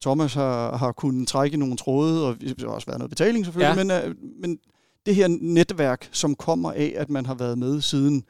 Thomas 0.02 0.34
har, 0.34 0.78
har 0.78 0.92
kunnet 0.92 1.28
trække 1.28 1.58
nogle 1.58 1.78
tråde, 1.78 2.28
og 2.28 2.36
der 2.42 2.54
har 2.60 2.68
også 2.68 2.88
været 2.88 3.00
noget 3.00 3.10
betaling 3.10 3.46
selvfølgelig, 3.46 3.86
Ja. 3.88 4.00
men, 4.02 4.10
øh, 4.10 4.16
men 4.42 4.58
det 5.06 5.16
her 5.16 5.28
netværk, 5.42 6.10
som 6.12 6.36
kommer 6.36 6.72
af, 6.72 6.94
at 6.98 7.10
man 7.10 7.26
har 7.26 7.34
været 7.34 7.58
med 7.58 7.82
siden 7.82 8.24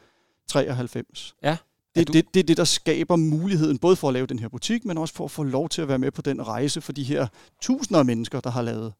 93, 0.48 1.36
Ja. 1.44 1.50
Er 1.50 2.00
det, 2.00 2.08
du- 2.08 2.14
det, 2.14 2.26
det 2.34 2.40
er 2.40 2.44
det, 2.44 2.58
der 2.58 2.64
skaber 2.64 3.16
muligheden, 3.16 3.78
både 3.78 3.96
for 3.96 4.08
at 4.08 4.14
lave 4.14 4.28
den 4.28 4.40
her 4.40 4.48
butik, 4.50 4.86
men 4.86 4.98
også 4.98 5.14
for 5.14 5.26
at 5.26 5.32
få 5.32 5.44
lov 5.44 5.70
til 5.70 5.82
at 5.82 5.88
være 5.88 6.00
med 6.00 6.12
på 6.12 6.22
den 6.22 6.48
rejse 6.48 6.82
for 6.82 6.92
de 6.92 7.04
her 7.04 7.28
tusinder 7.62 8.00
af 8.00 8.06
mennesker, 8.06 8.40
der 8.40 8.50
har 8.50 8.62
lavet 8.62 8.94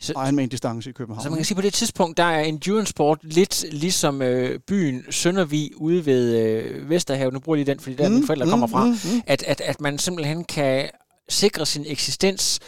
Så- 0.00 0.12
Ironman-distance 0.12 0.90
i 0.90 0.92
København. 0.92 1.22
Så 1.22 1.28
man 1.30 1.38
kan 1.38 1.44
sige, 1.44 1.56
på 1.56 1.62
det 1.62 1.72
tidspunkt, 1.74 2.16
der 2.16 2.24
er 2.24 2.40
endurance 2.40 2.90
sport 2.90 3.18
lidt 3.22 3.64
ligesom 3.72 4.22
øh, 4.22 4.58
byen 4.58 5.02
Søndervig 5.10 5.70
ude 5.76 6.06
ved 6.06 6.38
øh, 6.38 6.90
Vesterhavet. 6.90 7.32
Nu 7.34 7.40
bruger 7.40 7.56
jeg 7.56 7.64
lige 7.64 7.74
den, 7.74 7.80
fordi 7.80 7.96
der 7.96 8.08
mm, 8.08 8.14
mine 8.14 8.26
forældre 8.26 8.50
kommer 8.50 8.66
fra. 8.66 8.84
Mm, 8.84 8.90
mm. 8.90 9.22
At, 9.26 9.42
at, 9.42 9.60
at 9.60 9.80
man 9.80 9.98
simpelthen 9.98 10.44
kan 10.44 10.88
sikre 11.28 11.66
sin 11.66 11.84
eksistens 11.86 12.60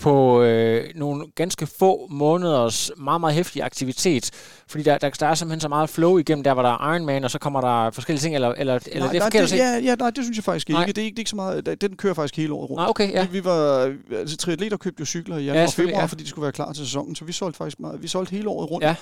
på 0.00 0.42
øh, 0.42 0.84
nogle 0.94 1.26
ganske 1.34 1.66
få 1.66 2.06
måneders 2.10 2.90
meget, 2.96 3.20
meget 3.20 3.34
hæftig 3.34 3.62
aktivitet. 3.62 4.30
Fordi 4.68 4.84
der, 4.84 4.98
der, 4.98 5.10
der 5.10 5.26
er 5.26 5.34
simpelthen 5.34 5.60
så 5.60 5.68
meget 5.68 5.90
flow 5.90 6.18
igennem 6.18 6.44
der, 6.44 6.54
hvor 6.54 6.62
der 6.62 6.70
er 6.70 6.94
Ironman, 6.94 7.24
og 7.24 7.30
så 7.30 7.38
kommer 7.38 7.60
der 7.60 7.90
forskellige 7.90 8.22
ting, 8.22 8.34
eller, 8.34 8.48
eller, 8.48 8.78
eller 8.86 9.04
nej, 9.04 9.12
det 9.12 9.18
er 9.18 9.24
forkert 9.24 9.50
det, 9.50 9.56
ja, 9.56 9.80
ja, 9.84 9.94
nej, 9.94 10.10
det 10.10 10.24
synes 10.24 10.36
jeg 10.36 10.44
faktisk 10.44 10.68
ikke. 10.68 10.78
Nej. 10.78 10.86
Det 10.86 10.98
er 10.98 11.02
ikke, 11.02 11.14
det 11.14 11.18
er 11.18 11.20
ikke 11.20 11.30
så 11.30 11.36
meget, 11.36 11.80
den 11.80 11.96
kører 11.96 12.14
faktisk 12.14 12.36
hele 12.36 12.52
året 12.52 12.70
rundt. 12.70 12.80
Nej, 12.80 12.88
okay, 12.88 13.12
ja. 13.12 13.26
Vi, 13.26 13.44
var, 13.44 13.92
altså 14.12 14.36
triatleter 14.36 14.76
købte 14.76 15.00
jo 15.00 15.04
cykler 15.04 15.36
i 15.36 15.44
januar 15.44 15.62
og 15.62 15.68
selvfølgelig, 15.68 15.92
februar, 15.92 16.02
ja. 16.02 16.06
fordi 16.06 16.22
de 16.22 16.28
skulle 16.28 16.42
være 16.42 16.52
klar 16.52 16.72
til 16.72 16.84
sæsonen, 16.84 17.14
så 17.14 17.24
vi 17.24 17.32
solgte 17.32 17.56
faktisk 17.56 17.80
meget, 17.80 18.02
vi 18.02 18.08
solgte 18.08 18.30
hele 18.30 18.48
året 18.48 18.70
rundt. 18.70 18.84
Ja. 18.84 18.94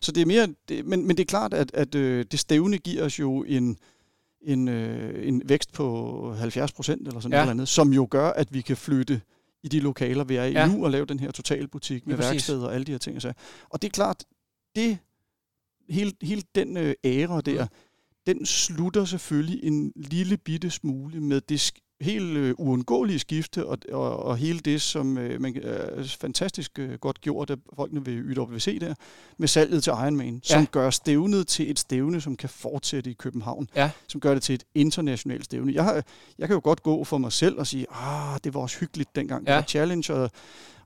Så 0.00 0.12
det 0.12 0.20
er 0.20 0.26
mere, 0.26 0.48
det, 0.68 0.86
men, 0.86 1.06
men 1.06 1.16
det 1.16 1.22
er 1.22 1.26
klart, 1.26 1.54
at, 1.54 1.70
at 1.74 1.94
øh, 1.94 2.24
det 2.30 2.40
stævne 2.40 2.78
giver 2.78 3.04
os 3.04 3.18
jo 3.18 3.44
en, 3.48 3.76
en, 4.42 4.68
øh, 4.68 5.28
en 5.28 5.42
vækst 5.48 5.72
på 5.72 6.34
70 6.38 6.72
procent 6.72 7.08
eller 7.08 7.20
sådan 7.20 7.32
Ja. 7.32 7.38
ja. 7.38 7.44
noget 7.44 7.50
andet, 7.50 7.68
som 7.68 7.92
jo 7.92 8.06
gør, 8.10 8.30
at 8.30 8.54
vi 8.54 8.60
kan 8.60 8.76
flytte 8.76 9.20
i 9.62 9.68
de 9.68 9.80
lokaler, 9.80 10.24
vi 10.24 10.36
er 10.36 10.44
i 10.44 10.52
Ja. 10.52 10.60
ja. 10.60 10.72
nu, 10.76 10.84
og 10.84 10.90
lave 10.90 11.06
den 11.06 11.20
her 11.20 11.30
totalbutik 11.30 12.06
med 12.06 12.16
præcis. 12.16 12.30
værksteder 12.30 12.66
og 12.66 12.74
alle 12.74 12.84
de 12.84 12.90
her 12.92 12.98
ting. 12.98 13.16
Og, 13.16 13.22
så. 13.22 13.32
og 13.70 13.82
det 13.82 13.88
er 13.88 13.92
klart, 13.92 14.24
det, 14.76 14.98
hele, 15.88 16.12
hele 16.22 16.42
den 16.54 16.76
øh, 16.76 16.94
æra 17.04 17.40
der, 17.40 17.64
Mm. 17.64 17.70
den 18.26 18.46
slutter 18.46 19.04
selvfølgelig 19.04 19.64
en 19.64 19.92
lille 19.96 20.36
bitte 20.36 20.70
smule 20.70 21.20
med 21.20 21.40
det 21.40 21.60
helt 22.00 22.36
øh, 22.36 22.54
uundgåelige 22.58 23.18
skifte, 23.18 23.66
og, 23.66 23.78
og, 23.92 24.16
og 24.16 24.36
hele 24.36 24.58
det, 24.58 24.82
som 24.82 25.18
øh, 25.18 25.40
man, 25.40 25.56
er 25.62 26.16
fantastisk 26.20 26.78
øh, 26.78 26.92
godt 26.98 27.20
gjort 27.20 27.50
af 27.50 27.56
folkene 27.76 28.06
ved 28.06 28.12
YWC 28.12 28.80
der, 28.80 28.94
med 29.38 29.48
salget 29.48 29.82
til 29.82 29.90
Ironman, 29.90 30.34
ja. 30.34 30.54
som 30.54 30.66
gør 30.66 30.90
stævnet 30.90 31.46
til 31.46 31.70
et 31.70 31.78
stævne, 31.78 32.20
som 32.20 32.36
kan 32.36 32.48
fortsætte 32.48 33.10
i 33.10 33.12
København, 33.12 33.68
Ja. 33.76 33.90
som 34.08 34.20
gør 34.20 34.34
det 34.34 34.42
til 34.42 34.54
et 34.54 34.64
internationalt 34.74 35.44
stævne. 35.44 35.72
Jeg, 35.74 36.02
jeg 36.38 36.48
kan 36.48 36.54
jo 36.54 36.60
godt 36.64 36.82
gå 36.82 37.04
for 37.04 37.18
mig 37.18 37.32
selv 37.32 37.58
og 37.58 37.66
sige, 37.66 37.86
ah, 37.90 38.38
det 38.44 38.54
var 38.54 38.60
også 38.60 38.78
hyggeligt 38.80 39.16
dengang, 39.16 39.44
Ja. 39.46 39.50
det 39.52 39.56
var 39.56 39.62
Challenge, 39.62 40.14
og, 40.14 40.30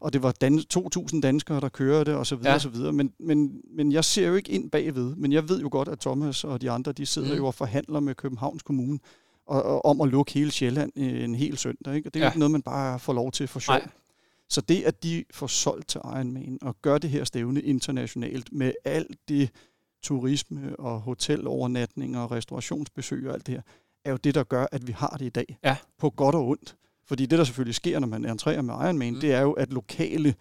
og 0.01 0.12
det 0.12 0.23
var 0.23 0.35
dan- 0.45 0.65
2.000 1.12 1.21
danskere, 1.21 1.61
der 1.61 1.69
kørte, 1.69 2.17
og 2.17 2.27
så 2.27 2.37
videre, 2.37 2.51
Ja. 2.51 2.55
og 2.55 2.61
så 2.61 2.69
videre. 2.69 2.93
Men, 2.93 3.12
men, 3.21 3.61
men 3.77 3.93
jeg 3.93 4.05
ser 4.05 4.29
jo 4.29 4.35
ikke 4.35 4.53
ind 4.53 4.71
bagved, 4.71 5.15
men 5.17 5.33
jeg 5.33 5.49
ved 5.49 5.61
jo 5.61 5.69
godt, 5.71 5.89
at 5.89 5.99
Thomas 6.01 6.45
og 6.45 6.61
de 6.62 6.71
andre, 6.71 6.93
de 6.93 7.07
sidder 7.07 7.31
mm. 7.33 7.37
jo 7.37 7.47
og 7.47 7.55
forhandler 7.55 8.01
med 8.01 8.15
Københavns 8.15 8.62
Kommune, 8.62 8.99
og, 9.47 9.62
og 9.62 9.84
om 9.84 10.01
at 10.01 10.09
lukke 10.09 10.32
hele 10.32 10.51
Sjælland 10.51 10.92
øh, 10.97 11.24
en 11.24 11.34
hel 11.34 11.57
søndag. 11.59 11.95
Ikke? 11.95 12.09
Og 12.09 12.14
det 12.14 12.20
er 12.20 12.24
Ja. 12.24 12.28
jo 12.28 12.30
ikke 12.30 12.38
noget, 12.38 12.51
man 12.53 12.62
bare 12.62 12.99
får 12.99 13.12
lov 13.12 13.32
til 13.32 13.49
for 13.49 13.61
sjov. 13.61 13.76
Nej. 13.76 13.88
Så 14.49 14.61
det, 14.61 14.82
at 14.82 15.03
de 15.03 15.24
får 15.30 15.47
solgt 15.47 15.88
til 15.88 16.01
Ironman 16.05 16.59
og 16.62 16.76
gør 16.82 16.99
det 16.99 17.11
her 17.11 17.24
stævne 17.24 17.62
internationalt 17.62 18.53
med 18.53 18.72
alt 18.84 19.16
det 19.28 19.51
turisme 20.03 20.76
og 20.78 21.01
hotelovernatninger 21.01 22.20
og 22.20 22.30
restaurationsbesøg 22.30 23.28
og 23.28 23.34
alt 23.34 23.47
det 23.47 23.55
her, 23.55 23.62
er 24.05 24.11
jo 24.11 24.16
det, 24.16 24.34
der 24.34 24.45
gør, 24.45 24.66
at 24.72 24.86
vi 24.86 24.92
har 24.92 25.16
det 25.18 25.26
i 25.26 25.28
dag. 25.28 25.59
Ja. 25.64 25.76
På 25.99 26.11
godt 26.11 26.34
og 26.34 26.49
ondt. 26.49 26.76
Fordi 27.07 27.26
det, 27.26 27.38
der 27.38 27.45
selvfølgelig 27.45 27.74
sker, 27.74 27.99
når 27.99 28.07
man 28.07 28.24
entrerer 28.24 28.62
med 28.62 28.74
Ironman, 28.74 29.09
Mm. 29.12 29.14
mm. 29.14 29.20
det 29.20 29.32
er 29.32 29.40
jo, 29.40 29.53
at 29.53 29.72
lokale 29.72 30.34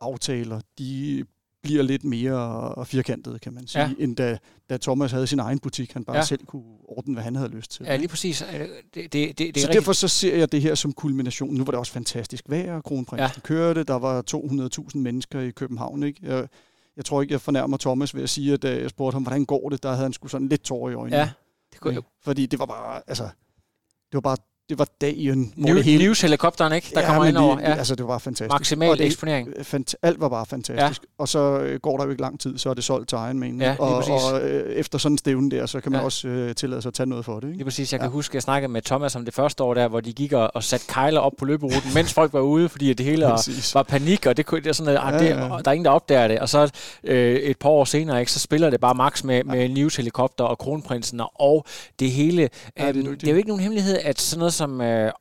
aftaler, 0.00 0.60
de 0.78 1.24
bliver 1.62 1.82
lidt 1.82 2.04
mere 2.04 2.84
firkantede, 2.86 3.38
kan 3.38 3.52
man 3.54 3.66
sige, 3.66 3.82
Ja. 3.82 3.90
end 3.98 4.16
da, 4.16 4.38
da 4.70 4.76
Thomas 4.76 5.12
havde 5.12 5.26
sin 5.26 5.38
egen 5.38 5.58
butik. 5.58 5.92
Han 5.92 6.04
bare 6.04 6.16
Ja. 6.16 6.22
selv 6.24 6.44
kunne 6.46 6.62
ordne, 6.88 7.14
hvad 7.14 7.22
han 7.24 7.36
havde 7.36 7.48
lyst 7.50 7.70
til. 7.70 7.84
Ja, 7.86 7.96
lige 7.96 8.08
præcis. 8.08 8.42
Øh, 8.42 8.60
Det, 8.60 8.68
det, 8.94 9.12
det, 9.12 9.38
det 9.38 9.48
er 9.56 9.60
så 9.60 9.66
rigtig- 9.66 9.74
derfor 9.74 9.92
så 9.92 10.08
ser 10.08 10.36
jeg 10.36 10.52
det 10.52 10.62
her 10.62 10.74
som 10.74 10.92
kulmination. 10.92 11.54
Nu 11.54 11.64
var 11.64 11.70
det 11.72 11.78
også 11.78 11.92
fantastisk 11.92 12.44
vejr, 12.48 12.80
kronprinsen 12.80 13.32
ja. 13.36 13.40
kørte, 13.40 13.82
der 13.84 13.94
var 13.98 14.22
200.000 14.22 14.98
mennesker 14.98 15.40
i 15.40 15.50
København. 15.50 16.02
Ikke? 16.02 16.20
Jeg, 16.22 16.48
jeg 16.96 17.04
tror 17.04 17.22
ikke, 17.22 17.32
jeg 17.32 17.40
fornærmer 17.40 17.76
Thomas 17.76 18.14
ved 18.14 18.22
at 18.22 18.30
sige, 18.30 18.52
at 18.52 18.62
da 18.62 18.80
jeg 18.80 18.90
spurgte 18.90 19.14
ham, 19.14 19.22
hvordan 19.22 19.44
går 19.44 19.68
det, 19.68 19.82
der 19.82 19.88
havde 19.88 20.02
han 20.02 20.12
sgu 20.12 20.28
sådan 20.28 20.48
lidt 20.48 20.62
tårer 20.62 20.90
i 20.90 20.94
øjnene. 20.94 21.16
Ja, 21.16 21.30
det 21.72 21.80
kunne 21.80 21.94
jeg 21.94 22.02
Fordi 22.22 22.46
det 22.46 22.58
var 22.58 22.66
bare, 22.66 23.02
altså, 23.06 23.24
det 23.24 24.14
var 24.14 24.20
bare, 24.20 24.36
det 24.68 24.78
var 24.78 24.86
dagen, 25.00 25.52
hvor 25.56 25.66
New, 25.68 25.76
det 25.76 25.84
hele... 25.84 26.04
News-helikopteren, 26.04 26.72
ikke? 26.72 26.90
Der 26.94 27.06
kommer 27.06 27.22
men 27.22 27.28
ind 27.28 27.36
over. 27.38 27.60
Ja. 27.60 27.74
Altså, 27.74 27.94
det 27.94 28.06
var 28.08 28.18
fantastisk. 28.18 28.50
Maksimal 28.52 28.88
Og 28.90 28.98
det- 28.98 29.06
eksponering. 29.06 29.48
Fant- 29.48 29.94
alt 30.02 30.20
var 30.20 30.28
bare 30.28 30.46
fantastisk. 30.46 31.02
Ja. 31.02 31.06
Og 31.18 31.28
så 31.28 31.38
øh, 31.60 31.80
går 31.80 31.96
der 31.96 32.04
jo 32.04 32.10
ikke 32.10 32.22
lang 32.22 32.40
tid, 32.40 32.58
så 32.58 32.70
er 32.70 32.74
det 32.74 32.84
solgt 32.84 33.08
til 33.08 33.16
Ironman. 33.16 33.60
Ja, 33.60 33.70
lige 33.70 33.80
og, 33.80 34.02
præcis. 34.02 34.24
og 34.32 34.40
øh, 34.48 34.72
efter 34.72 34.98
sådan 34.98 35.14
en 35.14 35.18
stævne 35.18 35.50
der, 35.50 35.66
så 35.66 35.80
kan 35.80 35.92
man 35.92 35.96
Ja. 35.98 36.02
ja. 36.02 36.04
også 36.04 36.28
øh, 36.28 36.54
tillade 36.54 36.82
sig 36.82 36.88
at 36.90 36.94
tage 36.94 37.08
noget 37.08 37.24
for 37.24 37.40
det. 37.40 37.46
Ikke? 37.46 37.56
Lige 37.56 37.64
præcis. 37.64 37.92
Jeg 37.92 38.00
kan 38.00 38.08
huske, 38.10 38.30
at 38.30 38.34
jeg 38.34 38.42
snakkede 38.42 38.72
med 38.72 38.82
Thomas 38.82 39.16
om 39.16 39.24
det 39.24 39.34
første 39.34 39.62
år 39.64 39.74
der, 39.74 39.88
hvor 39.88 40.00
de 40.00 40.12
gik 40.12 40.32
og, 40.32 40.50
og 40.54 40.64
satte 40.64 40.86
kejler 40.88 41.20
op 41.20 41.32
på 41.38 41.44
løberuten, 41.44 41.90
mens 41.94 42.12
folk 42.14 42.32
var 42.32 42.40
ude, 42.40 42.68
fordi 42.68 42.92
det 42.94 43.06
hele 43.06 43.24
var, 43.74 43.82
panik, 43.82 44.26
og 44.26 44.36
det, 44.36 44.46
kunne, 44.46 44.60
det 44.60 44.68
er 44.68 44.72
sådan, 44.72 44.96
at 44.96 45.00
Ja, 45.14 45.18
det, 45.18 45.28
ja. 45.28 45.34
der 45.36 45.60
er 45.64 45.72
ingen, 45.72 45.84
der 45.84 45.90
opdager 45.90 46.28
det. 46.28 46.38
Og 46.38 46.48
så 46.48 46.70
øh, 47.04 47.34
et 47.36 47.58
par 47.58 47.68
år 47.68 47.84
senere, 47.84 48.20
ikke, 48.20 48.32
så 48.32 48.38
spiller 48.38 48.70
det 48.70 48.80
bare 48.80 48.94
max 48.94 49.24
med, 49.24 49.44
med 49.44 49.68
News-helikopter 49.68 50.44
og 50.44 50.58
kronprinsen 50.58 51.20
og 51.34 51.64
det 52.00 52.10
hele. 52.10 52.42
Ja, 52.78 52.88
det 52.92 52.96
er 53.04 53.08
Øhm, 53.08 53.18
det 53.18 53.26
er 53.28 53.30
jo 53.32 53.36
ikke 53.36 53.48
nogen 53.48 53.62
hemmelighed, 53.62 53.98
at 54.04 54.20
sådan 54.20 54.38
noget 54.38 54.54
som 54.58 54.80
øh, 54.80 55.12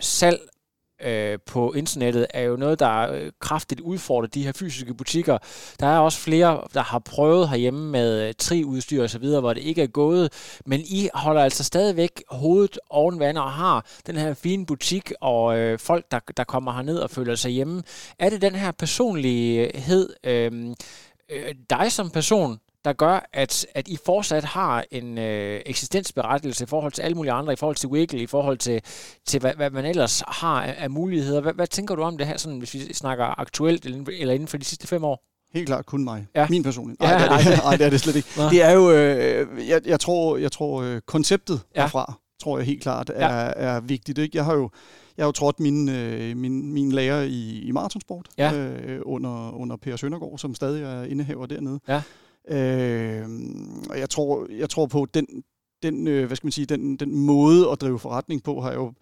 salg 0.00 0.40
øh, 1.02 1.38
på 1.46 1.72
internettet 1.72 2.26
er 2.30 2.42
jo 2.42 2.56
noget, 2.56 2.78
der 2.78 3.12
øh, 3.12 3.32
kraftigt 3.40 3.80
udfordrer 3.80 4.28
de 4.28 4.44
her 4.44 4.52
fysiske 4.52 4.94
butikker. 4.94 5.38
Der 5.80 5.86
er 5.86 5.98
også 5.98 6.18
flere, 6.18 6.62
der 6.74 6.82
har 6.82 6.98
prøvet 6.98 7.48
herhjemme 7.48 7.90
med 7.90 8.28
øh, 8.28 8.34
tri-udstyr 8.38 9.02
og 9.02 9.10
så 9.10 9.18
videre, 9.18 9.40
hvor 9.40 9.52
det 9.52 9.62
ikke 9.62 9.82
er 9.82 9.86
gået, 9.86 10.32
men 10.66 10.80
I 10.80 11.08
holder 11.14 11.42
altså 11.42 11.64
stadigvæk 11.64 12.22
hovedet 12.28 12.78
oven 12.90 13.18
vand 13.18 13.38
og 13.38 13.52
har 13.52 13.86
den 14.06 14.16
her 14.16 14.34
fine 14.34 14.66
butik 14.66 15.12
og 15.20 15.58
øh, 15.58 15.78
folk, 15.78 16.04
der, 16.10 16.20
der 16.36 16.44
kommer 16.44 16.72
herned 16.72 16.98
og 16.98 17.10
føler 17.10 17.34
sig 17.34 17.50
hjemme. 17.50 17.82
Er 18.18 18.30
det 18.30 18.42
den 18.42 18.54
her 18.54 18.72
personlighed, 18.72 20.14
øh, 20.24 20.52
øh, 21.30 21.54
dig 21.70 21.92
som 21.92 22.10
person, 22.10 22.58
der 22.84 22.92
gør, 22.92 23.28
at, 23.32 23.66
at 23.74 23.88
I 23.88 23.98
fortsat 24.06 24.44
har 24.44 24.84
en 24.90 25.18
øh, 25.18 25.60
eksistensberettigelse 25.66 26.64
i 26.64 26.66
forhold 26.66 26.92
til 26.92 27.02
alle 27.02 27.14
mulige 27.14 27.32
andre, 27.32 27.52
i 27.52 27.56
forhold 27.56 27.76
til 27.76 27.88
Wiggle, 27.88 28.20
i 28.20 28.26
forhold 28.26 28.58
til, 28.58 28.80
til 29.26 29.40
hvad, 29.40 29.54
hvad 29.54 29.70
man 29.70 29.84
ellers 29.84 30.22
har 30.28 30.62
af, 30.62 30.74
af 30.78 30.90
muligheder. 30.90 31.40
Hvad, 31.40 31.52
hvad 31.52 31.66
tænker 31.66 31.94
du 31.94 32.02
om 32.02 32.18
det 32.18 32.26
her, 32.26 32.36
sådan, 32.36 32.58
hvis 32.58 32.74
vi 32.74 32.94
snakker 32.94 33.40
aktuelt 33.40 33.84
eller 33.84 33.94
inden 33.96 34.06
for, 34.06 34.12
eller 34.20 34.34
inden 34.34 34.48
for 34.48 34.56
de 34.56 34.64
sidste 34.64 34.86
fem 34.86 35.04
år? 35.04 35.24
Helt 35.54 35.66
klart 35.66 35.86
kun 35.86 36.04
mig. 36.04 36.26
Ja. 36.34 36.46
Min 36.50 36.62
personlige. 36.62 36.96
Nej, 37.00 37.10
ja, 37.10 37.18
det, 37.18 37.24
er 37.24 37.36
det, 37.36 37.58
ej, 37.68 37.76
det 37.76 37.86
er 37.86 37.90
det 37.90 38.00
slet 38.00 38.16
ikke. 38.16 38.28
Nå. 38.36 38.42
Det 38.50 38.62
er 38.62 38.70
jo, 38.72 38.90
øh, 38.90 39.68
jeg, 39.68 39.80
jeg 39.86 40.00
tror, 40.00 40.36
jeg 40.36 40.52
tror 40.52 40.82
øh, 40.82 41.00
konceptet 41.06 41.60
ja. 41.76 41.80
herfra, 41.82 42.14
tror 42.42 42.58
jeg 42.58 42.66
helt 42.66 42.82
klart 42.82 43.10
er, 43.14 43.44
ja. 43.44 43.52
er 43.54 43.80
vigtigt. 43.80 44.18
Ikke? 44.18 44.36
Jeg 44.36 44.44
har 44.44 44.54
jo, 44.54 44.70
jeg 45.16 45.22
har 45.22 45.28
jo 45.28 45.32
trådt 45.32 45.60
min, 45.60 45.88
øh, 45.88 46.36
min, 46.36 46.72
min 46.72 46.92
lærer 46.92 47.22
i, 47.22 47.58
i 47.58 47.70
maratonsport 47.72 48.28
Ja. 48.38 48.54
øh, 48.54 49.00
under, 49.02 49.52
under 49.52 49.76
Per 49.76 49.96
Søndergaard, 49.96 50.38
som 50.38 50.54
stadig 50.54 50.82
er 50.82 51.04
indehaver 51.04 51.46
dernede. 51.46 51.80
Ja. 51.88 52.02
Øh, 52.48 53.24
og 53.90 53.98
jeg 53.98 54.10
tror, 54.10 54.46
jeg 54.50 54.70
tror 54.70 54.86
på, 54.86 55.06
den, 55.14 55.26
den, 55.82 56.06
øh, 56.06 56.26
hvad 56.26 56.36
skal 56.36 56.46
man 56.46 56.52
sige, 56.52 56.66
den, 56.66 56.96
den 56.96 57.14
måde 57.14 57.70
at 57.70 57.80
drive 57.80 57.98
forretning 57.98 58.42
på, 58.42 58.60
har 58.60 58.68
jeg 58.68 58.76
jo 58.76 58.92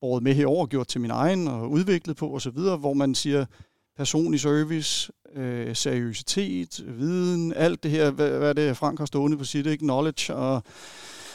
båret 0.00 0.22
med 0.22 0.34
herover, 0.34 0.66
gjort 0.66 0.88
til 0.88 1.00
min 1.00 1.10
egen 1.10 1.48
og 1.48 1.70
udviklet 1.70 2.16
på 2.16 2.34
osv., 2.34 2.58
hvor 2.78 2.94
man 2.94 3.14
siger 3.14 3.46
personlig 3.96 4.40
service, 4.40 5.12
øh, 5.34 5.76
seriøsitet, 5.76 6.84
viden, 6.98 7.52
alt 7.52 7.82
det 7.82 7.90
her, 7.90 8.10
hvad, 8.10 8.38
hvad 8.38 8.48
er 8.48 8.52
det 8.52 8.76
Frank 8.76 8.98
har 8.98 9.06
stående 9.06 9.38
på 9.38 9.44
sit, 9.44 9.66
ikke? 9.66 9.84
knowledge 9.84 10.34
og, 10.34 10.62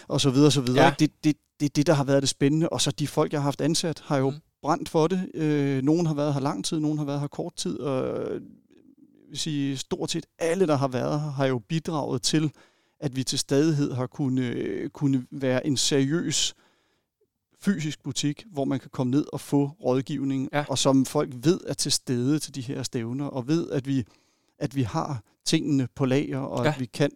og 0.08 0.22
så 0.22 0.30
videre, 0.30 0.52
så 0.52 0.62
videre. 0.62 0.84
Ja. 0.86 0.94
Det, 1.00 1.12
det, 1.24 1.36
det 1.60 1.66
er 1.66 1.70
det, 1.76 1.88
der 1.88 1.94
har 1.94 2.04
været 2.04 2.22
det 2.22 2.30
spændende. 2.30 2.70
Og 2.70 2.82
så 2.82 2.92
de 2.92 3.08
folk, 3.08 3.34
jeg 3.34 3.40
har 3.40 3.44
haft 3.44 3.62
ansat, 3.62 4.04
har 4.06 4.18
jo 4.18 4.30
mm. 4.30 4.36
brændt 4.62 4.90
for 4.90 5.08
det. 5.08 5.30
Øh, 5.34 5.82
nogen 5.82 6.06
har 6.06 6.14
været 6.14 6.34
her 6.34 6.42
lang 6.42 6.66
tid, 6.66 6.80
nogen 6.80 6.98
har 6.98 7.06
været 7.06 7.20
her 7.20 7.28
kort 7.28 7.56
tid, 7.56 7.80
og 7.80 8.30
sige, 9.34 9.78
stort 9.78 10.12
set 10.12 10.26
alle, 10.40 10.68
der 10.68 10.76
har 10.76 10.88
været 10.88 11.22
her, 11.22 11.30
har 11.30 11.46
jo 11.46 11.60
bidraget 11.60 12.22
til, 12.22 12.52
at 13.00 13.16
vi 13.16 13.24
til 13.24 13.40
stadighed 13.40 13.94
har 13.94 14.08
kunne, 14.08 14.90
kunne 14.94 15.26
være 15.32 15.68
en 15.68 15.78
seriøs 15.78 16.56
fysisk 17.62 18.04
butik, 18.04 18.46
hvor 18.52 18.66
man 18.66 18.80
kan 18.80 18.90
komme 18.90 19.12
ned 19.12 19.26
og 19.34 19.42
få 19.42 19.68
rådgivning, 19.68 20.50
ja. 20.54 20.66
og 20.70 20.78
som 20.78 21.06
folk 21.06 21.30
ved 21.36 21.60
er 21.68 21.74
til 21.74 21.92
stede 21.92 22.40
til 22.40 22.56
de 22.56 22.62
her 22.62 22.84
stævner, 22.84 23.26
og 23.26 23.48
ved, 23.48 23.70
at 23.70 23.88
vi, 23.88 24.06
at 24.60 24.76
vi 24.76 24.82
har 24.82 25.24
tingene 25.46 25.88
på 25.96 26.06
lager, 26.06 26.40
og 26.40 26.66
ja. 26.66 26.72
at 26.72 26.80
vi 26.80 26.86
kan 26.86 27.12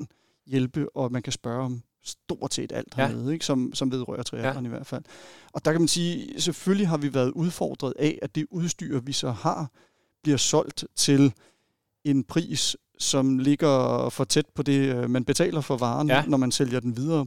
hjælpe, 0.45 0.95
og 0.95 1.11
man 1.11 1.21
kan 1.21 1.33
spørge 1.33 1.65
om 1.65 1.81
stort 2.03 2.53
set 2.53 2.71
alt 2.71 2.93
ja. 2.97 3.07
hernede, 3.07 3.33
ikke? 3.33 3.45
Som, 3.45 3.73
som 3.73 3.91
vedrører 3.91 4.23
triathlon 4.23 4.63
ja. 4.63 4.67
i 4.67 4.69
hvert 4.69 4.87
fald. 4.87 5.03
Og 5.53 5.65
der 5.65 5.71
kan 5.71 5.81
man 5.81 5.87
sige, 5.87 6.41
selvfølgelig 6.41 6.87
har 6.87 6.97
vi 6.97 7.13
været 7.13 7.31
udfordret 7.31 7.93
af, 7.99 8.19
at 8.21 8.35
det 8.35 8.45
udstyr, 8.51 8.99
vi 8.99 9.11
så 9.11 9.31
har, 9.31 9.71
bliver 10.23 10.37
solgt 10.37 10.85
til 10.95 11.33
en 12.05 12.23
pris, 12.23 12.77
som 12.99 13.39
ligger 13.39 14.09
for 14.09 14.23
tæt 14.23 14.45
på 14.55 14.63
det, 14.63 14.95
øh, 14.95 15.09
man 15.09 15.25
betaler 15.25 15.61
for 15.61 15.77
varen, 15.77 16.07
ja. 16.07 16.23
når 16.27 16.37
man 16.37 16.51
sælger 16.51 16.79
den 16.79 16.97
videre. 16.97 17.25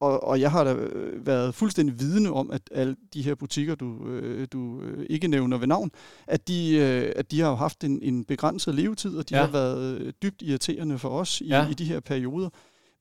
Og, 0.00 0.24
og 0.24 0.40
jeg 0.40 0.50
har 0.50 0.64
da 0.64 0.72
øh, 0.72 1.26
været 1.26 1.54
fuldstændig 1.54 2.00
vidne 2.00 2.32
om, 2.32 2.50
at 2.50 2.62
alle 2.70 2.96
de 3.14 3.22
her 3.22 3.34
butikker, 3.34 3.74
du, 3.74 4.08
øh, 4.08 4.48
du 4.52 4.82
ikke 5.10 5.28
nævner 5.28 5.58
ved 5.58 5.66
navn, 5.66 5.90
at 6.26 6.48
de, 6.48 6.80
at 7.16 7.30
de 7.30 7.40
har 7.40 7.54
haft 7.54 7.84
en, 7.84 8.02
en 8.02 8.24
begrænset 8.24 8.74
levetid, 8.74 9.16
og 9.16 9.28
de 9.30 9.36
ja. 9.36 9.44
har 9.44 9.52
været 9.52 10.14
dybt 10.22 10.42
irriterende 10.42 10.98
for 10.98 11.08
os 11.08 11.40
i, 11.40 11.46
ja. 11.46 11.68
i 11.68 11.74
de 11.74 11.84
her 11.84 12.00
perioder. 12.00 12.48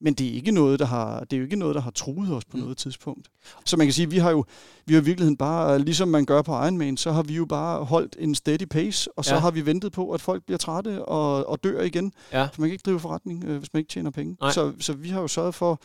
Men 0.05 0.13
det 0.13 0.27
er 0.27 0.31
ikke 0.31 0.51
noget, 0.51 0.79
der 0.79 0.85
har, 0.85 1.19
det 1.19 1.33
er 1.33 1.37
jo 1.37 1.43
ikke 1.43 1.55
noget, 1.55 1.75
der 1.75 1.81
har 1.81 1.91
truet 1.91 2.33
os 2.33 2.45
på 2.45 2.57
mm. 2.57 2.63
noget 2.63 2.77
tidspunkt. 2.77 3.29
Så 3.65 3.77
man 3.77 3.87
kan 3.87 3.93
sige, 3.93 4.09
vi 4.09 4.17
har 4.17 4.31
jo 4.31 4.45
vi 4.85 4.93
har 4.93 5.01
i 5.01 5.05
virkeligheden 5.05 5.37
bare, 5.37 5.79
ligesom 5.79 6.07
man 6.07 6.25
gør 6.25 6.41
på 6.41 6.51
Ironman, 6.51 6.97
så 6.97 7.11
har 7.11 7.23
vi 7.23 7.35
jo 7.35 7.45
bare 7.45 7.83
holdt 7.85 8.15
en 8.19 8.35
steady 8.35 8.65
pace, 8.69 9.17
og 9.17 9.25
så 9.25 9.33
ja. 9.33 9.39
har 9.39 9.51
vi 9.51 9.65
ventet 9.65 9.91
på, 9.91 10.11
at 10.11 10.21
folk 10.21 10.43
bliver 10.45 10.57
trætte 10.57 11.05
og, 11.05 11.49
og 11.49 11.63
dør 11.63 11.81
igen. 11.81 12.13
Ja. 12.31 12.43
For 12.43 12.61
man 12.61 12.69
kan 12.69 12.73
ikke 12.73 12.83
drive 12.85 12.99
forretning, 12.99 13.43
øh, 13.43 13.57
hvis 13.57 13.73
man 13.73 13.79
ikke 13.79 13.89
tjener 13.89 14.11
penge. 14.11 14.37
Så, 14.51 14.73
så 14.79 14.93
vi 14.93 15.09
har 15.09 15.21
jo 15.21 15.27
sørget 15.27 15.55
for 15.55 15.81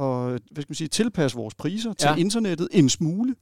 at 0.00 0.42
hvad 0.50 0.62
skal 0.62 0.70
man 0.70 0.74
sige, 0.74 0.88
tilpasse 0.88 1.36
vores 1.36 1.54
priser 1.54 1.92
til 1.92 2.08
ja. 2.08 2.16
internettet 2.16 2.68
en 2.72 2.88
smule, 2.88 3.34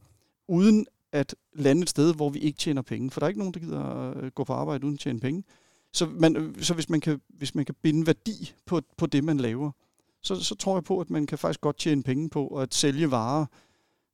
uden 0.49 0.87
at 1.13 1.35
lande 1.55 1.83
et 1.83 1.91
sted, 1.91 2.15
hvor 2.15 2.31
vi 2.31 2.39
ikke 2.39 2.59
tjener 2.59 2.83
penge. 2.83 3.11
For 3.11 3.21
der 3.21 3.25
er 3.25 3.29
ikke 3.29 3.41
nogen, 3.41 3.55
der 3.55 3.61
gider 3.61 3.81
at 3.81 4.35
gå 4.35 4.45
på 4.45 4.53
arbejde 4.53 4.85
uden 4.85 4.95
at 4.95 5.01
tjene 5.01 5.21
penge. 5.21 5.45
Så, 5.93 6.07
man, 6.07 6.55
så 6.61 6.75
hvis, 6.75 6.89
man 6.89 7.01
kan, 7.01 7.21
hvis 7.29 7.55
man 7.55 7.65
kan 7.65 7.75
binde 7.83 8.07
værdi 8.07 8.53
på, 8.67 8.81
på 8.97 9.07
det, 9.07 9.25
man 9.25 9.37
laver, 9.37 9.71
så, 10.27 10.45
så 10.45 10.55
tror 10.55 10.77
jeg 10.77 10.85
på, 10.85 11.01
at 11.01 11.11
man 11.11 11.27
kan 11.27 11.39
faktisk 11.39 11.61
godt 11.61 11.79
tjene 11.79 12.03
penge 12.03 12.31
på 12.31 12.47
at 12.47 12.75
sælge 12.75 13.11
varer, 13.11 13.47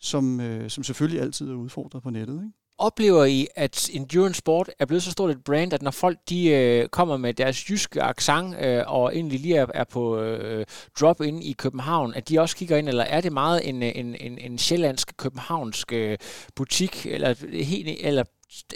som, 0.01 0.41
øh, 0.41 0.71
som 0.71 0.85
selvfølgelig 0.85 1.21
altid 1.23 1.51
er 1.51 1.55
udfordret 1.55 2.03
på 2.03 2.11
nettet. 2.11 2.35
Ikke? 2.35 2.53
Oplever 2.79 3.25
I, 3.25 3.47
at 3.57 3.91
endurance 3.93 4.39
sport 4.39 4.71
er 4.79 4.87
blevet 4.87 5.03
så 5.03 5.11
stort 5.11 5.31
et 5.31 5.45
brand, 5.45 5.73
at 5.73 5.83
når 5.83 5.91
folk 5.91 6.19
de 6.29 6.51
øh, 6.51 6.89
kommer 6.89 7.17
med 7.17 7.35
deres 7.35 7.71
jyske 7.71 8.03
accent 8.03 8.57
øh, 8.61 8.83
og 8.87 9.17
egentlig 9.17 9.41
lige 9.41 9.57
er, 9.57 9.67
er 9.75 9.85
på 9.85 10.19
øh, 10.19 10.67
drop 11.01 11.21
ind 11.21 11.45
i 11.45 11.53
København, 11.53 12.15
at 12.15 12.29
de 12.29 12.41
også 12.41 12.57
kigger 12.57 12.77
ind, 12.77 12.89
eller 12.89 13.05
er 13.05 13.21
det 13.21 13.33
meget 13.33 13.69
en, 13.69 13.83
øh, 13.83 13.93
en, 13.95 14.17
en, 14.21 14.39
en 14.39 14.59
sjællandsk, 14.59 15.17
københavnsk 15.17 15.93
øh, 15.93 16.19
butik, 16.55 17.07
eller, 17.07 17.35
eller 18.01 18.25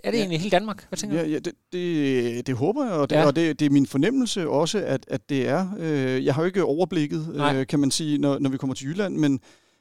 er 0.04 0.10
det 0.10 0.18
ja. 0.18 0.22
egentlig 0.22 0.40
hele 0.40 0.50
Danmark? 0.50 0.88
Hvad 0.88 0.96
tænker 0.96 1.16
ja, 1.16 1.26
ja 1.26 1.38
det, 1.38 1.52
det, 1.72 2.46
det 2.46 2.54
håber 2.54 2.84
jeg, 2.84 2.92
og 2.92 3.10
det, 3.10 3.16
ja. 3.16 3.26
og 3.26 3.36
det, 3.36 3.60
det 3.60 3.66
er 3.66 3.70
min 3.70 3.86
fornemmelse 3.86 4.48
også, 4.48 4.78
at, 4.78 5.04
at 5.08 5.28
det 5.28 5.48
er. 5.48 5.68
Øh, 5.78 6.24
jeg 6.24 6.34
har 6.34 6.42
jo 6.42 6.46
ikke 6.46 6.64
overblikket, 6.64 7.34
øh, 7.54 7.66
kan 7.66 7.80
man 7.80 7.90
sige, 7.90 8.18
når, 8.18 8.38
når 8.38 8.50
vi 8.50 8.56
kommer 8.56 8.74
til 8.74 8.86
Jylland, 8.86 9.16
men, 9.16 9.40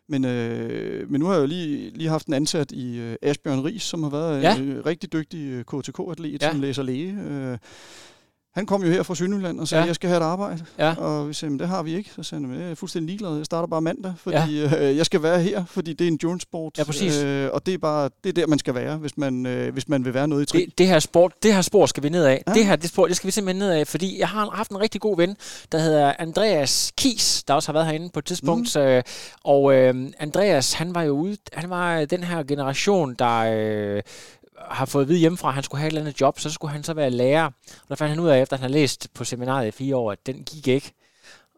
men, 0.10 0.26
øh, 0.26 1.12
men 1.12 1.20
nu 1.20 1.26
har 1.26 1.34
jeg 1.34 1.42
jo 1.42 1.48
lige, 1.48 1.90
lige 1.90 2.10
haft 2.10 2.28
en 2.28 2.34
ansat 2.34 2.72
i 2.72 2.98
øh, 2.98 3.16
Asbjørn 3.22 3.60
Ries, 3.60 3.84
som 3.84 4.04
har 4.04 4.10
været 4.10 4.42
ja. 4.42 4.58
en 4.58 4.86
rigtig 4.86 5.14
dygtig 5.14 5.40
øh, 5.40 5.64
KTK-atlet, 5.64 6.42
ja. 6.42 6.52
som 6.52 6.62
læser 6.62 6.84
læge. 6.84 7.18
Øh, 7.30 7.58
han 8.56 8.66
kom 8.66 8.84
jo 8.84 8.90
her 8.92 9.04
fra 9.04 9.16
Sønderjylland 9.16 9.60
og 9.60 9.68
sagde, 9.68 9.82
ja. 9.82 9.88
jeg 9.88 9.96
skal 9.96 10.10
have 10.10 10.18
et 10.18 10.24
arbejde. 10.24 10.66
Ja. 10.80 10.96
Og 10.98 11.30
vi 11.30 11.34
sagde, 11.34 11.60
det 11.60 11.68
har 11.68 11.84
vi 11.84 11.96
ikke. 11.96 12.10
Så 12.16 12.24
sagde 12.24 12.48
han, 12.48 12.60
jeg 12.60 12.72
er 12.72 12.76
fuldstændig 12.76 13.08
ligeglad. 13.08 13.38
Jeg 13.38 13.46
starter 13.46 13.68
bare 13.68 13.82
mandag, 13.82 14.14
fordi 14.18 14.62
ja. 14.62 14.90
øh, 14.90 14.98
jeg 14.98 15.06
skal 15.06 15.24
være 15.24 15.42
her, 15.42 15.66
fordi 15.66 15.94
det 15.94 16.02
er 16.02 16.08
en 16.08 16.14
endurance 16.14 16.42
sport. 16.44 16.78
Ja, 16.78 16.84
præcis. 16.84 17.24
Øh, 17.24 17.50
og 17.54 17.66
det 17.66 17.74
er 17.74 17.78
bare 17.78 18.10
det 18.24 18.30
er 18.30 18.34
der, 18.34 18.48
man 18.48 18.60
skal 18.60 18.76
være, 18.76 18.98
hvis 18.98 19.18
man, 19.18 19.46
øh, 19.46 19.74
hvis 19.74 19.90
man 19.90 20.06
vil 20.06 20.14
være 20.14 20.28
noget 20.28 20.44
i 20.44 20.46
tri. 20.46 20.66
Det, 20.66 20.78
det, 20.78 20.88
her 20.88 21.00
sport, 21.00 21.34
det 21.44 21.54
her 21.54 21.62
spor 21.62 21.86
skal 21.86 22.04
vi 22.04 22.10
ned 22.10 22.26
af. 22.26 22.44
Ja. 22.48 22.54
Det 22.54 22.66
her 22.66 22.76
det 22.76 22.90
spor, 22.90 23.08
det 23.08 23.16
skal 23.16 23.28
vi 23.28 23.32
simpelthen 23.32 23.60
ned 23.60 23.72
af, 23.72 23.88
fordi 23.88 24.20
jeg 24.20 24.28
har 24.28 24.50
haft 24.50 24.72
en 24.72 24.80
rigtig 24.80 25.02
god 25.02 25.18
ven, 25.18 25.36
der 25.72 25.80
hedder 25.80 26.14
Andreas 26.20 26.94
Kies, 26.98 27.44
der 27.44 27.54
også 27.54 27.68
har 27.68 27.74
været 27.74 27.86
herinde 27.86 28.10
på 28.14 28.20
et 28.20 28.26
tidspunkt. 28.26 28.76
Mm. 28.76 28.82
Øh, 28.82 29.04
og 29.44 29.74
øh, 29.74 29.96
Andreas, 30.20 30.74
han 30.74 30.96
var 30.96 31.02
jo 31.02 31.12
ude, 31.12 31.38
han 31.54 31.70
var 31.70 32.06
den 32.06 32.24
her 32.24 32.44
generation, 32.44 33.14
der 33.14 33.40
øh, 33.40 34.02
har 34.70 34.86
fået 34.86 35.04
at 35.04 35.08
vide 35.10 35.20
hjemmefra, 35.20 35.48
at 35.48 35.54
han 35.54 35.64
skulle 35.64 35.80
have 35.80 35.88
et 35.88 35.92
eller 35.92 36.02
andet 36.02 36.22
job, 36.22 36.40
så 36.40 36.50
skulle 36.50 36.72
han 36.72 36.84
så 36.84 36.94
være 36.94 37.10
lærer. 37.10 37.46
Og 37.46 37.90
der 37.90 37.96
fandt 37.96 38.10
han 38.10 38.20
ud 38.20 38.30
af, 38.30 38.42
efter 38.42 38.56
han 38.58 38.62
har 38.62 38.70
læst 38.70 39.08
på 39.14 39.24
seminariet 39.24 39.68
i 39.68 39.72
fire 39.72 39.96
år, 39.96 40.12
at 40.12 40.26
den 40.26 40.44
gik 40.44 40.68
ikke. 40.68 40.94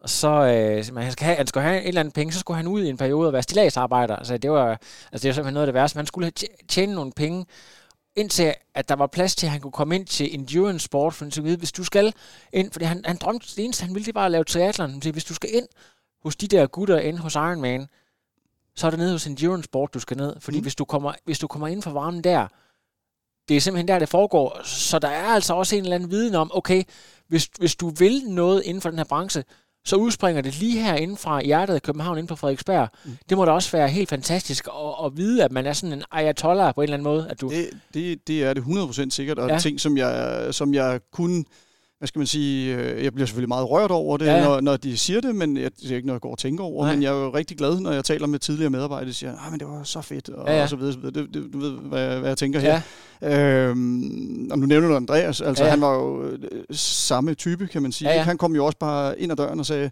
Og 0.02 0.10
så, 0.10 0.28
øh, 0.28 0.96
han, 0.96 1.12
skal 1.12 1.24
have, 1.24 1.36
han 1.36 1.46
skulle 1.46 1.64
have 1.64 1.82
et 1.82 1.88
eller 1.88 2.00
andet 2.00 2.14
penge, 2.14 2.32
så 2.32 2.38
skulle 2.38 2.56
han 2.56 2.66
ud 2.66 2.82
i 2.82 2.88
en 2.88 2.96
periode 2.96 3.26
og 3.26 3.32
være 3.32 3.42
stilagsarbejder. 3.42 4.16
Altså, 4.16 4.38
det 4.38 4.50
var, 4.50 4.68
altså, 5.12 5.22
det 5.22 5.28
var 5.28 5.32
simpelthen 5.32 5.54
noget 5.54 5.66
af 5.66 5.66
det 5.66 5.74
værste. 5.74 5.98
Man 5.98 6.06
skulle 6.06 6.32
tjene 6.68 6.94
nogle 6.94 7.12
penge, 7.12 7.46
indtil 8.16 8.54
at 8.74 8.88
der 8.88 8.96
var 8.96 9.06
plads 9.06 9.36
til, 9.36 9.46
at 9.46 9.52
han 9.52 9.60
kunne 9.60 9.72
komme 9.72 9.94
ind 9.94 10.06
til 10.06 10.34
endurance 10.34 10.84
sport, 10.84 11.14
for 11.14 11.24
han 11.24 11.44
vide, 11.44 11.56
hvis 11.56 11.72
du 11.72 11.84
skal 11.84 12.12
ind, 12.52 12.72
fordi 12.72 12.84
han, 12.84 13.02
han 13.04 13.16
drømte, 13.16 13.46
det 13.56 13.64
eneste 13.64 13.84
han 13.84 13.94
ville, 13.94 14.06
det 14.06 14.14
var 14.14 14.24
at 14.24 14.30
lave 14.30 14.44
triathlon. 14.44 15.02
Hvis 15.12 15.24
du 15.24 15.34
skal 15.34 15.54
ind 15.54 15.66
hos 16.22 16.36
de 16.36 16.48
der 16.48 16.66
gutter 16.66 16.98
ind 16.98 17.18
hos 17.18 17.34
Ironman, 17.34 17.88
så 18.76 18.86
er 18.86 18.90
det 18.90 18.98
nede 18.98 19.12
hos 19.12 19.26
endurance 19.26 19.64
sport, 19.64 19.94
du 19.94 20.00
skal 20.00 20.16
ned. 20.16 20.40
Fordi 20.40 20.58
mm. 20.58 20.62
hvis, 20.62 20.74
du 20.74 20.84
kommer, 20.84 21.12
hvis 21.24 21.38
du 21.38 21.46
kommer 21.46 21.68
ind 21.68 21.82
for 21.82 21.90
varmen 21.90 22.24
der, 22.24 22.48
det 23.48 23.56
er 23.56 23.60
simpelthen 23.60 23.88
der, 23.88 23.98
det 23.98 24.08
foregår. 24.08 24.60
Så 24.64 24.98
der 24.98 25.08
er 25.08 25.24
altså 25.26 25.54
også 25.54 25.76
en 25.76 25.82
eller 25.82 25.94
anden 25.94 26.10
viden 26.10 26.34
om, 26.34 26.50
okay, 26.54 26.82
hvis, 27.28 27.48
hvis 27.58 27.76
du 27.76 27.88
vil 27.88 28.22
noget 28.26 28.62
inden 28.64 28.80
for 28.80 28.90
den 28.90 28.98
her 28.98 29.04
branche, 29.04 29.44
så 29.84 29.96
udspringer 29.96 30.42
det 30.42 30.58
lige 30.58 30.82
her 30.82 30.94
inden 30.94 31.16
fra 31.16 31.42
hjertet 31.42 31.74
af 31.74 31.82
København, 31.82 32.18
inden 32.18 32.28
på 32.28 32.36
Frederiksberg. 32.36 32.88
Mm. 33.04 33.18
Det 33.28 33.36
må 33.36 33.44
da 33.44 33.50
også 33.50 33.72
være 33.72 33.88
helt 33.88 34.08
fantastisk 34.08 34.66
at, 34.66 35.06
at 35.06 35.16
vide, 35.16 35.44
at 35.44 35.52
man 35.52 35.66
er 35.66 35.72
sådan 35.72 35.92
en 35.92 36.04
ayatollah 36.10 36.74
på 36.74 36.80
en 36.80 36.82
eller 36.82 36.94
anden 36.94 37.04
måde. 37.04 37.26
At 37.30 37.40
du... 37.40 37.48
det, 37.48 37.70
det, 37.94 38.28
det 38.28 38.44
er 38.44 38.54
det 38.54 38.60
100% 38.60 39.10
sikkert, 39.10 39.38
og 39.38 39.48
ja. 39.48 39.58
ting, 39.58 39.80
som 39.80 39.96
jeg, 39.96 40.48
som 40.54 40.74
jeg 40.74 41.00
kun 41.12 41.46
hvad 41.98 42.08
skal 42.08 42.18
man 42.18 42.26
sige, 42.26 42.76
øh, 42.76 43.04
jeg 43.04 43.14
bliver 43.14 43.26
selvfølgelig 43.26 43.48
meget 43.48 43.70
rørt 43.70 43.90
over 43.90 44.16
det, 44.16 44.26
ja, 44.26 44.36
ja. 44.36 44.44
Når, 44.44 44.60
når 44.60 44.76
de 44.76 44.98
siger 44.98 45.20
det, 45.20 45.34
men 45.34 45.56
jeg, 45.56 45.70
det 45.82 45.90
er 45.90 45.96
ikke 45.96 46.06
noget, 46.06 46.16
jeg 46.16 46.20
går 46.20 46.30
og 46.30 46.38
tænker 46.38 46.64
over. 46.64 46.84
Nej. 46.84 46.94
Men 46.94 47.02
jeg 47.02 47.08
er 47.08 47.24
jo 47.24 47.34
rigtig 47.34 47.56
glad, 47.58 47.80
når 47.80 47.92
jeg 47.92 48.04
taler 48.04 48.26
med 48.26 48.38
tidligere 48.38 48.70
medarbejdere, 48.70 49.06
der 49.06 49.12
siger, 49.12 49.32
ah, 49.46 49.50
men 49.50 49.60
det 49.60 49.68
var 49.68 49.82
så 49.82 50.00
fedt, 50.00 50.28
og, 50.28 50.48
ja, 50.48 50.56
ja. 50.56 50.62
og 50.62 50.68
så 50.68 50.76
videre. 50.76 50.92
Så 50.92 50.98
videre. 50.98 51.14
Det, 51.14 51.34
det, 51.34 51.52
du 51.52 51.58
ved, 51.58 51.70
hvad, 51.70 52.18
hvad 52.18 52.28
jeg 52.28 52.38
tænker 52.38 52.60
her. 52.60 52.80
Ja. 53.22 53.68
Øhm, 53.68 54.50
om 54.52 54.60
du 54.60 54.66
nævner 54.66 54.96
Andreas, 54.96 55.40
altså 55.40 55.64
ja, 55.64 55.66
ja. 55.66 55.70
han 55.70 55.80
var 55.80 55.94
jo 55.94 56.22
øh, 56.22 56.38
samme 56.70 57.34
type, 57.34 57.66
kan 57.66 57.82
man 57.82 57.92
sige. 57.92 58.10
Ja, 58.10 58.16
ja. 58.16 58.22
Han 58.22 58.38
kom 58.38 58.54
jo 58.54 58.66
også 58.66 58.78
bare 58.78 59.20
ind 59.20 59.32
ad 59.32 59.36
døren 59.36 59.60
og 59.60 59.66
sagde, 59.66 59.90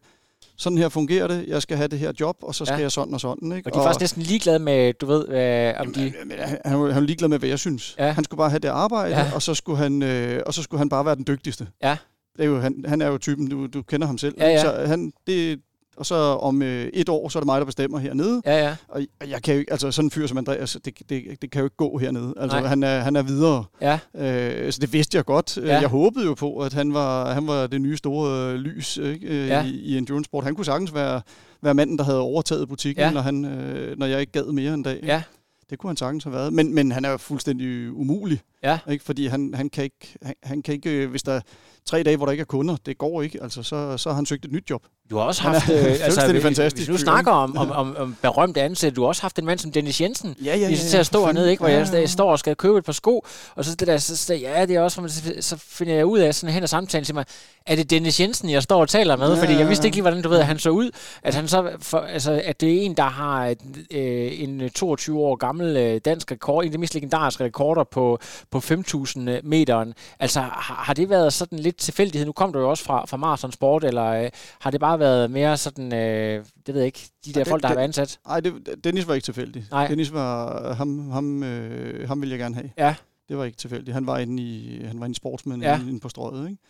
sådan 0.57 0.79
her 0.79 0.89
fungerer 0.89 1.27
det, 1.27 1.45
jeg 1.49 1.63
skal 1.63 1.77
have 1.77 1.89
det 1.89 1.99
her 1.99 2.13
job, 2.21 2.37
og 2.43 2.55
så 2.55 2.65
skal 2.65 2.77
ja. 2.77 2.83
jeg 2.83 2.93
sådan 2.93 3.15
og 3.15 3.21
sådan. 3.21 3.53
Ikke? 3.53 3.69
Og 3.69 3.75
de 3.75 3.79
er 3.79 3.83
faktisk 3.83 4.01
næsten 4.01 4.23
ligeglade 4.23 4.59
med, 4.59 4.93
du 4.93 5.07
ved, 5.07 5.29
øh, 5.29 5.81
om 5.81 5.93
de... 5.93 6.13
Han, 6.31 6.59
han 6.65 6.81
var 6.81 7.01
ligeglad 7.01 7.29
med, 7.29 7.39
hvad 7.39 7.49
jeg 7.49 7.59
synes. 7.59 7.95
Ja. 7.99 8.13
Han 8.13 8.25
skulle 8.25 8.39
bare 8.39 8.51
have 8.51 8.59
det 8.61 8.69
arbejde, 8.69 9.19
ja. 9.19 9.31
og, 9.35 9.43
så 9.43 9.55
skulle 9.55 9.79
han, 9.79 10.03
øh, 10.03 10.43
og 10.47 10.55
så 10.55 10.63
skulle 10.63 10.79
han 10.79 10.89
bare 10.89 11.05
være 11.05 11.15
den 11.15 11.25
dygtigste. 11.27 11.67
Ja. 11.83 11.97
Det 12.37 12.45
er 12.45 12.49
jo, 12.49 12.61
han, 12.61 12.85
han 12.89 13.03
er 13.03 13.07
jo 13.07 13.19
typen, 13.19 13.49
du, 13.49 13.67
du 13.67 13.83
kender 13.83 14.07
ham 14.07 14.19
selv. 14.19 14.35
Ja, 14.39 14.49
ja. 14.49 14.61
Så 14.61 14.87
han, 14.87 15.13
det, 15.27 15.61
og 15.97 16.07
så 16.07 16.14
om 16.14 16.62
øh, 16.62 16.86
et 16.92 17.09
år, 17.09 17.28
så 17.28 17.38
er 17.38 17.40
det 17.40 17.47
mig, 17.47 17.61
der 17.61 17.64
bestemmer 17.64 17.99
hernede. 17.99 18.42
Ja, 18.47 18.66
ja. 18.66 18.76
Og 18.88 19.03
jeg 19.28 19.42
kan 19.42 19.55
jo 19.55 19.61
ikke, 19.61 19.72
altså 19.72 19.90
sådan 19.90 20.07
en 20.07 20.11
fyr 20.11 20.26
som 20.26 20.38
Andreas, 20.38 20.78
det, 20.84 20.99
det, 21.09 21.42
det 21.42 21.51
kan 21.51 21.59
jo 21.59 21.66
ikke 21.66 21.76
gå 21.76 21.99
hernede. 21.99 22.34
Altså 22.36 22.59
han 22.59 22.82
er, 22.82 22.99
han 22.99 23.16
er 23.16 23.22
videre. 23.22 23.64
Ja. 23.80 23.99
Øh, 24.14 24.72
så 24.72 24.80
det 24.80 24.92
vidste 24.92 25.16
jeg 25.16 25.24
godt. 25.24 25.57
Ja. 25.57 25.80
Jeg 25.80 25.88
håbede 25.88 26.24
jo 26.24 26.34
på, 26.34 26.59
at 26.59 26.72
han 26.72 26.94
var, 26.94 27.32
han 27.32 27.47
var 27.47 27.66
det 27.66 27.80
nye 27.80 27.97
store 27.97 28.53
øh, 28.53 28.55
lys 28.55 28.97
ikke, 28.97 29.26
øh, 29.26 29.49
ja. 29.49 29.64
i, 29.64 29.70
i 29.70 29.97
endurance 29.97 30.24
sport. 30.24 30.44
Han 30.44 30.55
kunne 30.55 30.64
sagtens 30.64 30.94
være, 30.94 31.20
være 31.62 31.74
manden, 31.74 31.99
der 31.99 32.05
havde 32.05 32.20
overtaget 32.20 32.68
butikken, 32.68 33.05
ja. 33.05 33.11
når, 33.11 33.20
han, 33.20 33.44
øh, 33.44 33.99
når 33.99 34.07
jeg 34.07 34.20
ikke 34.20 34.32
gad 34.32 34.53
mere 34.53 34.74
en 34.74 34.82
dag. 34.82 35.01
Ja. 35.03 35.22
Det 35.70 35.78
kunne 35.78 35.88
han 35.90 35.97
sagtens 35.97 36.24
have 36.24 36.34
været. 36.34 36.53
Men, 36.53 36.74
men 36.74 36.92
han 36.92 37.05
er 37.05 37.11
jo 37.11 37.16
fuldstændig 37.16 37.92
umulig. 37.92 38.40
Ja. 38.62 38.78
Ikke? 38.90 39.05
Fordi 39.05 39.26
han, 39.26 39.55
han, 39.55 39.68
kan 39.68 39.84
ikke, 39.84 40.16
han, 40.22 40.34
han 40.42 40.62
kan 40.62 40.74
ikke, 40.74 40.90
øh, 40.90 41.11
hvis 41.11 41.22
der 41.22 41.40
tre 41.86 42.03
dage, 42.03 42.16
hvor 42.16 42.26
der 42.26 42.32
ikke 42.32 42.40
er 42.40 42.44
kunder, 42.47 42.76
det 42.86 42.99
går 42.99 43.22
ikke. 43.22 43.42
Altså, 43.42 43.62
så, 43.62 43.97
så 43.97 44.09
har 44.09 44.14
han 44.14 44.26
søgt 44.26 44.44
et 44.44 44.53
nyt 44.53 44.70
job. 44.70 44.82
Du 45.11 45.17
har 45.17 45.25
også 45.25 45.43
haft... 45.43 45.71
Øh, 45.71 45.77
altså, 46.05 46.33
hvis, 46.33 46.43
fantastisk. 46.43 46.89
Hvis 46.89 47.01
du 47.01 47.05
snakker 47.05 47.33
om, 47.33 47.57
om, 47.57 47.71
om, 47.81 47.97
om 47.97 48.17
berømte 48.23 48.63
ansatte, 48.63 48.97
du 48.97 49.01
har 49.01 49.09
også 49.09 49.23
haft 49.23 49.39
en 49.39 49.45
mand 49.45 49.59
som 49.59 49.73
Dennis 49.73 50.01
Jensen. 50.01 50.37
Ja, 50.45 50.57
ja, 50.57 50.57
ja. 50.57 50.69
ja 50.69 50.77
til 50.77 50.97
at 50.97 51.07
stå 51.07 51.25
hernede, 51.25 51.51
ikke, 51.51 51.61
hvor 51.61 51.69
ja, 51.69 51.85
ja. 51.93 52.01
jeg 52.01 52.09
står 52.09 52.31
og 52.31 52.39
skal 52.39 52.57
købe 52.57 52.79
et 52.79 52.85
par 52.85 52.93
sko, 52.93 53.25
og 53.55 53.65
så 53.65 53.75
det 53.75 53.89
der, 53.89 53.99
så, 53.99 54.17
så, 54.17 54.35
ja, 54.35 54.67
det 54.67 54.77
er 54.77 54.81
også, 54.81 55.23
så 55.41 55.57
finder 55.57 55.95
jeg 55.95 56.07
ud 56.07 56.19
af 56.19 56.35
sådan 56.35 56.55
hen 56.55 56.63
og 56.63 56.69
samtalen 56.69 57.05
til 57.05 57.15
mig, 57.15 57.25
er 57.67 57.77
det 57.77 57.91
Dennis 57.91 58.21
Jensen, 58.21 58.51
jeg 58.51 58.63
står 58.63 58.81
og 58.81 58.89
taler 58.89 59.17
med? 59.17 59.35
Ja, 59.35 59.41
Fordi 59.43 59.53
jeg 59.53 59.69
vidste 59.69 59.87
ikke 59.87 59.97
lige, 59.97 60.03
hvordan 60.03 60.23
du 60.23 60.29
ved, 60.29 60.39
at 60.39 60.47
han 60.47 60.59
så 60.59 60.71
ud. 60.71 60.91
At, 61.23 61.35
han 61.35 61.49
så, 61.49 61.71
for, 61.81 61.99
altså, 61.99 62.43
at 62.45 62.61
det 62.61 62.75
er 62.75 62.81
en, 62.81 62.95
der 62.95 63.03
har 63.03 63.55
øh, 63.91 64.41
en 64.41 64.71
22 64.71 65.21
år 65.21 65.37
gammel 65.37 65.77
øh, 65.77 66.01
dansk 66.05 66.33
rekord, 66.33 66.65
en 66.65 66.69
af 66.69 66.73
de 66.73 66.79
mest 66.79 66.95
legendariske 66.95 67.45
rekorder 67.45 67.85
på, 67.85 68.19
på 68.51 68.59
5.000 68.59 69.21
meteren. 69.43 69.95
Altså, 70.21 70.41
har, 70.41 70.83
har 70.87 70.95
det 70.95 71.11
været 71.11 71.33
sådan 71.33 71.59
lidt 71.59 71.77
lidt 71.77 71.85
tilfældighed? 71.85 72.27
Nu 72.27 72.33
kom 72.33 72.53
du 72.53 72.59
jo 72.59 72.71
også 72.71 72.85
fra, 72.85 73.07
fra 73.07 73.17
Marathon 73.17 73.53
Sport, 73.53 73.85
eller 73.85 74.05
øh, 74.05 74.31
har 74.61 74.71
det 74.71 74.81
bare 74.81 74.95
været 74.97 75.30
mere 75.30 75.57
sådan, 75.57 75.94
øh, 75.94 76.44
det 76.66 76.74
ved 76.74 76.80
jeg 76.80 76.86
ikke, 76.86 77.09
de 77.24 77.32
der 77.32 77.40
ja, 77.40 77.53
folk, 77.53 77.62
der 77.62 77.68
det, 77.68 77.70
har 77.70 77.74
været 77.74 77.84
ansat? 77.84 78.18
Nej, 78.26 78.40
Dennis 78.84 79.09
var 79.09 79.14
ikke 79.14 79.24
tilfældig. 79.24 79.66
Nej. 79.70 79.86
Dennis 79.86 80.12
var, 80.12 80.72
ham, 80.74 81.11
ham, 81.11 81.42
øh, 81.42 82.09
ham 82.09 82.20
ville 82.20 82.32
jeg 82.32 82.38
gerne 82.38 82.55
have. 82.55 82.70
Ja. 82.78 82.94
Det 83.28 83.38
var 83.38 83.44
ikke 83.44 83.59
tilfældigt. 83.59 83.94
Han 83.94 84.07
var 84.07 84.18
inde 84.18 84.42
i, 84.42 84.82
han 84.84 85.01
var 85.01 85.07
en 85.07 85.14
sportsmand 85.14 85.62
ja. 85.62 85.80
inde 85.80 86.01
på 86.01 86.09
strøget, 86.09 86.51
ikke? 86.51 86.62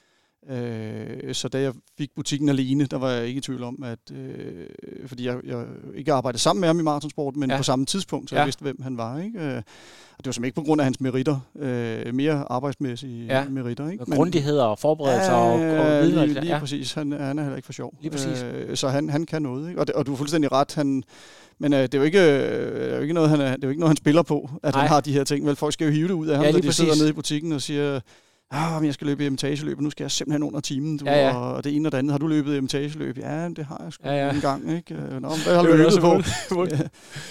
Øh, 0.51 1.35
så 1.35 1.49
da 1.49 1.61
jeg 1.61 1.73
fik 1.99 2.11
butikken 2.17 2.49
alene, 2.49 2.87
der 2.87 2.97
var 2.97 3.11
jeg 3.11 3.27
ikke 3.27 3.39
i 3.39 3.41
tvivl 3.41 3.63
om, 3.63 3.83
at 3.85 4.17
øh, 4.17 4.67
fordi 5.07 5.27
jeg, 5.27 5.37
jeg 5.45 5.65
ikke 5.95 6.13
arbejdede 6.13 6.43
sammen 6.43 6.61
med 6.61 6.69
ham 6.69 6.81
i 6.81 6.83
maratonsport, 6.83 7.37
men 7.37 7.51
ja. 7.51 7.57
på 7.57 7.63
samme 7.63 7.87
tidspunkt, 7.87 8.31
så 8.31 8.35
ja. 8.35 8.41
jeg 8.41 8.47
vidste, 8.47 8.63
hvem 8.63 8.83
han 8.83 8.97
var. 8.97 9.19
Ikke? 9.19 9.39
Øh, 9.39 9.63
og 10.19 10.25
det 10.25 10.27
var 10.27 10.33
simpelthen 10.33 10.45
ikke 10.45 10.55
på 10.55 10.63
grund 10.63 10.81
af 10.81 10.85
hans 10.85 11.01
meritter, 11.01 11.41
øh, 11.59 12.15
mere 12.15 12.45
arbejdsmæssige 12.51 13.27
ja. 13.27 13.49
meritter. 13.49 13.91
Ikke? 13.91 14.05
Men, 14.07 14.17
Grundigheder 14.17 14.65
og 14.65 14.79
forberedelser 14.79 15.33
ja, 15.33 15.39
og, 15.39 15.53
og 15.53 16.03
videre. 16.03 16.27
Lige, 16.27 16.41
lige 16.41 16.53
ja. 16.55 16.59
præcis. 16.59 16.93
Han, 16.93 17.13
han 17.13 17.39
er 17.39 17.43
heller 17.43 17.57
ikke 17.57 17.67
for 17.67 17.73
sjov. 17.73 17.95
Lige 18.01 18.11
præcis. 18.11 18.43
Øh, 18.43 18.77
så 18.77 18.89
han, 18.89 19.11
han 19.11 19.27
kan 19.27 19.43
noget. 19.43 19.69
Ikke? 19.69 19.81
Og, 19.81 19.87
det, 19.87 19.95
og 19.95 20.07
du 20.07 20.13
er 20.13 20.17
fuldstændig 20.17 20.53
ret. 20.53 20.75
Han, 20.75 21.03
men 21.59 21.73
øh, 21.73 21.83
det, 21.83 21.95
er 21.95 21.99
jo 21.99 22.05
ikke, 22.05 22.21
øh, 22.21 22.93
er 22.93 22.97
jo 22.97 23.03
ikke 23.03 23.15
noget, 23.15 23.31
han 23.31 23.41
er, 23.41 23.57
det 23.57 23.65
er 23.65 23.69
jo 23.69 23.71
ikke 23.71 23.81
noget, 23.81 23.91
han 23.91 23.97
spiller 23.97 24.23
på, 24.23 24.51
at 24.63 24.75
Nej. 24.75 24.81
han 24.81 24.89
har 24.89 25.01
de 25.01 25.13
her 25.13 25.25
ting. 25.25 25.47
Vel, 25.47 25.57
folk 25.57 25.73
skal 25.73 25.85
jo 25.85 25.93
hive 25.93 26.09
det 26.09 26.15
ud 26.15 26.27
af 26.27 26.37
ham, 26.37 26.45
ja, 26.45 26.53
når 26.53 26.59
de 26.59 26.67
præcis. 26.67 26.77
sidder 26.77 26.97
nede 26.97 27.09
i 27.09 27.13
butikken 27.13 27.53
og 27.53 27.63
siger, 27.63 28.01
ah, 28.51 28.87
jeg 28.87 28.95
skal 28.95 29.07
løbe 29.07 29.27
etageløb, 29.27 29.77
og 29.77 29.83
nu 29.83 29.91
skal 29.91 30.05
jeg 30.05 30.11
simpelthen 30.11 30.43
under 30.43 30.61
timen, 30.61 30.97
du, 30.97 31.05
ja, 31.05 31.29
ja. 31.29 31.37
og 31.37 31.65
det 31.65 31.77
ene 31.77 31.89
og 31.89 31.93
det 31.93 31.99
andet. 31.99 32.13
Har 32.13 32.19
du 32.19 32.27
løbet 32.27 32.59
etageløb? 32.59 33.19
Ja, 33.19 33.49
det 33.49 33.65
har 33.65 33.81
jeg 33.85 33.93
sgu 33.93 34.09
ja, 34.09 34.27
ja. 34.27 34.35
en 34.35 34.41
gang, 34.41 34.77
ikke? 34.77 34.95
Nå, 34.95 35.29
hvad 35.45 35.55
har 35.55 35.63
du 35.63 35.73
løbet 35.73 35.99
på? 36.49 36.67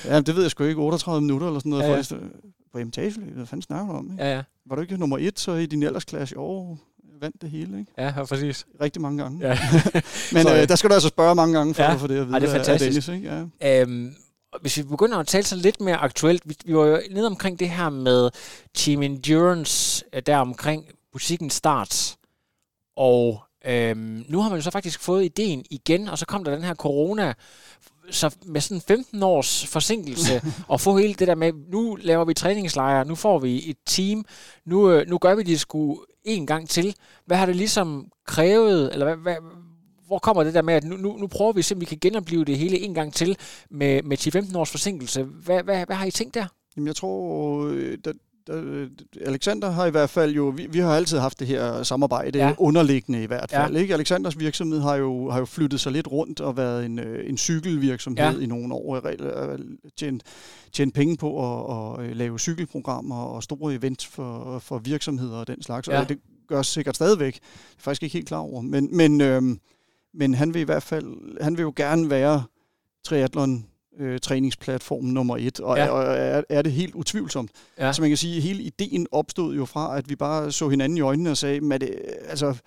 ja, 0.09 0.21
det 0.21 0.35
ved 0.35 0.41
jeg 0.41 0.51
sgu 0.51 0.63
ikke, 0.63 0.81
38 0.81 1.21
minutter 1.21 1.47
eller 1.47 1.59
sådan 1.59 1.69
noget. 1.69 1.83
Ja, 1.83 1.95
ja. 1.95 2.27
På 2.73 2.79
etageløb, 2.79 3.35
hvad 3.35 3.45
fanden 3.45 3.61
snakker 3.61 3.93
du 3.93 3.97
om? 3.97 4.11
Ikke? 4.11 4.23
Ja, 4.23 4.35
ja. 4.35 4.41
Var 4.65 4.75
du 4.75 4.81
ikke 4.81 4.97
nummer 4.97 5.17
et 5.17 5.39
så 5.39 5.53
i 5.53 5.65
din 5.65 5.83
aldersklasse 5.83 6.35
i 6.35 6.37
år? 6.37 6.79
vandt 7.21 7.41
det 7.41 7.49
hele, 7.49 7.79
ikke? 7.79 7.91
Ja, 7.97 8.23
præcis. 8.25 8.65
Rigtig 8.81 9.01
mange 9.01 9.23
gange. 9.23 9.47
Ja. 9.47 9.59
Men 10.33 10.43
så, 10.43 10.55
øh, 10.61 10.67
der 10.67 10.75
skal 10.75 10.89
du 10.89 10.93
altså 10.93 11.09
spørge 11.09 11.35
mange 11.35 11.57
gange 11.57 11.73
for 11.73 11.83
ja. 11.83 11.93
at 11.93 11.99
få 11.99 12.07
det 12.07 12.17
at 12.17 12.27
vide. 12.27 12.35
Ja, 12.35 12.39
det 12.39 12.49
er 12.49 12.53
fantastisk. 12.53 13.07
Dennis, 13.07 13.25
ikke? 13.25 13.47
Ja. 13.61 13.81
Øhm, 13.81 14.15
hvis 14.61 14.77
vi 14.77 14.83
begynder 14.83 15.17
at 15.17 15.27
tale 15.27 15.43
så 15.43 15.55
lidt 15.55 15.81
mere 15.81 15.95
aktuelt, 15.95 16.41
vi, 16.45 16.55
vi 16.65 16.75
var 16.75 16.85
jo 16.85 16.99
nede 17.11 17.27
omkring 17.27 17.59
det 17.59 17.69
her 17.69 17.89
med 17.89 18.29
Team 18.73 19.03
Endurance, 19.03 20.05
øh, 20.13 20.21
der 20.25 20.37
omkring 20.37 20.85
butikken 21.15 21.49
Start. 21.49 22.17
Og 22.95 23.43
øhm, 23.65 24.25
nu 24.29 24.41
har 24.41 24.49
man 24.49 24.57
jo 24.57 24.63
så 24.63 24.71
faktisk 24.71 24.99
fået 24.99 25.25
ideen 25.25 25.65
igen, 25.69 26.07
og 26.07 26.17
så 26.17 26.25
kom 26.25 26.43
der 26.43 26.55
den 26.55 26.63
her 26.63 26.75
corona, 26.75 27.33
så 28.11 28.35
med 28.45 28.61
sådan 28.61 28.81
15 28.81 29.23
års 29.23 29.67
forsinkelse, 29.67 30.41
og 30.67 30.81
få 30.81 30.97
hele 30.97 31.13
det 31.13 31.27
der 31.27 31.35
med, 31.35 31.53
nu 31.71 31.95
laver 32.01 32.25
vi 32.25 32.33
træningslejre, 32.33 33.05
nu 33.05 33.15
får 33.15 33.39
vi 33.39 33.69
et 33.69 33.77
team, 33.85 34.25
nu, 34.65 34.91
øh, 34.91 35.07
nu 35.07 35.17
gør 35.17 35.35
vi 35.35 35.43
det 35.43 35.59
sgu 35.59 36.05
en 36.23 36.47
gang 36.47 36.69
til. 36.69 36.95
Hvad 37.25 37.37
har 37.37 37.45
det 37.45 37.55
ligesom 37.55 38.11
krævet, 38.25 38.93
eller 38.93 39.05
hvad, 39.05 39.15
hvad, 39.15 39.35
hvor 40.07 40.19
kommer 40.19 40.43
det 40.43 40.53
der 40.53 40.61
med, 40.61 40.73
at 40.73 40.83
nu, 40.83 40.97
nu, 40.97 41.17
nu 41.17 41.27
prøver 41.27 41.51
vi 41.53 41.61
simpelthen, 41.61 41.91
vi 41.91 41.99
kan 41.99 42.11
genopleve 42.11 42.45
det 42.45 42.57
hele 42.57 42.79
en 42.79 42.93
gang 42.93 43.13
til 43.13 43.37
med, 43.69 44.03
med 44.03 44.51
10-15 44.51 44.57
års 44.57 44.71
forsinkelse. 44.71 45.23
Hvad, 45.23 45.63
hvad, 45.63 45.85
hvad 45.85 45.95
har 45.95 46.05
I 46.05 46.11
tænkt 46.11 46.33
der? 46.33 46.45
Jamen, 46.75 46.87
jeg 46.87 46.95
tror, 46.95 47.65
øh, 47.67 47.97
der, 48.05 48.13
der, 48.47 48.87
Alexander 49.25 49.69
har 49.69 49.85
i 49.85 49.89
hvert 49.89 50.09
fald 50.09 50.33
jo, 50.33 50.53
vi, 50.55 50.67
vi 50.69 50.79
har 50.79 50.95
altid 50.95 51.17
haft 51.17 51.39
det 51.39 51.47
her 51.47 51.83
samarbejde, 51.83 52.39
ja. 52.39 52.53
underliggende 52.57 53.23
i 53.23 53.25
hvert 53.25 53.51
fald. 53.51 53.73
Ja. 53.73 53.79
Ikke? 53.79 53.93
Alexanders 53.93 54.39
virksomhed 54.39 54.79
har 54.79 54.95
jo, 54.95 55.29
har 55.29 55.39
jo 55.39 55.45
flyttet 55.45 55.79
sig 55.79 55.91
lidt 55.91 56.07
rundt 56.11 56.41
og 56.41 56.57
været 56.57 56.85
en, 56.85 56.99
øh, 56.99 57.29
en 57.29 57.37
cykelvirksomhed 57.37 58.37
ja. 58.37 58.43
i 58.43 58.45
nogle 58.45 58.73
år, 58.73 58.95
og 58.95 59.59
tjent, 59.97 60.23
tjent 60.71 60.93
penge 60.93 61.17
på 61.17 61.29
at, 61.95 62.05
at 62.05 62.15
lave 62.15 62.39
cykelprogrammer 62.39 63.15
og 63.15 63.43
store 63.43 63.73
events 63.73 64.05
for, 64.05 64.59
for 64.59 64.77
virksomheder 64.77 65.37
og 65.37 65.47
den 65.47 65.61
slags. 65.61 65.87
Ja. 65.87 65.99
Og 65.99 66.09
det 66.09 66.19
gør 66.47 66.61
sikkert 66.61 66.95
stadigvæk. 66.95 67.33
Det 67.33 67.41
er 67.77 67.81
faktisk 67.81 68.03
ikke 68.03 68.13
helt 68.13 68.27
klar 68.27 68.37
over. 68.37 68.61
Men, 68.61 68.97
men 68.97 69.21
øhm, 69.21 69.59
men 70.17 70.33
han 70.33 70.53
vil 70.53 70.59
i 70.59 70.65
hvert 70.65 70.83
fald, 70.83 71.41
han 71.41 71.57
vil 71.57 71.63
jo 71.63 71.73
gerne 71.75 72.09
være 72.09 72.43
triathlon 73.03 73.65
øh, 73.99 74.19
træningsplatform 74.19 75.03
nummer 75.03 75.37
et, 75.37 75.59
og, 75.59 75.77
ja. 75.77 75.89
og 75.89 76.03
er, 76.03 76.43
er 76.49 76.61
det 76.61 76.71
helt 76.71 76.95
utvivlsomt. 76.95 77.51
Ja. 77.77 77.93
Så 77.93 78.01
man 78.01 78.09
kan 78.09 78.17
sige, 78.17 78.37
at 78.37 78.43
hele 78.43 78.63
ideen 78.63 79.07
opstod 79.11 79.55
jo 79.55 79.65
fra, 79.65 79.97
at 79.97 80.09
vi 80.09 80.15
bare 80.15 80.51
så 80.51 80.69
hinanden 80.69 80.97
i 80.97 81.01
øjnene 81.01 81.31
og 81.31 81.37
sagde, 81.37 81.73
at 81.73 81.81
det, 81.81 82.01
altså, 82.27 82.57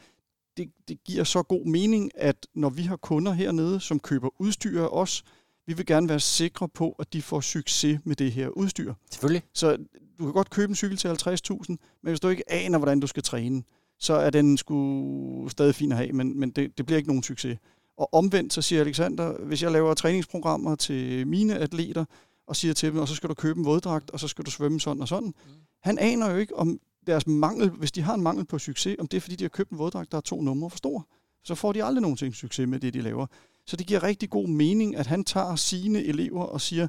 det, 0.56 0.70
det 0.88 1.04
giver 1.04 1.24
så 1.24 1.42
god 1.42 1.66
mening, 1.66 2.10
at 2.14 2.46
når 2.54 2.68
vi 2.68 2.82
har 2.82 2.96
kunder 2.96 3.32
hernede, 3.32 3.80
som 3.80 4.00
køber 4.00 4.28
udstyr 4.38 4.82
af 4.82 4.88
os, 4.92 5.24
vi 5.66 5.72
vil 5.72 5.86
gerne 5.86 6.08
være 6.08 6.20
sikre 6.20 6.68
på, 6.68 6.96
at 6.98 7.12
de 7.12 7.22
får 7.22 7.40
succes 7.40 7.98
med 8.04 8.16
det 8.16 8.32
her 8.32 8.48
udstyr. 8.48 8.94
Selvfølgelig. 9.10 9.42
Så 9.54 9.76
du 10.18 10.24
kan 10.24 10.32
godt 10.32 10.50
købe 10.50 10.70
en 10.70 10.76
cykel 10.76 10.96
til 10.96 11.08
50.000, 11.08 11.64
men 11.68 11.78
hvis 12.02 12.20
du 12.20 12.28
ikke 12.28 12.52
aner, 12.52 12.78
hvordan 12.78 13.00
du 13.00 13.06
skal 13.06 13.22
træne, 13.22 13.62
så 13.98 14.14
er 14.14 14.30
den 14.30 14.56
sgu 14.56 15.48
stadig 15.48 15.74
fin 15.74 15.92
at 15.92 15.98
have, 15.98 16.12
men, 16.12 16.40
men 16.40 16.50
det, 16.50 16.78
det 16.78 16.86
bliver 16.86 16.96
ikke 16.96 17.08
nogen 17.08 17.22
succes. 17.22 17.58
Og 17.98 18.14
omvendt, 18.14 18.52
så 18.52 18.62
siger 18.62 18.80
Alexander, 18.80 19.32
hvis 19.32 19.62
jeg 19.62 19.72
laver 19.72 19.94
træningsprogrammer 19.94 20.74
til 20.74 21.26
mine 21.26 21.58
atleter, 21.58 22.04
og 22.46 22.56
siger 22.56 22.74
til 22.74 22.92
dem, 22.92 22.98
og 22.98 23.08
så 23.08 23.14
skal 23.14 23.28
du 23.28 23.34
købe 23.34 23.58
en 23.58 23.64
våddragt, 23.64 24.10
og 24.10 24.20
så 24.20 24.28
skal 24.28 24.44
du 24.44 24.50
svømme 24.50 24.80
sådan 24.80 25.02
og 25.02 25.08
sådan. 25.08 25.28
Mm. 25.28 25.52
Han 25.82 25.98
aner 25.98 26.30
jo 26.30 26.36
ikke, 26.36 26.56
om 26.56 26.78
deres 27.06 27.26
mangel, 27.26 27.70
hvis 27.70 27.92
de 27.92 28.02
har 28.02 28.14
en 28.14 28.22
mangel 28.22 28.44
på 28.44 28.58
succes, 28.58 28.96
om 28.98 29.06
det 29.06 29.16
er, 29.16 29.20
fordi 29.20 29.36
de 29.36 29.44
har 29.44 29.48
købt 29.48 29.70
en 29.70 29.78
våddragt, 29.78 30.12
der 30.12 30.16
er 30.16 30.22
to 30.22 30.42
numre 30.42 30.70
for 30.70 30.76
stor. 30.76 31.06
Så 31.44 31.54
får 31.54 31.72
de 31.72 31.84
aldrig 31.84 32.02
nogensinde 32.02 32.36
succes 32.36 32.68
med 32.68 32.80
det, 32.80 32.94
de 32.94 33.00
laver. 33.00 33.26
Så 33.66 33.76
det 33.76 33.86
giver 33.86 34.02
rigtig 34.02 34.30
god 34.30 34.48
mening, 34.48 34.96
at 34.96 35.06
han 35.06 35.24
tager 35.24 35.56
sine 35.56 36.04
elever 36.04 36.42
og 36.42 36.60
siger, 36.60 36.88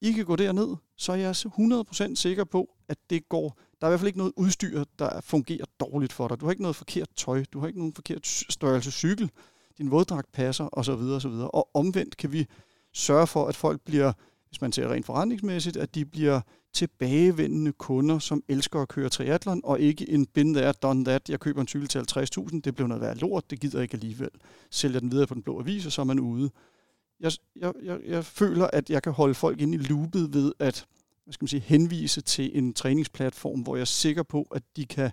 I 0.00 0.12
kan 0.12 0.24
gå 0.24 0.36
derned, 0.36 0.76
så 0.96 1.12
er 1.12 1.16
jeg 1.16 1.30
100% 1.30 2.14
sikker 2.14 2.44
på, 2.44 2.74
at 2.88 2.98
det 3.10 3.28
går 3.28 3.58
der 3.80 3.86
er 3.86 3.90
i 3.90 3.92
hvert 3.92 4.00
fald 4.00 4.06
ikke 4.08 4.18
noget 4.18 4.32
udstyr, 4.36 4.84
der 4.98 5.20
fungerer 5.20 5.64
dårligt 5.80 6.12
for 6.12 6.28
dig. 6.28 6.40
Du 6.40 6.46
har 6.46 6.50
ikke 6.50 6.62
noget 6.62 6.76
forkert 6.76 7.08
tøj, 7.16 7.44
du 7.52 7.60
har 7.60 7.66
ikke 7.66 7.78
nogen 7.78 7.94
forkert 7.94 8.26
størrelse 8.26 8.90
cykel, 8.90 9.30
din 9.80 9.90
våddragt 9.90 10.32
passer 10.32 10.68
osv. 10.72 10.92
osv. 10.92 11.30
Og 11.30 11.68
omvendt 11.74 12.16
kan 12.16 12.32
vi 12.32 12.46
sørge 12.94 13.26
for, 13.26 13.46
at 13.46 13.56
folk 13.56 13.80
bliver, 13.80 14.12
hvis 14.48 14.60
man 14.60 14.72
ser 14.72 14.88
rent 14.88 15.06
forretningsmæssigt, 15.06 15.76
at 15.76 15.94
de 15.94 16.04
bliver 16.04 16.40
tilbagevendende 16.74 17.72
kunder, 17.72 18.18
som 18.18 18.42
elsker 18.48 18.82
at 18.82 18.88
køre 18.88 19.08
triathlon, 19.08 19.60
og 19.64 19.80
ikke 19.80 20.10
en 20.10 20.26
bin 20.26 20.54
there, 20.54 20.72
done 20.72 21.04
that. 21.04 21.30
Jeg 21.30 21.40
køber 21.40 21.60
en 21.60 21.68
cykel 21.68 21.88
til 21.88 21.98
50.000, 21.98 22.60
det 22.64 22.74
bliver 22.74 22.88
noget 22.88 23.00
værd 23.00 23.16
lort, 23.16 23.50
det 23.50 23.60
gider 23.60 23.78
jeg 23.78 23.82
ikke 23.82 23.94
alligevel. 23.94 24.30
Sælger 24.70 25.00
den 25.00 25.12
videre 25.12 25.26
på 25.26 25.34
den 25.34 25.42
blå 25.42 25.60
avis, 25.60 25.86
og 25.86 25.92
så 25.92 26.00
er 26.00 26.04
man 26.04 26.20
ude. 26.20 26.50
Jeg, 27.20 27.32
jeg, 27.56 27.72
jeg, 27.82 28.00
jeg 28.06 28.24
føler, 28.24 28.66
at 28.72 28.90
jeg 28.90 29.02
kan 29.02 29.12
holde 29.12 29.34
folk 29.34 29.60
ind 29.60 29.74
i 29.74 29.78
loopet 29.78 30.34
ved 30.34 30.52
at 30.58 30.86
hvad 31.24 31.32
skal 31.32 31.44
man 31.44 31.48
sige, 31.48 31.60
henvise 31.60 32.20
til 32.20 32.58
en 32.58 32.74
træningsplatform, 32.74 33.60
hvor 33.60 33.76
jeg 33.76 33.80
er 33.80 33.84
sikker 33.84 34.22
på, 34.22 34.42
at 34.54 34.62
de 34.76 34.86
kan 34.86 35.10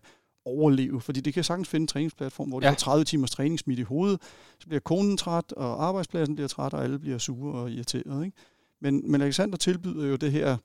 overleve. 0.48 1.02
Fordi 1.02 1.22
det 1.22 1.34
kan 1.34 1.44
sagtens 1.44 1.68
finde 1.68 1.84
en 1.84 1.88
træningsplatform, 1.88 2.50
hvor 2.50 2.60
ja. 2.62 2.66
de 2.66 2.70
har 2.70 2.76
30 2.76 3.06
timers 3.06 3.32
træning 3.32 3.60
smidt 3.60 3.80
i 3.80 3.84
hovedet, 3.84 4.22
så 4.60 4.68
bliver 4.68 4.80
konen 4.80 5.18
træt, 5.18 5.52
og 5.52 5.86
arbejdspladsen 5.86 6.36
bliver 6.36 6.48
træt, 6.48 6.74
og 6.74 6.84
alle 6.84 7.00
bliver 7.00 7.18
sure 7.18 7.54
og 7.54 7.72
irriteret. 7.72 8.26
Ikke? 8.26 8.38
Men, 8.82 9.12
men 9.12 9.22
Alexander 9.22 9.58
tilbyder 9.58 10.08
jo 10.08 10.16
det 10.16 10.32
her, 10.32 10.58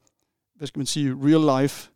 hvad 0.57 0.67
skal 0.67 0.79
man 0.79 0.87
sige, 0.87 1.17
real 1.23 1.63
life 1.63 1.91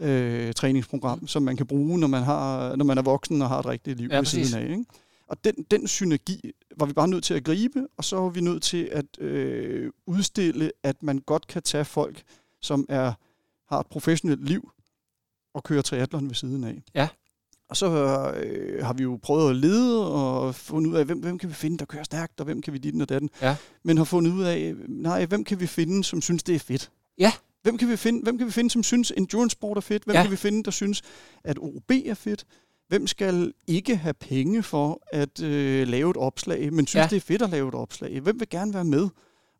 øh, 0.00 0.52
træningsprogram, 0.52 1.18
mm. 1.18 1.26
som 1.26 1.42
man 1.42 1.56
kan 1.56 1.66
bruge, 1.66 1.98
når 1.98 2.06
man, 2.06 2.22
har, 2.22 2.76
når 2.76 2.84
man 2.84 2.98
er 2.98 3.02
voksen 3.02 3.42
og 3.42 3.48
har 3.48 3.58
et 3.58 3.66
rigtigt 3.66 3.98
liv 3.98 4.08
ja, 4.12 4.18
ved 4.18 4.24
siden 4.24 4.62
af. 4.62 4.70
Ikke? 4.70 4.84
Og 5.26 5.44
den, 5.44 5.54
den 5.70 5.88
synergi 5.88 6.52
var 6.76 6.86
vi 6.86 6.92
bare 6.92 7.08
nødt 7.08 7.24
til 7.24 7.34
at 7.34 7.44
gribe, 7.44 7.86
og 7.96 8.04
så 8.04 8.16
var 8.16 8.28
vi 8.28 8.40
nødt 8.40 8.62
til 8.62 8.88
at 8.92 9.20
øh, 9.20 9.90
udstille, 10.06 10.72
at 10.82 11.02
man 11.02 11.18
godt 11.18 11.46
kan 11.46 11.62
tage 11.62 11.84
folk, 11.84 12.22
som 12.60 12.86
er, 12.88 13.12
har 13.68 13.80
et 13.80 13.86
professionelt 13.86 14.48
liv 14.48 14.70
og 15.54 15.62
kører 15.62 15.82
triathlon 15.82 16.28
ved 16.28 16.34
siden 16.34 16.64
af. 16.64 16.82
Ja. 16.94 17.08
Og 17.72 17.76
så 17.76 17.86
øh, 18.36 18.84
har 18.84 18.92
vi 18.92 19.02
jo 19.02 19.18
prøvet 19.22 19.50
at 19.50 19.56
lede 19.56 20.14
og 20.14 20.54
fundet 20.54 20.90
ud 20.90 20.96
af, 20.96 21.04
hvem, 21.04 21.18
hvem 21.18 21.38
kan 21.38 21.48
vi 21.48 21.54
finde, 21.54 21.78
der 21.78 21.84
kører 21.84 22.02
stærkt, 22.02 22.40
og 22.40 22.44
hvem 22.44 22.62
kan 22.62 22.72
vi 22.72 22.78
dit 22.78 23.02
og 23.02 23.08
datten. 23.08 23.30
Ja. 23.42 23.56
Men 23.82 23.96
har 23.96 24.04
fundet 24.04 24.32
ud 24.32 24.42
af, 24.44 24.74
nej, 24.88 25.26
hvem 25.26 25.44
kan 25.44 25.60
vi 25.60 25.66
finde, 25.66 26.04
som 26.04 26.22
synes, 26.22 26.42
det 26.42 26.54
er 26.54 26.58
fedt. 26.58 26.90
Ja. 27.18 27.32
Hvem 27.62 27.78
kan 27.78 27.88
vi 27.88 27.96
finde, 27.96 28.22
hvem 28.22 28.38
kan 28.38 28.46
vi 28.46 28.52
finde 28.52 28.70
som 28.70 28.82
synes, 28.82 29.12
endurance 29.16 29.52
sport 29.52 29.76
er 29.76 29.80
fedt? 29.80 30.04
Hvem 30.04 30.16
ja. 30.16 30.22
kan 30.22 30.30
vi 30.30 30.36
finde, 30.36 30.62
der 30.62 30.70
synes, 30.70 31.02
at 31.44 31.58
OB 31.60 31.90
er 31.90 32.14
fedt? 32.14 32.44
Hvem 32.88 33.06
skal 33.06 33.52
ikke 33.66 33.96
have 33.96 34.14
penge 34.14 34.62
for 34.62 35.02
at 35.12 35.42
øh, 35.42 35.88
lave 35.88 36.10
et 36.10 36.16
opslag, 36.16 36.72
men 36.72 36.86
synes, 36.86 37.02
ja. 37.02 37.08
det 37.10 37.16
er 37.16 37.20
fedt 37.20 37.42
at 37.42 37.50
lave 37.50 37.68
et 37.68 37.74
opslag? 37.74 38.20
Hvem 38.20 38.40
vil 38.40 38.48
gerne 38.48 38.74
være 38.74 38.84
med? 38.84 39.08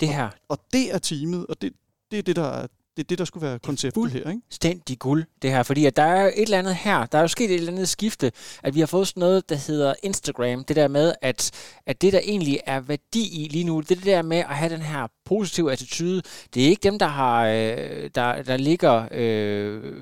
Det 0.00 0.08
her. 0.08 0.24
Og, 0.24 0.32
og 0.48 0.58
det 0.72 0.94
er 0.94 0.98
teamet, 0.98 1.46
og 1.46 1.62
det, 1.62 1.72
det 2.10 2.18
er 2.18 2.22
det, 2.22 2.36
der 2.36 2.48
er 2.48 2.66
det 2.96 3.02
er 3.02 3.06
det, 3.08 3.18
der 3.18 3.24
skulle 3.24 3.46
være 3.46 3.58
konceptet 3.58 4.10
her, 4.10 4.30
ikke? 4.30 4.40
Stændig 4.50 4.98
guld, 4.98 5.24
det 5.42 5.50
her. 5.50 5.62
Fordi 5.62 5.86
at 5.86 5.96
der 5.96 6.02
er 6.02 6.26
et 6.26 6.32
eller 6.36 6.58
andet 6.58 6.74
her, 6.74 7.06
der 7.06 7.18
er 7.18 7.22
jo 7.22 7.28
sket 7.28 7.50
et 7.50 7.54
eller 7.54 7.72
andet 7.72 7.88
skifte, 7.88 8.32
at 8.62 8.74
vi 8.74 8.80
har 8.80 8.86
fået 8.86 9.08
sådan 9.08 9.20
noget, 9.20 9.48
der 9.48 9.56
hedder 9.56 9.94
Instagram. 10.02 10.64
Det 10.64 10.76
der 10.76 10.88
med, 10.88 11.14
at, 11.22 11.50
at 11.86 12.02
det, 12.02 12.12
der 12.12 12.20
egentlig 12.22 12.60
er 12.66 12.80
værdi 12.80 13.44
i 13.44 13.48
lige 13.48 13.64
nu, 13.64 13.80
det 13.80 13.90
er 13.90 13.94
det 13.94 14.04
der 14.04 14.22
med 14.22 14.36
at 14.38 14.44
have 14.44 14.72
den 14.72 14.82
her 14.82 15.06
positive 15.24 15.72
attitude. 15.72 16.22
Det 16.54 16.64
er 16.64 16.68
ikke 16.68 16.82
dem, 16.82 16.98
der 16.98 17.06
har, 17.06 17.46
øh, 17.46 18.10
der, 18.14 18.42
der 18.42 18.56
ligger 18.56 19.08
øh, 19.10 19.94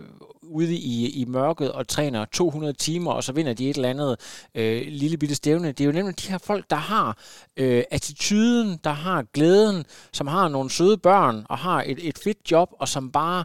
ude 0.51 0.75
i, 0.75 1.21
i 1.21 1.25
mørket 1.25 1.73
og 1.73 1.89
træner 1.89 2.25
200 2.25 2.73
timer, 2.73 3.13
og 3.13 3.25
så 3.25 3.33
vinder 3.33 3.55
de 3.55 3.71
et 3.71 3.77
eller 3.77 3.89
andet 3.89 4.17
øh, 4.55 4.83
lille 4.87 5.17
bitte 5.17 5.35
stævne. 5.35 5.69
Det 5.69 5.81
er 5.81 5.85
jo 5.85 5.93
nemlig 5.93 6.21
de 6.21 6.31
her 6.31 6.39
folk, 6.39 6.71
der 6.71 6.77
har 6.77 7.19
øh, 7.57 7.85
attituden, 7.91 8.79
der 8.85 8.91
har 8.91 9.23
glæden, 9.35 9.85
som 10.13 10.27
har 10.27 10.49
nogle 10.49 10.71
søde 10.71 10.99
børn 10.99 11.47
og 11.49 11.59
har 11.59 11.83
et, 11.87 12.09
et 12.09 12.19
fedt 12.19 12.51
job, 12.51 12.69
og 12.73 12.89
som 12.89 13.13
bare 13.13 13.45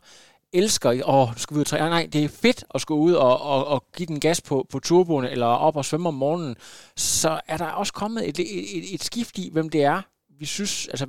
elsker, 0.54 1.02
åh, 1.06 1.30
nu 1.30 1.38
skal 1.38 1.56
vi 1.56 1.58
ud 1.58 1.64
og 1.64 1.68
træne. 1.68 1.90
Nej, 1.90 2.10
det 2.14 2.24
er 2.24 2.30
fedt 2.30 2.64
at 2.76 2.82
skulle 2.82 3.02
ud 3.02 3.14
og, 3.14 3.42
og, 3.42 3.68
og 3.68 3.84
give 3.96 4.08
den 4.08 4.20
gas 4.20 4.42
på, 4.42 4.66
på 4.70 4.80
turboen, 4.80 5.26
eller 5.26 5.46
op 5.46 5.76
og 5.76 5.86
svømme 5.86 6.08
om 6.08 6.14
morgenen. 6.14 6.56
Så 6.96 7.40
er 7.48 7.58
der 7.58 7.66
også 7.66 7.94
kommet 7.94 8.30
et, 8.30 8.40
et, 8.40 8.78
et, 8.78 8.94
et 8.94 9.04
skift 9.04 9.38
i, 9.38 9.50
hvem 9.54 9.70
det 9.70 9.84
er, 9.84 10.02
vi 10.40 10.46
synes, 10.46 10.88
altså 10.88 11.08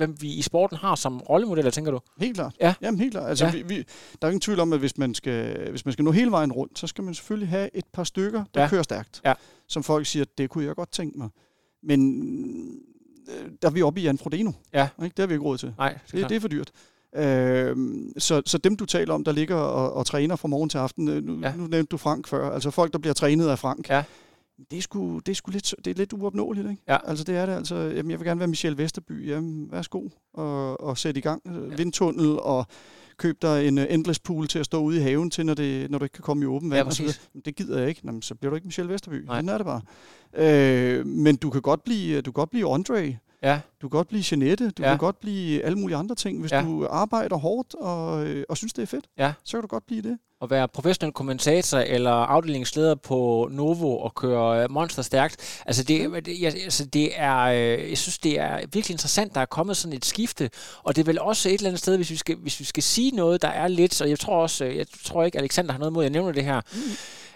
hvem 0.00 0.16
vi 0.20 0.28
i 0.34 0.42
sporten 0.42 0.76
har 0.76 0.94
som 0.94 1.18
rollemodeller, 1.20 1.70
tænker 1.70 1.90
du? 1.92 2.00
Helt 2.20 2.34
klart. 2.34 2.54
Ja. 2.60 2.74
Jamen 2.82 3.00
helt 3.00 3.12
klart. 3.12 3.28
Altså, 3.28 3.44
Ja. 3.44 3.50
vi, 3.52 3.62
vi, 3.62 3.76
der 4.22 4.26
er 4.26 4.30
ingen 4.30 4.40
tvivl 4.40 4.60
om, 4.60 4.72
at 4.72 4.78
hvis 4.78 4.98
man, 4.98 5.14
skal, 5.14 5.70
hvis 5.70 5.84
man 5.84 5.92
skal 5.92 6.04
nå 6.04 6.10
hele 6.10 6.30
vejen 6.30 6.52
rundt, 6.52 6.78
så 6.78 6.86
skal 6.86 7.04
man 7.04 7.14
selvfølgelig 7.14 7.48
have 7.48 7.68
et 7.74 7.84
par 7.92 8.04
stykker, 8.04 8.44
der 8.54 8.62
Ja. 8.62 8.68
kører 8.68 8.82
stærkt. 8.82 9.20
Ja. 9.24 9.32
Som 9.68 9.82
folk 9.82 10.06
siger, 10.06 10.24
det 10.38 10.50
kunne 10.50 10.64
jeg 10.64 10.74
godt 10.74 10.92
tænke 10.92 11.18
mig. 11.18 11.28
Men 11.82 12.22
øh, 13.28 13.50
der 13.62 13.68
er 13.68 13.72
vi 13.72 13.82
oppe 13.82 14.00
i 14.00 14.04
Jan 14.04 14.18
Frodeno. 14.18 14.52
Ja. 14.74 14.88
Ikke? 15.04 15.14
Det 15.16 15.22
har 15.22 15.26
vi 15.26 15.34
ikke 15.34 15.44
råd 15.44 15.58
til. 15.58 15.74
Nej, 15.78 15.98
det, 16.06 16.12
Det, 16.20 16.28
det 16.28 16.36
er 16.36 16.40
for 16.40 16.48
dyrt. 16.48 16.70
Øhm, 17.16 18.12
så, 18.18 18.42
så 18.46 18.58
dem, 18.58 18.76
du 18.76 18.86
taler 18.86 19.14
om, 19.14 19.24
der 19.24 19.32
ligger 19.32 19.56
og, 19.56 19.92
og 19.92 20.06
træner 20.06 20.36
fra 20.36 20.48
morgen 20.48 20.68
til 20.68 20.78
aften, 20.78 21.08
øh, 21.08 21.24
nu, 21.24 21.38
ja. 21.42 21.52
nu 21.56 21.66
nævnte 21.66 21.90
du 21.90 21.96
Frank 21.96 22.26
før, 22.28 22.50
altså 22.50 22.70
folk, 22.70 22.92
der 22.92 22.98
bliver 22.98 23.14
trænet 23.14 23.48
af 23.48 23.58
Frank, 23.58 23.88
Ja. 23.90 24.02
Det, 24.70 24.78
er 24.78 24.82
sgu, 24.82 25.18
det, 25.18 25.28
er 25.28 25.34
sgu 25.34 25.50
lidt, 25.50 25.74
det 25.84 25.90
er 25.90 25.94
lidt 25.94 26.12
uopnåeligt, 26.12 26.70
ikke? 26.70 26.82
Ja. 26.88 26.96
Altså 27.04 27.24
det 27.24 27.36
er 27.36 27.46
det, 27.46 27.52
altså, 27.52 27.74
jamen, 27.74 28.10
jeg 28.10 28.18
vil 28.18 28.26
gerne 28.26 28.40
være 28.40 28.48
Michel 28.48 28.78
Vesterby, 28.78 29.28
jamen, 29.28 29.72
værsgo, 29.72 30.08
og, 30.34 30.80
og 30.80 30.98
sæt 30.98 31.16
i 31.16 31.20
gang, 31.20 31.42
ja. 31.46 31.76
vindtunnel, 31.76 32.38
og 32.40 32.66
køb 33.16 33.42
dig 33.42 33.68
en 33.68 33.78
uh, 33.78 33.84
endless 33.90 34.18
pool 34.18 34.48
til 34.48 34.58
at 34.58 34.64
stå 34.64 34.82
ude 34.82 34.96
i 34.96 35.00
haven 35.00 35.30
til, 35.30 35.46
når, 35.46 35.54
det, 35.54 35.90
når 35.90 35.98
du 35.98 36.04
ikke 36.04 36.12
kan 36.12 36.22
komme 36.22 36.42
i 36.42 36.46
åben 36.46 36.70
vand. 36.70 36.78
Ja, 36.78 36.82
så 36.82 36.88
præcis. 36.88 37.00
videre. 37.00 37.18
Men 37.32 37.42
det 37.44 37.56
gider 37.56 37.78
jeg 37.78 37.88
ikke, 37.88 38.00
Jamen, 38.04 38.22
så 38.22 38.34
bliver 38.34 38.50
du 38.50 38.54
ikke 38.54 38.66
Michel 38.66 38.88
Vesterby, 38.88 39.24
Nej. 39.24 39.36
sådan 39.36 39.48
er 39.48 39.58
det 39.58 39.66
bare. 39.66 39.82
Øh, 40.34 41.06
men 41.06 41.36
du 41.36 41.50
kan 41.50 41.62
godt 41.62 41.84
blive, 41.84 42.20
du 42.20 42.32
kan 42.32 42.40
godt 42.40 42.50
blive 42.50 42.74
Andre, 42.74 43.18
Ja, 43.42 43.60
du 43.82 43.88
kan 43.88 43.96
godt 43.98 44.08
blive 44.08 44.24
Jeanette, 44.30 44.70
du 44.70 44.82
Ja. 44.82 44.88
kan 44.88 44.98
godt 44.98 45.20
blive 45.20 45.62
alle 45.64 45.78
mulige 45.78 45.96
andre 45.96 46.14
ting. 46.14 46.40
Hvis 46.40 46.52
Ja. 46.52 46.62
du 46.62 46.86
arbejder 46.90 47.36
hårdt 47.36 47.74
og, 47.74 48.26
øh, 48.26 48.44
og 48.48 48.56
synes, 48.56 48.72
det 48.72 48.82
er 48.82 48.86
fedt, 48.86 49.04
Ja. 49.18 49.32
så 49.44 49.56
kan 49.56 49.60
du 49.62 49.66
godt 49.66 49.86
blive 49.86 50.02
det. 50.02 50.18
at 50.42 50.50
være 50.50 50.68
professionel 50.68 51.12
kommentator 51.12 51.78
eller 51.78 52.10
afdelingsleder 52.10 52.94
på 52.94 53.48
Novo 53.52 53.98
og 53.98 54.14
køre 54.14 54.62
øh, 54.62 54.70
monster 54.70 55.02
stærkt. 55.02 55.62
Altså 55.66 55.82
det, 55.82 56.26
det, 56.26 56.40
jeg, 56.40 56.54
altså 56.64 56.84
det 56.84 57.10
er, 57.16 57.38
øh, 57.40 57.90
jeg 57.90 57.98
synes, 57.98 58.18
det 58.18 58.38
er 58.40 58.56
virkelig 58.58 58.90
interessant, 58.90 59.34
der 59.34 59.40
er 59.40 59.44
kommet 59.44 59.76
sådan 59.76 59.96
et 59.96 60.04
skifte, 60.04 60.50
og 60.82 60.96
det 60.96 61.02
er 61.02 61.06
vel 61.06 61.20
også 61.20 61.48
et 61.48 61.54
eller 61.54 61.68
andet 61.68 61.78
sted, 61.78 61.96
hvis 61.96 62.10
vi 62.10 62.16
skal, 62.16 62.36
hvis 62.36 62.60
vi 62.60 62.64
skal 62.64 62.82
sige 62.82 63.10
noget, 63.10 63.42
der 63.42 63.48
er 63.48 63.68
lidt, 63.68 63.94
så 63.94 64.04
jeg 64.04 64.18
tror 64.18 64.36
også, 64.42 64.64
jeg 64.64 64.86
tror 65.04 65.24
ikke, 65.24 65.38
Alexander 65.38 65.72
har 65.72 65.78
noget 65.78 65.92
mod, 65.92 66.02
jeg 66.04 66.10
nævner 66.10 66.32
det 66.32 66.44
her. 66.44 66.60
Mm. 66.72 66.80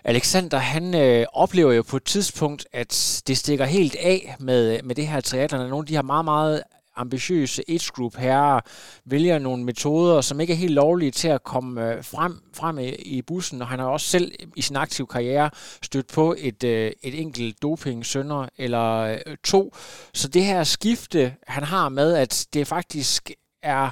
Alexander, 0.06 0.58
han 0.58 0.94
øh, 0.94 1.26
oplever 1.32 1.72
jo 1.72 1.82
på 1.82 1.96
et 1.96 2.04
tidspunkt, 2.04 2.66
at 2.72 3.22
det 3.26 3.38
stikker 3.38 3.64
helt 3.64 3.96
af 3.96 4.36
med, 4.40 4.76
øh, 4.76 4.84
med 4.84 4.94
det 4.94 5.06
her 5.06 5.20
triathlon, 5.20 5.60
og 5.60 5.68
nogle 5.68 5.82
af 5.82 5.86
de 5.86 5.94
her 5.94 6.02
meget, 6.02 6.24
meget 6.24 6.62
ambitiøse 6.96 7.62
age 7.68 7.92
group 7.92 8.16
herrer 8.16 8.60
vælger 9.04 9.38
nogle 9.38 9.64
metoder, 9.64 10.20
som 10.20 10.40
ikke 10.40 10.52
er 10.52 10.56
helt 10.56 10.74
lovlige 10.74 11.10
til 11.10 11.28
at 11.28 11.44
komme 11.44 11.92
øh, 11.92 12.04
frem, 12.04 12.40
frem 12.54 12.78
i, 12.78 12.88
i 12.88 13.22
bussen, 13.22 13.62
og 13.62 13.68
han 13.68 13.78
har 13.78 13.86
også 13.86 14.06
selv 14.06 14.32
i 14.56 14.62
sin 14.62 14.76
aktive 14.76 15.06
karriere 15.06 15.50
stødt 15.82 16.06
på 16.06 16.34
et, 16.38 16.64
øh, 16.64 16.92
et 17.02 17.20
enkelt 17.20 17.62
doping 17.62 18.06
sønder 18.06 18.48
eller 18.58 19.18
to. 19.44 19.74
Så 20.14 20.28
det 20.28 20.44
her 20.44 20.64
skifte, 20.64 21.34
han 21.46 21.62
har 21.62 21.88
med, 21.88 22.14
at 22.14 22.46
det 22.54 22.66
faktisk 22.66 23.30
er, 23.62 23.90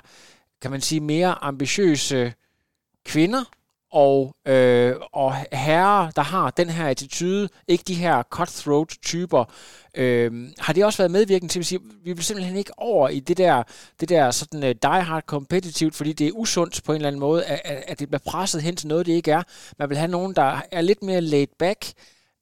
kan 0.63 0.71
man 0.71 0.81
sige, 0.81 1.01
mere 1.01 1.45
ambitiøse 1.45 2.33
kvinder, 3.05 3.45
og, 3.93 4.37
øh, 4.47 4.95
og 5.13 5.35
herrer, 5.53 6.11
der 6.11 6.23
har 6.23 6.51
den 6.51 6.71
her 6.71 6.87
attitude, 6.89 7.49
ikke 7.69 7.85
de 7.87 7.95
her 7.95 8.23
cutthroat-typer, 8.23 9.45
øh, 9.97 10.49
har 10.59 10.73
det 10.73 10.85
også 10.85 10.99
været 10.99 11.11
medvirkende 11.11 11.53
til 11.53 11.61
at 11.61 11.67
sige, 11.67 11.81
vi 12.05 12.13
vil 12.13 12.25
simpelthen 12.25 12.57
ikke 12.57 12.73
over 12.77 13.09
i 13.09 13.21
det 13.21 13.39
der, 13.39 13.63
det 14.01 14.09
der 14.09 14.31
sådan 14.31 14.63
uh, 14.63 14.71
die-hard 14.71 15.23
competitivt, 15.27 15.95
fordi 15.95 16.13
det 16.13 16.27
er 16.27 16.33
usundt 16.33 16.81
på 16.85 16.93
en 16.93 16.97
eller 16.97 17.09
anden 17.09 17.21
måde, 17.21 17.45
at, 17.45 17.85
at 17.87 18.01
det 18.01 18.09
bliver 18.09 18.21
presset 18.27 18.63
hen 18.63 18.77
til 18.77 18.89
noget, 18.89 19.07
det 19.07 19.13
ikke 19.13 19.31
er. 19.31 19.43
Man 19.79 19.89
vil 19.89 19.99
have 19.99 20.11
nogen, 20.11 20.35
der 20.35 20.63
er 20.73 20.81
lidt 20.81 21.03
mere 21.03 21.21
laid 21.21 21.47
back, 21.59 21.93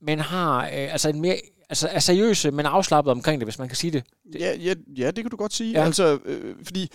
men 0.03 0.21
har 0.21 0.65
øh, 0.65 0.93
altså 0.93 1.09
en 1.09 1.21
mere 1.21 1.37
altså 1.71 1.89
er 1.89 1.99
seriøse, 1.99 2.51
men 2.51 2.67
afslappet 2.67 3.11
omkring 3.11 3.41
det, 3.41 3.47
hvis 3.47 3.59
man 3.59 3.69
kan 3.69 3.77
sige 3.77 3.91
det. 3.91 4.05
Ja, 4.39 4.55
ja, 4.57 4.75
ja 4.97 5.07
det 5.07 5.25
kan 5.25 5.31
du 5.31 5.37
godt 5.37 5.53
sige. 5.53 5.73
Ja. 5.73 5.85
Altså, 5.85 6.19
øh, 6.25 6.55
fordi 6.65 6.91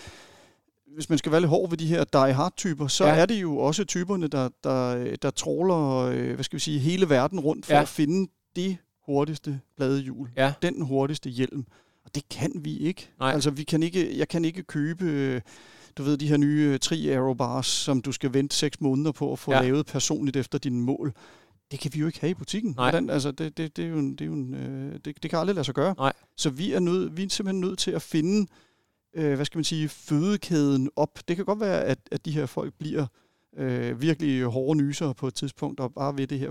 hvis 0.93 1.09
man 1.09 1.17
skal 1.17 1.31
være 1.31 1.41
lidt 1.41 1.49
hård 1.49 1.69
ved 1.69 1.77
de 1.77 1.87
her 1.87 2.03
die-hard-typer, 2.03 2.87
så 2.87 3.05
Ja. 3.05 3.15
er 3.15 3.25
det 3.25 3.41
jo 3.41 3.57
også 3.57 3.83
typerne, 3.83 4.27
der, 4.27 4.49
der, 4.63 5.15
der 5.15 5.29
tråler 5.29 5.95
øh, 5.97 6.33
hvad 6.33 6.43
skal 6.43 6.57
vi 6.57 6.61
sige, 6.61 6.79
hele 6.79 7.09
verden 7.09 7.39
rundt 7.39 7.65
for 7.65 7.73
Ja. 7.73 7.81
at 7.81 7.87
finde 7.87 8.31
det 8.55 8.77
hurtigste 9.05 9.59
bladehjul, 9.77 10.29
Ja. 10.37 10.53
den 10.61 10.81
hurtigste 10.81 11.29
hjelm. 11.29 11.65
Og 12.05 12.15
det 12.15 12.29
kan 12.29 12.51
vi 12.55 12.77
ikke. 12.77 13.09
Nej. 13.19 13.31
Altså, 13.31 13.49
vi 13.51 13.63
kan 13.63 13.83
ikke, 13.83 14.17
jeg 14.17 14.27
kan 14.27 14.45
ikke 14.45 14.63
købe... 14.63 15.05
øh, 15.05 15.41
Du 15.97 16.03
ved, 16.03 16.17
de 16.17 16.27
her 16.27 16.37
nye 16.37 16.69
øh, 16.73 16.79
tri-aero 16.85 17.33
bars, 17.33 17.67
som 17.67 18.01
du 18.01 18.11
skal 18.11 18.33
vente 18.33 18.55
seks 18.55 18.81
måneder 18.81 19.11
på 19.11 19.31
at 19.31 19.39
få 19.39 19.51
Ja. 19.51 19.57
ja. 19.57 19.63
lavet 19.63 19.85
personligt 19.85 20.37
efter 20.37 20.57
dine 20.57 20.81
mål. 20.81 21.13
Det 21.71 21.79
kan 21.79 21.91
vi 21.93 21.99
jo 21.99 22.07
ikke 22.07 22.19
have 22.21 22.31
i 22.31 22.33
butikken. 22.33 22.73
Nej. 22.77 22.91
Hvordan, 22.91 23.09
altså, 23.09 23.31
det, 23.31 23.57
det, 23.57 23.77
det, 23.77 23.85
er 23.85 23.89
jo 23.89 23.97
en, 23.99 24.11
det, 24.11 24.21
er 24.21 24.25
jo 24.25 24.33
en, 24.33 24.53
øh, 24.53 24.99
det, 25.05 25.23
det 25.23 25.29
kan 25.29 25.39
aldrig 25.39 25.55
lade 25.55 25.65
sig 25.65 25.73
gøre. 25.75 25.95
Nej. 25.97 26.13
Så 26.37 26.49
vi 26.49 26.71
er, 26.73 26.79
nød, 26.79 27.09
vi 27.09 27.23
er 27.23 27.29
simpelthen 27.29 27.61
nødt 27.61 27.79
til 27.79 27.91
at 27.91 28.01
finde, 28.01 28.47
øh, 29.15 29.35
hvad 29.35 29.45
skal 29.45 29.57
man 29.57 29.63
sige, 29.63 29.89
fødekæden 29.89 30.89
op. 30.95 31.19
Det 31.27 31.35
kan 31.35 31.45
godt 31.45 31.59
være, 31.59 31.83
at, 31.83 31.99
at 32.11 32.25
de 32.25 32.31
her 32.31 32.45
folk 32.45 32.73
bliver 32.79 33.05
øh, 33.57 34.01
virkelig 34.01 34.43
hårde 34.43 34.77
nyser 34.77 35.13
på 35.13 35.27
et 35.27 35.33
tidspunkt, 35.33 35.79
og 35.79 35.93
bare 35.93 36.17
ved 36.17 36.27
det 36.27 36.39
her 36.39 36.49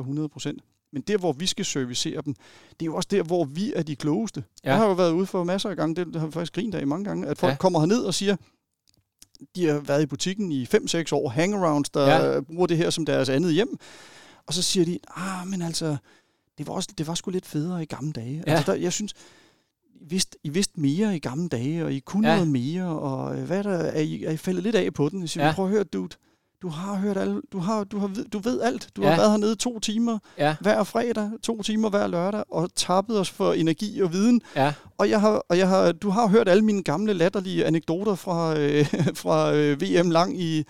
100%. 0.56 0.88
Men 0.92 1.02
der, 1.02 1.18
hvor 1.18 1.32
vi 1.32 1.46
skal 1.46 1.64
servicere 1.64 2.22
dem, 2.24 2.34
det 2.70 2.82
er 2.82 2.86
jo 2.86 2.96
også 2.96 3.08
der, 3.10 3.22
hvor 3.22 3.44
vi 3.44 3.72
er 3.76 3.82
de 3.82 3.96
klogeste. 3.96 4.44
Ja. 4.64 4.68
Jeg 4.70 4.78
har 4.78 4.86
jo 4.86 4.92
været 4.92 5.12
ude 5.12 5.26
for 5.26 5.44
masser 5.44 5.70
af 5.70 5.76
gange, 5.76 6.04
det, 6.04 6.16
har 6.16 6.26
vi 6.26 6.32
faktisk 6.32 6.52
grint 6.54 6.74
af 6.74 6.86
mange 6.86 7.04
gange, 7.04 7.26
at 7.26 7.38
folk 7.38 7.50
Ja. 7.50 7.56
kommer 7.56 7.80
herned 7.80 8.02
og 8.02 8.14
siger, 8.14 8.36
de 9.56 9.66
har 9.66 9.80
været 9.80 10.02
i 10.02 10.06
butikken 10.06 10.52
i 10.52 10.64
5-6 10.64 11.12
år, 11.12 11.28
hangarounds, 11.28 11.90
der 11.90 12.06
ja. 12.08 12.40
bruger 12.40 12.66
det 12.66 12.76
her 12.76 12.90
som 12.90 13.06
deres 13.06 13.28
andet 13.28 13.54
hjem. 13.54 13.78
Og 14.46 14.54
så 14.54 14.62
siger 14.62 14.84
de, 14.84 14.98
ah, 15.16 15.46
men 15.46 15.62
altså, 15.62 15.96
det 16.58 16.66
var, 16.66 16.72
også, 16.72 16.88
det 16.98 17.06
var 17.06 17.14
sgu 17.14 17.30
lidt 17.30 17.46
federe 17.46 17.82
i 17.82 17.86
gamle 17.86 18.12
dage. 18.12 18.42
Ja. 18.46 18.52
Altså, 18.52 18.72
der, 18.72 18.78
jeg 18.78 18.92
synes, 18.92 19.14
I 20.04 20.06
vidste, 20.10 20.38
I 20.44 20.48
vidste 20.48 20.80
mere 20.80 21.16
i 21.16 21.18
gamle 21.18 21.48
dage, 21.48 21.84
og 21.84 21.92
I 21.92 21.98
kunne 22.00 22.28
Ja. 22.28 22.34
noget 22.34 22.50
mere, 22.50 22.84
og 22.84 23.36
øh, 23.38 23.44
hvad 23.44 23.58
er 23.58 23.62
der, 23.62 23.70
er 23.78 24.00
I, 24.00 24.24
er 24.24 24.30
I 24.30 24.36
faldet 24.36 24.62
lidt 24.62 24.74
af 24.76 24.94
på 24.94 25.08
den? 25.08 25.28
Siger, 25.28 25.46
Ja. 25.46 25.52
prøv 25.52 25.64
at 25.64 25.70
høre, 25.70 25.84
dude, 25.84 26.08
du 26.62 26.68
har 26.68 26.94
hørt 26.96 27.16
alle, 27.16 27.40
du, 27.52 27.58
har, 27.58 27.84
du, 27.84 27.98
har, 27.98 28.10
du 28.32 28.38
ved 28.38 28.60
alt. 28.60 28.88
Du 28.96 29.02
Ja. 29.02 29.08
har 29.08 29.16
været 29.16 29.30
hernede 29.30 29.54
to 29.56 29.78
timer 29.80 30.18
Ja, 30.38 30.56
hver 30.60 30.84
fredag, 30.84 31.30
to 31.42 31.62
timer 31.62 31.90
hver 31.90 32.06
lørdag, 32.06 32.44
og 32.48 32.68
tappet 32.74 33.20
os 33.20 33.30
for 33.30 33.52
energi 33.52 34.00
og 34.00 34.12
viden. 34.12 34.40
ja, 34.56 34.72
Og, 34.98 35.10
jeg 35.10 35.20
har, 35.20 35.42
og 35.48 35.58
jeg 35.58 35.68
har, 35.68 35.92
du 35.92 36.10
har 36.10 36.28
hørt 36.28 36.48
alle 36.48 36.64
mine 36.64 36.82
gamle 36.82 37.12
latterlige 37.12 37.64
anekdoter 37.64 38.14
fra, 38.14 38.58
øh, 38.60 38.86
fra 39.22 39.54
øh, 39.54 39.80
VM 39.82 40.10
lang 40.10 40.40
i, 40.40 40.64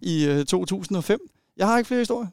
i 0.00 0.26
øh, 0.26 0.44
2005. 0.44 1.18
Jeg 1.56 1.66
har 1.66 1.78
ikke 1.78 1.88
flere 1.88 2.00
historier. 2.00 2.28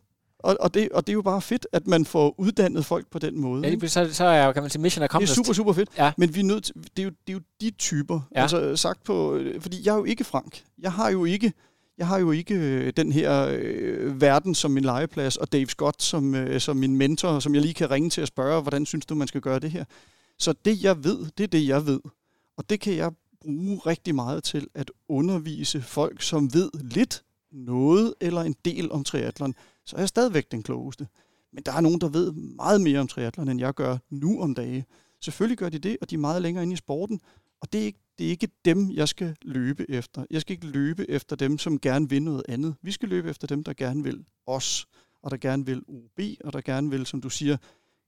Og, 0.45 0.57
og, 0.59 0.73
det, 0.73 0.89
og 0.89 1.07
det 1.07 1.11
er 1.11 1.15
jo 1.15 1.21
bare 1.21 1.41
fedt, 1.41 1.67
at 1.71 1.87
man 1.87 2.05
får 2.05 2.35
uddannet 2.37 2.85
folk 2.85 3.07
på 3.11 3.19
den 3.19 3.41
måde. 3.41 3.67
ja 3.67 3.87
så, 3.87 4.13
så 4.13 4.25
er 4.25 4.51
kan 4.51 4.63
man 4.63 4.69
sige 4.69 4.81
mission 4.81 5.01
Det 5.01 5.03
er 5.03 5.09
accomplished. 5.09 5.35
super, 5.35 5.53
super 5.53 5.73
fedt. 5.73 5.89
Ja. 5.97 6.11
Men 6.17 6.35
vi 6.35 6.39
er 6.39 6.43
nødt 6.43 6.63
til, 6.63 6.75
det, 6.75 6.99
er 6.99 7.03
jo, 7.03 7.09
det 7.27 7.29
er 7.29 7.33
jo 7.33 7.39
de 7.61 7.71
typer, 7.71 8.19
Ja. 8.35 8.41
altså 8.41 8.75
sagt 8.75 9.03
på, 9.03 9.39
fordi 9.59 9.81
jeg 9.85 9.91
er 9.93 9.97
jo 9.97 10.03
ikke 10.03 10.23
Frank. 10.23 10.63
Jeg 10.79 10.91
har 10.91 11.09
jo 11.09 11.25
ikke, 11.25 11.53
jeg 11.97 12.07
har 12.07 12.17
jo 12.19 12.31
ikke 12.31 12.55
øh, 12.55 12.93
den 12.97 13.11
her 13.11 13.47
øh, 13.59 14.21
verden 14.21 14.55
som 14.55 14.71
min 14.71 14.83
legeplads, 14.83 15.37
og 15.37 15.51
Dave 15.51 15.67
Scott 15.67 16.03
som, 16.03 16.35
øh, 16.35 16.59
som 16.61 16.77
min 16.77 16.95
mentor, 16.97 17.39
som 17.39 17.53
jeg 17.53 17.61
lige 17.61 17.73
kan 17.73 17.91
ringe 17.91 18.09
til 18.09 18.21
at 18.21 18.27
spørge, 18.27 18.61
hvordan 18.61 18.85
synes 18.85 19.05
du, 19.05 19.15
man 19.15 19.27
skal 19.27 19.41
gøre 19.41 19.59
det 19.59 19.71
her? 19.71 19.85
Så 20.39 20.53
det, 20.65 20.83
jeg 20.83 21.03
ved, 21.03 21.25
det 21.37 21.43
er 21.43 21.47
det, 21.47 21.67
jeg 21.67 21.85
ved. 21.85 21.99
Og 22.57 22.69
det 22.69 22.79
kan 22.79 22.95
jeg 22.95 23.11
bruge 23.41 23.79
rigtig 23.85 24.15
meget 24.15 24.43
til 24.43 24.67
at 24.75 24.91
undervise 25.09 25.81
folk, 25.81 26.21
som 26.21 26.53
ved 26.53 26.69
lidt, 26.81 27.21
noget 27.51 28.13
eller 28.21 28.41
en 28.41 28.55
del 28.65 28.91
om 28.91 29.03
triathlon. 29.03 29.53
Så 29.85 29.95
er 29.95 30.01
jeg 30.01 30.09
stadigvæk 30.09 30.51
den 30.51 30.63
klogeste. 30.63 31.07
Men 31.51 31.63
der 31.63 31.71
er 31.71 31.81
nogen, 31.81 32.01
der 32.01 32.09
ved 32.09 32.31
meget 32.31 32.81
mere 32.81 32.99
om 32.99 33.07
triathlon, 33.07 33.49
end 33.49 33.59
jeg 33.59 33.73
gør 33.73 33.97
nu 34.09 34.41
om 34.41 34.55
dage. 34.55 34.85
Selvfølgelig 35.21 35.57
gør 35.57 35.69
de 35.69 35.79
det, 35.79 35.97
og 36.01 36.09
de 36.09 36.15
er 36.15 36.19
meget 36.19 36.41
længere 36.41 36.63
inde 36.63 36.73
i 36.73 36.77
sporten. 36.77 37.21
Og 37.61 37.73
det 37.73 37.81
er, 37.81 37.85
ikke, 37.85 37.99
det 38.17 38.25
er 38.25 38.29
ikke 38.29 38.47
dem, 38.65 38.91
jeg 38.91 39.09
skal 39.09 39.35
løbe 39.41 39.85
efter. 39.89 40.25
Jeg 40.31 40.41
skal 40.41 40.53
ikke 40.53 40.67
løbe 40.67 41.09
efter 41.09 41.35
dem, 41.35 41.57
som 41.57 41.79
gerne 41.79 42.09
vil 42.09 42.23
noget 42.23 42.43
andet. 42.49 42.75
Vi 42.81 42.91
skal 42.91 43.09
løbe 43.09 43.29
efter 43.29 43.47
dem, 43.47 43.63
der 43.63 43.73
gerne 43.73 44.03
vil 44.03 44.25
os, 44.45 44.87
og 45.21 45.31
der 45.31 45.37
gerne 45.37 45.65
vil 45.65 45.81
OB, 45.87 46.19
og 46.43 46.53
der 46.53 46.61
gerne 46.61 46.89
vil, 46.89 47.05
som 47.05 47.21
du 47.21 47.29
siger, 47.29 47.57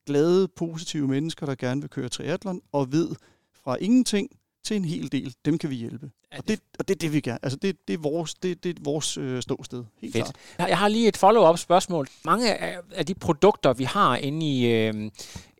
glade, 0.06 0.48
positive 0.48 1.08
mennesker, 1.08 1.46
der 1.46 1.56
gerne 1.56 1.82
vil 1.82 1.90
køre 1.90 2.10
triathlon, 2.10 2.62
og 2.72 2.92
ved 2.92 3.16
fra 3.54 3.76
ingenting 3.76 4.30
til 4.64 4.76
en 4.78 4.86
hel 4.86 5.12
del, 5.12 5.36
dem 5.46 5.58
kan 5.58 5.70
vi 5.70 5.76
hjælpe. 5.76 6.12
Og 6.38 6.48
det, 6.48 6.60
og 6.80 6.88
det 6.88 6.96
er 6.96 7.00
det, 7.00 7.14
vi 7.14 7.20
gør. 7.20 7.38
Altså, 7.44 7.58
det, 7.62 7.88
det 7.88 7.94
er 7.94 7.98
vores, 7.98 8.34
det, 8.34 8.64
det 8.64 8.70
er 8.70 8.82
vores 8.84 9.18
øh, 9.18 9.42
ståsted. 9.42 9.84
Helt 10.02 10.14
Fedt. 10.14 10.26
klart. 10.26 10.36
Jeg 10.60 10.70
jeg 10.70 10.78
har 10.78 10.88
lige 10.88 11.08
et 11.08 11.18
follow-up 11.18 11.58
spørgsmål. 11.58 12.08
Mange 12.26 12.56
af, 12.56 12.78
af 12.92 13.06
de 13.06 13.14
produkter, 13.14 13.74
vi 13.74 13.84
har 13.84 14.16
inde 14.16 14.46
i 14.46 14.66
øh, 14.66 15.12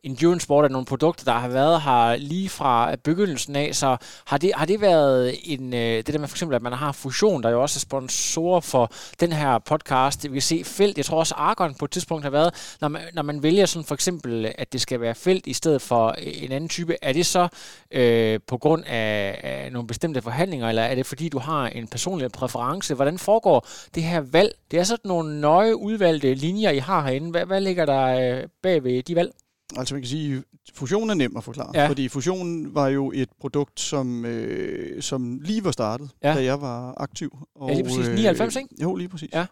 endurance 0.02 0.44
sport, 0.44 0.64
er 0.64 0.68
nogle 0.68 0.86
produkter, 0.86 1.24
der 1.24 1.32
har 1.32 1.48
været 1.48 1.82
her 1.82 2.16
lige 2.16 2.48
fra 2.48 2.96
begyndelsen 2.96 3.56
af. 3.56 3.74
Så 3.74 3.96
har 4.26 4.38
det, 4.38 4.52
har 4.54 4.66
det 4.66 4.80
været 4.80 5.34
en, 5.44 5.74
øh, 5.74 5.96
det 5.96 6.06
der 6.06 6.18
med 6.18 6.28
for 6.28 6.34
eksempel, 6.34 6.56
at 6.56 6.62
man 6.62 6.72
har 6.72 6.92
Fusion, 6.92 7.42
der 7.42 7.50
jo 7.50 7.62
også 7.62 7.78
er 7.78 7.80
sponsor 7.80 8.60
for 8.60 8.92
den 9.20 9.32
her 9.32 9.58
podcast. 9.58 10.24
Vi 10.24 10.28
kan 10.28 10.42
se 10.42 10.64
Felt, 10.64 10.96
jeg 10.96 11.04
tror 11.04 11.18
også 11.18 11.34
Argon 11.34 11.74
på 11.74 11.84
et 11.84 11.90
tidspunkt 11.90 12.24
har 12.24 12.30
været, 12.30 12.76
når 12.80 12.88
man, 12.88 13.02
når 13.14 13.22
man 13.22 13.42
vælger 13.42 13.66
sådan 13.66 13.84
for 13.84 13.94
eksempel, 13.94 14.52
at 14.58 14.72
det 14.72 14.80
skal 14.80 15.00
være 15.00 15.14
Felt 15.14 15.46
i 15.46 15.52
stedet 15.52 15.82
for 15.82 16.10
en 16.18 16.52
anden 16.52 16.68
type, 16.68 16.96
er 17.02 17.12
det 17.12 17.26
så 17.26 17.48
øh, 17.90 18.40
på 18.46 18.58
grund 18.58 18.84
af, 18.86 19.40
af 19.42 19.72
nogle 19.72 19.86
bestemte 19.86 20.22
forhandlinger, 20.22 20.57
forventninger, 20.58 20.68
eller 20.68 20.82
er 20.82 20.94
det 20.94 21.06
fordi, 21.06 21.28
du 21.28 21.38
har 21.38 21.68
en 21.68 21.88
personlig 21.88 22.32
præference? 22.32 22.94
Hvordan 22.94 23.18
foregår 23.18 23.66
det 23.94 24.02
her 24.02 24.20
valg? 24.20 24.52
Det 24.70 24.78
er 24.78 24.84
sådan 24.84 25.08
nogle 25.08 25.40
nøje 25.40 25.76
udvalgte 25.76 26.34
linjer, 26.34 26.70
I 26.70 26.78
har 26.78 27.02
herinde. 27.02 27.30
Hvad, 27.30 27.46
hvad 27.46 27.60
ligger 27.60 27.86
der 27.86 28.04
øh, 28.04 28.48
bag 28.62 28.84
ved 28.84 29.02
de 29.02 29.14
valg? 29.14 29.32
Altså 29.76 29.94
man 29.94 30.02
kan 30.02 30.08
sige, 30.08 30.42
fusionen 30.74 31.10
er 31.10 31.14
nem 31.14 31.36
at 31.36 31.44
forklare, 31.44 31.70
ja. 31.74 31.88
fordi 31.88 32.08
fusionen 32.08 32.74
var 32.74 32.88
jo 32.88 33.12
et 33.14 33.28
produkt, 33.40 33.80
som, 33.80 34.24
øh, 34.24 35.02
som 35.02 35.40
lige 35.42 35.64
var 35.64 35.70
startet, 35.70 36.10
ja. 36.22 36.34
da 36.34 36.44
jeg 36.44 36.60
var 36.60 36.94
aktiv. 36.96 37.30
Og, 37.54 37.68
ja, 37.68 37.74
lige 37.74 37.84
præcis. 37.84 38.08
99, 38.08 38.56
øh, 38.56 38.62
ikke? 38.62 38.82
Jo, 38.82 38.94
lige 38.94 39.08
præcis. 39.08 39.30
Ja. 39.32 39.46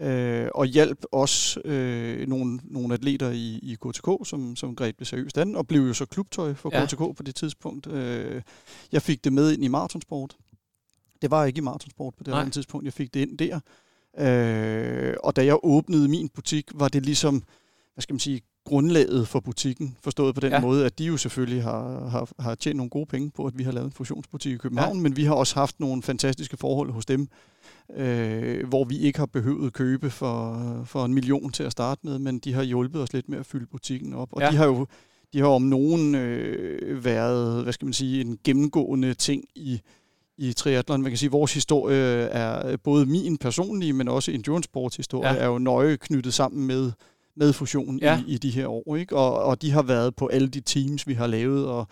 Øh, 0.00 0.48
og 0.54 0.66
hjalp 0.66 1.04
også 1.12 1.60
øh, 1.64 2.28
nogle, 2.28 2.60
nogle 2.64 2.94
atleter 2.94 3.30
i, 3.30 3.58
i 3.62 3.76
KTK, 3.86 4.08
som, 4.24 4.56
som 4.56 4.76
greb 4.76 4.98
det 4.98 5.06
seriøst 5.06 5.38
an, 5.38 5.56
og 5.56 5.66
blev 5.66 5.80
jo 5.80 5.94
så 5.94 6.06
klubtøj 6.06 6.54
for 6.54 6.70
ja. 6.72 6.86
KTK 6.86 6.98
på 6.98 7.22
det 7.26 7.34
tidspunkt. 7.34 7.86
Øh, 7.86 8.42
jeg 8.92 9.02
fik 9.02 9.24
det 9.24 9.32
med 9.32 9.52
ind 9.52 9.64
i 9.64 9.68
maratonsport. 9.68 10.36
Det 11.22 11.30
var 11.30 11.44
ikke 11.44 11.58
i 11.58 11.60
maratonsport 11.60 12.14
på 12.14 12.24
det 12.24 12.34
her 12.34 12.48
tidspunkt, 12.48 12.84
jeg 12.84 12.92
fik 12.92 13.14
det 13.14 13.20
ind 13.20 13.38
der. 13.38 13.60
Øh, 14.18 15.14
og 15.24 15.36
da 15.36 15.44
jeg 15.44 15.58
åbnede 15.62 16.08
min 16.08 16.28
butik, 16.28 16.70
var 16.74 16.88
det 16.88 17.06
ligesom, 17.06 17.42
hvad 17.94 18.02
skal 18.02 18.14
man 18.14 18.20
sige, 18.20 18.40
grundlaget 18.64 19.28
for 19.28 19.40
butikken, 19.40 19.96
forstået 20.02 20.34
på 20.34 20.40
den 20.40 20.52
ja. 20.52 20.60
måde, 20.60 20.86
at 20.86 20.98
de 20.98 21.04
jo 21.04 21.16
selvfølgelig 21.16 21.62
har, 21.62 22.08
har, 22.08 22.28
har 22.38 22.54
tjent 22.54 22.76
nogle 22.76 22.90
gode 22.90 23.06
penge 23.06 23.30
på, 23.30 23.46
at 23.46 23.58
vi 23.58 23.62
har 23.62 23.72
lavet 23.72 23.86
en 23.86 23.92
fusionsbutik 23.92 24.52
i 24.52 24.56
København, 24.56 24.96
ja. 24.96 25.02
men 25.02 25.16
vi 25.16 25.24
har 25.24 25.34
også 25.34 25.54
haft 25.54 25.80
nogle 25.80 26.02
fantastiske 26.02 26.56
forhold 26.56 26.90
hos 26.90 27.06
dem, 27.06 27.28
øh, 27.96 28.68
hvor 28.68 28.84
vi 28.84 28.98
ikke 28.98 29.18
har 29.18 29.26
behøvet 29.26 29.72
købe 29.72 30.10
for, 30.10 30.62
for 30.86 31.04
en 31.04 31.14
million 31.14 31.52
til 31.52 31.62
at 31.62 31.72
starte 31.72 32.00
med, 32.04 32.18
men 32.18 32.38
de 32.38 32.52
har 32.52 32.62
hjulpet 32.62 33.02
os 33.02 33.12
lidt 33.12 33.28
med 33.28 33.38
at 33.38 33.46
fylde 33.46 33.66
butikken 33.66 34.14
op. 34.14 34.28
Og 34.32 34.40
ja. 34.40 34.50
de 34.50 34.56
har 34.56 34.66
jo 34.66 34.86
de 35.32 35.40
har 35.40 35.46
om 35.46 35.62
nogen 35.62 36.14
øh, 36.14 37.04
været, 37.04 37.62
hvad 37.62 37.72
skal 37.72 37.86
man 37.86 37.92
sige, 37.92 38.20
en 38.20 38.38
gennemgående 38.44 39.14
ting 39.14 39.44
i, 39.54 39.80
i 40.38 40.52
triathlon. 40.52 41.02
Man 41.02 41.10
kan 41.10 41.18
sige, 41.18 41.28
at 41.28 41.32
vores 41.32 41.54
historie 41.54 42.22
er 42.22 42.76
både 42.76 43.06
min 43.06 43.38
personlige, 43.38 43.92
men 43.92 44.08
også 44.08 44.30
endurance 44.30 44.64
sports 44.64 44.96
historie, 44.96 45.32
ja. 45.32 45.38
er 45.38 45.46
jo 45.46 45.58
nøje 45.58 45.96
knyttet 45.96 46.34
sammen 46.34 46.66
med 46.66 46.92
med 47.36 47.52
fusion 47.52 47.98
ja. 47.98 48.22
i, 48.26 48.32
i 48.32 48.38
de 48.38 48.50
her 48.50 48.66
år. 48.66 48.96
Ikke? 48.96 49.16
Og, 49.16 49.42
og 49.42 49.62
de 49.62 49.70
har 49.70 49.82
været 49.82 50.16
på 50.16 50.26
alle 50.26 50.48
de 50.48 50.60
teams, 50.60 51.06
vi 51.06 51.14
har 51.14 51.26
lavet. 51.26 51.66
Og 51.66 51.88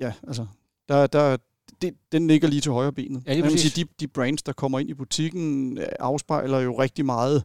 ja, 0.00 0.12
altså, 0.26 0.46
der, 0.88 1.06
der, 1.06 1.36
det, 1.82 1.94
den 2.12 2.26
ligger 2.26 2.48
lige 2.48 2.60
til 2.60 2.72
højre 2.72 2.92
benet. 2.92 3.22
Ja, 3.26 3.42
Man 3.42 3.58
sige, 3.58 3.84
de, 3.84 3.88
de 4.00 4.08
brands, 4.08 4.42
der 4.42 4.52
kommer 4.52 4.78
ind 4.78 4.90
i 4.90 4.94
butikken, 4.94 5.78
øh, 5.78 5.86
afspejler 6.00 6.60
jo 6.60 6.80
rigtig 6.80 7.06
meget 7.06 7.44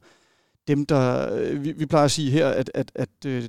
dem, 0.68 0.86
der... 0.86 1.34
Øh, 1.36 1.64
vi, 1.64 1.72
vi 1.72 1.86
plejer 1.86 2.06
at 2.06 2.12
sige 2.12 2.32
her, 2.32 2.48
at, 2.50 2.72
at, 2.74 2.92
at, 2.96 3.26
øh, 3.26 3.44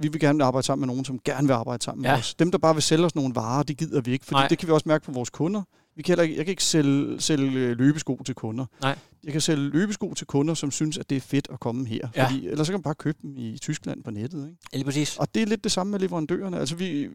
vi 0.00 0.08
vil 0.08 0.20
gerne 0.20 0.44
arbejde 0.44 0.66
sammen 0.66 0.80
med 0.80 0.94
nogen, 0.94 1.04
som 1.04 1.18
gerne 1.24 1.46
vil 1.46 1.54
arbejde 1.54 1.84
sammen 1.84 2.04
ja. 2.04 2.10
med 2.10 2.18
os. 2.18 2.34
Dem, 2.34 2.50
der 2.50 2.58
bare 2.58 2.74
vil 2.74 2.82
sælge 2.82 3.04
os 3.04 3.14
nogle 3.14 3.34
varer, 3.34 3.62
det 3.62 3.76
gider 3.76 4.00
vi 4.00 4.12
ikke, 4.12 4.24
for 4.24 4.38
det 4.50 4.58
kan 4.58 4.68
vi 4.68 4.72
også 4.72 4.88
mærke 4.88 5.04
på 5.04 5.12
vores 5.12 5.30
kunder. 5.30 5.62
Vi 5.98 6.02
kan 6.02 6.22
ikke, 6.22 6.36
jeg 6.36 6.44
kan 6.44 6.52
ikke 6.52 6.64
sælge, 6.64 7.20
sælge 7.20 7.74
løbesko 7.74 8.22
til 8.26 8.34
kunder. 8.34 8.66
Nej. 8.82 8.98
Jeg 9.24 9.32
kan 9.32 9.40
sælge 9.40 9.68
løbesko 9.68 10.14
til 10.14 10.26
kunder, 10.26 10.54
som 10.54 10.70
synes, 10.70 10.98
at 10.98 11.10
det 11.10 11.16
er 11.16 11.20
fedt 11.20 11.48
at 11.52 11.60
komme 11.60 11.86
her. 11.86 12.08
Ja. 12.16 12.26
Fordi, 12.26 12.48
ellers 12.48 12.66
så 12.66 12.72
kan 12.72 12.78
man 12.78 12.82
bare 12.82 12.94
købe 12.94 13.18
dem 13.22 13.34
i 13.36 13.58
Tyskland 13.60 14.04
på 14.04 14.10
nettet. 14.10 14.48
Ikke? 14.48 14.58
Lige 14.72 14.84
præcis. 14.84 15.16
Og 15.16 15.34
det 15.34 15.42
er 15.42 15.46
lidt 15.46 15.64
det 15.64 15.72
samme 15.72 15.90
med 15.90 16.00
leverandørerne. 16.00 16.58
Altså 16.58 16.76
vi, 16.76 17.08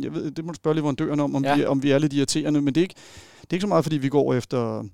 jeg 0.00 0.14
ved, 0.14 0.30
det 0.30 0.44
må 0.44 0.52
du 0.52 0.56
spørge 0.56 0.74
leverandørerne 0.74 1.22
om, 1.22 1.34
om, 1.34 1.44
ja. 1.44 1.56
vi, 1.56 1.64
om 1.64 1.82
vi 1.82 1.90
er 1.90 1.98
lidt 1.98 2.12
irriterende, 2.12 2.62
men 2.62 2.74
det 2.74 2.80
er, 2.80 2.82
ikke, 2.82 2.94
det 3.40 3.50
er 3.50 3.54
ikke 3.54 3.62
så 3.62 3.68
meget, 3.68 3.84
fordi 3.84 3.98
vi 3.98 4.08
går 4.08 4.34
efter 4.34 4.84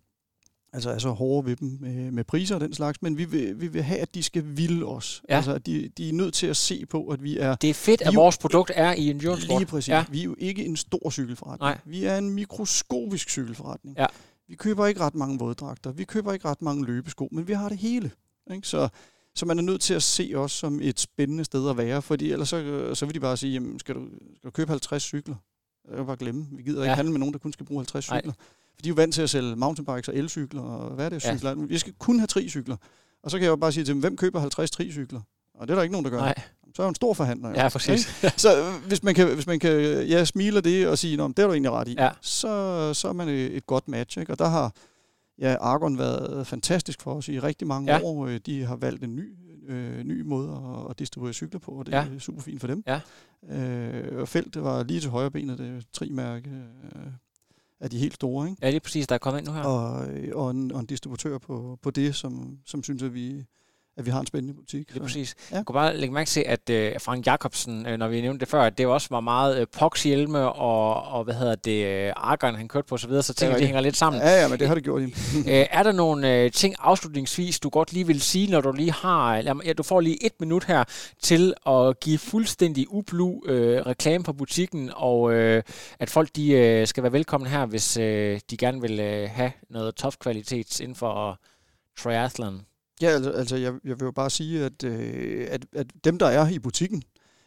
altså 0.73 0.91
er 0.91 0.99
så 0.99 1.11
hårde 1.11 1.47
ved 1.47 1.57
dem 1.57 1.79
med, 1.81 2.11
med 2.11 2.25
priser 2.25 2.55
og 2.55 2.61
den 2.61 2.75
slags, 2.75 3.03
men 3.03 3.19
vi 3.19 3.25
vil, 3.25 3.61
vi 3.61 3.67
vil 3.69 3.83
have, 3.83 4.01
at 4.01 4.15
de 4.15 4.23
skal 4.23 4.43
ville 4.47 4.87
os. 4.87 5.23
Ja. 5.29 5.37
Altså, 5.37 5.59
de, 5.59 5.91
de 5.99 6.09
er 6.09 6.13
nødt 6.13 6.35
til 6.35 6.47
at 6.47 6.57
se 6.57 6.87
på, 6.87 7.07
at 7.07 7.23
vi 7.23 7.39
er... 7.39 7.55
Det 7.55 7.71
er 7.71 7.75
fedt, 7.75 8.03
at 8.03 8.15
vores 8.15 8.39
produkt 8.39 8.71
er 8.75 8.93
i 8.93 9.11
endurance. 9.11 9.47
Lige 9.47 9.67
præcis. 9.67 9.89
Ja. 9.89 10.05
Vi 10.11 10.21
er 10.21 10.25
jo 10.25 10.35
ikke 10.39 10.65
en 10.65 10.77
stor 10.77 11.11
cykelforretning. 11.11 11.61
Nej. 11.61 11.79
Vi 11.85 12.05
er 12.05 12.19
en 12.19 12.31
mikroskopisk 12.31 13.31
cykelforretning. 13.31 13.97
Ja. 13.99 14.07
Vi 14.49 14.55
køber 14.55 14.87
ikke 14.87 15.01
ret 15.01 15.15
mange 15.15 15.39
våddragter, 15.39 15.93
vi 15.93 16.05
køber 16.05 16.33
ikke 16.33 16.49
ret 16.49 16.63
mange 16.63 16.85
løbesko, 16.85 17.29
men 17.33 17.49
vi 17.49 17.53
har 17.53 17.69
det 17.69 17.79
hele. 17.79 18.11
Ikke? 18.55 18.69
Så, 18.69 18.89
så 19.35 19.47
man 19.47 19.59
er 19.59 19.63
nødt 19.63 19.81
til 19.81 19.95
at 19.95 20.03
se 20.03 20.33
os 20.37 20.53
som 20.53 20.81
et 20.83 21.01
spændende 21.01 21.45
sted 21.45 21.71
at 21.71 21.77
være, 21.77 22.03
fordi 22.03 22.33
ellers 22.33 22.49
så, 22.49 22.91
så 22.95 23.07
vil 23.07 23.15
de 23.15 23.21
bare 23.21 23.37
sige, 23.37 23.53
jamen, 23.53 23.79
skal, 23.79 23.95
du, 23.95 24.09
skal 24.37 24.47
du 24.47 24.51
købe 24.51 24.71
50 24.71 25.03
cykler? 25.03 25.35
Jeg 25.89 25.97
kan 25.97 26.07
bare 26.07 26.17
glemme. 26.17 26.47
Vi 26.53 26.63
gider 26.63 26.79
ja. 26.79 26.85
ikke 26.85 26.95
handle 26.97 27.13
med 27.13 27.19
nogen, 27.19 27.33
der 27.33 27.39
kun 27.39 27.53
skal 27.53 27.67
bruge 27.67 27.79
50 27.79 28.05
cykler. 28.05 28.23
Nej. 28.25 28.35
For 28.77 28.83
de 28.83 28.89
er 28.89 28.91
jo 28.91 28.95
vant 28.95 29.15
til 29.15 29.23
at 29.23 29.31
sælge 29.31 29.57
mountainbikes 29.57 30.09
og 30.09 30.17
elcykler, 30.17 30.63
og 30.63 30.95
hvad 30.95 31.05
er 31.05 31.09
det, 31.09 31.23
cykler? 31.23 31.51
Ja. 31.51 31.57
Vi 31.57 31.79
skal 31.79 31.93
kun 31.99 32.19
have 32.19 32.27
tricykler. 32.27 32.77
Og 33.23 33.31
så 33.31 33.37
kan 33.37 33.45
jeg 33.45 33.51
jo 33.51 33.57
bare 33.57 33.73
sige 33.73 33.85
til 33.85 33.95
dem, 33.95 34.01
hvem 34.01 34.17
køber 34.17 34.41
50 34.41 34.71
tricykler? 34.71 35.21
Og 35.55 35.69
det 35.69 35.73
er 35.73 35.75
der 35.75 35.83
ikke 35.83 35.93
nogen, 35.93 36.05
der 36.05 36.11
gør. 36.11 36.19
Nej. 36.19 36.35
Så 36.75 36.83
er 36.83 36.87
jo 36.87 36.89
en 36.89 36.95
stor 36.95 37.15
forhandler. 37.15 37.51
Ja, 37.51 37.69
præcis. 37.69 38.07
så 38.37 38.73
hvis 38.89 39.03
man 39.03 39.15
kan, 39.15 39.35
hvis 39.35 39.47
man 39.47 39.59
kan 39.59 40.07
ja, 40.07 40.25
smile 40.25 40.61
det 40.61 40.89
og 40.89 40.99
sige, 40.99 41.17
det 41.17 41.39
er 41.39 41.47
du 41.47 41.53
egentlig 41.53 41.71
ret 41.71 41.89
i, 41.89 41.95
ja. 41.99 42.11
så, 42.21 42.95
så 42.95 43.09
er 43.09 43.13
man 43.13 43.29
et 43.29 43.67
godt 43.67 43.89
match. 43.89 44.19
Ikke? 44.19 44.33
Og 44.33 44.39
der 44.39 44.49
har 44.49 44.73
ja, 45.39 45.57
Argon 45.61 45.99
været 45.99 46.47
fantastisk 46.47 47.03
for 47.03 47.15
os 47.15 47.29
i 47.29 47.41
rigtig 47.41 47.69
mange 47.69 47.93
ja. 47.93 48.01
år. 48.03 48.27
De 48.47 48.65
har 48.65 48.77
valgt 48.77 49.05
en 49.05 49.17
ny, 49.17 49.35
øh, 49.69 50.05
ny 50.05 50.23
måde 50.23 50.51
at, 50.51 50.91
at 50.91 50.99
distribuere 50.99 51.33
cykler 51.33 51.61
på, 51.61 51.71
og 51.71 51.87
det 51.87 51.93
ja. 51.93 52.07
er 52.15 52.19
super 52.19 52.43
fint 52.43 52.61
for 52.61 52.67
dem. 52.67 52.83
Ja. 52.87 53.01
Øh, 53.51 54.21
og 54.21 54.29
feltet 54.29 54.65
var 54.65 54.83
lige 54.83 55.01
til 55.01 55.11
højre 55.11 55.31
benet, 55.31 55.59
det 55.59 55.87
trimærke, 55.93 56.51
øh, 56.85 57.07
af 57.81 57.91
de 57.91 57.99
helt 57.99 58.15
store. 58.15 58.49
Ikke? 58.49 58.59
Ja, 58.63 58.67
det 58.67 58.77
er 58.77 58.81
præcis, 58.81 59.07
der 59.07 59.15
er 59.15 59.19
kommet 59.19 59.41
ind 59.41 59.49
nu 59.49 59.55
her. 59.55 59.63
Og, 59.63 60.09
og, 60.35 60.51
en, 60.51 60.73
og 60.73 60.81
en 60.81 60.87
distributør 60.87 61.39
på, 61.39 61.79
på 61.83 61.91
det, 61.91 62.15
som, 62.15 62.59
som 62.67 62.83
synes, 62.83 63.03
at 63.03 63.15
vi, 63.15 63.45
at 63.99 64.07
vi 64.07 64.11
har 64.11 64.21
en 64.21 64.27
spændende 64.27 64.55
butik. 64.55 64.89
Det 64.89 64.97
er 64.97 65.01
præcis. 65.01 65.35
Ja. 65.51 65.57
Jeg 65.57 65.67
kunne 65.67 65.75
bare 65.75 65.97
lægge 65.97 66.15
mærke 66.15 66.29
til, 66.29 66.45
at 66.47 66.71
uh, 66.71 67.01
Frank 67.01 67.27
Jacobsen, 67.27 67.87
uh, 67.87 67.93
når 67.93 68.09
vi 68.09 68.21
nævnte 68.21 68.41
det 68.41 68.49
før, 68.49 68.63
at 68.63 68.79
det 68.79 68.87
også 68.87 69.09
var 69.11 69.21
meget 69.21 69.61
uh, 69.61 69.67
Pox-hjelme 69.79 70.39
og, 70.39 71.03
og, 71.03 71.25
hvad 71.25 71.35
hedder 71.35 71.55
det, 71.55 72.07
uh, 72.07 72.31
Argon, 72.31 72.55
han 72.55 72.69
kørte 72.69 72.87
på 72.89 72.95
osv., 72.95 73.03
så, 73.03 73.09
videre, 73.09 73.23
så 73.23 73.35
tænker 73.35 73.55
ja, 73.55 73.59
det 73.59 73.67
hænger 73.67 73.81
lidt 73.81 73.97
sammen. 73.97 74.23
Ja, 74.23 74.41
ja, 74.43 74.49
men 74.49 74.59
det 74.59 74.69
har 74.69 74.75
det 74.75 74.85
gjort. 74.85 75.03
uh, 75.03 75.09
er 75.47 75.83
der 75.83 75.93
nogle 75.93 76.45
uh, 76.45 76.51
ting 76.51 76.75
afslutningsvis, 76.79 77.61
du 77.61 77.69
godt 77.69 77.93
lige 77.93 78.07
vil 78.07 78.21
sige, 78.21 78.51
når 78.51 78.61
du 78.61 78.73
lige 78.73 78.93
har, 78.93 79.37
ja, 79.37 79.73
du 79.73 79.83
får 79.83 80.01
lige 80.01 80.27
et 80.27 80.33
minut 80.41 80.65
her 80.65 80.85
til 81.23 81.55
at 81.67 82.01
give 82.01 82.19
fuldstændig 82.19 82.87
ublu 82.91 83.29
uh, 83.29 83.51
reklame 83.87 84.25
på 84.25 84.33
butikken, 84.33 84.91
og 84.95 85.21
uh, 85.21 85.63
at 85.99 86.11
folk 86.11 86.29
de 86.37 86.81
uh, 86.83 86.89
skal 86.89 87.03
være 87.03 87.13
velkomne 87.13 87.49
her, 87.49 87.67
hvis 87.67 87.97
uh, 87.97 88.03
de 88.51 88.57
gerne 88.59 88.81
vil 88.81 88.93
uh, 88.93 89.31
have 89.31 89.53
noget 89.71 89.95
topkvalitet 89.95 90.81
inden 90.81 90.97
for 90.97 91.41
triathlon? 91.99 92.61
Ja, 93.03 93.09
altså, 93.09 93.31
altså 93.31 93.57
jeg, 93.57 93.75
jeg 93.85 94.01
vil 94.01 94.05
jo 94.05 94.11
bare 94.11 94.31
sige, 94.31 94.65
at, 94.65 94.85
øh, 94.85 95.47
at, 95.51 95.67
at 95.73 95.87
dem, 96.05 96.19
der 96.19 96.27
er 96.27 96.49
i 96.49 96.59
butikken, 96.59 97.03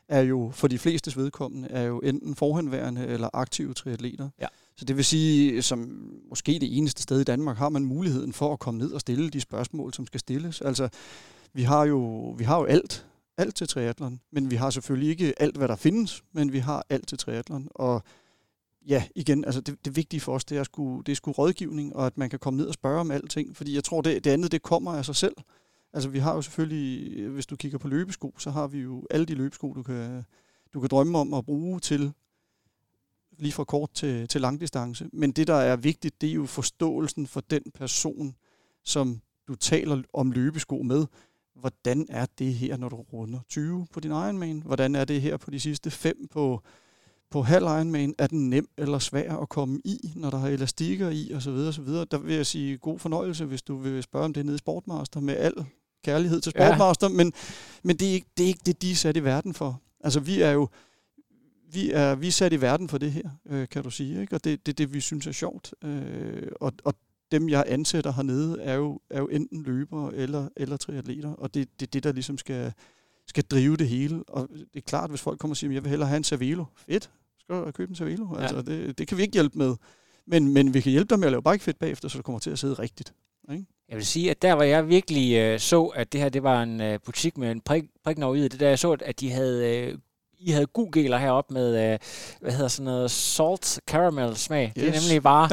er 0.08 0.22
jo 0.22 0.52
for 0.54 0.68
de 0.68 0.80
flestes 0.80 1.18
vedkommende, 1.18 1.68
er 1.72 1.82
jo 1.82 2.00
enten 2.00 2.36
forhenværende 2.36 3.08
eller 3.08 3.30
aktive 3.34 3.74
triatleter. 3.74 4.30
Ja. 4.42 4.48
Så 4.78 4.86
det 4.86 4.98
vil 4.98 5.06
sige, 5.06 5.62
som 5.62 6.10
måske 6.30 6.52
det 6.52 6.78
eneste 6.78 7.04
sted 7.04 7.22
i 7.22 7.24
Danmark, 7.24 7.58
har 7.58 7.70
man 7.70 7.86
muligheden 7.86 8.34
for 8.34 8.54
at 8.54 8.60
komme 8.60 8.78
ned 8.78 8.92
og 8.92 9.02
stille 9.02 9.30
de 9.30 9.42
spørgsmål, 9.42 9.94
som 9.94 10.08
skal 10.08 10.20
stilles. 10.20 10.62
Altså, 10.62 10.90
vi 11.54 11.64
har 11.64 11.86
jo, 11.86 12.30
vi 12.38 12.44
har 12.44 12.58
jo 12.60 12.66
alt, 12.66 13.06
alt 13.38 13.56
til 13.56 13.68
triathlon, 13.68 14.20
men 14.32 14.52
vi 14.52 14.56
har 14.56 14.70
selvfølgelig 14.70 15.10
ikke 15.10 15.42
alt, 15.42 15.58
hvad 15.58 15.68
der 15.68 15.76
findes, 15.76 16.24
men 16.34 16.54
vi 16.54 16.60
har 16.60 16.86
alt 16.90 17.08
til 17.08 17.18
triathlon. 17.18 17.68
Og 17.76 18.04
ja, 18.90 19.04
igen, 19.16 19.46
altså 19.46 19.62
det, 19.62 19.86
det 19.86 19.96
vigtige 19.96 20.20
for 20.20 20.34
os, 20.34 20.46
det 20.46 20.58
er, 20.58 20.64
sku, 20.64 21.02
det 21.02 21.12
er 21.12 21.16
sgu 21.16 21.32
rådgivning, 21.32 21.96
og 21.96 22.06
at 22.06 22.18
man 22.18 22.30
kan 22.30 22.40
komme 22.40 22.58
ned 22.58 22.68
og 22.68 22.74
spørge 22.74 23.00
om 23.00 23.12
alting, 23.12 23.58
fordi 23.58 23.76
jeg 23.76 23.84
tror, 23.84 24.02
det, 24.02 24.24
det 24.24 24.32
andet, 24.32 24.52
det 24.52 24.62
kommer 24.62 24.92
af 24.92 25.06
sig 25.06 25.16
selv. 25.16 25.36
Altså 25.94 26.10
vi 26.10 26.20
har 26.20 26.36
jo 26.36 26.42
selvfølgelig, 26.42 27.28
hvis 27.28 27.46
du 27.46 27.56
kigger 27.56 27.78
på 27.78 27.88
løbesko, 27.88 28.36
så 28.38 28.52
har 28.52 28.68
vi 28.68 28.80
jo 28.80 29.08
alle 29.10 29.26
de 29.26 29.36
løbesko, 29.36 29.74
du 29.74 29.84
kan, 29.84 30.24
du 30.74 30.80
kan 30.80 30.90
drømme 30.90 31.18
om 31.18 31.34
at 31.34 31.46
bruge 31.46 31.80
til 31.80 32.14
lige 33.38 33.52
fra 33.52 33.64
kort 33.64 33.92
til, 33.94 34.28
til 34.28 34.42
langdistance. 34.42 35.10
Men 35.14 35.32
det, 35.32 35.48
der 35.48 35.54
er 35.54 35.76
vigtigt, 35.76 36.22
det 36.22 36.30
er 36.30 36.34
jo 36.34 36.46
forståelsen 36.46 37.28
for 37.28 37.42
den 37.42 37.64
person, 37.74 38.36
som 38.84 39.22
du 39.48 39.56
taler 39.56 40.02
om 40.14 40.32
løbesko 40.32 40.82
med. 40.82 41.06
Hvordan 41.56 42.06
er 42.10 42.26
det 42.40 42.54
her, 42.54 42.78
når 42.78 42.90
du 42.90 42.96
runder 42.96 43.40
20 43.50 43.88
på 43.94 44.00
din 44.00 44.12
Ironman? 44.12 44.64
Hvordan 44.66 44.96
er 44.96 45.06
det 45.06 45.22
her 45.22 45.38
på 45.38 45.52
de 45.52 45.60
sidste 45.60 45.92
fem 45.92 46.28
på 46.32 46.64
på 47.32 47.42
halv 47.42 47.64
Ironman, 47.64 48.16
er 48.18 48.28
den 48.28 48.50
nem 48.50 48.70
eller 48.78 49.00
svær 49.00 49.36
at 49.36 49.50
komme 49.50 49.82
i, 49.86 50.12
når 50.16 50.30
der 50.30 50.38
har 50.38 50.48
elastikker 50.48 51.10
i 51.10 51.34
osv. 51.34 51.50
osv. 51.50 51.88
Der 51.88 52.18
vil 52.18 52.36
jeg 52.36 52.46
sige 52.46 52.78
god 52.78 53.00
fornøjelse, 53.00 53.46
hvis 53.46 53.62
du 53.62 53.78
vil 53.78 54.04
spørge 54.04 54.26
om 54.26 54.34
det 54.34 54.46
nede 54.46 54.56
i 54.56 54.58
Sportmaster, 54.58 55.20
med 55.20 55.38
al 55.38 55.54
kærlighed 56.04 56.42
til 56.42 56.52
Sportmaster, 56.52 57.10
ja. 57.10 57.14
men, 57.14 57.34
men 57.84 57.96
det, 57.96 58.10
er 58.10 58.14
ikke, 58.14 58.28
det 58.38 58.44
er 58.44 58.48
ikke 58.48 58.62
det, 58.66 58.82
de 58.82 58.92
er 58.92 58.96
sat 58.96 59.18
i 59.18 59.24
verden 59.24 59.54
for. 59.54 59.82
Altså 60.04 60.20
vi 60.20 60.42
er 60.42 60.52
jo 60.52 60.68
vi 61.72 61.92
er, 61.92 62.16
vi 62.16 62.28
er 62.28 62.32
sat 62.32 62.54
i 62.54 62.62
verden 62.62 62.90
for 62.90 62.98
det 62.98 63.12
her, 63.12 63.30
øh, 63.50 63.70
kan 63.70 63.84
du 63.84 63.90
sige, 63.90 64.22
ikke? 64.22 64.36
og 64.36 64.44
det 64.44 64.54
er 64.54 64.58
det, 64.66 64.78
det, 64.78 64.94
vi 64.94 65.00
synes 65.00 65.28
er 65.28 65.32
sjovt. 65.32 65.74
Øh, 65.84 66.48
og, 66.62 66.74
og 66.84 66.94
dem, 67.32 67.50
jeg 67.50 67.64
ansætter 67.68 68.14
hernede, 68.14 68.62
er 68.62 68.74
jo, 68.74 69.00
er 69.10 69.20
jo 69.20 69.28
enten 69.28 69.64
løbere 69.64 70.16
eller, 70.16 70.50
eller 70.58 70.78
triatleter, 70.78 71.34
og 71.34 71.54
det 71.54 71.62
er 71.62 71.66
det, 71.80 71.94
det, 71.94 72.04
der 72.04 72.12
ligesom 72.12 72.38
skal, 72.38 72.74
skal 73.28 73.44
drive 73.44 73.78
det 73.78 73.88
hele. 73.88 74.24
Og 74.28 74.50
det 74.50 74.68
er 74.76 74.82
klart, 74.82 75.10
hvis 75.10 75.22
folk 75.22 75.40
kommer 75.40 75.54
og 75.54 75.58
siger, 75.58 75.72
at 75.72 75.76
jeg 75.76 75.84
vil 75.84 75.90
hellere 75.90 76.10
have 76.10 76.18
en 76.18 76.24
Cervelo. 76.24 76.66
Fedt, 76.76 77.10
skal 77.56 77.66
du 77.66 77.72
købe 77.72 77.90
en 77.90 77.96
Cervelo. 77.96 78.28
Ja. 78.36 78.42
Altså, 78.42 78.62
det, 78.62 78.98
det 78.98 79.08
kan 79.08 79.18
vi 79.18 79.22
ikke 79.22 79.34
hjælpe 79.34 79.58
med. 79.58 79.76
Men, 80.28 80.54
men 80.54 80.74
vi 80.74 80.82
kan 80.82 80.92
hjælpe 80.92 81.10
dig 81.10 81.20
med 81.20 81.28
at 81.28 81.32
lave 81.32 81.44
bikefit 81.44 81.78
bagefter, 81.78 82.08
så 82.08 82.18
det 82.18 82.26
kommer 82.26 82.40
til 82.40 82.52
at 82.52 82.60
sidde 82.60 82.74
rigtigt. 82.74 83.14
Ikke? 83.52 83.66
Jeg 83.90 83.98
vil 83.98 84.06
sige, 84.06 84.32
at 84.32 84.42
der 84.42 84.56
hvor 84.56 84.64
jeg 84.64 84.90
virkelig 84.90 85.38
øh, 85.38 85.60
så, 85.60 85.86
at 85.86 86.14
det 86.14 86.22
her 86.22 86.30
det 86.30 86.44
var 86.44 86.64
en 86.64 86.82
øh, 86.82 87.00
butik 87.06 87.38
med 87.38 87.52
en 87.52 87.62
prik, 87.62 87.84
prik 88.04 88.18
i 88.18 88.42
det 88.42 88.60
der 88.60 88.70
jeg 88.70 88.80
så, 88.80 88.98
at 89.02 89.20
de 89.20 89.32
havde 89.32 89.78
øh, 89.78 89.98
I 90.42 90.52
havde 90.52 90.66
gugeler 90.66 91.18
heroppe 91.18 91.54
med, 91.54 91.92
øh, 91.94 92.00
hvad 92.42 92.52
hedder 92.52 92.68
sådan 92.68 92.86
noget, 92.86 93.12
salt 93.12 93.80
caramel 93.90 94.38
smag. 94.38 94.74
Yes. 94.78 94.86
Det 94.86 94.96
er 94.96 95.02
nemlig 95.02 95.24
bare, 95.24 95.50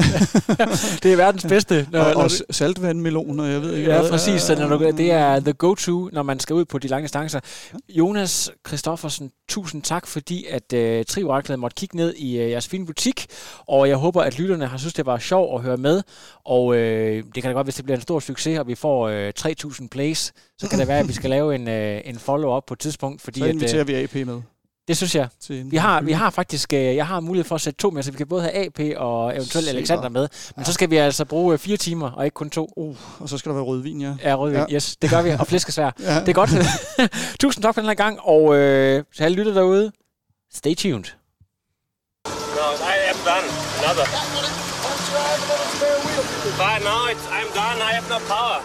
det 1.02 1.12
er 1.12 1.16
verdens 1.16 1.46
bedste. 1.48 1.86
Når, 1.92 2.00
Og, 2.00 2.14
når 2.14 2.22
og 2.22 2.30
du- 2.30 2.36
saltvandmeloner, 2.50 3.44
jeg 3.44 3.62
ved 3.62 3.74
ikke 3.74 3.90
Ja, 3.90 4.00
hvad. 4.00 4.10
præcis. 4.10 4.42
Så 4.42 4.54
når 4.54 4.76
du, 4.76 4.90
det 4.96 5.10
er 5.10 5.40
the 5.40 5.52
go-to, 5.52 6.08
når 6.12 6.22
man 6.22 6.40
skal 6.40 6.54
ud 6.54 6.64
på 6.64 6.78
de 6.78 6.88
lange 6.88 7.02
distancer. 7.02 7.40
Jonas 7.88 8.50
Christoffersen, 8.66 9.30
tusind 9.48 9.82
tak, 9.82 10.06
fordi 10.06 10.46
at 10.50 10.72
uh, 10.72 11.04
Trioraklet 11.08 11.58
måtte 11.58 11.74
kigge 11.74 11.96
ned 11.96 12.14
i 12.14 12.44
uh, 12.44 12.50
jeres 12.50 12.68
fine 12.68 12.86
butik, 12.86 13.26
og 13.68 13.88
jeg 13.88 13.96
håber, 13.96 14.22
at 14.22 14.38
lytterne 14.38 14.66
har 14.66 14.78
synes, 14.78 14.94
det 14.94 15.06
var 15.06 15.18
sjovt 15.18 15.54
at 15.54 15.62
høre 15.62 15.76
med, 15.76 16.02
og 16.44 16.64
uh, 16.66 16.76
det 16.76 17.24
kan 17.34 17.42
da 17.42 17.50
godt, 17.52 17.66
hvis 17.66 17.74
det 17.74 17.84
bliver 17.84 17.96
en 17.96 18.02
stor 18.02 18.20
succes, 18.20 18.58
og 18.58 18.66
vi 18.68 18.74
får 18.74 19.08
uh, 19.10 19.28
3.000 19.38 19.88
plays, 19.90 20.32
så 20.58 20.68
kan 20.68 20.78
det 20.78 20.88
være, 20.88 20.98
at 20.98 21.08
vi 21.08 21.12
skal 21.12 21.30
lave 21.30 21.54
en, 21.54 21.68
uh, 21.68 22.08
en 22.10 22.18
follow-up 22.18 22.62
på 22.66 22.74
et 22.74 22.80
tidspunkt, 22.80 23.22
fordi 23.22 23.40
Så 23.40 23.44
at, 23.46 23.50
inviterer 23.50 23.82
uh, 23.82 23.88
vi 23.88 23.94
AP 23.94 24.14
med. 24.14 24.40
Det 24.88 24.96
synes 24.96 25.14
jeg. 25.14 25.28
Vi 25.48 25.76
har, 25.76 26.00
vi 26.00 26.12
har 26.12 26.30
faktisk, 26.30 26.72
øh, 26.72 26.96
jeg 26.96 27.06
har 27.06 27.20
mulighed 27.20 27.44
for 27.44 27.54
at 27.54 27.60
sætte 27.60 27.78
to 27.78 27.90
med, 27.90 28.02
så 28.02 28.10
vi 28.10 28.16
kan 28.16 28.26
både 28.26 28.42
have 28.42 28.54
AP 28.54 28.80
og 28.96 29.36
eventuelt. 29.36 29.68
Alexander 29.68 30.08
med. 30.08 30.28
Men 30.56 30.64
så 30.64 30.72
skal 30.72 30.90
vi 30.90 30.96
altså 30.96 31.24
bruge 31.24 31.52
øh, 31.52 31.58
fire 31.58 31.76
timer, 31.76 32.10
og 32.10 32.24
ikke 32.24 32.34
kun 32.34 32.50
to. 32.50 32.72
Uh, 32.76 32.96
og 33.20 33.28
så 33.28 33.38
skal 33.38 33.50
der 33.50 33.54
være 33.54 33.64
rødvin, 33.64 34.00
ja. 34.00 34.14
Ja, 34.22 34.34
rødvin. 34.34 34.58
Ja. 34.58 34.64
Ja. 34.68 34.74
Yes, 34.74 34.96
det 34.96 35.10
gør 35.10 35.22
vi. 35.22 35.30
Og 35.30 35.46
flæskesvær. 35.46 35.90
Ja. 36.00 36.20
Det 36.20 36.28
er 36.28 36.32
godt. 36.32 36.50
Tusind 37.40 37.62
tak 37.62 37.74
for 37.74 37.80
den 37.80 37.88
her 37.88 37.94
gang, 37.94 38.20
og 38.20 38.54
øh, 38.56 39.04
til 39.16 39.24
alle 39.24 39.36
lytter 39.36 39.54
derude, 39.54 39.92
stay 40.54 40.74
tuned. 40.74 41.04
No, 42.24 42.66
I 42.92 42.96
am 43.10 43.18
done. 43.30 43.46
Another. 43.82 44.06
But 46.58 46.78
no, 46.88 46.96
it's, 47.12 47.26
I'm 47.38 47.48
done. 47.54 47.78
I 47.88 47.92
have 47.96 48.08
no 48.08 48.18
power. 48.18 48.58